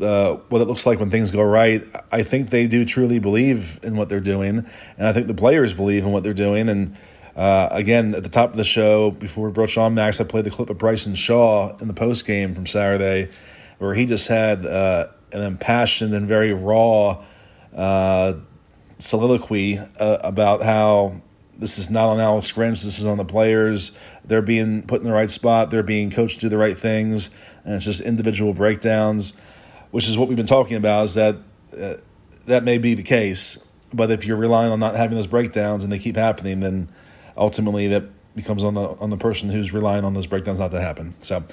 uh, 0.00 0.34
what 0.48 0.62
it 0.62 0.66
looks 0.66 0.86
like 0.86 1.00
when 1.00 1.10
things 1.10 1.30
go 1.30 1.42
right. 1.42 1.84
I 2.10 2.22
think 2.22 2.50
they 2.50 2.66
do 2.66 2.84
truly 2.84 3.18
believe 3.18 3.80
in 3.82 3.96
what 3.96 4.08
they're 4.08 4.20
doing, 4.20 4.66
and 4.98 5.06
I 5.06 5.12
think 5.12 5.26
the 5.26 5.34
players 5.34 5.74
believe 5.74 6.04
in 6.04 6.12
what 6.12 6.22
they're 6.22 6.32
doing. 6.32 6.68
And 6.68 6.96
uh, 7.36 7.68
again, 7.70 8.14
at 8.14 8.22
the 8.22 8.28
top 8.28 8.50
of 8.50 8.56
the 8.56 8.64
show, 8.64 9.10
before 9.10 9.46
we 9.46 9.52
broach 9.52 9.76
on 9.76 9.94
Max, 9.94 10.20
I 10.20 10.24
played 10.24 10.44
the 10.44 10.50
clip 10.50 10.70
of 10.70 10.78
Bryson 10.78 11.14
Shaw 11.14 11.76
in 11.78 11.88
the 11.88 11.94
post 11.94 12.26
game 12.26 12.54
from 12.54 12.66
Saturday, 12.66 13.30
where 13.78 13.94
he 13.94 14.06
just 14.06 14.28
had 14.28 14.64
uh, 14.64 15.08
an 15.32 15.42
impassioned 15.42 16.14
and 16.14 16.28
very 16.28 16.52
raw 16.52 17.24
uh, 17.74 18.34
soliloquy 18.98 19.78
uh, 19.78 20.18
about 20.22 20.62
how 20.62 21.14
this 21.58 21.78
is 21.78 21.90
not 21.90 22.08
on 22.08 22.20
Alex 22.20 22.50
Grinch, 22.52 22.82
this 22.82 22.98
is 22.98 23.06
on 23.06 23.18
the 23.18 23.24
players. 23.24 23.92
They're 24.24 24.42
being 24.42 24.82
put 24.82 25.00
in 25.00 25.06
the 25.06 25.12
right 25.12 25.30
spot, 25.30 25.70
they're 25.70 25.82
being 25.82 26.10
coached 26.10 26.36
to 26.36 26.40
do 26.42 26.48
the 26.48 26.58
right 26.58 26.78
things, 26.78 27.30
and 27.64 27.74
it's 27.74 27.84
just 27.84 28.00
individual 28.00 28.52
breakdowns, 28.52 29.34
which 29.94 30.08
is 30.08 30.18
what 30.18 30.26
we've 30.26 30.36
been 30.36 30.44
talking 30.44 30.76
about. 30.76 31.04
Is 31.04 31.14
that 31.14 31.36
uh, 31.80 31.94
that 32.46 32.64
may 32.64 32.78
be 32.78 32.94
the 32.94 33.04
case, 33.04 33.64
but 33.92 34.10
if 34.10 34.26
you're 34.26 34.36
relying 34.36 34.72
on 34.72 34.80
not 34.80 34.96
having 34.96 35.14
those 35.14 35.28
breakdowns 35.28 35.84
and 35.84 35.92
they 35.92 36.00
keep 36.00 36.16
happening, 36.16 36.58
then 36.58 36.88
ultimately 37.36 37.86
that 37.86 38.02
becomes 38.34 38.64
on 38.64 38.74
the 38.74 38.88
on 38.88 39.10
the 39.10 39.16
person 39.16 39.48
who's 39.48 39.72
relying 39.72 40.04
on 40.04 40.12
those 40.12 40.26
breakdowns 40.26 40.58
not 40.58 40.72
to 40.72 40.80
happen. 40.80 41.14
So, 41.20 41.44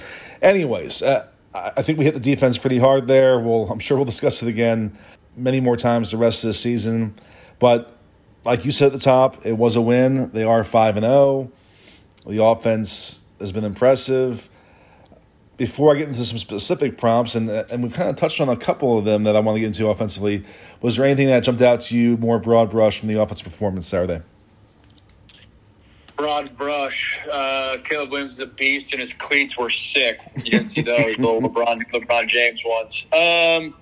anyways, 0.42 1.04
uh, 1.04 1.28
I 1.54 1.84
think 1.84 2.00
we 2.00 2.06
hit 2.06 2.16
the 2.16 2.20
defense 2.20 2.58
pretty 2.58 2.80
hard 2.80 3.08
there. 3.08 3.40
We'll 3.40 3.72
I'm 3.72 3.78
sure 3.78 3.96
we'll 3.96 4.06
discuss 4.06 4.42
it 4.42 4.50
again 4.50 4.98
many 5.38 5.60
more 5.60 5.78
times 5.78 6.10
the 6.10 6.18
rest 6.18 6.44
of 6.44 6.48
the 6.48 6.56
season. 6.56 7.14
But 7.60 7.96
like 8.44 8.66
you 8.66 8.72
said 8.72 8.88
at 8.88 8.94
the 8.94 9.00
top, 9.00 9.46
it 9.46 9.54
was 9.54 9.76
a 9.76 9.82
win. 9.82 10.32
They 10.32 10.46
are 10.46 10.64
five 10.64 10.98
and 10.98 11.04
zero. 11.04 11.52
Oh. 12.26 12.32
The 12.32 12.44
offense 12.44 13.24
has 13.40 13.52
been 13.52 13.66
impressive. 13.66 14.50
Before 15.62 15.94
I 15.94 16.00
get 16.00 16.08
into 16.08 16.26
some 16.26 16.40
specific 16.40 16.98
prompts, 16.98 17.36
and 17.36 17.48
and 17.48 17.84
we've 17.84 17.94
kind 17.94 18.10
of 18.10 18.16
touched 18.16 18.42
on 18.42 18.50
a 18.50 18.58
couple 18.58 18.98
of 18.98 19.06
them 19.06 19.22
that 19.24 19.36
I 19.36 19.42
want 19.42 19.58
to 19.58 19.60
get 19.60 19.68
into 19.68 19.88
offensively. 19.90 20.44
Was 20.82 20.96
there 20.96 21.06
anything 21.06 21.28
that 21.28 21.42
jumped 21.42 21.62
out 21.62 21.82
to 21.82 21.96
you 21.96 22.18
more 22.18 22.40
broad 22.40 22.72
brush 22.72 23.00
from 23.00 23.10
the 23.10 23.22
offensive 23.22 23.46
performance 23.46 23.88
Saturday? 23.88 24.24
broad 26.22 26.56
brush. 26.56 27.20
Uh, 27.32 27.78
Caleb 27.84 28.12
Williams 28.12 28.34
is 28.34 28.40
a 28.40 28.46
beast, 28.46 28.92
and 28.92 29.02
his 29.02 29.12
cleats 29.14 29.58
were 29.58 29.70
sick. 29.70 30.20
You 30.36 30.52
didn't 30.52 30.68
see 30.68 30.82
those 30.82 31.18
little 31.18 31.42
LeBron 31.42 31.84
LeBron 31.92 32.28
James 32.28 32.64
ones. 32.66 33.06
Um, 33.12 33.76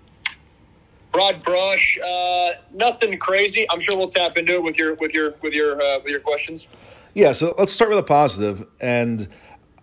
broad 1.11 1.43
brush, 1.43 1.97
uh, 2.05 2.51
nothing 2.73 3.17
crazy. 3.19 3.65
I'm 3.69 3.79
sure 3.79 3.97
we'll 3.97 4.09
tap 4.09 4.37
into 4.37 4.53
it 4.53 4.63
with 4.63 4.77
your 4.77 4.95
with 4.95 5.13
your 5.13 5.35
with 5.41 5.53
your 5.53 5.81
uh, 5.81 5.99
with 5.99 6.11
your 6.11 6.19
questions. 6.19 6.65
Yeah, 7.13 7.31
so 7.31 7.55
let's 7.57 7.71
start 7.71 7.89
with 7.89 7.99
a 7.99 8.03
positive, 8.03 8.65
and 8.79 9.27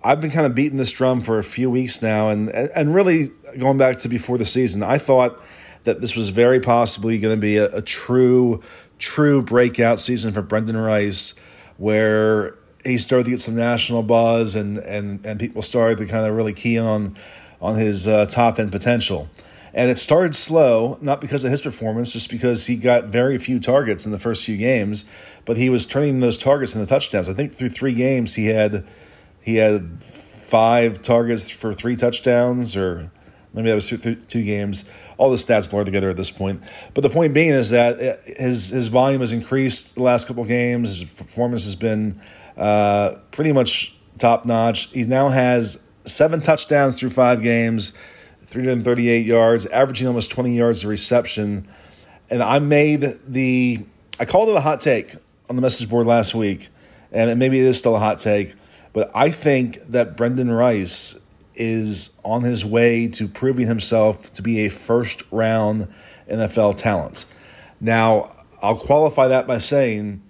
I've 0.06 0.20
been 0.20 0.30
kind 0.30 0.46
of 0.46 0.54
beating 0.54 0.78
this 0.78 0.92
drum 0.92 1.20
for 1.20 1.40
a 1.40 1.44
few 1.44 1.68
weeks 1.68 2.00
now, 2.00 2.28
and 2.28 2.48
and 2.50 2.94
really 2.94 3.32
going 3.58 3.76
back 3.76 3.98
to 4.00 4.08
before 4.08 4.38
the 4.38 4.46
season, 4.46 4.84
I 4.84 4.98
thought 4.98 5.42
that 5.82 6.00
this 6.00 6.14
was 6.14 6.28
very 6.28 6.60
possibly 6.60 7.18
going 7.18 7.34
to 7.34 7.40
be 7.40 7.56
a, 7.56 7.74
a 7.74 7.82
true 7.82 8.62
true 9.00 9.42
breakout 9.42 9.98
season 9.98 10.32
for 10.32 10.42
Brenden 10.42 10.82
Rice 10.82 11.34
where 11.78 12.54
he 12.84 12.98
started 12.98 13.24
to 13.24 13.30
get 13.30 13.40
some 13.40 13.56
national 13.56 14.04
buzz 14.04 14.54
and 14.54 14.78
and 14.78 15.26
and 15.26 15.40
people 15.40 15.60
started 15.60 15.98
to 15.98 16.06
kind 16.06 16.24
of 16.24 16.36
really 16.36 16.52
key 16.52 16.78
on 16.78 17.16
on 17.60 17.74
his 17.74 18.06
uh, 18.06 18.26
top 18.26 18.60
end 18.60 18.70
potential. 18.70 19.28
And 19.74 19.90
it 19.90 19.98
started 19.98 20.36
slow, 20.36 20.98
not 21.02 21.20
because 21.20 21.44
of 21.44 21.50
his 21.50 21.60
performance, 21.60 22.12
just 22.12 22.30
because 22.30 22.64
he 22.64 22.76
got 22.76 23.06
very 23.06 23.36
few 23.38 23.58
targets 23.58 24.06
in 24.06 24.12
the 24.12 24.18
first 24.18 24.44
few 24.44 24.56
games, 24.56 25.04
but 25.44 25.56
he 25.56 25.68
was 25.68 25.84
turning 25.84 26.20
those 26.20 26.38
targets 26.38 26.74
into 26.74 26.86
touchdowns. 26.86 27.28
I 27.28 27.34
think 27.34 27.52
through 27.52 27.70
three 27.70 27.92
games 27.92 28.34
he 28.34 28.46
had 28.46 28.86
he 29.46 29.54
had 29.54 30.02
five 30.02 31.00
targets 31.02 31.48
for 31.48 31.72
three 31.72 31.94
touchdowns, 31.94 32.76
or 32.76 33.12
maybe 33.54 33.68
that 33.68 33.76
was 33.76 33.88
two, 33.88 34.42
games. 34.42 34.86
All 35.18 35.30
the 35.30 35.36
stats 35.36 35.70
blur 35.70 35.84
together 35.84 36.10
at 36.10 36.16
this 36.16 36.32
point. 36.32 36.60
But 36.94 37.02
the 37.02 37.10
point 37.10 37.32
being 37.32 37.50
is 37.50 37.70
that 37.70 38.00
uh, 38.02 38.16
his 38.26 38.70
his 38.70 38.88
volume 38.88 39.20
has 39.20 39.32
increased 39.32 39.94
the 39.94 40.02
last 40.02 40.26
couple 40.26 40.44
games. 40.44 40.98
His 40.98 41.08
performance 41.08 41.62
has 41.62 41.76
been 41.76 42.20
uh, 42.56 43.18
pretty 43.30 43.52
much 43.52 43.94
top 44.18 44.44
notch. 44.44 44.90
He 44.90 45.04
now 45.04 45.28
has 45.28 45.78
seven 46.06 46.42
touchdowns 46.42 46.98
through 46.98 47.10
five 47.10 47.40
games, 47.40 47.92
338 48.48 49.24
yards, 49.24 49.66
averaging 49.66 50.08
almost 50.08 50.32
20 50.32 50.56
yards 50.56 50.82
of 50.82 50.90
reception. 50.90 51.68
And 52.30 52.42
I 52.42 52.58
made 52.58 53.20
the 53.28 53.78
I 54.18 54.24
called 54.24 54.48
it 54.48 54.56
a 54.56 54.60
hot 54.60 54.80
take 54.80 55.14
on 55.48 55.54
the 55.54 55.62
message 55.62 55.88
board 55.88 56.04
last 56.04 56.34
week, 56.34 56.68
and 57.12 57.38
maybe 57.38 57.60
it 57.60 57.64
is 57.66 57.78
still 57.78 57.94
a 57.94 58.00
hot 58.00 58.18
take. 58.18 58.56
But 58.96 59.10
I 59.14 59.30
think 59.30 59.90
that 59.90 60.16
Brenden 60.16 60.50
Rice 60.50 61.20
is 61.54 62.18
on 62.24 62.44
his 62.44 62.64
way 62.64 63.08
to 63.08 63.28
proving 63.28 63.66
himself 63.66 64.32
to 64.32 64.40
be 64.40 64.60
a 64.60 64.70
first 64.70 65.22
round 65.30 65.88
NFL 66.30 66.76
talent. 66.76 67.26
Now, 67.78 68.32
I'll 68.62 68.78
qualify 68.78 69.28
that 69.28 69.46
by 69.46 69.58
saying 69.58 70.22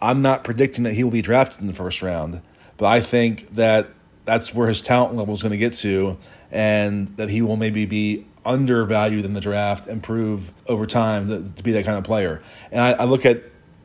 I'm 0.00 0.22
not 0.22 0.42
predicting 0.42 0.84
that 0.84 0.94
he 0.94 1.04
will 1.04 1.10
be 1.10 1.20
drafted 1.20 1.60
in 1.60 1.66
the 1.66 1.74
first 1.74 2.00
round, 2.00 2.40
but 2.78 2.86
I 2.86 3.02
think 3.02 3.56
that 3.56 3.90
that's 4.24 4.54
where 4.54 4.68
his 4.68 4.80
talent 4.80 5.14
level 5.16 5.34
is 5.34 5.42
going 5.42 5.52
to 5.52 5.58
get 5.58 5.74
to, 5.74 6.16
and 6.50 7.08
that 7.18 7.28
he 7.28 7.42
will 7.42 7.56
maybe 7.56 7.84
be 7.84 8.26
undervalued 8.46 9.26
in 9.26 9.34
the 9.34 9.40
draft 9.42 9.86
and 9.86 10.02
prove 10.02 10.50
over 10.66 10.86
time 10.86 11.28
to, 11.28 11.62
be 11.62 11.72
that 11.72 11.84
kind 11.84 11.98
of 11.98 12.04
player. 12.04 12.42
And 12.72 12.80
I, 12.80 12.92
I 12.92 13.04
look 13.04 13.26
at 13.26 13.42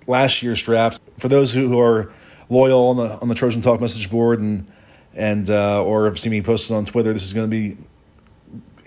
last 0.07 0.41
year's 0.41 0.61
draft. 0.61 1.01
For 1.17 1.27
those 1.27 1.53
who, 1.53 1.67
who 1.67 1.81
are 1.81 2.13
loyal 2.49 2.89
on 2.89 2.97
the 2.97 3.19
on 3.19 3.27
the 3.27 3.35
Trojan 3.35 3.61
Talk 3.61 3.79
message 3.79 4.09
board 4.09 4.39
and 4.39 4.67
and 5.13 5.49
uh, 5.49 5.83
or 5.83 6.05
have 6.05 6.19
seen 6.19 6.31
me 6.31 6.41
posted 6.41 6.75
on 6.75 6.85
Twitter, 6.85 7.13
this 7.13 7.23
is 7.23 7.33
going 7.33 7.49
to 7.49 7.55
be 7.55 7.77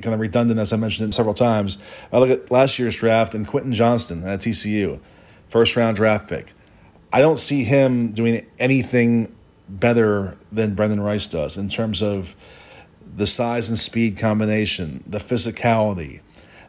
kind 0.01 0.15
of 0.15 0.21
redundant 0.21 0.59
as 0.59 0.73
I 0.73 0.77
mentioned 0.77 1.09
it 1.09 1.15
several 1.15 1.35
times. 1.35 1.79
I 2.13 2.19
look 2.19 2.31
at 2.31 2.51
last 2.51 2.79
year's 2.79 2.97
draft 2.97 3.35
and 3.35 3.47
Quentin 3.47 3.73
Johnston 3.73 4.27
at 4.27 4.41
TCU, 4.41 4.99
first 5.49 5.77
round 5.77 5.97
draft 5.97 6.29
pick. 6.29 6.53
I 7.13 7.21
don't 7.21 7.39
see 7.39 7.63
him 7.63 8.13
doing 8.13 8.47
anything 8.59 9.35
better 9.69 10.37
than 10.51 10.75
Brenden 10.75 11.05
Rice 11.05 11.27
does 11.27 11.57
in 11.57 11.69
terms 11.69 12.03
of 12.03 12.35
the 13.17 13.27
size 13.27 13.69
and 13.69 13.79
speed 13.79 14.17
combination, 14.17 15.05
the 15.07 15.19
physicality, 15.19 16.21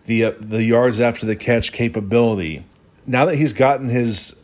the 0.05 0.25
uh, 0.25 0.31
the 0.39 0.63
yards 0.63 0.99
after 0.99 1.25
the 1.25 1.35
catch 1.35 1.71
capability. 1.71 2.65
Now 3.05 3.25
that 3.25 3.35
he's 3.35 3.53
gotten 3.53 3.89
his 3.89 4.42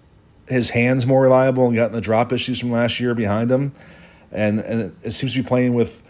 his 0.50 0.70
hands 0.70 1.06
more 1.06 1.22
reliable 1.22 1.68
and 1.68 1.76
gotten 1.76 1.94
the 1.94 2.02
drop 2.02 2.34
issues 2.34 2.60
from 2.60 2.72
last 2.72 3.00
year 3.00 3.14
behind 3.14 3.52
him, 3.52 3.74
and 4.32 4.60
and 4.60 4.96
it 5.04 5.12
seems 5.12 5.34
to 5.34 5.42
be 5.42 5.48
playing 5.48 5.74
with 5.74 6.02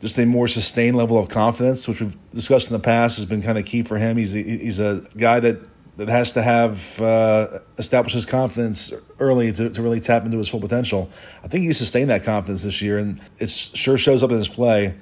just 0.00 0.18
a 0.18 0.26
more 0.26 0.48
sustained 0.48 0.96
level 0.96 1.16
of 1.16 1.28
confidence, 1.28 1.86
which 1.86 2.00
we've 2.00 2.16
discussed 2.32 2.68
in 2.68 2.76
the 2.76 2.82
past 2.82 3.16
has 3.16 3.24
been 3.24 3.40
kind 3.40 3.56
of 3.56 3.64
key 3.64 3.82
for 3.82 3.96
him. 3.96 4.16
He's 4.16 4.34
a, 4.34 4.42
he's 4.42 4.80
a 4.80 5.06
guy 5.16 5.38
that 5.40 5.60
that 5.96 6.08
has 6.08 6.32
to 6.32 6.42
have 6.42 7.00
uh, 7.00 7.58
establish 7.78 8.14
his 8.14 8.24
confidence 8.24 8.92
early 9.20 9.52
to, 9.52 9.70
to 9.70 9.82
really 9.82 10.00
tap 10.00 10.24
into 10.24 10.38
his 10.38 10.48
full 10.48 10.60
potential. 10.60 11.10
I 11.44 11.48
think 11.48 11.64
he 11.64 11.72
sustained 11.72 12.10
that 12.10 12.24
confidence 12.24 12.62
this 12.62 12.80
year, 12.80 12.98
and 12.98 13.20
it 13.38 13.50
sure 13.50 13.98
shows 13.98 14.22
up 14.22 14.30
in 14.30 14.36
his 14.36 14.48
play. 14.48 14.94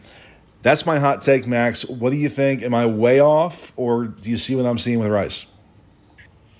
That's 0.63 0.85
my 0.85 0.99
hot 0.99 1.23
take, 1.23 1.47
Max. 1.47 1.89
What 1.89 2.11
do 2.11 2.17
you 2.17 2.29
think? 2.29 2.63
Am 2.63 2.75
I 2.75 2.87
way 2.87 3.21
off, 3.21 3.73
or 3.77 4.07
do 4.07 4.31
you 4.31 4.37
see 4.37 4.57
what 4.57 4.67
I'm 4.67 4.79
seeing 4.79 4.99
with 4.99 5.11
Rice? 5.11 5.47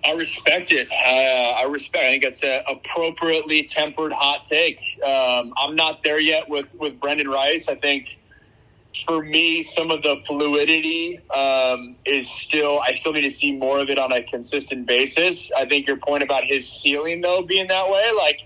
I 0.05 0.13
respect 0.13 0.73
it. 0.73 0.89
Uh, 0.91 0.95
I 0.95 1.65
respect. 1.65 2.05
I 2.05 2.11
think 2.11 2.25
it's 2.25 2.43
an 2.43 2.63
appropriately 2.67 3.65
tempered 3.65 4.13
hot 4.13 4.45
take. 4.45 4.79
Um, 5.05 5.53
I'm 5.57 5.77
not 5.77 6.03
there 6.03 6.19
yet 6.19 6.49
with 6.49 6.73
with 6.75 6.99
Brenden 7.01 7.27
Rice. 7.27 7.69
I 7.69 7.75
think 7.75 8.19
for 9.07 9.23
me, 9.23 9.63
some 9.63 9.91
of 9.91 10.03
the 10.03 10.17
fluidity 10.27 11.21
um, 11.31 11.97
is 12.05 12.29
still. 12.29 12.81
I 12.81 12.95
still 12.95 13.13
need 13.13 13.23
to 13.23 13.31
see 13.31 13.53
more 13.53 13.81
of 13.81 13.91
it 13.91 13.99
on 13.99 14.13
a 14.13 14.23
consistent 14.23 14.87
basis. 14.87 15.51
I 15.57 15.67
think 15.67 15.87
your 15.87 15.97
point 15.97 16.23
about 16.23 16.45
his 16.45 16.69
ceiling, 16.69 17.21
though, 17.21 17.43
being 17.43 17.69
that 17.69 17.91
way, 17.91 18.11
like 18.17 18.41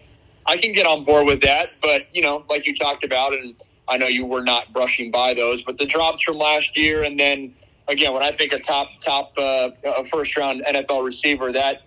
I 0.47 0.57
can 0.57 0.73
get 0.73 0.87
on 0.87 1.05
board 1.05 1.27
with 1.27 1.43
that. 1.43 1.71
But 1.81 2.09
you 2.13 2.23
know, 2.23 2.45
like 2.49 2.67
you 2.67 2.75
talked 2.75 3.05
about, 3.05 3.33
and 3.33 3.55
I 3.89 3.97
know 3.99 4.09
you 4.09 4.27
were 4.27 4.43
not 4.43 4.73
brushing 4.73 5.11
by 5.11 5.35
those, 5.35 5.63
but 5.63 5.79
the 5.79 5.87
drops 5.87 6.23
from 6.23 6.37
last 6.37 6.77
year, 6.77 7.03
and 7.03 7.19
then 7.19 7.55
again, 7.89 8.13
when 8.13 8.23
I 8.23 8.33
think 8.33 8.53
a 8.53 8.59
top 8.59 8.89
top 9.01 9.33
uh, 9.39 9.71
a 9.85 10.05
first 10.07 10.37
round 10.37 10.63
NFL 10.67 11.05
receiver, 11.05 11.53
that 11.53 11.83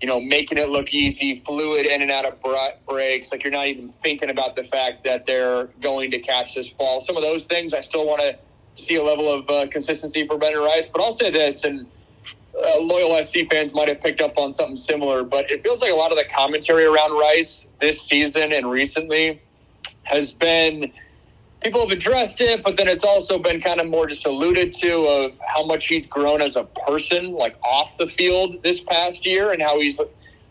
you 0.00 0.06
know, 0.06 0.20
making 0.20 0.58
it 0.58 0.68
look 0.68 0.92
easy, 0.92 1.42
fluid 1.44 1.86
in 1.86 2.02
and 2.02 2.10
out 2.10 2.24
of 2.24 2.38
breaks. 2.86 3.32
Like 3.32 3.42
you're 3.42 3.52
not 3.52 3.66
even 3.66 3.88
thinking 4.02 4.30
about 4.30 4.54
the 4.54 4.62
fact 4.62 5.04
that 5.04 5.26
they're 5.26 5.66
going 5.80 6.12
to 6.12 6.20
catch 6.20 6.54
this 6.54 6.68
ball. 6.68 7.00
Some 7.00 7.16
of 7.16 7.22
those 7.22 7.44
things, 7.44 7.74
I 7.74 7.80
still 7.80 8.06
want 8.06 8.20
to 8.20 8.38
see 8.80 8.94
a 8.94 9.02
level 9.02 9.32
of 9.32 9.50
uh, 9.50 9.66
consistency 9.68 10.26
for 10.26 10.38
Ben 10.38 10.56
Rice. 10.56 10.88
But 10.88 11.02
I'll 11.02 11.12
say 11.12 11.32
this, 11.32 11.64
and 11.64 11.88
uh, 12.56 12.78
loyal 12.78 13.22
SC 13.24 13.38
fans 13.50 13.74
might 13.74 13.88
have 13.88 14.00
picked 14.00 14.20
up 14.20 14.38
on 14.38 14.54
something 14.54 14.76
similar, 14.76 15.24
but 15.24 15.50
it 15.50 15.64
feels 15.64 15.80
like 15.80 15.92
a 15.92 15.96
lot 15.96 16.12
of 16.12 16.18
the 16.18 16.26
commentary 16.32 16.84
around 16.84 17.18
Rice 17.18 17.66
this 17.80 18.00
season 18.02 18.52
and 18.52 18.70
recently 18.70 19.42
has 20.04 20.32
been– 20.32 20.92
people 21.60 21.80
have 21.80 21.90
addressed 21.90 22.40
it, 22.40 22.62
but 22.62 22.76
then 22.76 22.88
it's 22.88 23.04
also 23.04 23.38
been 23.38 23.60
kind 23.60 23.80
of 23.80 23.88
more 23.88 24.06
just 24.06 24.26
alluded 24.26 24.74
to 24.74 24.94
of 25.06 25.32
how 25.46 25.64
much 25.64 25.86
he's 25.86 26.06
grown 26.06 26.40
as 26.40 26.56
a 26.56 26.64
person, 26.86 27.32
like 27.32 27.56
off 27.62 27.90
the 27.98 28.06
field 28.06 28.62
this 28.62 28.80
past 28.80 29.26
year, 29.26 29.52
and 29.52 29.60
how 29.60 29.80
he's 29.80 30.00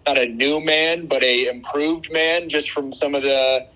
not 0.05 0.17
a 0.17 0.27
new 0.27 0.59
man, 0.59 1.07
but 1.07 1.23
a 1.23 1.49
improved 1.49 2.11
man, 2.11 2.49
just 2.49 2.71
from 2.71 2.93
some 2.93 3.15
of 3.15 3.23
the 3.23 3.67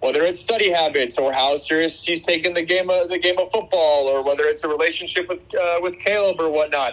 whether 0.00 0.22
it's 0.24 0.40
study 0.40 0.70
habits 0.70 1.16
or 1.16 1.32
how 1.32 1.56
serious 1.56 2.02
he's 2.02 2.20
taken 2.20 2.52
the 2.52 2.62
game 2.62 2.90
of 2.90 3.08
the 3.08 3.18
game 3.18 3.38
of 3.38 3.50
football, 3.50 4.06
or 4.08 4.22
whether 4.22 4.44
it's 4.44 4.62
a 4.62 4.68
relationship 4.68 5.28
with 5.28 5.42
uh, 5.54 5.78
with 5.80 5.98
Caleb 5.98 6.40
or 6.40 6.50
whatnot. 6.50 6.92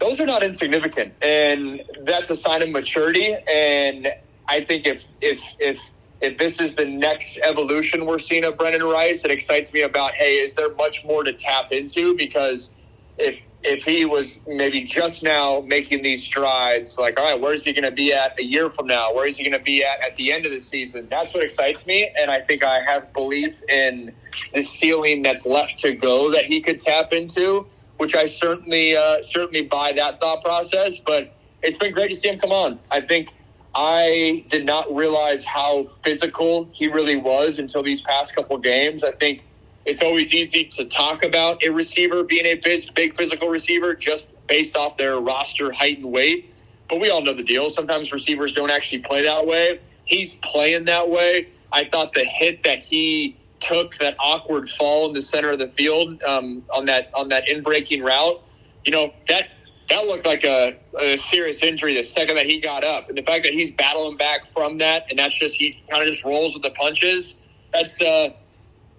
Those 0.00 0.20
are 0.20 0.26
not 0.26 0.42
insignificant, 0.42 1.14
and 1.22 1.82
that's 2.04 2.30
a 2.30 2.36
sign 2.36 2.62
of 2.62 2.70
maturity. 2.70 3.32
And 3.32 4.08
I 4.48 4.64
think 4.64 4.86
if 4.86 5.02
if 5.20 5.40
if 5.58 5.78
if 6.20 6.38
this 6.38 6.60
is 6.60 6.74
the 6.74 6.84
next 6.84 7.38
evolution 7.42 8.06
we're 8.06 8.18
seeing 8.18 8.44
of 8.44 8.54
Brenden 8.54 8.82
Rice, 8.82 9.24
it 9.24 9.30
excites 9.30 9.72
me 9.72 9.82
about, 9.82 10.14
hey, 10.14 10.34
is 10.38 10.54
there 10.54 10.74
much 10.74 11.04
more 11.04 11.22
to 11.22 11.32
tap 11.32 11.70
into? 11.70 12.16
Because 12.16 12.70
if 13.16 13.40
if 13.60 13.82
he 13.82 14.04
was 14.04 14.38
maybe 14.46 14.84
just 14.84 15.24
now 15.24 15.60
making 15.66 16.02
these 16.02 16.22
strides, 16.24 16.96
like, 16.96 17.18
all 17.18 17.32
right, 17.32 17.40
where's 17.40 17.64
he 17.64 17.72
going 17.72 17.84
to 17.84 17.90
be 17.90 18.12
at 18.12 18.38
a 18.38 18.44
year 18.44 18.70
from 18.70 18.86
now? 18.86 19.12
Where 19.12 19.26
is 19.26 19.36
he 19.36 19.42
going 19.42 19.58
to 19.58 19.64
be 19.64 19.84
at 19.84 20.00
at 20.04 20.16
the 20.16 20.32
end 20.32 20.46
of 20.46 20.52
the 20.52 20.60
season? 20.60 21.08
That's 21.10 21.34
what 21.34 21.42
excites 21.42 21.84
me, 21.86 22.10
and 22.18 22.30
I 22.30 22.40
think 22.40 22.62
I 22.62 22.80
have 22.84 23.12
belief 23.12 23.54
in 23.68 24.14
the 24.54 24.62
ceiling 24.62 25.22
that's 25.22 25.44
left 25.44 25.78
to 25.80 25.94
go 25.94 26.32
that 26.32 26.44
he 26.44 26.60
could 26.60 26.80
tap 26.80 27.12
into, 27.12 27.66
which 27.96 28.14
I 28.14 28.26
certainly 28.26 28.96
uh, 28.96 29.22
certainly 29.22 29.62
buy 29.62 29.92
that 29.92 30.20
thought 30.20 30.42
process. 30.42 30.98
But 30.98 31.34
it's 31.62 31.76
been 31.76 31.92
great 31.92 32.12
to 32.12 32.16
see 32.16 32.28
him 32.28 32.38
come 32.38 32.52
on. 32.52 32.78
I 32.90 33.00
think 33.00 33.32
I 33.74 34.44
did 34.48 34.64
not 34.64 34.94
realize 34.94 35.44
how 35.44 35.86
physical 36.02 36.68
he 36.72 36.88
really 36.88 37.16
was 37.16 37.58
until 37.58 37.82
these 37.82 38.00
past 38.00 38.34
couple 38.34 38.58
games. 38.58 39.04
I 39.04 39.12
think 39.12 39.44
it's 39.84 40.02
always 40.02 40.32
easy 40.32 40.64
to 40.76 40.84
talk 40.86 41.22
about 41.22 41.64
a 41.64 41.70
receiver 41.70 42.24
being 42.24 42.46
a 42.46 42.60
big 42.94 43.16
physical 43.16 43.48
receiver 43.48 43.94
just 43.94 44.28
based 44.46 44.76
off 44.76 44.96
their 44.96 45.18
roster 45.20 45.72
height 45.72 45.98
and 45.98 46.12
weight. 46.12 46.52
But 46.88 47.00
we 47.00 47.10
all 47.10 47.22
know 47.22 47.34
the 47.34 47.42
deal. 47.42 47.70
Sometimes 47.70 48.12
receivers 48.12 48.52
don't 48.52 48.70
actually 48.70 49.00
play 49.00 49.22
that 49.24 49.46
way. 49.46 49.80
He's 50.04 50.32
playing 50.42 50.86
that 50.86 51.10
way. 51.10 51.48
I 51.70 51.88
thought 51.88 52.14
the 52.14 52.24
hit 52.24 52.64
that 52.64 52.78
he 52.78 53.38
took, 53.60 53.96
that 53.98 54.16
awkward 54.18 54.70
fall 54.70 55.08
in 55.08 55.14
the 55.14 55.22
center 55.22 55.50
of 55.50 55.58
the 55.58 55.68
field 55.68 56.22
um, 56.22 56.64
on 56.72 56.86
that 56.86 57.10
on 57.14 57.28
that 57.28 57.48
in 57.48 57.62
breaking 57.62 58.02
route, 58.02 58.40
you 58.84 58.92
know 58.92 59.12
that 59.28 59.48
that 59.88 60.06
looked 60.06 60.26
like 60.26 60.44
a, 60.44 60.76
a, 60.98 61.16
serious 61.30 61.62
injury 61.62 61.94
the 61.94 62.02
second 62.02 62.36
that 62.36 62.46
he 62.46 62.60
got 62.60 62.84
up. 62.84 63.08
And 63.08 63.16
the 63.16 63.22
fact 63.22 63.44
that 63.44 63.54
he's 63.54 63.70
battling 63.70 64.16
back 64.16 64.42
from 64.52 64.78
that, 64.78 65.06
and 65.10 65.18
that's 65.18 65.38
just 65.38 65.56
he 65.56 65.82
kind 65.90 66.06
of 66.06 66.12
just 66.12 66.24
rolls 66.24 66.54
with 66.54 66.62
the 66.62 66.70
punches. 66.70 67.34
That's 67.72 68.00
uh, 68.00 68.30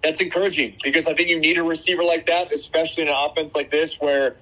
that's 0.02 0.20
encouraging 0.20 0.76
because 0.82 1.06
I 1.06 1.14
think 1.14 1.28
you 1.28 1.38
need 1.38 1.58
a 1.58 1.62
receiver 1.62 2.02
like 2.02 2.26
that, 2.26 2.52
especially 2.52 3.04
in 3.04 3.08
an 3.08 3.14
offense 3.16 3.54
like 3.54 3.70
this 3.70 3.96
where 4.00 4.36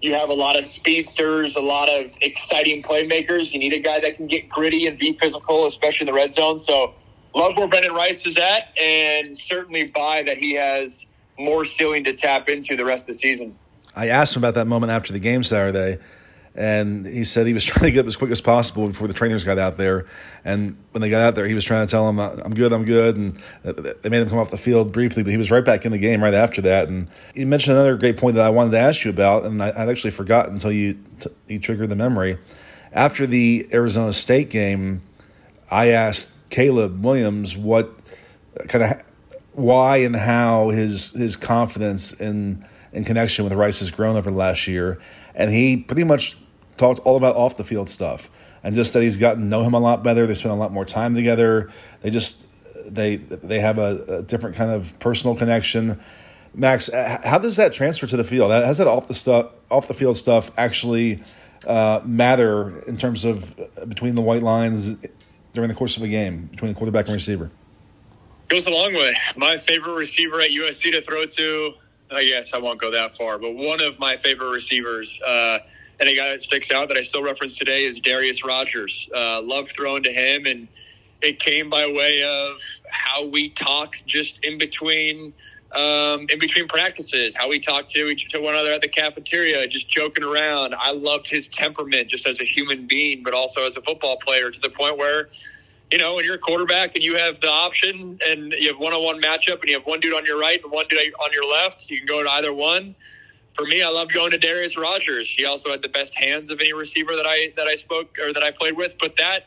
you 0.00 0.14
have 0.14 0.28
a 0.28 0.34
lot 0.34 0.58
of 0.58 0.66
speedsters, 0.66 1.56
a 1.56 1.60
lot 1.60 1.88
of 1.88 2.10
exciting 2.20 2.82
playmakers. 2.82 3.52
You 3.52 3.58
need 3.58 3.72
a 3.72 3.80
guy 3.80 4.00
that 4.00 4.16
can 4.16 4.26
get 4.26 4.48
gritty 4.48 4.86
and 4.86 4.98
be 4.98 5.16
physical, 5.18 5.66
especially 5.66 6.06
in 6.06 6.12
the 6.12 6.18
red 6.18 6.34
zone. 6.34 6.58
So 6.58 6.92
love 7.34 7.56
where 7.56 7.68
Brenden 7.68 7.92
Rice 7.92 8.26
is 8.26 8.36
at, 8.36 8.76
and 8.78 9.36
certainly 9.36 9.84
buy 9.88 10.22
that 10.24 10.36
he 10.36 10.54
has 10.54 11.06
more 11.38 11.64
ceiling 11.64 12.04
to 12.04 12.12
tap 12.12 12.48
into 12.48 12.76
the 12.76 12.84
rest 12.84 13.08
of 13.08 13.14
the 13.14 13.18
season. 13.18 13.58
I 13.96 14.08
asked 14.08 14.36
him 14.36 14.40
about 14.40 14.54
that 14.54 14.66
moment 14.66 14.92
after 14.92 15.12
the 15.12 15.18
game 15.18 15.42
Saturday, 15.42 15.98
and 16.54 17.06
he 17.06 17.24
said 17.24 17.46
he 17.46 17.52
was 17.52 17.64
trying 17.64 17.84
to 17.84 17.90
get 17.90 18.00
up 18.00 18.06
as 18.06 18.16
quick 18.16 18.30
as 18.30 18.40
possible 18.40 18.88
before 18.88 19.08
the 19.08 19.14
trainers 19.14 19.44
got 19.44 19.58
out 19.58 19.76
there. 19.76 20.06
And 20.44 20.76
when 20.92 21.00
they 21.00 21.10
got 21.10 21.20
out 21.20 21.34
there, 21.34 21.46
he 21.46 21.54
was 21.54 21.64
trying 21.64 21.86
to 21.86 21.90
tell 21.90 22.06
them, 22.06 22.18
uh, 22.18 22.36
"I'm 22.44 22.54
good, 22.54 22.72
I'm 22.72 22.84
good," 22.84 23.16
and 23.16 23.38
uh, 23.64 23.72
they 24.02 24.08
made 24.08 24.22
him 24.22 24.28
come 24.28 24.38
off 24.38 24.50
the 24.50 24.58
field 24.58 24.92
briefly, 24.92 25.22
but 25.22 25.30
he 25.30 25.36
was 25.36 25.50
right 25.50 25.64
back 25.64 25.84
in 25.84 25.92
the 25.92 25.98
game 25.98 26.22
right 26.22 26.34
after 26.34 26.60
that. 26.62 26.88
And 26.88 27.08
he 27.34 27.44
mentioned 27.44 27.76
another 27.76 27.96
great 27.96 28.16
point 28.16 28.36
that 28.36 28.44
I 28.44 28.50
wanted 28.50 28.72
to 28.72 28.78
ask 28.78 29.04
you 29.04 29.10
about, 29.10 29.44
and 29.44 29.62
I, 29.62 29.66
would 29.66 29.90
actually 29.90 30.10
forgotten 30.10 30.54
until 30.54 30.72
you 30.72 30.98
t- 31.20 31.30
you 31.48 31.58
triggered 31.58 31.88
the 31.88 31.96
memory. 31.96 32.38
After 32.92 33.26
the 33.26 33.66
Arizona 33.72 34.12
State 34.12 34.50
game, 34.50 35.00
I 35.70 35.88
asked 35.88 36.30
Caleb 36.50 37.02
Williams 37.02 37.56
what 37.56 37.92
kind 38.68 38.84
of 38.84 39.02
why 39.52 39.98
and 39.98 40.14
how 40.14 40.68
his 40.68 41.12
his 41.12 41.36
confidence 41.36 42.12
in 42.12 42.64
in 42.94 43.04
connection 43.04 43.44
with 43.44 43.52
Rice 43.52 43.80
has 43.80 43.90
grown 43.90 44.16
over 44.16 44.30
the 44.30 44.36
last 44.36 44.66
year, 44.66 44.98
and 45.34 45.50
he 45.50 45.76
pretty 45.76 46.04
much 46.04 46.36
talked 46.76 47.00
all 47.00 47.16
about 47.16 47.36
off 47.36 47.56
the 47.56 47.64
field 47.64 47.90
stuff 47.90 48.30
and 48.64 48.74
just 48.74 48.94
that 48.94 49.02
he's 49.02 49.16
gotten 49.16 49.42
to 49.42 49.46
know 49.46 49.62
him 49.62 49.74
a 49.74 49.78
lot 49.78 50.02
better. 50.02 50.26
They 50.26 50.34
spend 50.34 50.52
a 50.52 50.56
lot 50.56 50.72
more 50.72 50.84
time 50.84 51.14
together. 51.14 51.70
They 52.00 52.10
just 52.10 52.46
they 52.86 53.16
they 53.16 53.60
have 53.60 53.78
a, 53.78 54.04
a 54.08 54.22
different 54.22 54.56
kind 54.56 54.70
of 54.70 54.98
personal 54.98 55.36
connection. 55.36 56.00
Max, 56.54 56.90
how 56.92 57.38
does 57.38 57.56
that 57.56 57.72
transfer 57.72 58.06
to 58.06 58.16
the 58.16 58.24
field? 58.24 58.50
Has 58.50 58.78
that 58.78 58.86
off 58.86 59.06
the 59.06 59.14
stuff 59.14 59.50
off 59.70 59.86
the 59.86 59.94
field 59.94 60.16
stuff 60.16 60.50
actually 60.56 61.22
uh, 61.66 62.00
matter 62.04 62.80
in 62.86 62.96
terms 62.96 63.24
of 63.24 63.54
between 63.88 64.14
the 64.14 64.22
white 64.22 64.42
lines 64.42 64.94
during 65.52 65.68
the 65.68 65.74
course 65.74 65.96
of 65.96 66.02
a 66.02 66.08
game 66.08 66.46
between 66.46 66.72
the 66.72 66.76
quarterback 66.76 67.06
and 67.06 67.14
receiver? 67.14 67.50
Goes 68.48 68.66
a 68.66 68.70
long 68.70 68.94
way. 68.94 69.14
My 69.36 69.58
favorite 69.58 69.94
receiver 69.94 70.40
at 70.40 70.50
USC 70.50 70.92
to 70.92 71.02
throw 71.02 71.26
to 71.26 71.74
I 72.10 72.24
guess 72.24 72.50
I 72.52 72.58
won't 72.58 72.80
go 72.80 72.90
that 72.90 73.16
far, 73.16 73.38
but 73.38 73.54
one 73.54 73.80
of 73.80 73.98
my 73.98 74.16
favorite 74.16 74.50
receivers, 74.50 75.18
uh, 75.26 75.58
and 76.00 76.08
a 76.08 76.14
guy 76.14 76.30
that 76.30 76.40
sticks 76.40 76.70
out 76.70 76.88
that 76.88 76.96
I 76.96 77.02
still 77.02 77.22
reference 77.22 77.56
today 77.56 77.84
is 77.84 78.00
Darreus 78.00 78.44
Rogers. 78.44 79.08
Uh, 79.14 79.40
love 79.42 79.68
throwing 79.70 80.02
to 80.02 80.12
him, 80.12 80.46
and 80.46 80.68
it 81.22 81.40
came 81.40 81.70
by 81.70 81.86
way 81.86 82.22
of 82.22 82.56
how 82.90 83.26
we 83.26 83.50
talked 83.50 84.04
just 84.06 84.40
in 84.44 84.58
between 84.58 85.32
um, 85.74 86.26
in 86.28 86.38
between 86.38 86.68
practices, 86.68 87.34
how 87.36 87.48
we 87.48 87.58
talked 87.58 87.90
to 87.92 88.08
each 88.08 88.28
to 88.28 88.40
one 88.40 88.54
another 88.54 88.72
at 88.72 88.80
the 88.80 88.88
cafeteria, 88.88 89.66
just 89.66 89.88
joking 89.88 90.22
around. 90.22 90.74
I 90.78 90.92
loved 90.92 91.28
his 91.28 91.48
temperament 91.48 92.08
just 92.08 92.26
as 92.28 92.40
a 92.40 92.44
human 92.44 92.86
being, 92.86 93.22
but 93.24 93.34
also 93.34 93.64
as 93.64 93.76
a 93.76 93.82
football 93.82 94.16
player 94.18 94.50
to 94.50 94.60
the 94.60 94.70
point 94.70 94.98
where, 94.98 95.30
you 95.90 95.98
know, 95.98 96.14
when 96.14 96.24
you're 96.24 96.36
a 96.36 96.38
quarterback 96.38 96.94
and 96.94 97.04
you 97.04 97.16
have 97.16 97.40
the 97.40 97.48
option 97.48 98.18
and 98.26 98.52
you 98.52 98.68
have 98.68 98.78
one-on-one 98.78 99.20
matchup 99.20 99.60
and 99.60 99.68
you 99.68 99.74
have 99.74 99.86
one 99.86 100.00
dude 100.00 100.14
on 100.14 100.24
your 100.24 100.38
right 100.38 100.60
and 100.62 100.72
one 100.72 100.86
dude 100.88 100.98
on 100.98 101.32
your 101.32 101.44
left, 101.44 101.88
you 101.90 101.98
can 101.98 102.06
go 102.06 102.22
to 102.22 102.30
either 102.30 102.52
one. 102.52 102.94
For 103.56 103.64
me, 103.64 103.82
I 103.82 103.88
loved 103.88 104.12
going 104.12 104.32
to 104.32 104.38
Darreus 104.38 104.76
Rogers. 104.76 105.32
He 105.32 105.44
also 105.44 105.70
had 105.70 105.82
the 105.82 105.88
best 105.88 106.14
hands 106.14 106.50
of 106.50 106.60
any 106.60 106.72
receiver 106.72 107.14
that 107.14 107.26
I 107.26 107.52
that 107.56 107.68
I 107.68 107.76
spoke 107.76 108.18
or 108.18 108.32
that 108.32 108.42
I 108.42 108.50
played 108.50 108.76
with, 108.76 108.94
but 108.98 109.16
that 109.18 109.44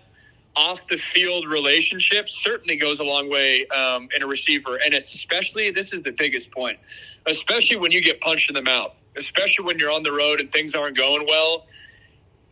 off 0.56 0.88
the 0.88 0.98
field 0.98 1.46
relationship 1.48 2.28
certainly 2.28 2.78
goes 2.78 3.00
a 3.00 3.04
long 3.04 3.30
way 3.30 3.68
um, 3.68 4.10
in 4.16 4.24
a 4.24 4.28
receiver. 4.28 4.80
And 4.84 4.94
especially, 4.94 5.72
this 5.72 5.94
is 5.94 6.02
the 6.02 6.12
biggest 6.12 6.52
point, 6.52 6.80
especially 7.26 7.76
when 7.76 7.92
you 7.92 8.02
get 8.02 8.22
punched 8.22 8.50
in 8.50 8.56
the 8.56 8.64
mouth, 8.64 9.00
especially 9.16 9.66
when 9.66 9.78
you're 9.78 9.92
on 9.92 10.04
the 10.04 10.12
road 10.12 10.40
and 10.40 10.52
things 10.52 10.74
aren't 10.74 10.98
going 10.98 11.28
well. 11.28 11.68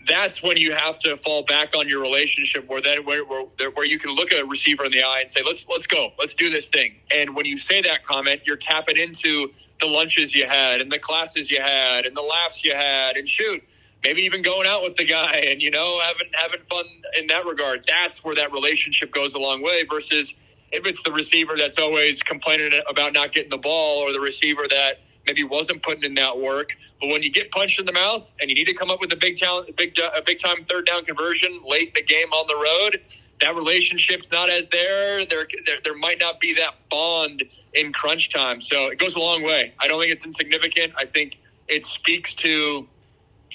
That's 0.07 0.43
when 0.43 0.57
you 0.57 0.73
have 0.73 0.99
to 0.99 1.17
fall 1.17 1.43
back 1.43 1.75
on 1.75 1.89
your 1.89 2.01
relationship, 2.01 2.67
where 2.67 2.81
then 2.81 3.05
where, 3.05 3.25
where, 3.25 3.45
where 3.73 3.85
you 3.85 3.97
can 3.97 4.11
look 4.11 4.31
at 4.31 4.39
a 4.39 4.45
receiver 4.45 4.85
in 4.85 4.91
the 4.91 5.03
eye 5.03 5.21
and 5.21 5.29
say, 5.29 5.41
"Let's 5.45 5.65
let's 5.69 5.87
go, 5.87 6.11
let's 6.19 6.33
do 6.33 6.49
this 6.49 6.67
thing." 6.67 6.95
And 7.13 7.35
when 7.35 7.45
you 7.45 7.57
say 7.57 7.81
that 7.81 8.05
comment, 8.05 8.41
you're 8.45 8.57
tapping 8.57 8.97
into 8.97 9.51
the 9.79 9.87
lunches 9.87 10.33
you 10.33 10.45
had, 10.45 10.81
and 10.81 10.91
the 10.91 10.99
classes 10.99 11.49
you 11.49 11.61
had, 11.61 12.05
and 12.05 12.15
the 12.15 12.21
laughs 12.21 12.63
you 12.63 12.73
had, 12.73 13.17
and 13.17 13.27
shoot, 13.27 13.63
maybe 14.03 14.23
even 14.23 14.41
going 14.41 14.67
out 14.67 14.83
with 14.83 14.95
the 14.95 15.05
guy 15.05 15.37
and 15.47 15.61
you 15.61 15.71
know 15.71 15.99
having 15.99 16.27
having 16.33 16.61
fun 16.63 16.85
in 17.17 17.27
that 17.27 17.45
regard. 17.45 17.85
That's 17.87 18.23
where 18.23 18.35
that 18.35 18.51
relationship 18.51 19.13
goes 19.13 19.33
a 19.33 19.39
long 19.39 19.63
way. 19.63 19.85
Versus 19.89 20.33
if 20.71 20.85
it's 20.85 21.01
the 21.03 21.11
receiver 21.11 21.55
that's 21.57 21.77
always 21.77 22.21
complaining 22.21 22.79
about 22.87 23.13
not 23.13 23.31
getting 23.31 23.49
the 23.49 23.57
ball, 23.57 23.99
or 23.99 24.13
the 24.13 24.19
receiver 24.19 24.67
that 24.69 24.99
maybe 25.25 25.43
wasn't 25.43 25.83
putting 25.83 26.03
in 26.03 26.15
that 26.15 26.37
work. 26.37 26.69
But 26.99 27.07
when 27.09 27.23
you 27.23 27.31
get 27.31 27.51
punched 27.51 27.79
in 27.79 27.85
the 27.85 27.93
mouth 27.93 28.31
and 28.39 28.49
you 28.49 28.55
need 28.55 28.67
to 28.67 28.73
come 28.73 28.89
up 28.89 28.99
with 28.99 29.11
a 29.11 29.15
big 29.15 29.39
town, 29.39 29.65
big 29.77 29.99
uh, 29.99 30.11
a 30.15 30.21
big 30.21 30.39
time 30.39 30.65
third 30.69 30.85
down 30.85 31.05
conversion 31.05 31.61
late 31.65 31.89
in 31.89 31.93
the 31.95 32.03
game 32.03 32.31
on 32.31 32.47
the 32.47 32.55
road. 32.55 33.01
That 33.41 33.55
relationship's 33.55 34.31
not 34.31 34.49
as 34.49 34.67
there. 34.69 35.25
There, 35.25 35.45
there, 35.65 35.77
there 35.83 35.95
might 35.95 36.19
not 36.19 36.39
be 36.39 36.53
that 36.55 36.75
bond 36.89 37.43
in 37.73 37.91
crunch 37.91 38.31
time. 38.31 38.61
So 38.61 38.87
it 38.87 38.97
goes 38.97 39.13
a 39.13 39.19
long 39.19 39.43
way. 39.43 39.73
I 39.77 39.89
don't 39.89 39.99
think 39.99 40.13
it's 40.13 40.25
insignificant. 40.25 40.93
I 40.97 41.05
think 41.05 41.37
it 41.67 41.85
speaks 41.85 42.33
to 42.35 42.87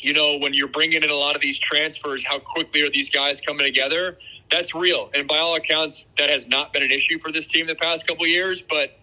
you 0.02 0.14
know, 0.14 0.38
when 0.38 0.54
you're 0.54 0.68
bringing 0.68 1.02
in 1.02 1.10
a 1.10 1.14
lot 1.14 1.36
of 1.36 1.42
these 1.42 1.58
transfers, 1.58 2.24
how 2.24 2.38
quickly 2.38 2.82
are 2.82 2.90
these 2.90 3.10
guys 3.10 3.40
coming 3.46 3.66
together? 3.66 4.18
That's 4.50 4.74
real. 4.74 5.10
And 5.14 5.28
by 5.28 5.38
all 5.38 5.54
accounts, 5.54 6.04
that 6.18 6.30
has 6.30 6.46
not 6.46 6.72
been 6.72 6.82
an 6.82 6.90
issue 6.90 7.18
for 7.18 7.30
this 7.30 7.46
team 7.46 7.66
the 7.66 7.74
past 7.74 8.06
couple 8.06 8.26
years. 8.26 8.62
But 8.68 8.98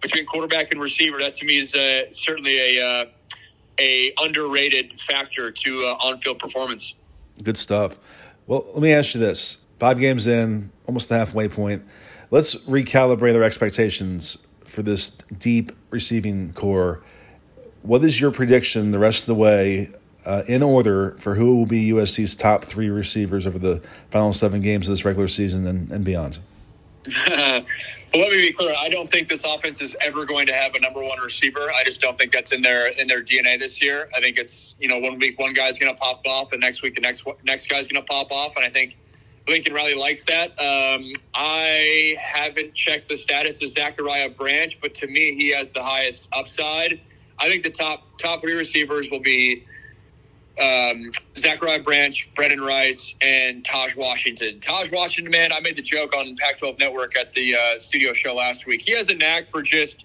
between 0.00 0.26
quarterback 0.26 0.72
and 0.72 0.80
receiver, 0.80 1.18
that 1.18 1.34
to 1.34 1.44
me 1.44 1.58
is 1.58 1.74
uh, 1.74 2.10
certainly 2.12 2.78
a 2.78 2.84
uh, 2.84 3.04
a 3.78 4.12
underrated 4.18 5.00
factor 5.00 5.50
to 5.50 5.86
uh, 5.86 5.96
on-field 6.00 6.38
performance. 6.38 6.94
Good 7.42 7.56
stuff. 7.56 7.98
Well, 8.46 8.66
let 8.72 8.82
me 8.82 8.92
ask 8.92 9.14
you 9.14 9.20
this: 9.20 9.66
five 9.78 9.98
games 9.98 10.26
in, 10.26 10.70
almost 10.86 11.08
the 11.08 11.16
halfway 11.16 11.48
point. 11.48 11.82
Let's 12.30 12.54
recalibrate 12.66 13.34
our 13.34 13.42
expectations 13.42 14.46
for 14.64 14.82
this 14.82 15.10
deep 15.38 15.72
receiving 15.90 16.52
core. 16.52 17.02
What 17.82 18.04
is 18.04 18.20
your 18.20 18.30
prediction 18.30 18.90
the 18.90 18.98
rest 18.98 19.22
of 19.22 19.26
the 19.26 19.34
way 19.34 19.90
uh, 20.26 20.42
in 20.46 20.62
order 20.62 21.16
for 21.18 21.34
who 21.34 21.56
will 21.56 21.66
be 21.66 21.88
USC's 21.90 22.36
top 22.36 22.64
three 22.64 22.90
receivers 22.90 23.46
over 23.46 23.58
the 23.58 23.82
final 24.10 24.32
seven 24.32 24.60
games 24.60 24.88
of 24.88 24.92
this 24.92 25.04
regular 25.04 25.28
season 25.28 25.66
and, 25.66 25.90
and 25.90 26.04
beyond? 26.04 26.38
Well, 27.06 27.64
let 28.12 28.30
me 28.30 28.48
be 28.48 28.52
clear. 28.52 28.74
I 28.76 28.90
don't 28.90 29.10
think 29.10 29.28
this 29.28 29.42
offense 29.42 29.80
is 29.80 29.96
ever 30.00 30.26
going 30.26 30.46
to 30.46 30.52
have 30.52 30.74
a 30.74 30.80
number 30.80 31.02
one 31.02 31.18
receiver. 31.20 31.70
I 31.72 31.82
just 31.84 32.00
don't 32.00 32.18
think 32.18 32.32
that's 32.32 32.52
in 32.52 32.60
their 32.60 32.88
in 32.88 33.08
their 33.08 33.22
DNA 33.22 33.58
this 33.58 33.80
year. 33.80 34.10
I 34.14 34.20
think 34.20 34.36
it's 34.36 34.74
you 34.78 34.88
know 34.88 34.98
one 34.98 35.18
week 35.18 35.38
one 35.38 35.54
guy's 35.54 35.78
going 35.78 35.92
to 35.92 35.98
pop 35.98 36.20
off, 36.26 36.52
and 36.52 36.60
next 36.60 36.82
week 36.82 36.96
the 36.96 37.00
next 37.00 37.24
next 37.44 37.68
guy's 37.68 37.86
going 37.86 38.02
to 38.02 38.06
pop 38.06 38.30
off, 38.30 38.54
and 38.56 38.64
I 38.64 38.70
think 38.70 38.98
Lincoln 39.48 39.72
Riley 39.72 39.94
likes 39.94 40.24
that. 40.24 40.50
Um, 40.60 41.12
I 41.34 42.16
haven't 42.20 42.74
checked 42.74 43.08
the 43.08 43.16
status 43.16 43.62
of 43.62 43.70
Zachariah 43.70 44.30
Branch, 44.30 44.76
but 44.82 44.94
to 44.96 45.06
me, 45.06 45.34
he 45.36 45.50
has 45.50 45.72
the 45.72 45.82
highest 45.82 46.28
upside. 46.32 47.00
I 47.38 47.48
think 47.48 47.62
the 47.62 47.70
top 47.70 48.02
top 48.18 48.42
three 48.42 48.52
receivers 48.54 49.10
will 49.10 49.20
be 49.20 49.64
um, 50.58 51.10
Zachariah 51.38 51.82
Branch, 51.82 52.28
Brenden 52.34 52.66
Rice, 52.66 53.14
and 53.20 53.64
Tahj 53.64 53.96
Washington. 53.96 54.60
Tahj 54.60 54.92
Washington, 54.92 55.30
man, 55.30 55.52
I 55.52 55.60
made 55.60 55.76
the 55.76 55.82
joke 55.82 56.14
on 56.14 56.36
Pac-12 56.36 56.78
Network 56.78 57.16
at 57.16 57.32
the 57.32 57.56
uh, 57.56 57.78
studio 57.78 58.12
show 58.12 58.34
last 58.34 58.66
week. 58.66 58.82
He 58.82 58.92
has 58.92 59.08
a 59.08 59.14
knack 59.14 59.50
for 59.50 59.62
just 59.62 60.04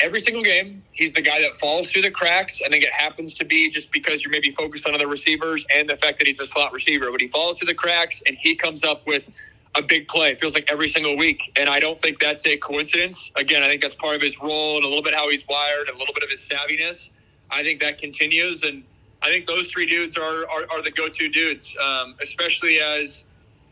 every 0.00 0.20
single 0.20 0.42
game. 0.42 0.82
He's 0.92 1.12
the 1.12 1.22
guy 1.22 1.40
that 1.40 1.54
falls 1.54 1.90
through 1.90 2.02
the 2.02 2.10
cracks. 2.10 2.60
I 2.64 2.68
think 2.68 2.84
it 2.84 2.92
happens 2.92 3.34
to 3.34 3.44
be 3.44 3.70
just 3.70 3.90
because 3.92 4.22
you're 4.22 4.30
maybe 4.30 4.50
focused 4.52 4.86
on 4.86 4.94
other 4.94 5.08
receivers 5.08 5.64
and 5.74 5.88
the 5.88 5.96
fact 5.96 6.18
that 6.18 6.26
he's 6.26 6.40
a 6.40 6.46
slot 6.46 6.72
receiver. 6.72 7.10
But 7.10 7.20
he 7.20 7.28
falls 7.28 7.58
through 7.58 7.68
the 7.68 7.74
cracks 7.74 8.20
and 8.26 8.36
he 8.38 8.54
comes 8.54 8.84
up 8.84 9.06
with 9.06 9.28
a 9.74 9.82
big 9.82 10.08
play. 10.08 10.32
It 10.32 10.40
feels 10.40 10.54
like 10.54 10.70
every 10.70 10.90
single 10.90 11.16
week. 11.16 11.52
And 11.56 11.68
I 11.68 11.80
don't 11.80 11.98
think 12.00 12.20
that's 12.20 12.44
a 12.46 12.56
coincidence. 12.58 13.18
Again, 13.36 13.62
I 13.62 13.66
think 13.66 13.82
that's 13.82 13.94
part 13.94 14.16
of 14.16 14.22
his 14.22 14.38
role 14.40 14.76
and 14.76 14.84
a 14.84 14.88
little 14.88 15.02
bit 15.02 15.14
how 15.14 15.30
he's 15.30 15.42
wired, 15.48 15.88
and 15.88 15.96
a 15.96 15.98
little 15.98 16.14
bit 16.14 16.22
of 16.22 16.30
his 16.30 16.40
savviness. 16.40 17.08
I 17.50 17.62
think 17.62 17.80
that 17.80 17.98
continues. 17.98 18.62
And 18.62 18.84
I 19.22 19.28
think 19.28 19.46
those 19.46 19.70
three 19.70 19.86
dudes 19.86 20.16
are, 20.16 20.48
are, 20.50 20.66
are 20.70 20.82
the 20.82 20.90
go-to 20.90 21.28
dudes, 21.28 21.74
um, 21.80 22.16
especially 22.20 22.80
as 22.80 23.24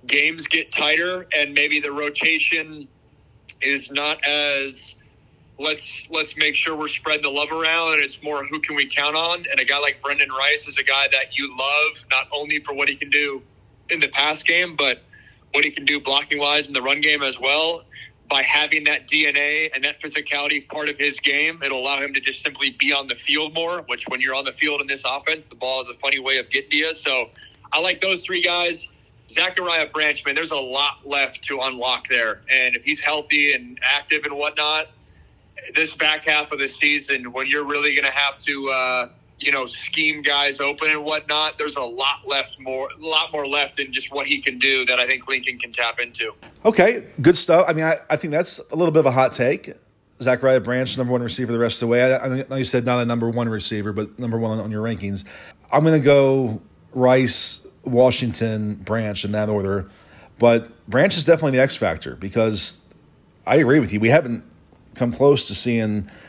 games 0.07 0.47
get 0.47 0.73
tighter 0.73 1.27
and 1.37 1.53
maybe 1.53 1.81
the 1.81 1.93
rotation 1.93 2.89
is 3.61 3.91
not 3.91 4.25
as 4.25 4.95
let's 5.59 6.07
let's 6.09 6.35
make 6.37 6.55
sure 6.55 6.75
we're 6.75 6.89
spreading 6.89 7.23
the 7.23 7.31
love 7.31 7.53
around. 7.53 7.95
And 7.95 8.03
it's 8.03 8.23
more 8.23 8.45
who 8.47 8.61
can 8.61 8.77
we 8.77 8.89
count 8.89 9.17
on? 9.17 9.45
And 9.51 9.61
a 9.61 9.65
guy 9.65 9.79
like 9.79 10.01
Brenden 10.03 10.31
Rice 10.31 10.67
is 10.67 10.79
a 10.79 10.85
guy 10.85 11.09
that 11.13 11.37
you 11.37 11.55
love 11.59 11.97
not 12.11 12.29
only 12.33 12.61
for 12.61 12.75
what 12.75 12.89
he 12.89 12.97
can 12.97 13.11
do 13.11 13.43
in 13.91 14.01
the 14.01 14.09
pass 14.09 14.43
game 14.43 14.77
but 14.77 15.03
what 15.53 15.65
he 15.65 15.71
can 15.71 15.85
do 15.85 16.01
blocking 16.01 16.39
wise 16.39 16.69
in 16.69 16.75
the 16.75 16.81
run 16.83 17.01
game 17.01 17.23
as 17.23 17.39
well 17.41 17.83
by 18.31 18.43
having 18.43 18.85
that 18.85 19.09
DNA 19.09 19.71
and 19.75 19.85
that 19.85 20.01
physicality 20.01 20.67
part 20.69 20.89
of 20.89 20.97
his 20.97 21.19
game, 21.19 21.61
it'll 21.65 21.81
allow 21.81 22.01
him 22.01 22.15
to 22.15 22.21
just 22.21 22.43
simply 22.43 22.71
be 22.79 22.93
on 22.93 23.09
the 23.09 23.17
field 23.17 23.53
more, 23.53 23.83
which 23.89 24.05
when 24.07 24.21
you're 24.21 24.37
on 24.37 24.45
the 24.45 24.53
field 24.53 24.81
in 24.81 24.87
this 24.87 25.03
offense, 25.05 25.45
the 25.51 25.57
ball 25.57 25.83
is 25.83 25.89
a 25.89 25.95
funny 25.95 26.21
way 26.21 26.39
of 26.39 26.49
getting 26.49 26.71
to 26.71 26.77
you. 26.77 26.95
So 26.95 27.27
I 27.73 27.81
like 27.81 28.01
those 28.01 28.25
three 28.25 28.41
guys. 28.41 28.87
Zachariah 29.29 29.89
Branchman, 29.91 30.35
there's 30.35 30.53
a 30.53 30.57
lot 30.57 31.07
left 31.07 31.43
to 31.49 31.59
unlock 31.61 32.09
there. 32.09 32.43
And 32.51 32.77
if 32.77 32.85
he's 32.85 33.01
healthy 33.01 33.53
and 33.53 33.79
active 33.83 34.25
and 34.25 34.37
whatnot, 34.37 34.87
this 35.75 35.95
back 35.97 36.25
half 36.25 36.53
of 36.53 36.61
the 36.61 36.69
season, 36.69 37.33
when 37.33 37.47
you're 37.47 37.67
really 37.67 37.95
going 37.95 38.07
to 38.07 38.17
have 38.17 38.39
to, 38.39 38.71
uh, 38.71 39.09
you 39.41 39.53
know, 39.53 39.67
scheme 39.67 40.23
guys 40.23 40.61
open 40.61 40.91
and 40.91 41.05
whatnot, 41.05 41.57
there's 41.59 41.77
a 41.77 41.83
lot 41.83 42.27
left 42.27 42.59
more, 42.61 42.89
a 42.91 43.05
lot 43.05 43.33
more 43.33 43.47
left 43.47 43.81
in 43.81 43.93
just 43.93 44.13
what 44.13 44.27
he 44.27 44.41
can 44.41 44.59
do 44.59 44.85
that 44.87 45.01
I 45.01 45.07
think 45.07 45.27
Lincoln 45.29 45.59
can 45.59 45.73
tap 45.73 45.99
into. 45.99 46.33
Okay, 46.65 47.07
good 47.23 47.37
stuff. 47.37 47.65
I 47.69 47.73
mean, 47.73 47.85
I, 47.85 47.99
I 48.11 48.17
think 48.17 48.33
that's 48.33 48.59
a 48.71 48.77
little 48.77 48.93
bit 48.93 49.01
of 49.01 49.07
a 49.07 49.11
hot 49.11 49.33
take. 49.33 49.73
Zachariah 50.23 50.61
Branch, 50.61 50.99
number 50.99 51.13
one 51.13 51.23
receiver 51.23 51.53
the 51.53 51.59
rest 51.59 51.77
of 51.77 51.89
the 51.89 51.93
way. 51.93 52.15
I, 52.15 52.19
I 52.19 52.45
know 52.49 52.57
you 52.57 52.65
said 52.65 52.85
not 52.85 53.01
a 53.01 53.07
number 53.07 53.31
one 53.31 53.49
receiver, 53.49 53.93
but 53.93 54.19
number 54.19 54.39
one 54.39 54.59
on, 54.59 54.65
on 54.65 54.71
your 54.71 54.85
rankings. 54.85 55.25
I'm 55.73 55.83
going 55.83 55.99
to 55.99 56.05
go 56.05 56.61
Rice, 56.93 57.67
Washington, 57.85 58.75
Branch 58.75 59.25
in 59.25 59.33
that 59.33 59.49
order. 59.49 59.91
But 60.39 60.87
Branch 60.89 61.17
is 61.17 61.25
definitely 61.25 61.53
the 61.53 61.63
X 61.63 61.77
factor 61.77 62.17
because 62.17 62.79
I 63.47 63.57
agree 63.57 63.81
with 63.81 63.93
you. 63.93 64.01
We 64.01 64.11
haven't 64.11 64.45
come 64.95 65.13
close 65.13 65.49
to 65.49 65.55
seeing– 65.55 66.11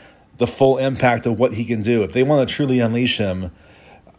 the 0.42 0.46
full 0.48 0.78
impact 0.78 1.26
of 1.26 1.38
what 1.38 1.52
he 1.52 1.64
can 1.64 1.82
do. 1.82 2.02
If 2.02 2.14
they 2.14 2.24
want 2.24 2.48
to 2.48 2.52
truly 2.52 2.80
unleash 2.80 3.16
him, 3.16 3.52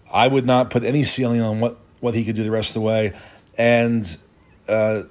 I 0.10 0.26
would 0.26 0.46
not 0.46 0.70
put 0.70 0.86
any 0.86 1.04
ceiling 1.04 1.42
on 1.42 1.60
what, 1.60 1.78
what 2.00 2.16
he 2.16 2.24
could 2.24 2.34
do 2.34 2.46
the 2.46 2.50
rest 2.50 2.70
of 2.70 2.76
the 2.76 2.88
way. 2.88 3.12
And 3.58 4.18
uh, 4.70 5.04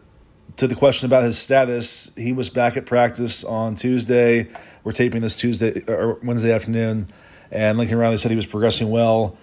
to 0.56 0.66
the 0.66 0.74
question 0.74 1.04
about 1.04 1.24
his 1.24 1.36
status, 1.36 2.10
he 2.16 2.32
was 2.32 2.48
back 2.48 2.78
at 2.78 2.86
practice 2.86 3.44
on 3.44 3.74
Tuesday. 3.76 4.48
We're 4.84 4.92
taping 4.92 5.20
this 5.20 5.36
Tuesday 5.36 5.84
or 5.86 6.18
Wednesday 6.22 6.50
afternoon, 6.50 7.12
and 7.50 7.76
Lincoln 7.76 7.98
Riley 7.98 8.16
said 8.16 8.30
he 8.30 8.36
was 8.36 8.46
progressing 8.46 8.88
well. 8.88 9.36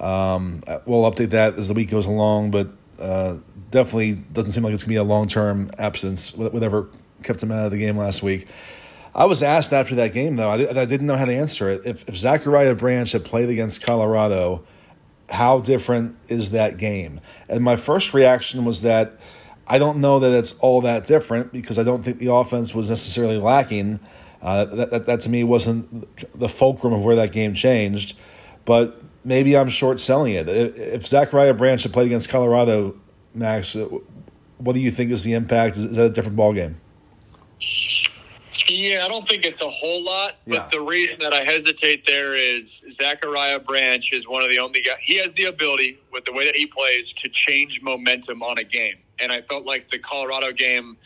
Um, 0.00 0.64
we'll 0.86 1.08
update 1.08 1.30
that 1.30 1.56
as 1.56 1.68
the 1.68 1.74
week 1.74 1.88
goes 1.88 2.06
along, 2.06 2.50
but 2.50 2.72
uh, 2.98 3.36
definitely 3.70 4.14
doesn't 4.14 4.50
seem 4.50 4.64
like 4.64 4.74
it's 4.74 4.82
going 4.82 4.96
to 4.96 5.00
be 5.00 5.06
a 5.06 5.08
long 5.08 5.28
term 5.28 5.70
absence. 5.78 6.34
Whatever 6.34 6.88
kept 7.22 7.40
him 7.40 7.52
out 7.52 7.66
of 7.66 7.70
the 7.70 7.78
game 7.78 7.96
last 7.96 8.24
week. 8.24 8.48
I 9.14 9.26
was 9.26 9.42
asked 9.42 9.72
after 9.72 9.94
that 9.96 10.12
game, 10.12 10.36
though, 10.36 10.50
I, 10.50 10.80
I 10.80 10.84
didn't 10.84 11.06
know 11.06 11.16
how 11.16 11.26
to 11.26 11.34
answer 11.34 11.68
it. 11.68 11.82
If, 11.84 12.08
if 12.08 12.16
Zachariah 12.16 12.74
Branch 12.74 13.10
had 13.12 13.24
played 13.24 13.50
against 13.50 13.82
Colorado, 13.82 14.64
how 15.28 15.60
different 15.60 16.16
is 16.28 16.50
that 16.52 16.78
game? 16.78 17.20
And 17.48 17.62
my 17.62 17.76
first 17.76 18.14
reaction 18.14 18.64
was 18.64 18.82
that 18.82 19.18
I 19.66 19.78
don't 19.78 19.98
know 19.98 20.18
that 20.18 20.32
it's 20.32 20.58
all 20.58 20.80
that 20.82 21.06
different 21.06 21.52
because 21.52 21.78
I 21.78 21.82
don't 21.82 22.02
think 22.02 22.18
the 22.18 22.32
offense 22.32 22.74
was 22.74 22.90
necessarily 22.90 23.38
lacking. 23.38 24.00
Uh, 24.40 24.64
that, 24.64 24.90
that, 24.90 25.06
that 25.06 25.20
to 25.20 25.30
me 25.30 25.44
wasn't 25.44 26.08
the 26.38 26.48
fulcrum 26.48 26.92
of 26.92 27.02
where 27.02 27.16
that 27.16 27.32
game 27.32 27.54
changed. 27.54 28.16
But 28.64 29.00
maybe 29.24 29.56
I'm 29.56 29.68
short 29.68 30.00
selling 30.00 30.34
it. 30.34 30.48
If 30.48 31.06
Zachariah 31.06 31.54
Branch 31.54 31.82
had 31.82 31.92
played 31.92 32.06
against 32.06 32.28
Colorado, 32.28 32.96
Max, 33.34 33.76
what 34.58 34.72
do 34.72 34.80
you 34.80 34.90
think 34.90 35.10
is 35.10 35.22
the 35.22 35.34
impact? 35.34 35.76
Is, 35.76 35.84
is 35.84 35.96
that 35.96 36.06
a 36.06 36.10
different 36.10 36.36
ball 36.36 36.52
game? 36.52 36.76
Yeah, 38.74 39.04
I 39.04 39.08
don't 39.08 39.28
think 39.28 39.44
it's 39.44 39.60
a 39.60 39.68
whole 39.68 40.02
lot, 40.02 40.36
but 40.46 40.54
Yeah. 40.54 40.68
the 40.70 40.80
reason 40.80 41.18
that 41.18 41.34
I 41.34 41.44
hesitate 41.44 42.06
there 42.06 42.34
is 42.34 42.82
Zachariah 42.90 43.58
Branch 43.58 44.10
is 44.12 44.26
one 44.26 44.42
of 44.42 44.48
the 44.48 44.58
only 44.60 44.80
guys. 44.80 44.96
He 45.02 45.16
has 45.16 45.32
the 45.34 45.44
ability, 45.44 45.98
with 46.10 46.24
the 46.24 46.32
way 46.32 46.46
that 46.46 46.56
he 46.56 46.66
plays, 46.66 47.12
to 47.14 47.28
change 47.28 47.82
momentum 47.82 48.42
on 48.42 48.56
a 48.58 48.64
game. 48.64 48.96
And 49.18 49.30
I 49.30 49.42
felt 49.42 49.66
like 49.66 49.88
the 49.88 49.98
Colorado 49.98 50.52
game, 50.52 50.96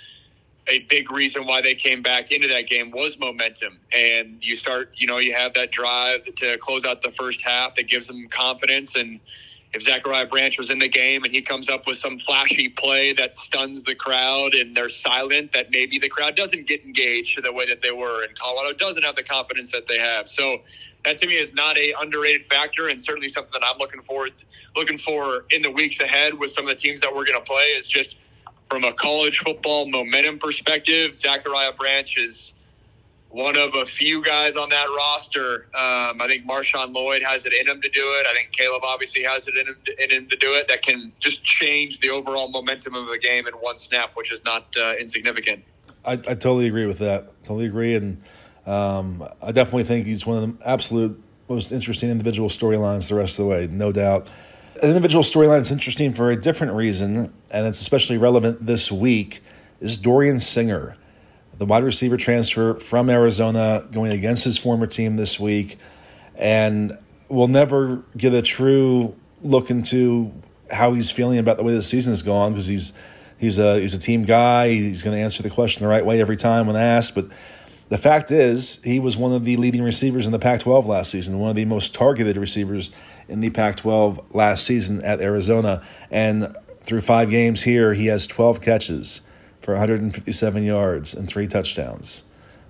a 0.69 0.79
big 0.81 1.11
reason 1.11 1.45
why 1.47 1.61
they 1.61 1.75
came 1.75 2.03
back 2.03 2.31
into 2.31 2.49
that 2.49 2.69
game 2.69 2.93
was 2.93 3.19
momentum. 3.19 3.81
And 3.93 4.39
you 4.41 4.55
start, 4.57 4.93
you 4.95 5.07
know, 5.09 5.19
you 5.19 5.35
have 5.35 5.55
that 5.55 5.73
drive 5.73 6.25
to 6.37 6.59
close 6.59 6.85
out 6.85 7.03
the 7.03 7.13
first 7.13 7.43
half 7.43 7.75
that 7.77 7.89
gives 7.89 8.07
them 8.07 8.29
confidence. 8.29 8.95
And 8.95 9.21
if 9.77 9.83
Zachariah 9.83 10.27
Branch 10.27 10.57
was 10.57 10.71
in 10.71 10.79
the 10.79 10.89
game 10.89 11.25
and 11.25 11.33
he 11.35 11.43
comes 11.43 11.69
up 11.69 11.87
with 11.87 11.99
some 11.99 12.19
flashy 12.19 12.71
play 12.71 13.13
that 13.13 13.35
stuns 13.35 13.83
the 13.83 13.95
crowd 13.95 14.55
and 14.55 14.75
they're 14.75 14.89
silent, 14.89 15.53
that 15.53 15.71
maybe 15.71 15.99
the 15.99 16.09
crowd 16.09 16.35
doesn't 16.35 16.67
get 16.67 16.83
engaged 16.83 17.39
the 17.45 17.53
way 17.53 17.67
that 17.67 17.83
they 17.83 17.93
were, 17.93 18.25
and 18.25 18.37
Colorado 18.39 18.75
doesn't 18.75 19.03
have 19.03 19.17
the 19.17 19.23
confidence 19.23 19.71
that 19.73 19.87
they 19.87 19.99
have. 19.99 20.29
So 20.29 20.59
that 21.05 21.21
to 21.21 21.27
me 21.27 21.35
is 21.35 21.53
not 21.53 21.77
a 21.77 21.93
underrated 22.01 22.47
factor, 22.47 22.89
and 22.89 22.99
certainly 22.99 23.29
something 23.29 23.51
that 23.53 23.63
I'm 23.63 23.79
looking 23.79 24.01
forward 24.01 24.33
looking 24.75 24.97
for 24.97 25.45
in 25.51 25.61
the 25.61 25.71
weeks 25.71 26.01
ahead 26.01 26.33
with 26.33 26.53
some 26.53 26.67
of 26.67 26.71
the 26.71 26.81
teams 26.81 27.03
that 27.03 27.15
we're 27.15 27.27
going 27.27 27.39
to 27.39 27.47
play. 27.47 27.75
Is 27.77 27.87
just 27.87 28.17
from 28.71 28.83
a 28.85 28.95
college 28.95 29.41
football 29.41 29.87
momentum 29.91 30.39
perspective, 30.39 31.15
Zachariah 31.15 31.73
Branch 31.79 32.17
is 32.17 32.55
one 33.29 33.57
of 33.57 33.75
a 33.75 33.85
few 33.85 34.23
guys 34.23 34.57
on 34.57 34.71
that 34.71 34.87
roster. 34.97 35.67
Um, 35.75 36.21
I 36.21 36.27
think 36.27 36.47
Marshawn 36.47 36.95
Lloyd 36.95 37.23
has 37.23 37.45
it 37.45 37.53
in 37.53 37.69
him 37.69 37.81
to 37.83 37.89
do 37.89 38.01
it. 38.01 38.27
I 38.27 38.35
think 38.35 38.53
Caleb 38.53 38.83
obviously 38.85 39.25
has 39.25 39.47
it 39.47 39.57
in 39.57 39.67
him, 39.67 39.77
in 39.99 40.11
him 40.11 40.29
to 40.29 40.37
do 40.37 40.55
it. 40.55 40.69
That 40.69 40.83
can 40.83 41.13
just 41.21 41.45
change 41.45 42.01
the 42.01 42.11
overall 42.11 42.49
momentum 42.49 42.95
of 42.95 43.09
the 43.09 43.19
game 43.19 43.47
in 43.47 43.55
one 43.55 43.77
snap, 43.77 44.13
which 44.15 44.33
is 44.33 44.45
not 44.45 44.67
uh, 44.77 44.95
insignificant. 44.99 45.65
I, 46.05 46.13
I 46.13 46.17
totally 46.17 46.67
agree 46.69 46.87
with 46.87 46.99
that. 46.99 47.45
Totally 47.45 47.67
agree, 47.67 47.95
and 47.95 48.23
um, 48.65 49.27
I 49.43 49.53
definitely 49.53 49.85
think 49.85 50.07
he's 50.07 50.25
one 50.25 50.43
of 50.43 50.59
the 50.59 50.69
absolute 50.69 51.23
most 51.49 51.73
interesting 51.73 52.11
individual 52.11 52.49
storylines 52.49 53.09
the 53.09 53.15
rest 53.15 53.39
of 53.39 53.45
the 53.45 53.51
way, 53.51 53.67
no 53.67 53.93
doubt. 53.93 54.29
An 54.83 54.89
individual 54.89 55.23
storyline 55.23 55.59
that's 55.59 55.71
interesting 55.71 56.13
for 56.13 56.31
a 56.31 56.37
different 56.37 56.75
reason, 56.75 57.33
and 57.51 57.67
it's 57.67 57.81
especially 57.81 58.19
relevant 58.19 58.65
this 58.65 58.91
week, 58.93 59.43
is 59.81 59.99
Dorian 59.99 60.41
Singer, 60.41 60.97
the 61.59 61.67
wide 61.67 61.85
receiver 61.85 62.17
transfer 62.17 62.75
from 62.75 63.09
Arizona, 63.11 63.87
going 63.91 64.13
against 64.13 64.45
his 64.45 64.59
former 64.59 64.87
team 64.87 65.17
this 65.17 65.41
week, 65.41 65.79
and 66.35 66.97
we'll 67.29 67.49
never 67.49 68.03
get 68.17 68.35
a 68.35 68.43
true 68.43 69.15
look 69.43 69.71
into 69.71 70.33
how 70.71 70.93
he's 70.93 71.11
feeling 71.11 71.39
about 71.39 71.57
the 71.57 71.63
way 71.63 71.75
the 71.75 71.83
season 71.83 72.11
has 72.11 72.23
gone 72.23 72.53
because 72.53 72.67
he's 72.67 72.93
he's 73.39 73.59
a 73.59 73.81
he's 73.81 73.95
a 73.95 73.99
team 73.99 74.25
guy. 74.25 74.69
He's 74.69 75.03
going 75.03 75.17
to 75.17 75.23
answer 75.23 75.43
the 75.43 75.51
question 75.51 75.83
the 75.83 75.89
right 75.89 76.05
way 76.05 76.21
every 76.21 76.37
time 76.37 76.67
when 76.67 76.77
asked. 76.77 77.15
But 77.15 77.27
the 77.89 77.99
fact 77.99 78.31
is, 78.31 78.83
he 78.83 78.99
was 78.99 79.17
one 79.17 79.33
of 79.33 79.45
the 79.45 79.57
leading 79.57 79.83
receivers 79.83 80.27
in 80.27 80.33
the 80.33 80.39
Pac-12 80.39 80.87
last 80.87 81.11
season, 81.11 81.39
one 81.39 81.51
of 81.51 81.57
the 81.57 81.65
most 81.65 81.95
targeted 81.95 82.37
receivers 82.37 82.91
in 83.29 83.41
the 83.41 83.51
Pac-12 83.51 84.25
last 84.35 84.67
season 84.67 85.03
at 85.03 85.21
Arizona, 85.21 85.83
and 86.11 86.57
through 86.81 87.01
five 87.01 87.31
games 87.31 87.63
here, 87.63 87.95
he 87.95 88.07
has 88.07 88.27
12 88.27 88.61
catches 88.61 89.21
for 89.67 89.73
157 89.73 90.63
yards 90.63 91.13
and 91.13 91.29
three 91.29 91.49
touchdowns. 91.49 92.23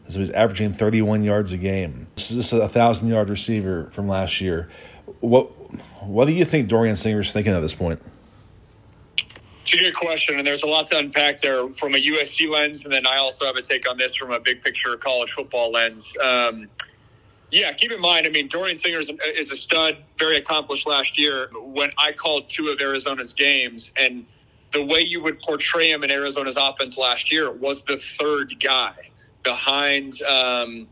So 0.08 0.18
he's 0.18 0.30
averaging 0.30 0.72
31 0.72 1.24
yards 1.24 1.52
a 1.52 1.58
game. 1.58 2.06
This 2.14 2.30
is 2.30 2.54
a 2.54 2.70
thousand 2.70 3.08
yard 3.08 3.28
receiver 3.28 3.90
from 3.92 4.08
last 4.08 4.40
year. 4.40 4.70
What 5.20 5.44
what 6.02 6.24
do 6.24 6.32
you 6.32 6.46
think 6.46 6.68
Dorian 6.68 6.96
Singer's 6.96 7.34
thinking 7.34 7.52
at 7.52 7.60
this 7.60 7.74
point? 7.74 8.00
It's 9.60 9.74
a 9.74 9.76
good 9.76 9.94
question, 9.94 10.38
and 10.38 10.46
there's 10.46 10.62
a 10.62 10.66
lot 10.66 10.86
to 10.86 10.96
unpack 10.96 11.42
there 11.42 11.68
from 11.74 11.94
a 11.94 11.98
USC 11.98 12.48
lens, 12.48 12.84
and 12.84 12.92
then 12.92 13.06
I 13.06 13.18
also 13.18 13.44
have 13.44 13.56
a 13.56 13.62
take 13.62 13.86
on 13.90 13.98
this 13.98 14.14
from 14.14 14.30
a 14.30 14.40
big 14.40 14.62
picture 14.62 14.96
college 14.96 15.32
football 15.32 15.72
lens. 15.72 16.10
Um, 16.24 16.66
yeah, 17.50 17.72
keep 17.74 17.92
in 17.92 18.00
mind, 18.00 18.26
I 18.26 18.30
mean, 18.30 18.48
Dorian 18.48 18.78
Singer 18.78 19.00
is, 19.00 19.10
is 19.34 19.50
a 19.50 19.56
stud, 19.56 19.98
very 20.18 20.36
accomplished 20.36 20.86
last 20.86 21.20
year. 21.20 21.50
When 21.52 21.90
I 21.98 22.12
called 22.12 22.48
two 22.48 22.68
of 22.68 22.80
Arizona's 22.80 23.34
games, 23.34 23.90
and 23.96 24.24
the 24.72 24.84
way 24.84 25.00
you 25.00 25.22
would 25.22 25.40
portray 25.40 25.90
him 25.90 26.04
in 26.04 26.10
Arizona's 26.10 26.56
offense 26.56 26.96
last 26.96 27.32
year 27.32 27.50
was 27.50 27.82
the 27.84 28.00
third 28.18 28.54
guy 28.62 28.94
behind 29.42 30.20
um, 30.22 30.88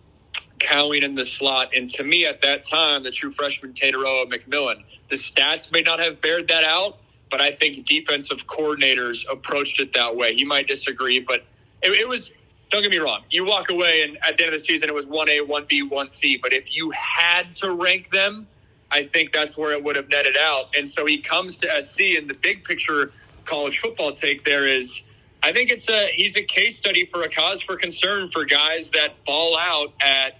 Cowing 0.58 1.02
in 1.02 1.14
the 1.14 1.24
slot. 1.24 1.74
And 1.76 1.90
to 1.90 2.04
me, 2.04 2.26
at 2.26 2.42
that 2.42 2.68
time, 2.68 3.02
the 3.02 3.10
true 3.10 3.32
freshman 3.32 3.74
Tetairoa 3.74 4.32
McMillan, 4.32 4.84
the 5.10 5.16
stats 5.16 5.70
may 5.72 5.82
not 5.82 6.00
have 6.00 6.20
bared 6.20 6.48
that 6.48 6.64
out, 6.64 6.98
but 7.30 7.40
I 7.40 7.54
think 7.54 7.86
defensive 7.86 8.46
coordinators 8.46 9.18
approached 9.30 9.80
it 9.80 9.92
that 9.94 10.16
way. 10.16 10.34
He 10.34 10.44
might 10.44 10.68
disagree, 10.68 11.20
but 11.20 11.44
it, 11.82 11.90
it 11.90 12.08
was. 12.08 12.30
Don't 12.70 12.82
get 12.82 12.90
me 12.90 12.98
wrong. 12.98 13.22
You 13.30 13.44
walk 13.44 13.70
away, 13.70 14.02
and 14.02 14.16
at 14.26 14.36
the 14.36 14.44
end 14.44 14.54
of 14.54 14.60
the 14.60 14.64
season, 14.64 14.88
it 14.88 14.94
was 14.94 15.06
one 15.06 15.28
A, 15.28 15.42
one 15.42 15.66
B, 15.68 15.82
one 15.82 16.10
C. 16.10 16.38
But 16.42 16.52
if 16.52 16.74
you 16.74 16.90
had 16.90 17.54
to 17.56 17.72
rank 17.72 18.10
them, 18.10 18.48
I 18.90 19.06
think 19.06 19.32
that's 19.32 19.56
where 19.56 19.72
it 19.72 19.84
would 19.84 19.94
have 19.94 20.08
netted 20.08 20.36
out. 20.36 20.74
And 20.76 20.88
so 20.88 21.06
he 21.06 21.20
comes 21.20 21.56
to 21.58 21.82
SC, 21.82 22.16
and 22.16 22.28
the 22.28 22.34
big 22.34 22.64
picture 22.64 23.12
college 23.44 23.78
football 23.80 24.14
take 24.14 24.44
there 24.44 24.66
is, 24.66 25.02
I 25.42 25.52
think 25.52 25.70
it's 25.70 25.88
a 25.88 26.08
he's 26.12 26.36
a 26.36 26.42
case 26.42 26.78
study 26.78 27.08
for 27.12 27.22
a 27.22 27.28
cause 27.28 27.62
for 27.62 27.76
concern 27.76 28.30
for 28.32 28.44
guys 28.44 28.90
that 28.94 29.24
ball 29.24 29.58
out 29.58 29.92
at 30.00 30.38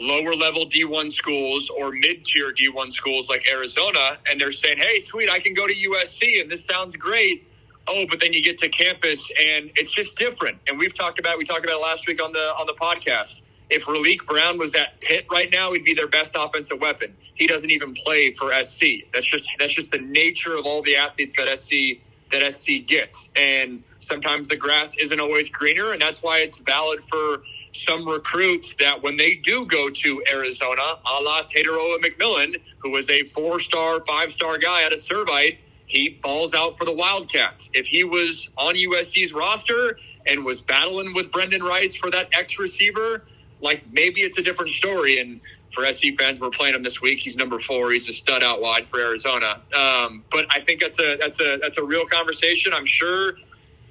lower 0.00 0.34
level 0.34 0.66
D1 0.66 1.12
schools 1.12 1.70
or 1.70 1.92
mid 1.92 2.24
tier 2.24 2.52
D1 2.52 2.92
schools 2.92 3.28
like 3.28 3.44
Arizona, 3.50 4.18
and 4.28 4.40
they're 4.40 4.52
saying, 4.52 4.78
"Hey, 4.78 5.00
sweet, 5.00 5.30
I 5.30 5.40
can 5.40 5.54
go 5.54 5.66
to 5.66 5.74
USC, 5.74 6.40
and 6.40 6.50
this 6.50 6.64
sounds 6.64 6.96
great." 6.96 7.46
Oh, 7.88 8.04
but 8.08 8.18
then 8.18 8.32
you 8.32 8.42
get 8.42 8.58
to 8.58 8.68
campus, 8.68 9.20
and 9.38 9.70
it's 9.76 9.92
just 9.92 10.16
different. 10.16 10.58
And 10.66 10.78
we've 10.78 10.94
talked 10.94 11.20
about 11.20 11.38
we 11.38 11.44
talked 11.44 11.64
about 11.64 11.80
last 11.80 12.06
week 12.06 12.22
on 12.22 12.32
the 12.32 12.54
on 12.58 12.66
the 12.66 12.74
podcast. 12.74 13.40
If 13.68 13.84
Raleek 13.84 14.26
Brown 14.26 14.58
was 14.58 14.74
at 14.74 15.00
Pitt 15.00 15.26
right 15.30 15.50
now, 15.52 15.72
he'd 15.72 15.84
be 15.84 15.94
their 15.94 16.06
best 16.06 16.32
offensive 16.36 16.80
weapon. 16.80 17.16
He 17.34 17.46
doesn't 17.46 17.70
even 17.70 17.94
play 17.94 18.32
for 18.32 18.52
SC. 18.52 19.04
That's 19.12 19.26
just 19.26 19.48
that's 19.58 19.74
just 19.74 19.90
the 19.90 19.98
nature 19.98 20.56
of 20.56 20.66
all 20.66 20.82
the 20.82 20.96
athletes 20.96 21.34
that 21.36 21.58
SC 21.58 22.00
that 22.32 22.52
SC 22.52 22.86
gets. 22.86 23.28
And 23.36 23.84
sometimes 24.00 24.48
the 24.48 24.56
grass 24.56 24.94
isn't 24.98 25.20
always 25.20 25.48
greener, 25.48 25.92
and 25.92 26.00
that's 26.00 26.22
why 26.22 26.38
it's 26.38 26.58
valid 26.58 27.00
for 27.10 27.42
some 27.72 28.08
recruits 28.08 28.74
that 28.80 29.02
when 29.02 29.16
they 29.16 29.34
do 29.36 29.66
go 29.66 29.90
to 29.90 30.22
Arizona, 30.30 30.82
a 30.82 31.22
la 31.22 31.42
Tetairoa 31.44 31.98
McMillan, 31.98 32.56
who 32.78 32.90
was 32.90 33.08
a 33.10 33.24
four 33.24 33.60
star, 33.60 34.02
five 34.06 34.30
star 34.30 34.58
guy 34.58 34.84
at 34.84 34.92
a 34.92 34.96
Servite, 34.96 35.58
he 35.86 36.18
balls 36.22 36.52
out 36.52 36.78
for 36.78 36.84
the 36.84 36.92
Wildcats. 36.92 37.70
If 37.72 37.86
he 37.86 38.02
was 38.02 38.48
on 38.58 38.74
USC's 38.74 39.32
roster 39.32 39.96
and 40.26 40.44
was 40.44 40.60
battling 40.60 41.14
with 41.14 41.30
Brenden 41.30 41.62
Rice 41.62 41.94
for 41.94 42.10
that 42.10 42.28
X 42.32 42.58
receiver, 42.58 43.22
like 43.60 43.84
maybe 43.92 44.22
it's 44.22 44.36
a 44.36 44.42
different 44.42 44.72
story. 44.72 45.18
And 45.20 45.40
for 45.76 45.92
SC 45.92 46.18
fans, 46.18 46.40
we're 46.40 46.50
playing 46.50 46.74
him 46.74 46.82
this 46.82 47.02
week. 47.02 47.18
He's 47.18 47.36
number 47.36 47.58
four. 47.58 47.92
He's 47.92 48.08
a 48.08 48.12
stud 48.14 48.42
out 48.42 48.62
wide 48.62 48.88
for 48.88 48.98
Arizona. 48.98 49.60
Um, 49.74 50.24
but 50.32 50.46
I 50.48 50.64
think 50.64 50.80
that's 50.80 50.98
a 50.98 51.16
that's 51.20 51.38
a 51.38 51.58
that's 51.60 51.76
a 51.76 51.84
real 51.84 52.06
conversation. 52.06 52.72
I'm 52.72 52.86
sure 52.86 53.34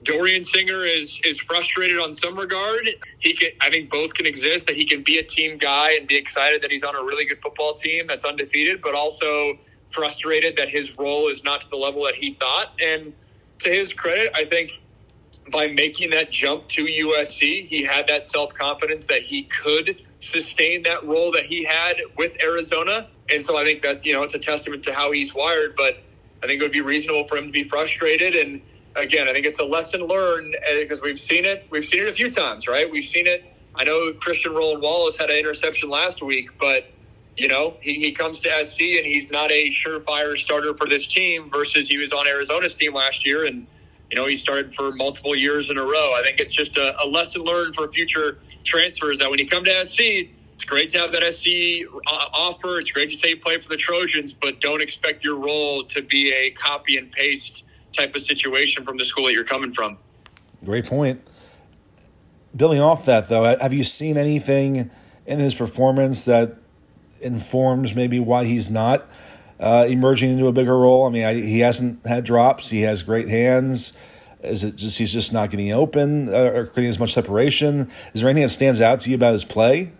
Dorian 0.03 0.43
Singer 0.43 0.83
is 0.83 1.21
is 1.23 1.39
frustrated 1.39 1.99
on 1.99 2.15
some 2.15 2.37
regard. 2.37 2.89
He 3.19 3.35
can 3.35 3.51
I 3.61 3.69
think 3.69 3.91
both 3.91 4.15
can 4.15 4.25
exist 4.25 4.65
that 4.65 4.75
he 4.75 4.87
can 4.87 5.03
be 5.03 5.19
a 5.19 5.23
team 5.23 5.59
guy 5.59 5.91
and 5.91 6.07
be 6.07 6.17
excited 6.17 6.63
that 6.63 6.71
he's 6.71 6.83
on 6.83 6.95
a 6.95 7.03
really 7.03 7.25
good 7.25 7.39
football 7.41 7.75
team 7.75 8.07
that's 8.07 8.25
undefeated, 8.25 8.81
but 8.81 8.95
also 8.95 9.59
frustrated 9.93 10.57
that 10.57 10.69
his 10.69 10.97
role 10.97 11.29
is 11.29 11.43
not 11.43 11.61
to 11.61 11.67
the 11.69 11.77
level 11.77 12.05
that 12.05 12.15
he 12.15 12.33
thought. 12.33 12.73
And 12.81 13.13
to 13.59 13.69
his 13.69 13.93
credit, 13.93 14.31
I 14.33 14.45
think 14.45 14.71
by 15.51 15.67
making 15.67 16.09
that 16.09 16.31
jump 16.31 16.67
to 16.69 16.83
USC, 16.83 17.67
he 17.67 17.83
had 17.83 18.07
that 18.07 18.25
self 18.25 18.55
confidence 18.55 19.05
that 19.07 19.21
he 19.21 19.47
could 19.63 20.04
sustain 20.21 20.83
that 20.83 21.05
role 21.05 21.31
that 21.33 21.45
he 21.45 21.63
had 21.63 21.95
with 22.17 22.33
Arizona. 22.41 23.09
And 23.29 23.45
so 23.45 23.57
I 23.57 23.63
think 23.63 23.83
that, 23.83 24.05
you 24.05 24.13
know, 24.13 24.23
it's 24.23 24.33
a 24.33 24.39
testament 24.39 24.83
to 24.85 24.93
how 24.93 25.11
he's 25.11 25.33
wired, 25.33 25.75
but 25.75 25.97
I 26.43 26.47
think 26.47 26.61
it 26.61 26.63
would 26.63 26.71
be 26.71 26.81
reasonable 26.81 27.27
for 27.27 27.37
him 27.37 27.45
to 27.45 27.51
be 27.51 27.67
frustrated. 27.67 28.35
And 28.35 28.61
again, 28.95 29.27
I 29.27 29.33
think 29.33 29.45
it's 29.45 29.59
a 29.59 29.63
lesson 29.63 30.01
learned 30.01 30.55
eh, 30.67 30.81
because 30.81 31.01
we've 31.01 31.19
seen 31.19 31.45
it. 31.45 31.67
We've 31.69 31.85
seen 31.85 32.03
it 32.03 32.09
a 32.09 32.13
few 32.13 32.31
times, 32.31 32.67
right? 32.67 32.89
We've 32.89 33.09
seen 33.09 33.27
it. 33.27 33.43
I 33.75 33.83
know 33.83 34.13
Christian 34.13 34.53
Roland 34.53 34.81
Wallace 34.81 35.17
had 35.17 35.29
an 35.29 35.37
interception 35.37 35.89
last 35.89 36.23
week, 36.23 36.49
but 36.59 36.85
you 37.35 37.49
know, 37.49 37.75
he, 37.81 37.95
he 37.95 38.13
comes 38.13 38.39
to 38.39 38.49
SC 38.49 38.79
and 38.79 39.05
he's 39.05 39.29
not 39.29 39.51
a 39.51 39.69
surefire 39.69 40.37
starter 40.37 40.75
for 40.77 40.87
this 40.87 41.05
team 41.07 41.49
versus 41.51 41.87
he 41.87 41.97
was 41.97 42.11
on 42.13 42.27
Arizona's 42.27 42.77
team 42.77 42.93
last 42.93 43.25
year 43.25 43.45
and 43.45 43.67
you 44.15 44.21
know, 44.21 44.27
he 44.27 44.37
started 44.37 44.73
for 44.73 44.93
multiple 44.93 45.35
years 45.35 45.69
in 45.69 45.77
a 45.77 45.83
row. 45.83 46.13
I 46.13 46.21
think 46.23 46.39
it's 46.39 46.53
just 46.53 46.77
a, 46.77 47.03
a 47.03 47.05
lesson 47.05 47.41
learned 47.41 47.75
for 47.75 47.91
future 47.91 48.39
transfers 48.63 49.19
that 49.19 49.29
when 49.29 49.39
you 49.39 49.47
come 49.47 49.65
to 49.65 49.85
SC, 49.85 50.29
it's 50.53 50.63
great 50.63 50.93
to 50.93 50.99
have 50.99 51.11
that 51.11 51.33
SC 51.33 51.85
uh, 52.07 52.25
offer. 52.31 52.79
It's 52.79 52.91
great 52.91 53.11
to 53.11 53.17
say 53.17 53.31
you 53.31 53.37
play 53.41 53.59
for 53.59 53.67
the 53.67 53.75
Trojans, 53.75 54.31
but 54.31 54.61
don't 54.61 54.81
expect 54.81 55.25
your 55.25 55.37
role 55.37 55.83
to 55.87 56.01
be 56.01 56.31
a 56.31 56.51
copy 56.51 56.97
and 56.97 57.11
paste 57.11 57.63
type 57.91 58.15
of 58.15 58.21
situation 58.21 58.85
from 58.85 58.97
the 58.97 59.03
school 59.03 59.25
that 59.25 59.33
you're 59.33 59.43
coming 59.43 59.73
from. 59.73 59.97
Great 60.63 60.85
point. 60.85 61.21
Building 62.55 62.79
off 62.79 63.03
that, 63.07 63.27
though, 63.27 63.43
have 63.43 63.73
you 63.73 63.83
seen 63.83 64.15
anything 64.15 64.91
in 65.25 65.39
his 65.39 65.53
performance 65.53 66.23
that 66.23 66.55
informs 67.19 67.93
maybe 67.93 68.21
why 68.21 68.45
he's 68.45 68.69
not 68.69 69.09
uh, 69.59 69.85
emerging 69.87 70.31
into 70.31 70.47
a 70.47 70.51
bigger 70.51 70.77
role? 70.77 71.05
I 71.05 71.09
mean, 71.09 71.25
I, 71.25 71.33
he 71.35 71.59
hasn't 71.59 72.05
had 72.05 72.23
drops. 72.23 72.69
He 72.69 72.81
has 72.81 73.03
great 73.03 73.29
hands. 73.29 73.93
Is 74.43 74.63
it 74.63 74.75
just 74.75 74.97
he's 74.97 75.11
just 75.11 75.33
not 75.33 75.49
getting 75.49 75.71
open 75.71 76.29
uh, 76.29 76.51
or 76.53 76.65
creating 76.67 76.89
as 76.89 76.99
much 76.99 77.13
separation? 77.13 77.91
Is 78.13 78.21
there 78.21 78.29
anything 78.29 78.43
that 78.43 78.49
stands 78.49 78.81
out 78.81 78.99
to 79.01 79.09
you 79.09 79.15
about 79.15 79.33
his 79.33 79.43
play? 79.43 79.91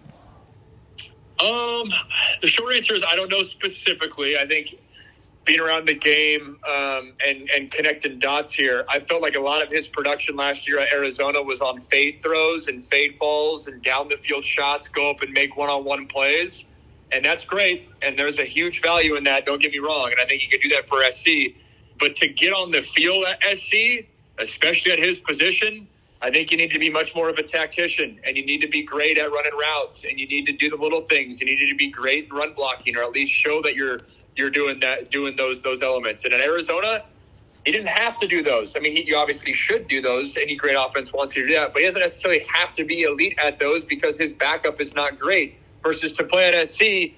Um, 1.39 1.91
the 2.41 2.47
short 2.47 2.76
answer 2.76 2.93
is 2.93 3.03
I 3.03 3.16
don't 3.16 3.30
know 3.30 3.43
specifically. 3.43 4.38
I 4.38 4.45
think 4.45 4.78
being 5.45 5.60
around 5.60 5.88
the 5.88 5.95
game 5.95 6.60
um, 6.68 7.14
and 7.26 7.49
and 7.49 7.72
connecting 7.72 8.20
dots 8.20 8.51
here, 8.51 8.86
I 8.89 8.99
felt 8.99 9.22
like 9.22 9.36
a 9.36 9.39
lot 9.39 9.62
of 9.62 9.72
his 9.72 9.88
production 9.88 10.36
last 10.36 10.68
year 10.68 10.80
at 10.80 10.91
Arizona 10.91 11.41
was 11.41 11.62
on 11.62 11.82
fade 11.82 12.20
throws 12.22 12.68
and 12.68 12.86
fade 12.88 13.18
balls 13.20 13.68
and 13.68 13.82
down 13.82 14.10
the 14.10 14.18
field 14.18 14.45
shots, 14.45 14.88
go 14.88 15.10
up 15.10 15.22
and 15.22 15.32
make 15.32 15.56
one 15.56 15.70
on 15.70 15.86
one 15.86 16.08
plays, 16.08 16.66
and 17.12 17.24
that's 17.24 17.45
great. 17.45 17.89
And 18.01 18.18
there's 18.18 18.39
a 18.39 18.45
huge 18.45 18.82
value 18.82 19.16
in 19.16 19.24
that. 19.26 19.45
Don't 19.45 19.62
get 19.62 19.72
me 19.72 19.80
wrong, 19.80 20.12
and 20.12 20.20
I 20.20 20.26
think 20.26 20.41
you 20.41 20.49
could 20.49 20.62
do 20.62 20.70
that 20.70 20.89
for 20.89 20.99
SC. 21.12 21.56
But 21.99 22.16
to 22.18 22.28
get 22.28 22.51
on 22.51 22.72
the 22.72 22.82
field 22.82 23.26
at 23.26 23.58
SC, 23.58 24.06
especially 24.38 24.91
at 24.91 24.99
his 24.99 25.18
position, 25.20 25.88
I 26.22 26.32
think 26.32 26.51
you 26.51 26.58
need 26.58 26.72
to 26.72 26.80
be 26.80 26.89
much 26.89 27.14
more 27.14 27.30
of 27.30 27.38
a 27.38 27.43
tactician 27.43 28.20
and 28.26 28.36
you 28.38 28.45
need 28.45 28.62
to 28.62 28.68
be 28.68 28.84
great 28.84 29.18
at 29.18 29.32
running 29.32 29.51
routes 29.53 30.03
and 30.08 30.20
you 30.20 30.28
need 30.28 30.45
to 30.47 30.53
do 30.53 30.70
the 30.70 30.76
little 30.76 31.01
things. 31.01 31.39
You 31.39 31.45
need 31.45 31.70
to 31.70 31.76
be 31.76 31.89
great 31.89 32.30
in 32.30 32.36
run 32.36 32.53
blocking 32.53 32.97
or 32.97 33.03
at 33.03 33.12
least 33.12 33.32
show 33.32 33.62
that 33.62 33.76
you're 33.76 33.99
you're 34.36 34.49
doing 34.49 34.80
that 34.80 35.12
doing 35.12 35.36
those 35.36 35.62
those 35.62 35.82
elements. 35.82 36.24
And 36.24 36.34
in 36.34 36.41
Arizona, 36.41 37.06
he 37.66 37.72
didn't 37.72 37.89
have 37.89 38.18
to 38.20 38.28
do 38.28 38.41
those. 38.41 38.76
I 38.76 38.80
mean, 38.80 38.95
he, 38.95 39.03
you 39.03 39.16
obviously 39.16 39.53
should 39.53 39.88
do 39.88 40.01
those. 40.01 40.36
Any 40.38 40.56
great 40.56 40.76
offense 40.80 41.12
wants 41.12 41.36
you 41.36 41.43
to 41.43 41.47
do 41.47 41.53
that, 41.56 41.74
but 41.74 41.82
he 41.82 41.86
doesn't 41.86 42.01
necessarily 42.01 42.43
have 42.51 42.74
to 42.76 42.86
be 42.86 43.01
elite 43.01 43.36
at 43.38 43.60
those 43.60 43.84
because 43.84 44.18
his 44.18 44.34
backup 44.34 44.80
is 44.80 44.93
not 44.93 45.20
great. 45.20 45.58
Versus 45.86 46.14
to 46.14 46.24
play 46.24 46.52
at 46.52 46.68
SC, 46.68 47.14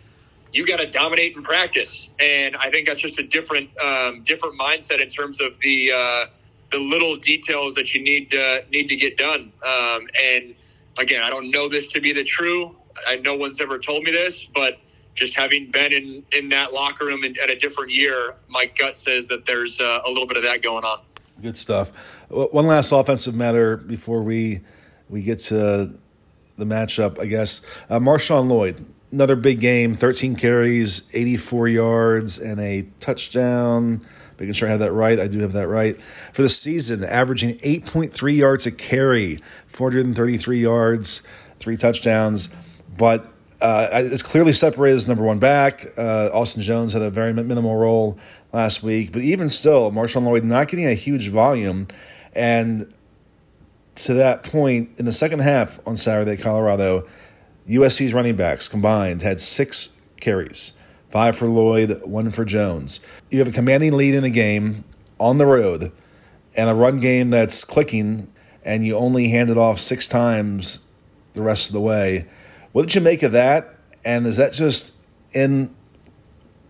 you 0.52 0.66
got 0.66 0.82
to 0.82 0.92
dominate 0.92 1.38
in 1.38 1.42
practice, 1.42 2.10
and 2.20 2.54
I 2.58 2.70
think 2.70 2.86
that's 2.86 3.00
just 3.00 3.18
a 3.18 3.24
different 3.24 3.70
um, 3.80 4.24
different 4.26 4.60
mindset 4.60 5.00
in 5.00 5.08
terms 5.08 5.40
of 5.40 5.58
the 5.60 5.92
uh, 5.94 6.26
the 6.74 6.78
little 6.78 7.16
details 7.16 7.76
that 7.76 7.94
you 7.94 8.04
need 8.04 8.30
to 8.32 8.66
need 8.70 8.90
to 8.90 8.98
get 8.98 9.18
done. 9.18 9.54
Um, 9.66 10.08
and 10.22 10.54
again, 11.00 11.22
I 11.24 11.30
don't 11.30 11.50
know 11.50 11.70
this 11.70 11.88
to 11.88 12.02
be 12.02 12.12
the 12.12 12.26
true. 12.26 12.76
I, 13.08 13.16
no 13.18 13.38
one's 13.38 13.62
ever 13.62 13.80
told 13.80 14.04
me 14.04 14.12
this, 14.12 14.44
but 14.44 14.80
just 15.16 15.34
having 15.34 15.72
been 15.72 15.94
in 15.94 16.24
in 16.34 16.50
that 16.50 16.74
locker 16.74 17.06
room 17.06 17.24
in, 17.24 17.40
at 17.42 17.50
a 17.50 17.56
different 17.56 17.92
year, 17.92 18.36
my 18.50 18.70
gut 18.78 18.98
says 18.98 19.28
that 19.28 19.46
there's 19.46 19.80
uh, 19.80 20.02
a 20.06 20.10
little 20.10 20.28
bit 20.28 20.36
of 20.36 20.44
that 20.44 20.62
going 20.62 20.84
on. 20.84 21.00
Good 21.42 21.56
stuff. 21.56 21.92
One 22.28 22.68
last 22.68 22.92
offensive 22.92 23.34
matter 23.34 23.78
before 23.78 24.24
we 24.24 24.60
we 25.10 25.22
get 25.22 25.40
to 25.40 25.98
the 26.58 26.66
matchup, 26.66 27.20
I 27.20 27.26
guess. 27.26 27.62
Uh, 27.90 28.00
Marshawn 28.00 28.50
Lloyd, 28.50 28.84
another 29.12 29.36
big 29.36 29.60
game, 29.60 29.96
13 29.96 30.36
carries, 30.36 31.04
84 31.14 31.68
yards, 31.68 32.38
and 32.40 32.60
a 32.60 32.86
touchdown. 33.00 34.06
Making 34.40 34.54
sure 34.54 34.68
I 34.68 34.72
have 34.72 34.80
that 34.82 34.92
right. 34.92 35.20
I 35.20 35.28
do 35.28 35.40
have 35.40 35.54
that 35.54 35.68
right. 35.68 35.98
For 36.34 36.44
the 36.44 36.50
season, 36.50 37.04
averaging 37.04 37.58
8.3 37.60 38.36
yards 38.36 38.68
a 38.68 38.72
carry, 38.72 39.40
433 39.68 40.62
yards, 40.62 41.24
three 41.60 41.76
touchdowns. 41.76 42.50
But 42.98 43.32
uh, 43.62 43.88
it's 43.92 44.22
clearly 44.22 44.54
separated 44.54 44.96
as 44.96 45.08
number 45.08 45.24
one 45.24 45.40
back. 45.40 45.88
Uh, 45.98 46.30
Austin 46.32 46.62
Jones 46.62 46.94
had 46.94 47.02
a 47.02 47.10
very 47.10 47.34
minimal 47.34 47.76
role 47.76 48.20
last 48.54 48.84
week, 48.84 49.12
but 49.12 49.24
even 49.24 49.50
still, 49.50 49.92
Marshawn 49.92 50.24
Lloyd 50.24 50.44
not 50.44 50.68
getting 50.68 50.88
a 50.88 50.94
huge 50.94 51.30
volume. 51.30 51.88
And 52.34 52.94
to 53.98 54.14
that 54.16 54.44
point, 54.44 54.90
in 54.98 55.06
the 55.06 55.12
second 55.12 55.40
half 55.40 55.80
on 55.88 55.98
Saturday, 55.98 56.38
Colorado, 56.38 57.08
USC's 57.68 58.14
running 58.14 58.36
backs 58.36 58.68
combined 58.68 59.22
had 59.22 59.42
six 59.42 60.00
carries 60.20 60.74
five 61.10 61.36
for 61.36 61.48
Lloyd, 61.48 62.02
one 62.04 62.30
for 62.32 62.46
Jones. 62.46 63.00
You 63.32 63.40
have 63.40 63.48
a 63.48 63.52
commanding 63.52 63.94
lead 63.94 64.14
in 64.14 64.24
a 64.24 64.30
game 64.30 64.84
on 65.20 65.38
the 65.38 65.46
road 65.46 65.92
and 66.56 66.70
a 66.70 66.76
run 66.76 67.00
game 67.00 67.30
that's 67.30 67.64
clicking, 67.64 68.32
and 68.66 68.86
you 68.86 68.98
only 68.98 69.30
hand 69.30 69.50
it 69.50 69.58
off 69.58 69.80
six 69.80 70.08
times 70.08 70.80
the 71.34 71.42
rest 71.42 71.70
of 71.70 71.74
the 71.74 71.80
way. 71.80 72.26
What 72.74 72.84
did 72.84 72.96
you 72.96 73.02
make 73.02 73.24
of 73.24 73.32
that? 73.32 73.76
And 74.06 74.28
is 74.28 74.38
that 74.38 74.54
just 74.54 74.94
in 75.34 75.74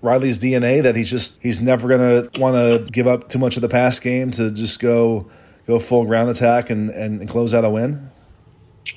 Riley's 0.01 0.39
DNA 0.39 0.84
that 0.84 0.95
he's 0.95 1.09
just 1.09 1.41
he's 1.41 1.59
never 1.59 1.88
going 1.88 2.32
to 2.32 2.39
want 2.39 2.55
to 2.55 2.89
give 2.91 3.07
up 3.07 3.30
too 3.30 3.39
much 3.39 3.57
of 3.57 3.61
the 3.61 3.69
pass 3.69 3.99
game 3.99 4.32
to 4.32 4.51
just 4.51 4.80
go 4.80 5.30
go 5.68 5.78
full 5.80 6.05
ground 6.05 6.30
attack 6.30 6.70
and, 6.70 6.89
and, 6.89 7.20
and 7.20 7.30
close 7.30 7.53
out 7.53 7.65
a 7.65 7.70
win? 7.70 8.09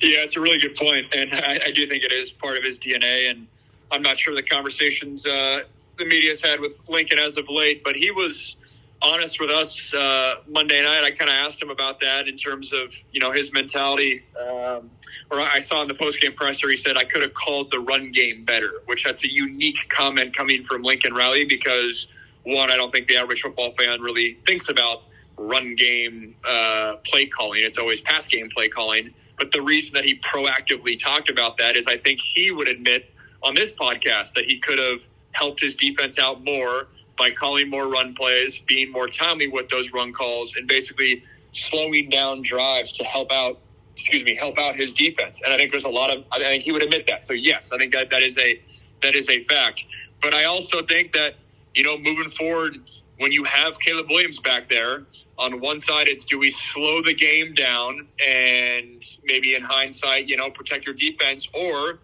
Yeah, 0.01 0.23
it's 0.23 0.37
a 0.37 0.39
really 0.39 0.59
good 0.59 0.75
point, 0.75 1.13
and 1.13 1.31
I, 1.33 1.59
I 1.67 1.71
do 1.71 1.85
think 1.85 2.03
it 2.03 2.13
is 2.13 2.31
part 2.31 2.57
of 2.57 2.63
his 2.63 2.79
DNA. 2.79 3.29
And 3.29 3.45
I'm 3.91 4.01
not 4.01 4.17
sure 4.17 4.33
the 4.33 4.41
conversations 4.41 5.25
uh, 5.25 5.63
the 5.97 6.05
media's 6.05 6.41
had 6.41 6.59
with 6.61 6.77
Lincoln 6.87 7.19
as 7.19 7.37
of 7.37 7.49
late, 7.49 7.83
but 7.83 7.95
he 7.95 8.09
was 8.09 8.55
honest 9.01 9.39
with 9.39 9.49
us 9.49 9.93
uh, 9.93 10.35
Monday 10.47 10.81
night. 10.81 11.03
I 11.03 11.11
kind 11.11 11.29
of 11.29 11.35
asked 11.35 11.61
him 11.61 11.69
about 11.69 11.99
that 12.01 12.27
in 12.27 12.37
terms 12.37 12.71
of 12.71 12.93
you 13.11 13.19
know 13.19 13.31
his 13.31 13.51
mentality. 13.51 14.23
Um, 14.39 14.89
or 15.29 15.39
I 15.39 15.61
saw 15.61 15.81
in 15.81 15.87
the 15.87 15.93
post 15.93 16.21
game 16.21 16.33
presser 16.33 16.69
he 16.69 16.77
said 16.77 16.97
I 16.97 17.03
could 17.03 17.21
have 17.21 17.33
called 17.33 17.71
the 17.71 17.79
run 17.79 18.11
game 18.11 18.45
better, 18.45 18.81
which 18.85 19.03
that's 19.03 19.23
a 19.25 19.31
unique 19.31 19.89
comment 19.89 20.35
coming 20.35 20.63
from 20.63 20.83
Lincoln 20.83 21.13
Riley 21.13 21.45
because 21.45 22.07
one, 22.43 22.71
I 22.71 22.77
don't 22.77 22.91
think 22.91 23.07
the 23.07 23.17
average 23.17 23.41
football 23.41 23.73
fan 23.77 24.01
really 24.01 24.37
thinks 24.45 24.69
about 24.69 25.03
run 25.41 25.75
game 25.75 26.35
uh, 26.47 26.95
play 27.05 27.25
calling. 27.25 27.63
It's 27.63 27.77
always 27.77 28.01
pass 28.01 28.27
game 28.27 28.49
play 28.49 28.69
calling. 28.69 29.13
But 29.37 29.51
the 29.51 29.61
reason 29.61 29.93
that 29.95 30.05
he 30.05 30.19
proactively 30.19 30.99
talked 31.01 31.29
about 31.29 31.57
that 31.57 31.75
is 31.75 31.87
I 31.87 31.97
think 31.97 32.19
he 32.19 32.51
would 32.51 32.67
admit 32.67 33.11
on 33.43 33.55
this 33.55 33.71
podcast 33.71 34.33
that 34.35 34.45
he 34.45 34.59
could 34.59 34.79
have 34.79 35.01
helped 35.31 35.61
his 35.61 35.75
defense 35.75 36.19
out 36.19 36.43
more 36.43 36.87
by 37.17 37.31
calling 37.31 37.69
more 37.69 37.87
run 37.87 38.13
plays, 38.13 38.57
being 38.67 38.91
more 38.91 39.07
timely 39.07 39.47
with 39.47 39.69
those 39.69 39.91
run 39.91 40.13
calls, 40.13 40.53
and 40.55 40.67
basically 40.67 41.23
slowing 41.53 42.09
down 42.09 42.41
drives 42.41 42.91
to 42.97 43.03
help 43.03 43.31
out. 43.31 43.59
Excuse 43.97 44.23
me, 44.23 44.35
help 44.35 44.57
out 44.57 44.75
his 44.75 44.93
defense. 44.93 45.39
And 45.43 45.53
I 45.53 45.57
think 45.57 45.71
there's 45.71 45.83
a 45.83 45.89
lot 45.89 46.09
of. 46.09 46.23
I 46.31 46.39
think 46.39 46.63
he 46.63 46.71
would 46.71 46.81
admit 46.81 47.05
that. 47.07 47.25
So 47.25 47.33
yes, 47.33 47.71
I 47.73 47.77
think 47.77 47.93
that 47.93 48.09
that 48.09 48.23
is 48.23 48.37
a 48.37 48.59
that 49.03 49.15
is 49.15 49.29
a 49.29 49.43
fact. 49.45 49.83
But 50.21 50.33
I 50.33 50.45
also 50.45 50.85
think 50.85 51.11
that 51.13 51.35
you 51.75 51.83
know 51.83 51.97
moving 51.97 52.31
forward, 52.31 52.77
when 53.21 53.31
you 53.31 53.43
have 53.43 53.77
Caleb 53.79 54.07
Williams 54.09 54.39
back 54.39 54.67
there, 54.67 55.03
on 55.37 55.61
one 55.61 55.79
side 55.79 56.07
it's 56.07 56.25
do 56.25 56.39
we 56.39 56.49
slow 56.73 57.03
the 57.03 57.13
game 57.13 57.53
down 57.53 58.07
and 58.25 59.03
maybe 59.23 59.53
in 59.53 59.61
hindsight, 59.61 60.27
you 60.27 60.37
know, 60.37 60.49
protect 60.49 60.87
your 60.87 60.95
defense, 60.95 61.47
or 61.53 61.99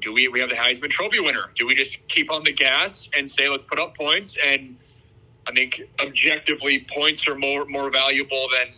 do 0.00 0.12
we 0.12 0.26
we 0.26 0.40
have 0.40 0.50
the 0.50 0.56
Heisman 0.56 0.90
Trophy 0.90 1.20
winner? 1.20 1.52
Do 1.56 1.68
we 1.68 1.76
just 1.76 1.96
keep 2.08 2.32
on 2.32 2.42
the 2.42 2.52
gas 2.52 3.08
and 3.16 3.30
say 3.30 3.48
let's 3.48 3.62
put 3.62 3.78
up 3.78 3.96
points? 3.96 4.36
And 4.44 4.76
I 5.46 5.52
think 5.52 5.82
objectively, 6.00 6.84
points 6.92 7.28
are 7.28 7.36
more 7.36 7.64
more 7.66 7.88
valuable 7.88 8.48
than 8.52 8.74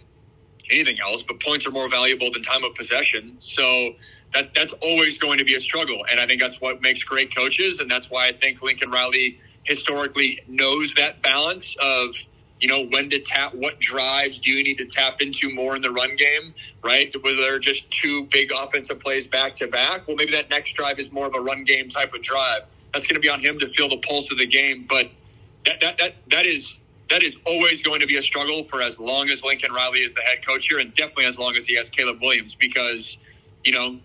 anything 0.71 1.01
else, 1.01 1.23
but 1.27 1.41
points 1.41 1.67
are 1.67 1.71
more 1.71 1.89
valuable 1.89 2.31
than 2.31 2.43
time 2.43 2.65
of 2.65 2.75
possession. 2.75 3.37
So 3.39 3.95
that 4.35 4.55
that's 4.55 4.75
always 4.83 5.17
going 5.17 5.39
to 5.39 5.45
be 5.45 5.55
a 5.55 5.61
struggle, 5.61 6.05
and 6.11 6.21
I 6.21 6.27
think 6.27 6.39
that's 6.39 6.61
what 6.61 6.83
makes 6.83 7.03
great 7.03 7.35
coaches, 7.35 7.79
and 7.79 7.91
that's 7.91 8.11
why 8.11 8.29
I 8.29 8.33
think 8.33 8.61
Lincoln 8.61 8.91
Riley 8.91 9.39
historically 9.65 10.41
knows 10.49 10.95
that 10.97 11.23
balance 11.23 11.77
of 11.81 12.15
you 12.63 12.69
know, 12.69 12.87
when 12.87 13.11
to 13.11 13.19
tap, 13.19 13.55
what 13.55 13.81
drives 13.81 14.39
do 14.39 14.49
you 14.53 14.63
need 14.63 14.79
to 14.79 14.87
tap 14.87 15.21
into 15.21 15.53
more 15.53 15.75
in 15.75 15.83
the 15.83 15.91
run 15.91 16.15
game, 16.15 16.55
right? 16.85 17.13
Whether 17.21 17.39
they're 17.39 17.59
just 17.59 17.91
two 17.91 18.29
big 18.31 18.53
offensive 18.57 19.01
plays 19.01 19.27
back 19.27 19.57
to 19.57 19.67
back, 19.67 20.07
well, 20.07 20.17
maybe 20.17 20.31
that 20.31 20.49
next 20.49 20.75
drive 20.75 21.01
is 21.01 21.11
more 21.11 21.27
of 21.27 21.35
a 21.35 21.41
run 21.41 21.65
game 21.65 21.91
type 21.91 22.15
of 22.15 22.23
drive. 22.23 22.63
That's 22.95 23.05
going 23.09 23.17
to 23.17 23.21
be 23.21 23.29
on 23.29 23.41
him 23.41 23.59
to 23.59 23.69
feel 23.71 23.89
the 23.89 23.97
pulse 23.97 24.31
of 24.31 24.39
the 24.39 24.47
game. 24.47 24.87
But 24.89 25.11
that, 25.67 25.81
that, 25.81 25.99
that, 25.99 26.15
that 26.31 26.47
is, 26.47 26.79
that 27.11 27.25
is 27.25 27.37
always 27.45 27.83
going 27.83 27.99
to 27.99 28.07
be 28.07 28.17
a 28.17 28.23
struggle 28.23 28.63
for 28.69 28.81
as 28.81 28.97
long 28.97 29.29
as 29.29 29.43
Lincoln 29.43 29.73
Riley 29.73 29.99
is 29.99 30.15
the 30.15 30.23
head 30.23 30.47
coach 30.47 30.69
here, 30.69 30.79
and 30.79 30.95
definitely 30.95 31.27
as 31.27 31.39
long 31.39 31.57
as 31.57 31.65
he 31.65 31.75
has 31.75 31.89
Caleb 31.89 32.21
Williams, 32.23 32.55
because, 32.55 33.19
you 33.65 33.73
know, 33.73 33.99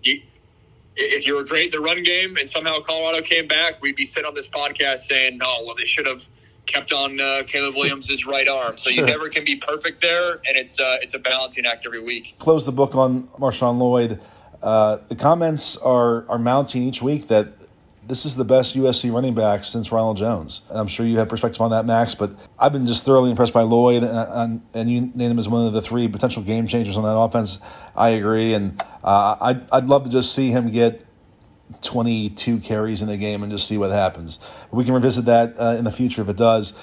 if 0.97 1.25
you 1.25 1.35
were 1.35 1.43
great 1.43 1.73
in 1.73 1.79
the 1.79 1.85
run 1.85 2.03
game 2.03 2.37
and 2.37 2.49
somehow 2.49 2.79
Colorado 2.81 3.21
came 3.21 3.47
back, 3.47 3.81
we'd 3.81 3.95
be 3.95 4.05
sitting 4.05 4.25
on 4.25 4.33
this 4.33 4.47
podcast 4.47 5.07
saying, 5.07 5.39
"Oh, 5.41 5.63
well, 5.65 5.75
they 5.75 5.85
should 5.85 6.07
have 6.07 6.21
kept 6.67 6.93
on 6.93 7.19
uh, 7.19 7.43
Caleb 7.47 7.75
Williams' 7.75 8.25
right 8.25 8.47
arm. 8.47 8.77
So 8.77 8.89
sure. 8.89 9.05
you 9.05 9.11
never 9.11 9.29
can 9.29 9.45
be 9.45 9.55
perfect 9.55 10.01
there, 10.01 10.33
and 10.33 10.55
it's 10.57 10.79
uh, 10.79 10.97
it's 11.01 11.13
a 11.13 11.19
balancing 11.19 11.65
act 11.65 11.85
every 11.85 12.03
week. 12.03 12.35
Close 12.39 12.65
the 12.65 12.71
book 12.71 12.95
on 12.95 13.27
Marshawn 13.39 13.79
Lloyd. 13.79 14.19
Uh, 14.61 14.97
the 15.07 15.15
comments 15.15 15.77
are 15.77 16.29
are 16.29 16.39
mounting 16.39 16.83
each 16.83 17.01
week 17.01 17.27
that 17.29 17.53
this 18.07 18.25
is 18.25 18.35
the 18.35 18.45
best 18.45 18.75
USC 18.75 19.11
running 19.11 19.35
back 19.35 19.63
since 19.65 19.91
Ronald 19.91 20.15
Jones. 20.15 20.61
And 20.69 20.79
I'm 20.79 20.87
sure 20.87 21.05
you 21.05 21.17
have 21.17 21.27
perspective 21.27 21.59
on 21.61 21.71
that, 21.71 21.85
Max, 21.85 22.15
but 22.15 22.31
I've 22.57 22.71
been 22.71 22.87
just 22.87 23.05
thoroughly 23.05 23.29
impressed 23.29 23.51
by 23.51 23.63
Lloyd, 23.63 24.03
and, 24.03 24.17
and, 24.17 24.61
and 24.73 24.89
you 24.89 25.11
name 25.13 25.31
him 25.31 25.39
as 25.39 25.49
one 25.49 25.67
of 25.67 25.73
the 25.73 25.81
three 25.81 26.07
potential 26.07 26.41
game 26.41 26.67
changers 26.67 26.95
on 26.95 27.03
that 27.03 27.17
offense. 27.17 27.59
I 27.97 28.09
agree, 28.09 28.53
and 28.53 28.81
uh, 29.03 29.35
I'd, 29.41 29.69
I'd 29.71 29.85
love 29.85 30.03
to 30.03 30.09
just 30.09 30.33
see 30.35 30.51
him 30.51 30.71
get 30.71 31.03
22 31.81 32.59
carries 32.59 33.01
in 33.01 33.09
a 33.09 33.17
game 33.17 33.41
and 33.41 33.51
just 33.51 33.67
see 33.67 33.77
what 33.77 33.89
happens. 33.89 34.39
We 34.71 34.85
can 34.85 34.93
revisit 34.93 35.25
that 35.25 35.59
uh, 35.59 35.75
in 35.77 35.83
the 35.83 35.91
future 35.91 36.21
if 36.21 36.29
it 36.29 36.37
does. 36.37 36.77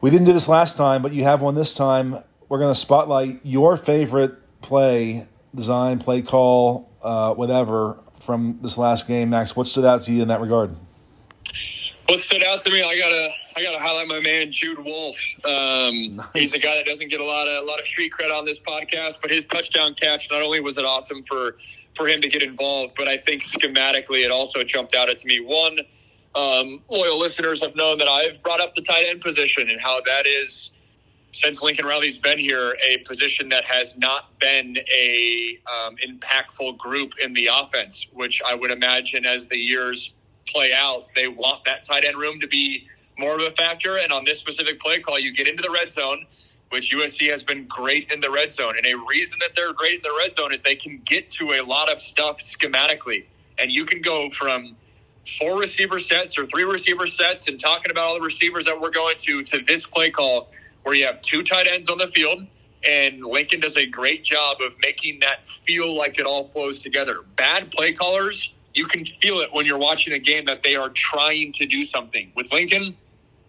We 0.00 0.10
didn't 0.10 0.26
do 0.26 0.32
this 0.32 0.48
last 0.48 0.76
time, 0.76 1.02
but 1.02 1.12
you 1.12 1.24
have 1.24 1.42
one 1.42 1.54
this 1.54 1.74
time. 1.74 2.16
We're 2.48 2.58
going 2.58 2.72
to 2.72 2.78
spotlight 2.78 3.40
your 3.44 3.76
favorite 3.76 4.34
play, 4.62 5.26
design, 5.54 5.98
play 5.98 6.22
call, 6.22 6.90
uh, 7.02 7.34
whatever 7.34 7.98
from 8.20 8.58
this 8.62 8.78
last 8.78 9.06
game. 9.06 9.30
Max, 9.30 9.54
what 9.54 9.66
stood 9.66 9.84
out 9.84 10.02
to 10.02 10.12
you 10.12 10.22
in 10.22 10.28
that 10.28 10.40
regard? 10.40 10.74
What 12.08 12.20
stood 12.20 12.42
out 12.42 12.60
to 12.64 12.70
me, 12.70 12.82
I 12.82 12.96
gotta 12.98 13.32
I 13.56 13.62
got 13.62 13.72
to 13.72 13.78
highlight 13.78 14.06
my 14.06 14.20
man 14.20 14.52
Jude 14.52 14.78
Wolfe. 14.78 15.16
Um, 15.46 16.16
nice. 16.16 16.26
He's 16.34 16.54
a 16.54 16.58
guy 16.58 16.76
that 16.76 16.84
doesn't 16.84 17.08
get 17.08 17.20
a 17.20 17.24
lot 17.24 17.48
of 17.48 17.64
a 17.64 17.66
lot 17.66 17.80
of 17.80 17.86
street 17.86 18.12
cred 18.12 18.30
on 18.30 18.44
this 18.44 18.58
podcast, 18.58 19.14
but 19.22 19.30
his 19.30 19.44
touchdown 19.44 19.94
catch 19.94 20.28
not 20.30 20.42
only 20.42 20.60
was 20.60 20.76
it 20.76 20.84
awesome 20.84 21.24
for 21.26 21.56
for 21.96 22.06
him 22.06 22.20
to 22.20 22.28
get 22.28 22.42
involved, 22.42 22.92
but 22.98 23.08
I 23.08 23.16
think 23.16 23.42
schematically 23.44 24.26
it 24.26 24.30
also 24.30 24.62
jumped 24.62 24.94
out 24.94 25.08
at 25.08 25.24
me. 25.24 25.40
One, 25.40 25.78
um, 26.34 26.82
loyal 26.90 27.18
listeners 27.18 27.62
have 27.62 27.74
known 27.74 27.96
that 27.96 28.08
I've 28.08 28.42
brought 28.42 28.60
up 28.60 28.74
the 28.74 28.82
tight 28.82 29.06
end 29.08 29.22
position 29.22 29.70
and 29.70 29.80
how 29.80 30.02
that 30.02 30.26
is 30.26 30.70
since 31.32 31.62
Lincoln 31.62 31.86
Riley's 31.86 32.18
been 32.18 32.38
here, 32.38 32.76
a 32.86 32.98
position 32.98 33.48
that 33.50 33.64
has 33.64 33.96
not 33.96 34.38
been 34.38 34.76
a 34.94 35.58
um, 35.66 35.96
impactful 35.96 36.76
group 36.76 37.12
in 37.22 37.32
the 37.32 37.48
offense, 37.52 38.06
which 38.12 38.42
I 38.46 38.54
would 38.54 38.70
imagine 38.70 39.24
as 39.24 39.46
the 39.48 39.58
years 39.58 40.12
play 40.46 40.72
out, 40.74 41.06
they 41.14 41.28
want 41.28 41.64
that 41.64 41.86
tight 41.86 42.04
end 42.04 42.18
room 42.18 42.40
to 42.40 42.46
be 42.46 42.86
more 43.18 43.34
of 43.34 43.40
a 43.40 43.50
factor. 43.52 43.96
And 43.96 44.12
on 44.12 44.24
this 44.24 44.38
specific 44.38 44.80
play 44.80 45.00
call, 45.00 45.18
you 45.18 45.34
get 45.34 45.48
into 45.48 45.62
the 45.62 45.70
red 45.70 45.92
zone, 45.92 46.26
which 46.70 46.92
USC 46.92 47.30
has 47.30 47.44
been 47.44 47.66
great 47.66 48.12
in 48.12 48.20
the 48.20 48.30
red 48.30 48.50
zone. 48.50 48.76
And 48.76 48.86
a 48.86 48.94
reason 49.08 49.38
that 49.40 49.50
they're 49.54 49.72
great 49.72 49.96
in 49.96 50.02
the 50.02 50.16
red 50.16 50.32
zone 50.34 50.52
is 50.52 50.62
they 50.62 50.76
can 50.76 51.00
get 51.04 51.30
to 51.32 51.52
a 51.52 51.62
lot 51.62 51.90
of 51.90 52.00
stuff 52.00 52.40
schematically. 52.40 53.24
And 53.58 53.70
you 53.70 53.84
can 53.84 54.02
go 54.02 54.30
from 54.30 54.76
four 55.40 55.58
receiver 55.58 55.98
sets 55.98 56.38
or 56.38 56.46
three 56.46 56.64
receiver 56.64 57.06
sets 57.06 57.48
and 57.48 57.58
talking 57.58 57.90
about 57.90 58.04
all 58.04 58.14
the 58.14 58.20
receivers 58.20 58.66
that 58.66 58.80
we're 58.80 58.90
going 58.90 59.16
to 59.18 59.42
to 59.42 59.60
this 59.62 59.84
play 59.86 60.10
call 60.10 60.50
where 60.82 60.94
you 60.94 61.06
have 61.06 61.20
two 61.20 61.42
tight 61.42 61.66
ends 61.66 61.88
on 61.88 61.98
the 61.98 62.08
field 62.08 62.46
and 62.86 63.24
Lincoln 63.24 63.60
does 63.60 63.76
a 63.76 63.86
great 63.86 64.24
job 64.24 64.58
of 64.60 64.74
making 64.80 65.20
that 65.20 65.46
feel 65.46 65.94
like 65.94 66.18
it 66.18 66.26
all 66.26 66.44
flows 66.44 66.82
together. 66.82 67.18
Bad 67.36 67.70
play 67.70 67.92
callers, 67.92 68.52
you 68.74 68.86
can 68.86 69.04
feel 69.04 69.40
it 69.40 69.52
when 69.52 69.66
you're 69.66 69.78
watching 69.78 70.12
a 70.12 70.18
game 70.18 70.46
that 70.46 70.62
they 70.62 70.76
are 70.76 70.90
trying 70.90 71.52
to 71.54 71.66
do 71.66 71.84
something. 71.84 72.30
With 72.36 72.52
Lincoln, 72.52 72.96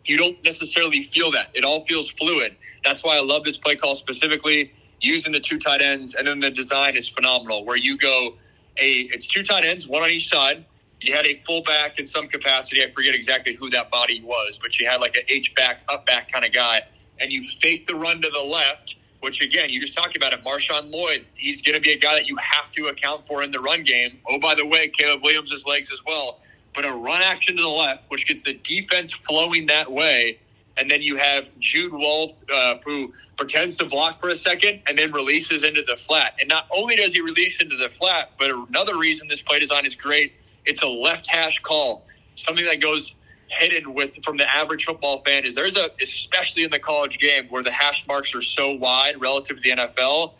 you 0.07 0.17
don't 0.17 0.41
necessarily 0.43 1.03
feel 1.03 1.31
that. 1.31 1.49
It 1.53 1.63
all 1.63 1.85
feels 1.85 2.09
fluid. 2.11 2.55
That's 2.83 3.03
why 3.03 3.17
I 3.17 3.21
love 3.21 3.43
this 3.43 3.57
play 3.57 3.75
call 3.75 3.95
specifically, 3.95 4.71
using 5.01 5.33
the 5.33 5.39
two 5.39 5.59
tight 5.59 5.81
ends, 5.81 6.15
and 6.15 6.27
then 6.27 6.39
the 6.39 6.49
design 6.49 6.95
is 6.95 7.07
phenomenal. 7.09 7.65
Where 7.65 7.75
you 7.75 7.97
go, 7.97 8.35
a 8.77 8.91
it's 9.13 9.27
two 9.27 9.43
tight 9.43 9.65
ends, 9.65 9.87
one 9.87 10.03
on 10.03 10.09
each 10.09 10.29
side. 10.29 10.65
You 11.01 11.13
had 11.13 11.27
a 11.27 11.39
fullback 11.45 11.99
in 11.99 12.07
some 12.07 12.27
capacity. 12.27 12.83
I 12.83 12.91
forget 12.91 13.13
exactly 13.13 13.53
who 13.53 13.69
that 13.71 13.91
body 13.91 14.21
was, 14.23 14.57
but 14.59 14.79
you 14.79 14.87
had 14.87 14.99
like 14.99 15.15
an 15.15 15.23
H 15.27 15.53
back, 15.55 15.81
up 15.87 16.07
back 16.07 16.31
kind 16.31 16.43
of 16.43 16.53
guy, 16.53 16.81
and 17.19 17.31
you 17.31 17.47
fake 17.61 17.85
the 17.85 17.95
run 17.95 18.21
to 18.21 18.29
the 18.29 18.39
left. 18.39 18.95
Which 19.19 19.41
again, 19.41 19.71
you 19.71 19.81
just 19.81 19.95
talked 19.95 20.15
about 20.15 20.33
it. 20.33 20.43
Marshawn 20.43 20.91
Lloyd, 20.91 21.25
he's 21.33 21.63
going 21.63 21.73
to 21.73 21.81
be 21.81 21.91
a 21.91 21.97
guy 21.97 22.13
that 22.13 22.27
you 22.27 22.37
have 22.37 22.71
to 22.73 22.85
account 22.85 23.25
for 23.27 23.41
in 23.41 23.49
the 23.49 23.59
run 23.59 23.83
game. 23.83 24.19
Oh, 24.29 24.39
by 24.39 24.53
the 24.53 24.63
way, 24.63 24.89
Caleb 24.89 25.23
Williams' 25.23 25.65
legs 25.65 25.91
as 25.91 25.99
well 26.05 26.39
but 26.77 26.85
a 26.85 26.93
run 26.93 27.23
action 27.23 27.57
to 27.57 27.63
the 27.63 27.67
left, 27.67 28.03
which 28.09 28.27
gets 28.27 28.43
the 28.43 28.53
defense 28.53 29.11
flowing 29.11 29.65
that 29.65 29.91
way. 29.91 30.37
And 30.77 30.91
then 30.91 31.01
you 31.01 31.17
have 31.17 31.45
Jude 31.59 31.91
Wolfe, 31.91 32.35
uh, 32.53 32.75
who 32.85 33.13
pretends 33.35 33.77
to 33.77 33.85
block 33.85 34.21
for 34.21 34.29
a 34.29 34.35
second 34.35 34.83
and 34.85 34.95
then 34.95 35.11
releases 35.11 35.63
into 35.63 35.81
the 35.81 35.97
flat. 35.97 36.35
And 36.39 36.47
not 36.47 36.67
only 36.71 36.95
does 36.95 37.13
he 37.13 37.21
release 37.21 37.59
into 37.59 37.77
the 37.77 37.89
flat, 37.89 38.33
but 38.37 38.51
another 38.51 38.95
reason 38.95 39.27
this 39.27 39.41
play 39.41 39.57
design 39.57 39.87
is 39.87 39.95
great, 39.95 40.33
it's 40.65 40.83
a 40.83 40.87
left 40.87 41.25
hash 41.25 41.59
call. 41.63 42.05
Something 42.35 42.65
that 42.65 42.79
goes 42.79 43.15
hidden 43.47 43.95
with 43.95 44.23
from 44.23 44.37
the 44.37 44.47
average 44.47 44.85
football 44.85 45.23
fan 45.23 45.45
is 45.45 45.55
there's 45.55 45.77
a, 45.77 45.89
especially 45.99 46.63
in 46.63 46.69
the 46.69 46.79
college 46.79 47.17
game 47.17 47.47
where 47.49 47.63
the 47.63 47.71
hash 47.71 48.05
marks 48.07 48.35
are 48.35 48.43
so 48.43 48.73
wide 48.73 49.19
relative 49.19 49.57
to 49.57 49.63
the 49.63 49.75
NFL. 49.75 50.33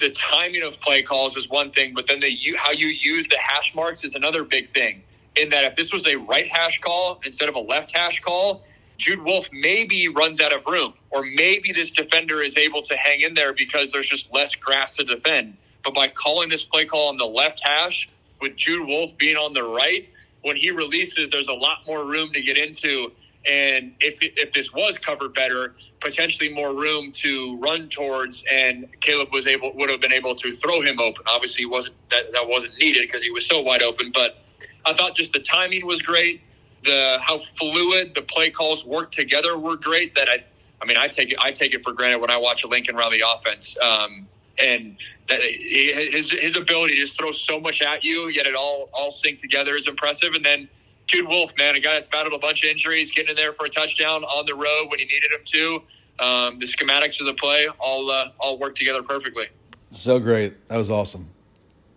The 0.00 0.10
timing 0.10 0.64
of 0.64 0.78
play 0.80 1.02
calls 1.02 1.34
is 1.38 1.48
one 1.48 1.72
thing, 1.72 1.94
but 1.94 2.08
then 2.08 2.20
the 2.20 2.30
how 2.58 2.72
you 2.72 2.88
use 2.88 3.26
the 3.28 3.38
hash 3.38 3.74
marks 3.74 4.04
is 4.04 4.14
another 4.14 4.44
big 4.44 4.74
thing 4.74 5.04
in 5.36 5.50
that 5.50 5.64
if 5.64 5.76
this 5.76 5.92
was 5.92 6.06
a 6.06 6.16
right 6.16 6.48
hash 6.50 6.80
call 6.80 7.20
instead 7.24 7.48
of 7.48 7.54
a 7.54 7.60
left 7.60 7.96
hash 7.96 8.20
call, 8.20 8.62
Jude 8.98 9.22
Wolfe 9.22 9.48
maybe 9.52 10.08
runs 10.08 10.40
out 10.40 10.52
of 10.52 10.64
room, 10.66 10.94
or 11.10 11.24
maybe 11.24 11.72
this 11.72 11.90
defender 11.90 12.42
is 12.42 12.56
able 12.56 12.82
to 12.82 12.96
hang 12.96 13.22
in 13.22 13.34
there 13.34 13.52
because 13.52 13.90
there's 13.90 14.08
just 14.08 14.32
less 14.32 14.54
grass 14.54 14.96
to 14.96 15.04
defend. 15.04 15.56
But 15.82 15.94
by 15.94 16.08
calling 16.08 16.48
this 16.48 16.62
play 16.62 16.84
call 16.84 17.08
on 17.08 17.16
the 17.16 17.24
left 17.24 17.60
hash, 17.64 18.08
with 18.40 18.56
Jude 18.56 18.86
Wolfe 18.86 19.16
being 19.18 19.36
on 19.36 19.54
the 19.54 19.62
right, 19.62 20.08
when 20.42 20.56
he 20.56 20.70
releases, 20.70 21.30
there's 21.30 21.48
a 21.48 21.54
lot 21.54 21.78
more 21.86 22.04
room 22.04 22.32
to 22.32 22.42
get 22.42 22.58
into. 22.58 23.12
And 23.48 23.94
if 24.00 24.18
if 24.20 24.52
this 24.52 24.72
was 24.72 24.98
covered 24.98 25.34
better, 25.34 25.74
potentially 26.00 26.52
more 26.52 26.72
room 26.72 27.10
to 27.22 27.58
run 27.58 27.88
towards, 27.88 28.44
and 28.50 28.86
Caleb 29.00 29.32
was 29.32 29.48
able 29.48 29.72
would 29.74 29.90
have 29.90 30.00
been 30.00 30.12
able 30.12 30.36
to 30.36 30.56
throw 30.56 30.80
him 30.80 31.00
open. 31.00 31.24
Obviously, 31.26 31.66
wasn't 31.66 31.96
that 32.10 32.22
that 32.34 32.46
wasn't 32.46 32.74
needed 32.78 33.02
because 33.02 33.22
he 33.22 33.30
was 33.30 33.46
so 33.46 33.60
wide 33.60 33.82
open, 33.82 34.12
but 34.14 34.36
I 34.84 34.94
thought 34.94 35.16
just 35.16 35.32
the 35.32 35.40
timing 35.40 35.86
was 35.86 36.02
great. 36.02 36.42
The 36.84 37.18
how 37.20 37.38
fluid 37.58 38.14
the 38.14 38.22
play 38.22 38.50
calls 38.50 38.84
worked 38.84 39.14
together 39.14 39.56
were 39.56 39.76
great. 39.76 40.16
That 40.16 40.28
I, 40.28 40.44
I 40.80 40.86
mean, 40.86 40.96
I 40.96 41.08
take 41.08 41.30
it 41.30 41.38
I 41.40 41.52
take 41.52 41.74
it 41.74 41.84
for 41.84 41.92
granted 41.92 42.20
when 42.20 42.30
I 42.30 42.38
watch 42.38 42.64
a 42.64 42.68
Lincoln 42.68 42.96
Riley 42.96 43.20
offense. 43.20 43.76
Um, 43.80 44.28
and 44.58 44.96
that 45.28 45.40
his 45.40 46.30
his 46.30 46.56
ability 46.56 46.96
to 46.96 47.00
just 47.00 47.18
throw 47.18 47.32
so 47.32 47.60
much 47.60 47.80
at 47.82 48.04
you, 48.04 48.28
yet 48.28 48.46
it 48.46 48.54
all 48.54 48.90
all 48.92 49.10
sync 49.10 49.40
together 49.40 49.76
is 49.76 49.88
impressive. 49.88 50.34
And 50.34 50.44
then 50.44 50.68
Jude 51.06 51.28
Wolfe, 51.28 51.52
man, 51.56 51.74
a 51.74 51.80
guy 51.80 51.94
that's 51.94 52.08
battled 52.08 52.34
a 52.34 52.38
bunch 52.38 52.62
of 52.64 52.70
injuries, 52.70 53.12
getting 53.12 53.30
in 53.30 53.36
there 53.36 53.52
for 53.52 53.66
a 53.66 53.70
touchdown 53.70 54.24
on 54.24 54.46
the 54.46 54.54
road 54.54 54.88
when 54.88 54.98
he 54.98 55.04
needed 55.04 55.32
him 55.32 55.44
to. 55.52 55.82
Um, 56.18 56.58
the 56.58 56.66
schematics 56.66 57.20
of 57.20 57.26
the 57.26 57.34
play 57.34 57.68
all 57.78 58.10
uh, 58.10 58.30
all 58.38 58.58
work 58.58 58.76
together 58.76 59.02
perfectly. 59.02 59.46
So 59.90 60.18
great. 60.18 60.66
That 60.68 60.76
was 60.76 60.90
awesome. 60.90 61.30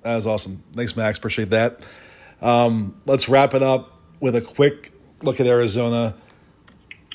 That 0.03 0.15
was 0.15 0.27
awesome. 0.27 0.63
Thanks, 0.73 0.95
Max. 0.95 1.17
Appreciate 1.17 1.49
that. 1.51 1.79
Um, 2.41 2.99
let's 3.05 3.29
wrap 3.29 3.53
it 3.53 3.63
up 3.63 3.93
with 4.19 4.35
a 4.35 4.41
quick 4.41 4.91
look 5.21 5.39
at 5.39 5.47
Arizona. 5.47 6.15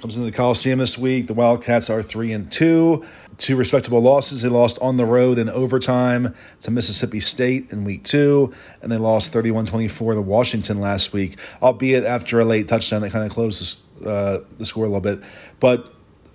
Comes 0.01 0.17
into 0.17 0.31
the 0.31 0.37
Coliseum 0.37 0.79
this 0.79 0.97
week. 0.97 1.27
The 1.27 1.35
Wildcats 1.35 1.91
are 1.91 2.03
three 2.03 2.33
and 2.33 2.51
two, 2.51 3.05
two 3.37 3.55
respectable 3.55 4.01
losses. 4.01 4.41
They 4.41 4.49
lost 4.49 4.79
on 4.81 4.97
the 4.97 5.05
road 5.05 5.39
in 5.39 5.51
overtime 5.51 6.35
to 6.63 6.71
Mississippi 6.71 7.21
State 7.21 7.71
in 7.71 7.85
week 7.85 8.05
two, 8.05 8.55
and 8.81 8.91
they 8.91 8.97
lost 8.97 9.33
31-24 9.35 10.15
to 10.15 10.21
Washington 10.23 10.81
last 10.81 11.13
week, 11.13 11.39
albeit 11.61 12.05
after 12.05 12.41
a 12.41 12.47
late 12.47 12.67
touchdown 12.67 13.03
that 13.03 13.13
kind 13.13 13.27
of 13.27 13.31
closed 13.31 13.81
uh, 14.07 14.39
the 14.57 14.65
score 14.65 14.85
a 14.85 14.89
little 14.89 15.03
bit. 15.03 15.23
But 15.61 15.93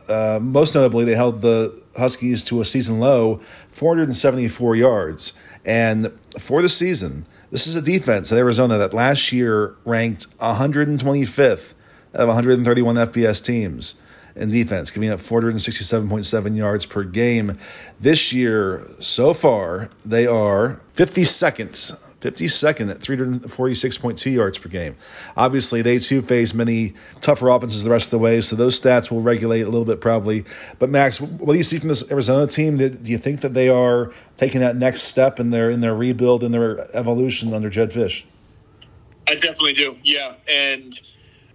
uh, 0.08 0.38
most 0.40 0.76
notably, 0.76 1.06
they 1.06 1.16
held 1.16 1.42
the 1.42 1.82
Huskies 1.98 2.44
to 2.46 2.62
a 2.62 2.66
season 2.66 3.00
low, 3.00 3.42
474 3.72 4.76
yards. 4.76 5.34
And 5.66 6.12
for 6.40 6.62
the 6.62 6.70
season, 6.70 7.26
this 7.56 7.68
is 7.68 7.78
a 7.78 7.82
defense 7.82 8.34
at 8.34 8.38
Arizona 8.38 8.78
that 8.78 8.94
last 8.94 9.32
year 9.32 9.76
ranked 9.86 10.28
125th 10.40 11.74
out 12.14 12.20
of 12.20 12.28
131 12.28 12.96
FBS 12.96 13.42
teams 13.42 13.96
in 14.36 14.50
defense, 14.50 14.92
giving 14.92 15.10
up 15.10 15.22
467.7 15.22 16.58
yards 16.58 16.86
per 16.86 17.04
game. 17.06 17.58
This 18.02 18.34
year, 18.34 18.86
so 19.00 19.34
far, 19.34 19.90
they 20.04 20.28
are 20.28 20.82
52nd 20.98 21.98
52nd 22.26 22.90
at 22.90 23.00
346.2 23.00 24.34
yards 24.34 24.58
per 24.58 24.70
game. 24.70 24.96
Obviously, 25.38 25.82
they 25.82 26.00
too 26.00 26.22
face 26.22 26.54
many 26.54 26.94
tougher 27.22 27.50
offenses 27.50 27.84
the 27.84 27.90
rest 27.90 28.08
of 28.08 28.12
the 28.12 28.20
way, 28.20 28.42
so 28.42 28.56
those 28.56 28.80
stats 28.80 29.12
will 29.12 29.22
regulate 29.22 29.62
a 29.62 29.66
little 29.66 29.86
bit 29.86 30.02
probably. 30.02 30.44
But 30.80 30.90
Max, 30.90 31.22
what 31.22 31.54
do 31.54 31.58
you 31.58 31.64
see 31.64 31.78
from 31.78 31.90
this 31.90 32.10
Arizona 32.12 32.48
team? 32.48 32.78
Do 32.78 32.98
you 33.04 33.18
think 33.18 33.42
that 33.42 33.54
they 33.54 33.70
are 33.70 34.12
taking 34.38 34.62
that 34.62 34.76
next 34.76 35.04
step 35.04 35.40
in 35.40 35.52
their 35.52 35.70
in 35.70 35.82
their 35.82 35.96
rebuild 35.96 36.44
and 36.44 36.54
their 36.54 36.96
evolution 36.96 37.54
under 37.54 37.70
Jedd 37.70 37.92
Fisch? 37.92 38.24
I 39.28 39.36
definitely 39.36 39.74
do. 39.74 39.98
Yeah, 40.04 40.36
and 40.48 41.00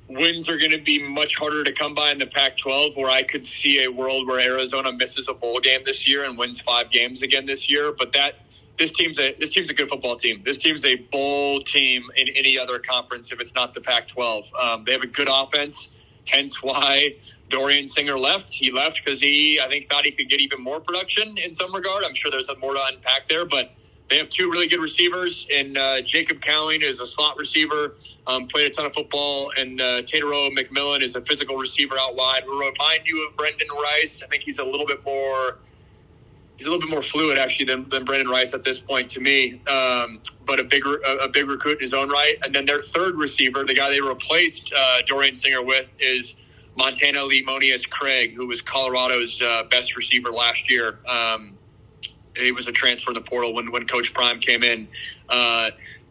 wins 0.08 0.48
are 0.48 0.58
going 0.58 0.72
to 0.72 0.82
be 0.82 1.02
much 1.02 1.36
harder 1.36 1.62
to 1.64 1.72
come 1.72 1.94
by 1.94 2.10
in 2.10 2.18
the 2.18 2.26
Pac 2.26 2.56
12, 2.56 2.96
where 2.96 3.10
I 3.10 3.22
could 3.22 3.44
see 3.44 3.84
a 3.84 3.90
world 3.90 4.26
where 4.26 4.40
Arizona 4.40 4.92
misses 4.92 5.28
a 5.28 5.34
bowl 5.34 5.60
game 5.60 5.82
this 5.84 6.06
year 6.06 6.24
and 6.24 6.36
wins 6.36 6.60
five 6.60 6.90
games 6.90 7.22
again 7.22 7.46
this 7.46 7.68
year. 7.68 7.92
But 7.96 8.12
that 8.12 8.34
this 8.80 8.90
team's 8.92 9.18
a 9.18 9.34
this 9.38 9.50
team's 9.50 9.68
a 9.68 9.74
good 9.74 9.90
football 9.90 10.16
team. 10.16 10.42
This 10.44 10.56
team's 10.56 10.84
a 10.86 10.96
bowl 10.96 11.60
team 11.60 12.10
in 12.16 12.28
any 12.34 12.58
other 12.58 12.78
conference 12.78 13.30
if 13.30 13.38
it's 13.38 13.54
not 13.54 13.74
the 13.74 13.82
Pac-12. 13.82 14.44
Um, 14.58 14.84
they 14.86 14.92
have 14.92 15.02
a 15.02 15.06
good 15.06 15.28
offense, 15.30 15.90
hence 16.26 16.62
why 16.62 17.16
Dorian 17.50 17.86
Singer 17.86 18.18
left. 18.18 18.48
He 18.48 18.72
left 18.72 19.02
because 19.04 19.20
he 19.20 19.60
I 19.60 19.68
think 19.68 19.90
thought 19.90 20.06
he 20.06 20.12
could 20.12 20.30
get 20.30 20.40
even 20.40 20.62
more 20.62 20.80
production 20.80 21.36
in 21.36 21.52
some 21.52 21.74
regard. 21.74 22.04
I'm 22.04 22.14
sure 22.14 22.30
there's 22.30 22.48
more 22.58 22.72
to 22.72 22.82
unpack 22.82 23.28
there, 23.28 23.44
but 23.44 23.70
they 24.08 24.16
have 24.16 24.30
two 24.30 24.50
really 24.50 24.66
good 24.66 24.80
receivers, 24.80 25.46
and 25.54 25.76
uh, 25.76 26.00
Jacob 26.00 26.40
Cowing 26.40 26.82
is 26.82 26.98
a 27.00 27.06
slot 27.06 27.36
receiver, 27.36 27.94
um, 28.26 28.48
played 28.48 28.72
a 28.72 28.74
ton 28.74 28.86
of 28.86 28.92
football, 28.92 29.52
and 29.56 29.80
uh, 29.80 30.02
Tetairoa 30.02 30.50
McMillan 30.56 31.02
is 31.02 31.14
a 31.14 31.20
physical 31.20 31.56
receiver 31.56 31.96
out 31.96 32.16
wide. 32.16 32.42
We 32.44 32.54
remind 32.54 33.06
you 33.06 33.28
of 33.28 33.36
Brenden 33.36 33.70
Rice. 33.72 34.22
I 34.24 34.26
think 34.26 34.42
he's 34.42 34.58
a 34.58 34.64
little 34.64 34.86
bit 34.86 35.04
more 35.04 35.58
he's 36.60 36.66
a 36.66 36.70
little 36.70 36.86
bit 36.86 36.92
more 36.92 37.02
fluid 37.02 37.38
actually 37.38 37.64
than, 37.64 37.88
than 37.88 38.04
Brenden 38.04 38.28
Rice 38.28 38.52
at 38.52 38.64
this 38.64 38.78
point 38.78 39.12
to 39.12 39.20
me. 39.20 39.62
Um, 39.66 40.20
but 40.44 40.60
a 40.60 40.64
big 40.64 40.84
a, 40.84 41.24
a, 41.24 41.28
big 41.30 41.48
recruit 41.48 41.78
in 41.78 41.80
his 41.80 41.94
own 41.94 42.10
right. 42.10 42.36
And 42.42 42.54
then 42.54 42.66
their 42.66 42.82
third 42.82 43.14
receiver, 43.14 43.64
the 43.64 43.72
guy 43.72 43.88
they 43.88 44.02
replaced 44.02 44.70
uh, 44.76 45.00
Dorian 45.06 45.34
Singer 45.34 45.62
with, 45.62 45.88
is 45.98 46.34
Montana 46.76 47.20
Lemonious 47.20 47.88
Craig, 47.88 48.34
who 48.34 48.46
was 48.46 48.60
Colorado's 48.60 49.40
uh, 49.40 49.62
best 49.70 49.96
receiver 49.96 50.30
last 50.30 50.70
year. 50.70 50.98
Um, 51.08 51.56
he 52.36 52.52
was 52.52 52.68
a 52.68 52.72
transfer 52.72 53.10
in 53.10 53.14
the 53.14 53.22
portal 53.22 53.54
when 53.54 53.72
when 53.72 53.86
Coach 53.86 54.12
Prime 54.12 54.40
came 54.40 54.62
in. 54.62 54.86
Uh, 55.30 55.70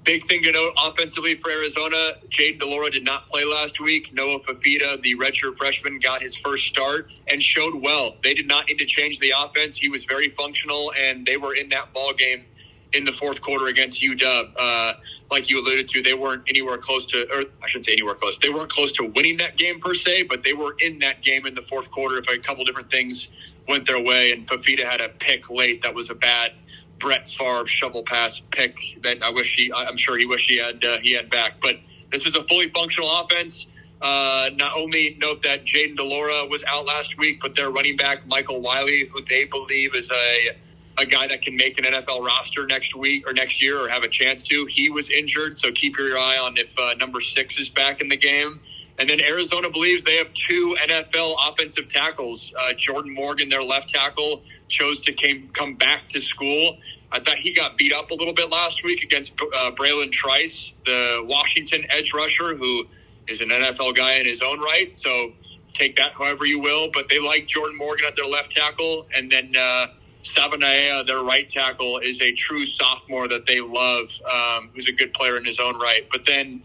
big 0.10 0.26
thing 0.28 0.42
to 0.42 0.52
note 0.52 0.74
offensively 0.76 1.36
for 1.36 1.52
Arizona, 1.52 2.14
Jayden 2.32 2.60
de 2.60 2.66
Laura 2.66 2.90
did 2.90 3.04
not 3.04 3.28
play 3.28 3.46
last 3.46 3.80
week. 3.80 4.12
Noah 4.12 4.40
Fifita, 4.40 5.00
the 5.04 5.14
redshirt 5.14 5.56
freshman, 5.56 6.00
got 6.00 6.24
his 6.24 6.36
first 6.36 6.66
start 6.66 7.12
and 7.28 7.44
showed 7.44 7.76
well. 7.76 8.16
They 8.24 8.34
did 8.34 8.48
not 8.48 8.66
need 8.68 8.80
to 8.80 8.88
change 8.88 9.20
the 9.20 9.34
offense. 9.38 9.78
He 9.78 9.88
was 9.88 10.06
very 10.06 10.30
functional, 10.30 10.92
and 11.00 11.28
they 11.28 11.38
were 11.38 11.54
in 11.54 11.70
that 11.70 11.94
ball 11.94 12.16
game 12.16 12.46
in 12.92 13.06
the 13.06 13.12
fourth 13.12 13.40
quarter 13.40 13.68
against 13.68 14.02
UW. 14.02 14.52
Uh, 14.58 14.94
like 15.30 15.52
you 15.52 15.60
alluded 15.60 15.90
to, 15.90 16.02
they 16.02 16.16
weren't 16.16 16.42
anywhere 16.50 16.80
close 16.80 17.06
to, 17.12 17.28
or 17.32 17.44
I 17.62 17.68
shouldn't 17.68 17.86
say 17.86 17.94
anywhere 17.94 18.16
close. 18.16 18.40
They 18.42 18.50
weren't 18.50 18.72
close 18.72 18.94
to 18.94 19.04
winning 19.04 19.38
that 19.38 19.58
game 19.58 19.80
per 19.80 19.94
se, 19.94 20.24
but 20.24 20.44
they 20.44 20.54
were 20.54 20.76
in 20.80 20.98
that 21.00 21.22
game 21.22 21.46
in 21.46 21.54
the 21.54 21.62
fourth 21.70 21.92
quarter 21.92 22.18
if 22.18 22.28
a 22.28 22.40
couple 22.40 22.66
different 22.66 22.90
things 22.90 23.30
went 23.68 23.86
their 23.86 24.02
way. 24.02 24.32
And 24.32 24.48
Fifita 24.48 24.90
had 24.90 25.02
a 25.02 25.10
pick 25.10 25.52
late 25.52 25.84
that 25.84 25.94
was 25.94 26.10
a 26.10 26.16
bad 26.16 26.54
Brett 27.00 27.30
Favre 27.30 27.66
shovel 27.66 28.04
pass 28.04 28.42
pick 28.52 28.76
that 29.04 29.24
I 29.24 29.32
wish 29.32 29.56
he, 29.56 29.72
I'm 29.74 29.98
sure 29.98 30.18
he 30.18 30.26
wish 30.26 30.48
he 30.48 30.58
had 30.58 30.84
uh, 30.84 31.00
he 31.02 31.14
had 31.14 31.30
back. 31.30 31.54
But 31.62 31.78
this 32.12 32.26
is 32.26 32.36
a 32.36 32.44
fully 32.44 32.70
functional 32.70 33.10
offense. 33.20 33.66
Uh, 34.02 34.50
not 34.56 34.78
only 34.78 35.18
note 35.20 35.44
that 35.44 35.66
Jayden 35.66 35.98
de 35.98 36.04
Laura 36.04 36.46
was 36.46 36.64
out 36.66 36.86
last 36.86 37.18
week, 37.18 37.40
but 37.42 37.56
their 37.56 37.70
running 37.70 37.98
back 37.98 38.26
Michael 38.26 38.62
Wiley, 38.62 39.10
who 39.12 39.22
they 39.26 39.46
believe 39.46 39.94
is 39.96 40.10
a 40.10 40.58
a 41.00 41.06
guy 41.06 41.28
that 41.28 41.42
can 41.42 41.56
make 41.56 41.78
an 41.78 41.86
NFL 41.86 42.26
roster 42.26 42.66
next 42.66 42.94
week 42.96 43.28
or 43.28 43.34
next 43.34 43.62
year 43.62 43.80
or 43.80 43.88
have 43.88 44.04
a 44.04 44.10
chance 44.10 44.42
to. 44.42 44.66
He 44.66 44.90
was 44.90 45.10
injured, 45.10 45.58
so 45.58 45.72
keep 45.72 45.98
your 45.98 46.18
eye 46.18 46.38
on 46.38 46.58
if 46.58 46.68
uh, 46.78 46.94
number 46.96 47.22
six 47.22 47.58
is 47.58 47.70
back 47.70 48.02
in 48.02 48.10
the 48.10 48.18
game. 48.18 48.60
And 49.00 49.10
then 49.10 49.22
Arizona 49.22 49.70
believes 49.70 50.04
they 50.04 50.18
have 50.18 50.34
two 50.34 50.76
NFL 50.78 51.36
offensive 51.48 51.88
tackles. 51.88 52.54
Uh, 52.60 52.74
Jordan 52.78 53.14
Morgan, 53.14 53.48
their 53.48 53.64
left 53.64 53.90
tackle, 53.90 54.44
chose 54.68 55.00
to 55.06 55.14
came, 55.14 55.52
come 55.54 55.76
back 55.76 56.10
to 56.10 56.22
school. 56.22 56.78
I 57.10 57.22
thought 57.22 57.38
he 57.38 57.54
got 57.54 57.78
beat 57.78 57.94
up 57.94 58.12
a 58.12 58.14
little 58.14 58.34
bit 58.34 58.50
last 58.50 58.84
week 58.84 59.02
against 59.04 59.32
uh, 59.42 59.72
Bralen 59.72 60.12
Trice, 60.12 60.74
the 60.86 61.24
Washington 61.24 61.86
edge 61.90 62.12
rusher, 62.14 62.58
who 62.58 62.88
is 63.30 63.40
an 63.40 63.50
NFL 63.50 63.96
guy 63.96 64.16
in 64.16 64.26
his 64.26 64.42
own 64.42 64.60
right. 64.60 64.94
So 64.94 65.32
take 65.74 65.96
that 65.96 66.12
however 66.14 66.46
you 66.46 66.60
will. 66.60 66.92
But 66.92 67.08
they 67.08 67.20
like 67.20 67.48
Jordan 67.48 67.78
Morgan 67.78 68.06
at 68.06 68.18
their 68.18 68.26
left 68.26 68.52
tackle. 68.52 69.08
And 69.16 69.32
then 69.32 69.56
uh, 69.56 69.88
Savaiinaea, 70.24 71.08
their 71.08 71.24
right 71.24 71.50
tackle, 71.50 72.00
is 72.00 72.20
a 72.22 72.34
true 72.34 72.66
sophomore 72.66 73.30
that 73.30 73.46
they 73.48 73.62
love, 73.62 74.10
um, 74.30 74.72
who's 74.76 74.90
a 74.90 74.92
good 74.92 75.14
player 75.14 75.38
in 75.38 75.46
his 75.46 75.58
own 75.58 75.80
right. 75.80 76.06
But 76.12 76.26
then 76.28 76.64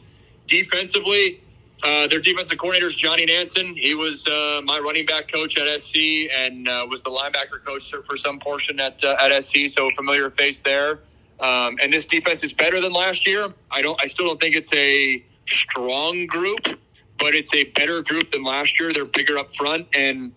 defensively, 0.49 1.43
uh, 1.85 2.07
their 2.09 2.20
defensive 2.20 2.57
coordinator 2.57 2.87
is 2.87 2.97
Johnny 2.97 3.26
Nansen. 3.26 3.76
He 3.76 3.95
was 3.95 4.26
uh, 4.26 4.62
my 4.64 4.78
running 4.78 5.05
back 5.05 5.30
coach 5.30 5.59
at 5.59 5.82
SC 5.82 6.30
and 6.32 6.66
uh, 6.66 6.87
was 6.89 7.03
the 7.03 7.11
linebacker 7.11 7.62
coach 7.64 7.93
for 8.09 8.16
some 8.16 8.41
portion 8.41 8.80
at 8.80 9.05
uh, 9.05 9.16
at 9.20 9.45
SC. 9.45 9.68
So 9.68 9.89
a 9.89 9.95
familiar 9.95 10.30
face 10.30 10.61
there. 10.64 11.01
Um, 11.41 11.78
and 11.82 11.93
this 11.93 12.07
defense 12.07 12.43
is 12.43 12.55
better 12.55 12.80
than 12.80 12.93
last 12.93 13.26
year. 13.26 13.49
I 13.70 13.82
don't. 13.82 14.01
I 14.03 14.07
still 14.07 14.26
don't 14.26 14.41
think 14.41 14.57
it's 14.57 14.72
a 14.72 15.22
strong 15.47 16.26
group, 16.26 16.66
but 17.18 17.35
it's 17.35 17.53
a 17.53 17.64
better 17.64 18.03
group 18.03 18.32
than 18.32 18.45
last 18.45 18.80
year. 18.80 18.95
They're 18.95 19.05
bigger 19.05 19.37
up 19.37 19.55
front, 19.55 19.89
and 19.93 20.32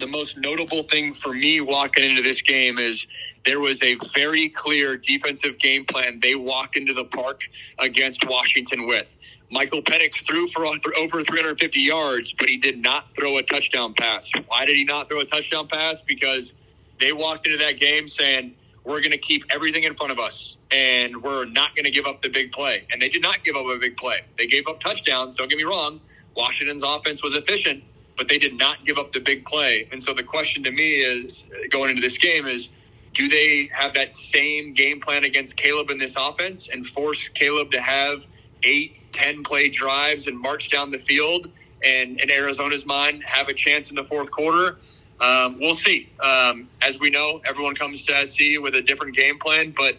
the 0.00 0.06
most 0.06 0.36
notable 0.36 0.82
thing 0.84 1.14
for 1.14 1.32
me 1.32 1.60
walking 1.60 2.02
into 2.02 2.22
this 2.22 2.40
game 2.42 2.78
is 2.78 3.06
there 3.44 3.60
was 3.60 3.80
a 3.82 3.96
very 4.14 4.48
clear 4.48 4.96
defensive 4.96 5.58
game 5.58 5.84
plan 5.84 6.18
they 6.20 6.34
walked 6.34 6.76
into 6.76 6.94
the 6.94 7.04
park 7.04 7.42
against 7.78 8.26
Washington 8.26 8.86
with. 8.86 9.14
Michael 9.50 9.82
Penix 9.82 10.26
threw 10.26 10.48
for 10.48 10.64
over 10.66 11.22
350 11.22 11.80
yards, 11.80 12.34
but 12.38 12.48
he 12.48 12.56
did 12.56 12.78
not 12.78 13.06
throw 13.14 13.36
a 13.36 13.42
touchdown 13.42 13.94
pass. 13.94 14.28
Why 14.46 14.64
did 14.64 14.76
he 14.76 14.84
not 14.84 15.08
throw 15.08 15.20
a 15.20 15.26
touchdown 15.26 15.68
pass? 15.68 16.00
Because 16.06 16.52
they 16.98 17.12
walked 17.12 17.46
into 17.46 17.58
that 17.58 17.78
game 17.78 18.08
saying, 18.08 18.54
we're 18.84 19.00
going 19.00 19.12
to 19.12 19.18
keep 19.18 19.44
everything 19.50 19.84
in 19.84 19.94
front 19.94 20.12
of 20.12 20.18
us 20.18 20.56
and 20.70 21.22
we're 21.22 21.44
not 21.44 21.74
going 21.74 21.84
to 21.84 21.90
give 21.90 22.06
up 22.06 22.22
the 22.22 22.28
big 22.28 22.52
play. 22.52 22.86
And 22.90 23.00
they 23.00 23.08
did 23.08 23.22
not 23.22 23.44
give 23.44 23.56
up 23.56 23.66
a 23.66 23.78
big 23.78 23.96
play. 23.96 24.20
They 24.38 24.46
gave 24.46 24.66
up 24.66 24.80
touchdowns. 24.80 25.34
Don't 25.34 25.48
get 25.48 25.58
me 25.58 25.64
wrong. 25.64 26.00
Washington's 26.36 26.82
offense 26.82 27.22
was 27.22 27.34
efficient, 27.34 27.82
but 28.20 28.28
they 28.28 28.36
did 28.36 28.58
not 28.58 28.84
give 28.84 28.98
up 28.98 29.14
the 29.14 29.18
big 29.18 29.46
play. 29.46 29.88
And 29.90 30.02
so 30.02 30.12
the 30.12 30.22
question 30.22 30.62
to 30.64 30.70
me 30.70 30.96
is 30.96 31.46
going 31.70 31.88
into 31.88 32.02
this 32.02 32.18
game 32.18 32.46
is, 32.46 32.68
do 33.14 33.28
they 33.28 33.70
have 33.72 33.94
that 33.94 34.12
same 34.12 34.74
game 34.74 35.00
plan 35.00 35.24
against 35.24 35.56
Caleb 35.56 35.88
in 35.88 35.96
this 35.96 36.12
offense 36.18 36.68
and 36.70 36.86
force 36.86 37.28
Caleb 37.28 37.70
to 37.70 37.80
have 37.80 38.18
eight, 38.62 38.98
10 39.12 39.42
play 39.42 39.70
drives 39.70 40.26
and 40.26 40.38
march 40.38 40.70
down 40.70 40.90
the 40.90 40.98
field 40.98 41.50
and 41.82 42.20
in 42.20 42.30
Arizona's 42.30 42.84
mind 42.84 43.22
have 43.24 43.48
a 43.48 43.54
chance 43.54 43.88
in 43.88 43.96
the 43.96 44.04
fourth 44.04 44.30
quarter? 44.30 44.76
Um, 45.18 45.58
we'll 45.58 45.74
see. 45.74 46.10
Um, 46.22 46.68
as 46.82 47.00
we 47.00 47.08
know, 47.08 47.40
everyone 47.46 47.74
comes 47.74 48.04
to 48.04 48.26
SC 48.26 48.60
with 48.60 48.74
a 48.74 48.82
different 48.82 49.16
game 49.16 49.38
plan, 49.38 49.72
but 49.74 49.96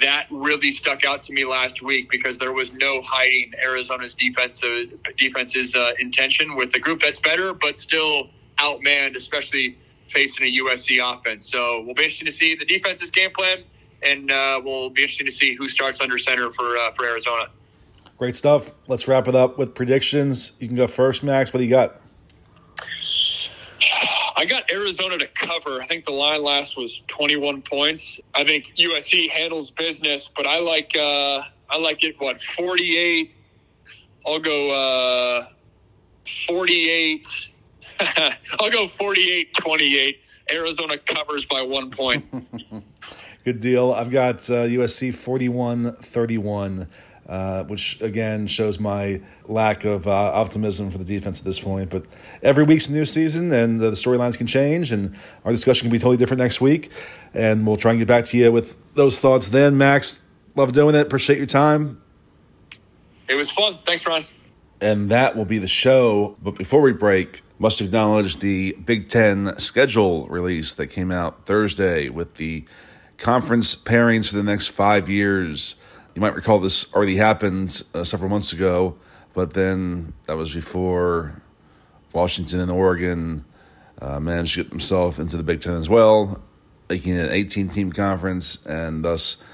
that 0.00 0.26
really 0.30 0.72
stuck 0.72 1.04
out 1.04 1.22
to 1.24 1.32
me 1.32 1.44
last 1.44 1.82
week 1.82 2.10
because 2.10 2.38
there 2.38 2.52
was 2.52 2.72
no 2.72 3.02
hiding 3.02 3.52
Arizona's 3.62 4.14
defensive 4.14 4.92
defense's 5.16 5.74
uh, 5.74 5.92
intention 5.98 6.54
with 6.56 6.72
the 6.72 6.78
group 6.78 7.00
that's 7.00 7.18
better, 7.18 7.52
but 7.52 7.78
still 7.78 8.28
outmanned, 8.58 9.16
especially 9.16 9.76
facing 10.10 10.46
a 10.46 10.58
USC 10.62 11.00
offense. 11.02 11.50
So 11.50 11.82
we'll 11.82 11.94
be 11.94 12.04
interested 12.04 12.26
to 12.26 12.32
see 12.32 12.54
the 12.54 12.64
defense's 12.64 13.10
game 13.10 13.30
plan, 13.30 13.64
and 14.02 14.30
uh, 14.30 14.60
we'll 14.64 14.90
be 14.90 15.02
interested 15.02 15.26
to 15.26 15.32
see 15.32 15.54
who 15.54 15.68
starts 15.68 16.00
under 16.00 16.18
center 16.18 16.52
for 16.52 16.76
uh, 16.76 16.92
for 16.92 17.04
Arizona. 17.04 17.46
Great 18.18 18.36
stuff. 18.36 18.72
Let's 18.88 19.06
wrap 19.06 19.28
it 19.28 19.36
up 19.36 19.58
with 19.58 19.74
predictions. 19.74 20.56
You 20.58 20.66
can 20.66 20.76
go 20.76 20.86
first, 20.86 21.22
Max. 21.22 21.52
What 21.52 21.58
do 21.58 21.64
you 21.64 21.70
got? 21.70 22.00
I 24.38 24.44
got 24.44 24.70
Arizona 24.70 25.18
to 25.18 25.26
cover. 25.26 25.82
I 25.82 25.86
think 25.88 26.04
the 26.04 26.12
line 26.12 26.44
last 26.44 26.76
was 26.76 27.02
21 27.08 27.60
points. 27.62 28.20
I 28.36 28.44
think 28.44 28.66
USC 28.76 29.28
handles 29.30 29.70
business, 29.72 30.28
but 30.36 30.46
I 30.46 30.60
like 30.60 30.92
uh, 30.96 31.42
I 31.68 31.78
like 31.78 32.04
it. 32.04 32.14
What 32.20 32.40
48? 32.56 33.34
I'll 34.24 34.38
go 34.38 34.70
uh, 34.70 35.48
48. 36.46 37.26
I'll 38.60 38.70
go 38.70 38.86
48-28. 38.86 40.18
Arizona 40.52 40.98
covers 40.98 41.44
by 41.46 41.62
one 41.62 41.90
point. 41.90 42.24
Good 43.44 43.58
deal. 43.58 43.92
I've 43.92 44.10
got 44.10 44.36
uh, 44.50 44.66
USC 44.66 45.10
41-31. 45.10 46.86
Uh, 47.28 47.62
which 47.64 48.00
again 48.00 48.46
shows 48.46 48.80
my 48.80 49.20
lack 49.44 49.84
of 49.84 50.06
uh, 50.06 50.10
optimism 50.10 50.90
for 50.90 50.96
the 50.96 51.04
defense 51.04 51.38
at 51.40 51.44
this 51.44 51.60
point. 51.60 51.90
But 51.90 52.06
every 52.42 52.64
week's 52.64 52.88
a 52.88 52.92
new 52.92 53.04
season, 53.04 53.52
and 53.52 53.78
uh, 53.82 53.90
the 53.90 53.96
storylines 53.96 54.38
can 54.38 54.46
change, 54.46 54.92
and 54.92 55.14
our 55.44 55.52
discussion 55.52 55.84
can 55.84 55.92
be 55.92 55.98
totally 55.98 56.16
different 56.16 56.38
next 56.38 56.62
week. 56.62 56.90
And 57.34 57.66
we'll 57.66 57.76
try 57.76 57.90
and 57.90 58.00
get 58.00 58.08
back 58.08 58.24
to 58.26 58.38
you 58.38 58.50
with 58.50 58.94
those 58.94 59.20
thoughts 59.20 59.48
then. 59.48 59.76
Max, 59.76 60.26
love 60.54 60.72
doing 60.72 60.94
it. 60.94 61.02
Appreciate 61.02 61.36
your 61.36 61.46
time. 61.46 62.00
It 63.28 63.34
was 63.34 63.50
fun. 63.50 63.78
Thanks, 63.84 64.06
Ryan. 64.06 64.24
And 64.80 65.10
that 65.10 65.36
will 65.36 65.44
be 65.44 65.58
the 65.58 65.68
show. 65.68 66.34
But 66.42 66.54
before 66.54 66.80
we 66.80 66.92
break, 66.92 67.42
must 67.58 67.82
acknowledge 67.82 68.38
the 68.38 68.72
Big 68.72 69.10
Ten 69.10 69.58
schedule 69.58 70.26
release 70.28 70.72
that 70.74 70.86
came 70.86 71.10
out 71.10 71.44
Thursday 71.44 72.08
with 72.08 72.36
the 72.36 72.64
conference 73.18 73.74
pairings 73.74 74.30
for 74.30 74.36
the 74.36 74.42
next 74.42 74.68
five 74.68 75.10
years. 75.10 75.74
You 76.18 76.22
might 76.22 76.34
recall 76.34 76.58
this 76.58 76.92
already 76.94 77.14
happened 77.14 77.84
uh, 77.94 78.02
several 78.02 78.28
months 78.28 78.52
ago, 78.52 78.96
but 79.34 79.54
then 79.54 80.14
that 80.26 80.36
was 80.36 80.52
before 80.52 81.40
Washington 82.12 82.58
and 82.58 82.72
Oregon 82.72 83.44
uh, 84.02 84.18
managed 84.18 84.54
to 84.54 84.64
get 84.64 84.70
themselves 84.70 85.20
into 85.20 85.36
the 85.36 85.44
Big 85.44 85.60
Ten 85.60 85.74
as 85.74 85.88
well, 85.88 86.42
making 86.90 87.14
it 87.14 87.26
an 87.26 87.32
18 87.32 87.68
team 87.68 87.92
conference 87.92 88.66
and 88.66 89.04
thus 89.04 89.44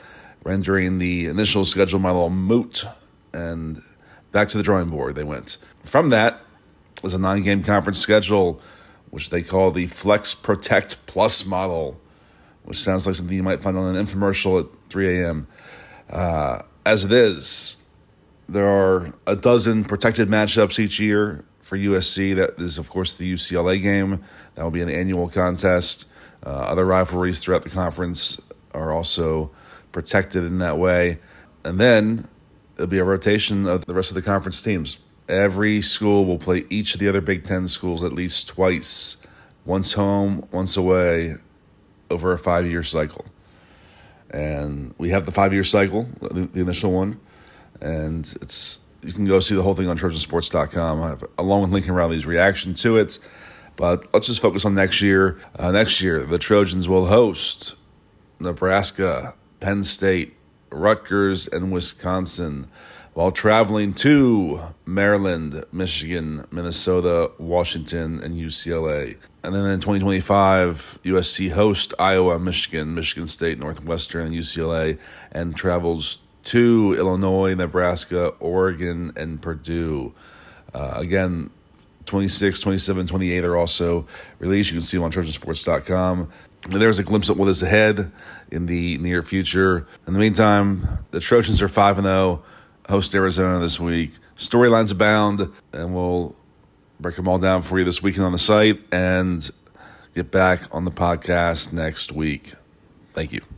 rendering 0.42 1.00
the 1.00 1.26
initial 1.26 1.66
schedule 1.66 1.98
model 1.98 2.30
moot. 2.30 2.86
And 3.34 3.82
back 4.32 4.48
to 4.48 4.56
the 4.56 4.62
drawing 4.62 4.88
board 4.88 5.16
they 5.16 5.22
went. 5.22 5.58
From 5.82 6.08
that 6.08 6.40
was 7.02 7.12
a 7.12 7.18
nine 7.18 7.42
game 7.42 7.62
conference 7.62 7.98
schedule, 7.98 8.58
which 9.10 9.28
they 9.28 9.42
call 9.42 9.70
the 9.70 9.86
Flex 9.86 10.34
Protect 10.34 11.06
Plus 11.06 11.44
model, 11.44 12.00
which 12.62 12.80
sounds 12.80 13.06
like 13.06 13.16
something 13.16 13.36
you 13.36 13.42
might 13.42 13.60
find 13.60 13.76
on 13.76 13.94
an 13.94 14.06
infomercial 14.06 14.60
at 14.60 14.88
3 14.88 15.20
a.m. 15.20 15.46
Uh, 16.14 16.62
as 16.86 17.04
it 17.04 17.12
is, 17.12 17.82
there 18.48 18.68
are 18.68 19.12
a 19.26 19.34
dozen 19.34 19.84
protected 19.84 20.28
matchups 20.28 20.78
each 20.78 21.00
year 21.00 21.44
for 21.60 21.76
USC. 21.76 22.36
That 22.36 22.54
is, 22.58 22.78
of 22.78 22.88
course, 22.88 23.14
the 23.14 23.30
UCLA 23.30 23.82
game. 23.82 24.24
That 24.54 24.62
will 24.62 24.70
be 24.70 24.80
an 24.80 24.88
annual 24.88 25.28
contest. 25.28 26.08
Uh, 26.46 26.50
other 26.50 26.84
rivalries 26.84 27.40
throughout 27.40 27.62
the 27.62 27.70
conference 27.70 28.40
are 28.72 28.92
also 28.92 29.50
protected 29.90 30.44
in 30.44 30.58
that 30.58 30.78
way. 30.78 31.18
And 31.64 31.80
then 31.80 32.28
it'll 32.76 32.86
be 32.86 32.98
a 32.98 33.04
rotation 33.04 33.66
of 33.66 33.86
the 33.86 33.94
rest 33.94 34.10
of 34.10 34.14
the 34.14 34.22
conference 34.22 34.62
teams. 34.62 34.98
Every 35.28 35.80
school 35.80 36.26
will 36.26 36.38
play 36.38 36.64
each 36.70 36.94
of 36.94 37.00
the 37.00 37.08
other 37.08 37.22
Big 37.22 37.44
Ten 37.44 37.66
schools 37.66 38.04
at 38.04 38.12
least 38.12 38.46
twice, 38.46 39.16
once 39.64 39.94
home, 39.94 40.46
once 40.52 40.76
away, 40.76 41.36
over 42.10 42.32
a 42.32 42.38
five 42.38 42.66
year 42.66 42.82
cycle 42.82 43.24
and 44.34 44.92
we 44.98 45.10
have 45.10 45.26
the 45.26 45.32
five 45.32 45.52
year 45.52 45.64
cycle, 45.64 46.08
the, 46.20 46.46
the, 46.46 46.60
initial 46.60 46.90
one, 46.92 47.20
and 47.80 48.34
it's 48.42 48.80
you 49.02 49.12
can 49.12 49.24
go 49.24 49.38
see 49.38 49.54
the 49.54 49.62
whole 49.62 49.74
thing 49.74 49.88
on 49.88 49.96
TrojanSports.com. 49.96 51.28
Along 51.38 51.62
with 51.62 51.70
Lincoln 51.70 51.94
Riley's 51.94 52.26
reaction 52.26 52.74
to 52.74 52.96
it. 52.96 53.18
But 53.76 54.12
let's 54.12 54.26
just 54.26 54.40
focus 54.40 54.64
on 54.64 54.74
next 54.74 55.02
year. 55.02 55.38
Uh, 55.58 55.70
next 55.72 56.00
year, 56.00 56.20
the 56.24 56.38
Trojans 56.38 56.88
will 56.88 57.06
host 57.06 57.76
Nebraska, 58.40 59.34
Penn 59.60 59.84
State, 59.84 60.36
Rutgers, 60.70 61.46
and 61.46 61.70
Wisconsin, 61.70 62.68
while 63.12 63.30
traveling 63.30 63.92
to 63.94 64.60
Maryland, 64.86 65.64
Michigan, 65.70 66.44
Minnesota, 66.50 67.30
Washington, 67.38 68.22
and 68.22 68.34
UCLA. 68.34 69.16
And 69.44 69.54
then 69.54 69.66
in 69.66 69.78
2025, 69.78 71.00
USC 71.04 71.50
hosts 71.50 71.92
Iowa, 71.98 72.38
Michigan, 72.38 72.94
Michigan 72.94 73.28
State, 73.28 73.58
Northwestern, 73.58 74.28
and 74.28 74.34
UCLA, 74.34 74.98
and 75.30 75.54
travels 75.54 76.18
to 76.44 76.94
Illinois, 76.98 77.54
Nebraska, 77.54 78.28
Oregon, 78.40 79.12
and 79.16 79.42
Purdue. 79.42 80.14
Uh, 80.72 80.94
again, 80.96 81.50
26, 82.06 82.58
27, 82.60 83.06
28 83.06 83.44
are 83.44 83.56
also 83.56 84.06
released. 84.38 84.70
You 84.70 84.76
can 84.76 84.82
see 84.82 84.96
them 84.96 85.04
on 85.04 85.12
TrojanSports.com. 85.12 86.30
And 86.64 86.72
there's 86.72 86.98
a 86.98 87.04
glimpse 87.04 87.28
of 87.28 87.38
what 87.38 87.48
is 87.48 87.62
ahead 87.62 88.10
in 88.50 88.64
the 88.64 88.96
near 88.96 89.22
future. 89.22 89.86
In 90.06 90.14
the 90.14 90.18
meantime, 90.18 90.86
the 91.10 91.20
Trojans 91.20 91.60
are 91.60 91.68
5 91.68 92.00
0, 92.00 92.42
host 92.88 93.14
Arizona 93.14 93.58
this 93.58 93.78
week. 93.78 94.12
Storylines 94.38 94.90
abound, 94.90 95.52
and 95.74 95.94
we'll 95.94 96.34
break 97.00 97.16
them 97.16 97.28
all 97.28 97.38
down 97.38 97.62
for 97.62 97.78
you 97.78 97.84
this 97.84 98.02
weekend 98.02 98.24
on 98.24 98.32
the 98.32 98.38
site 98.38 98.80
and 98.92 99.50
get 100.14 100.30
back 100.30 100.62
on 100.72 100.84
the 100.84 100.90
podcast 100.90 101.72
next 101.72 102.12
week. 102.12 102.54
Thank 103.12 103.32
you. 103.32 103.53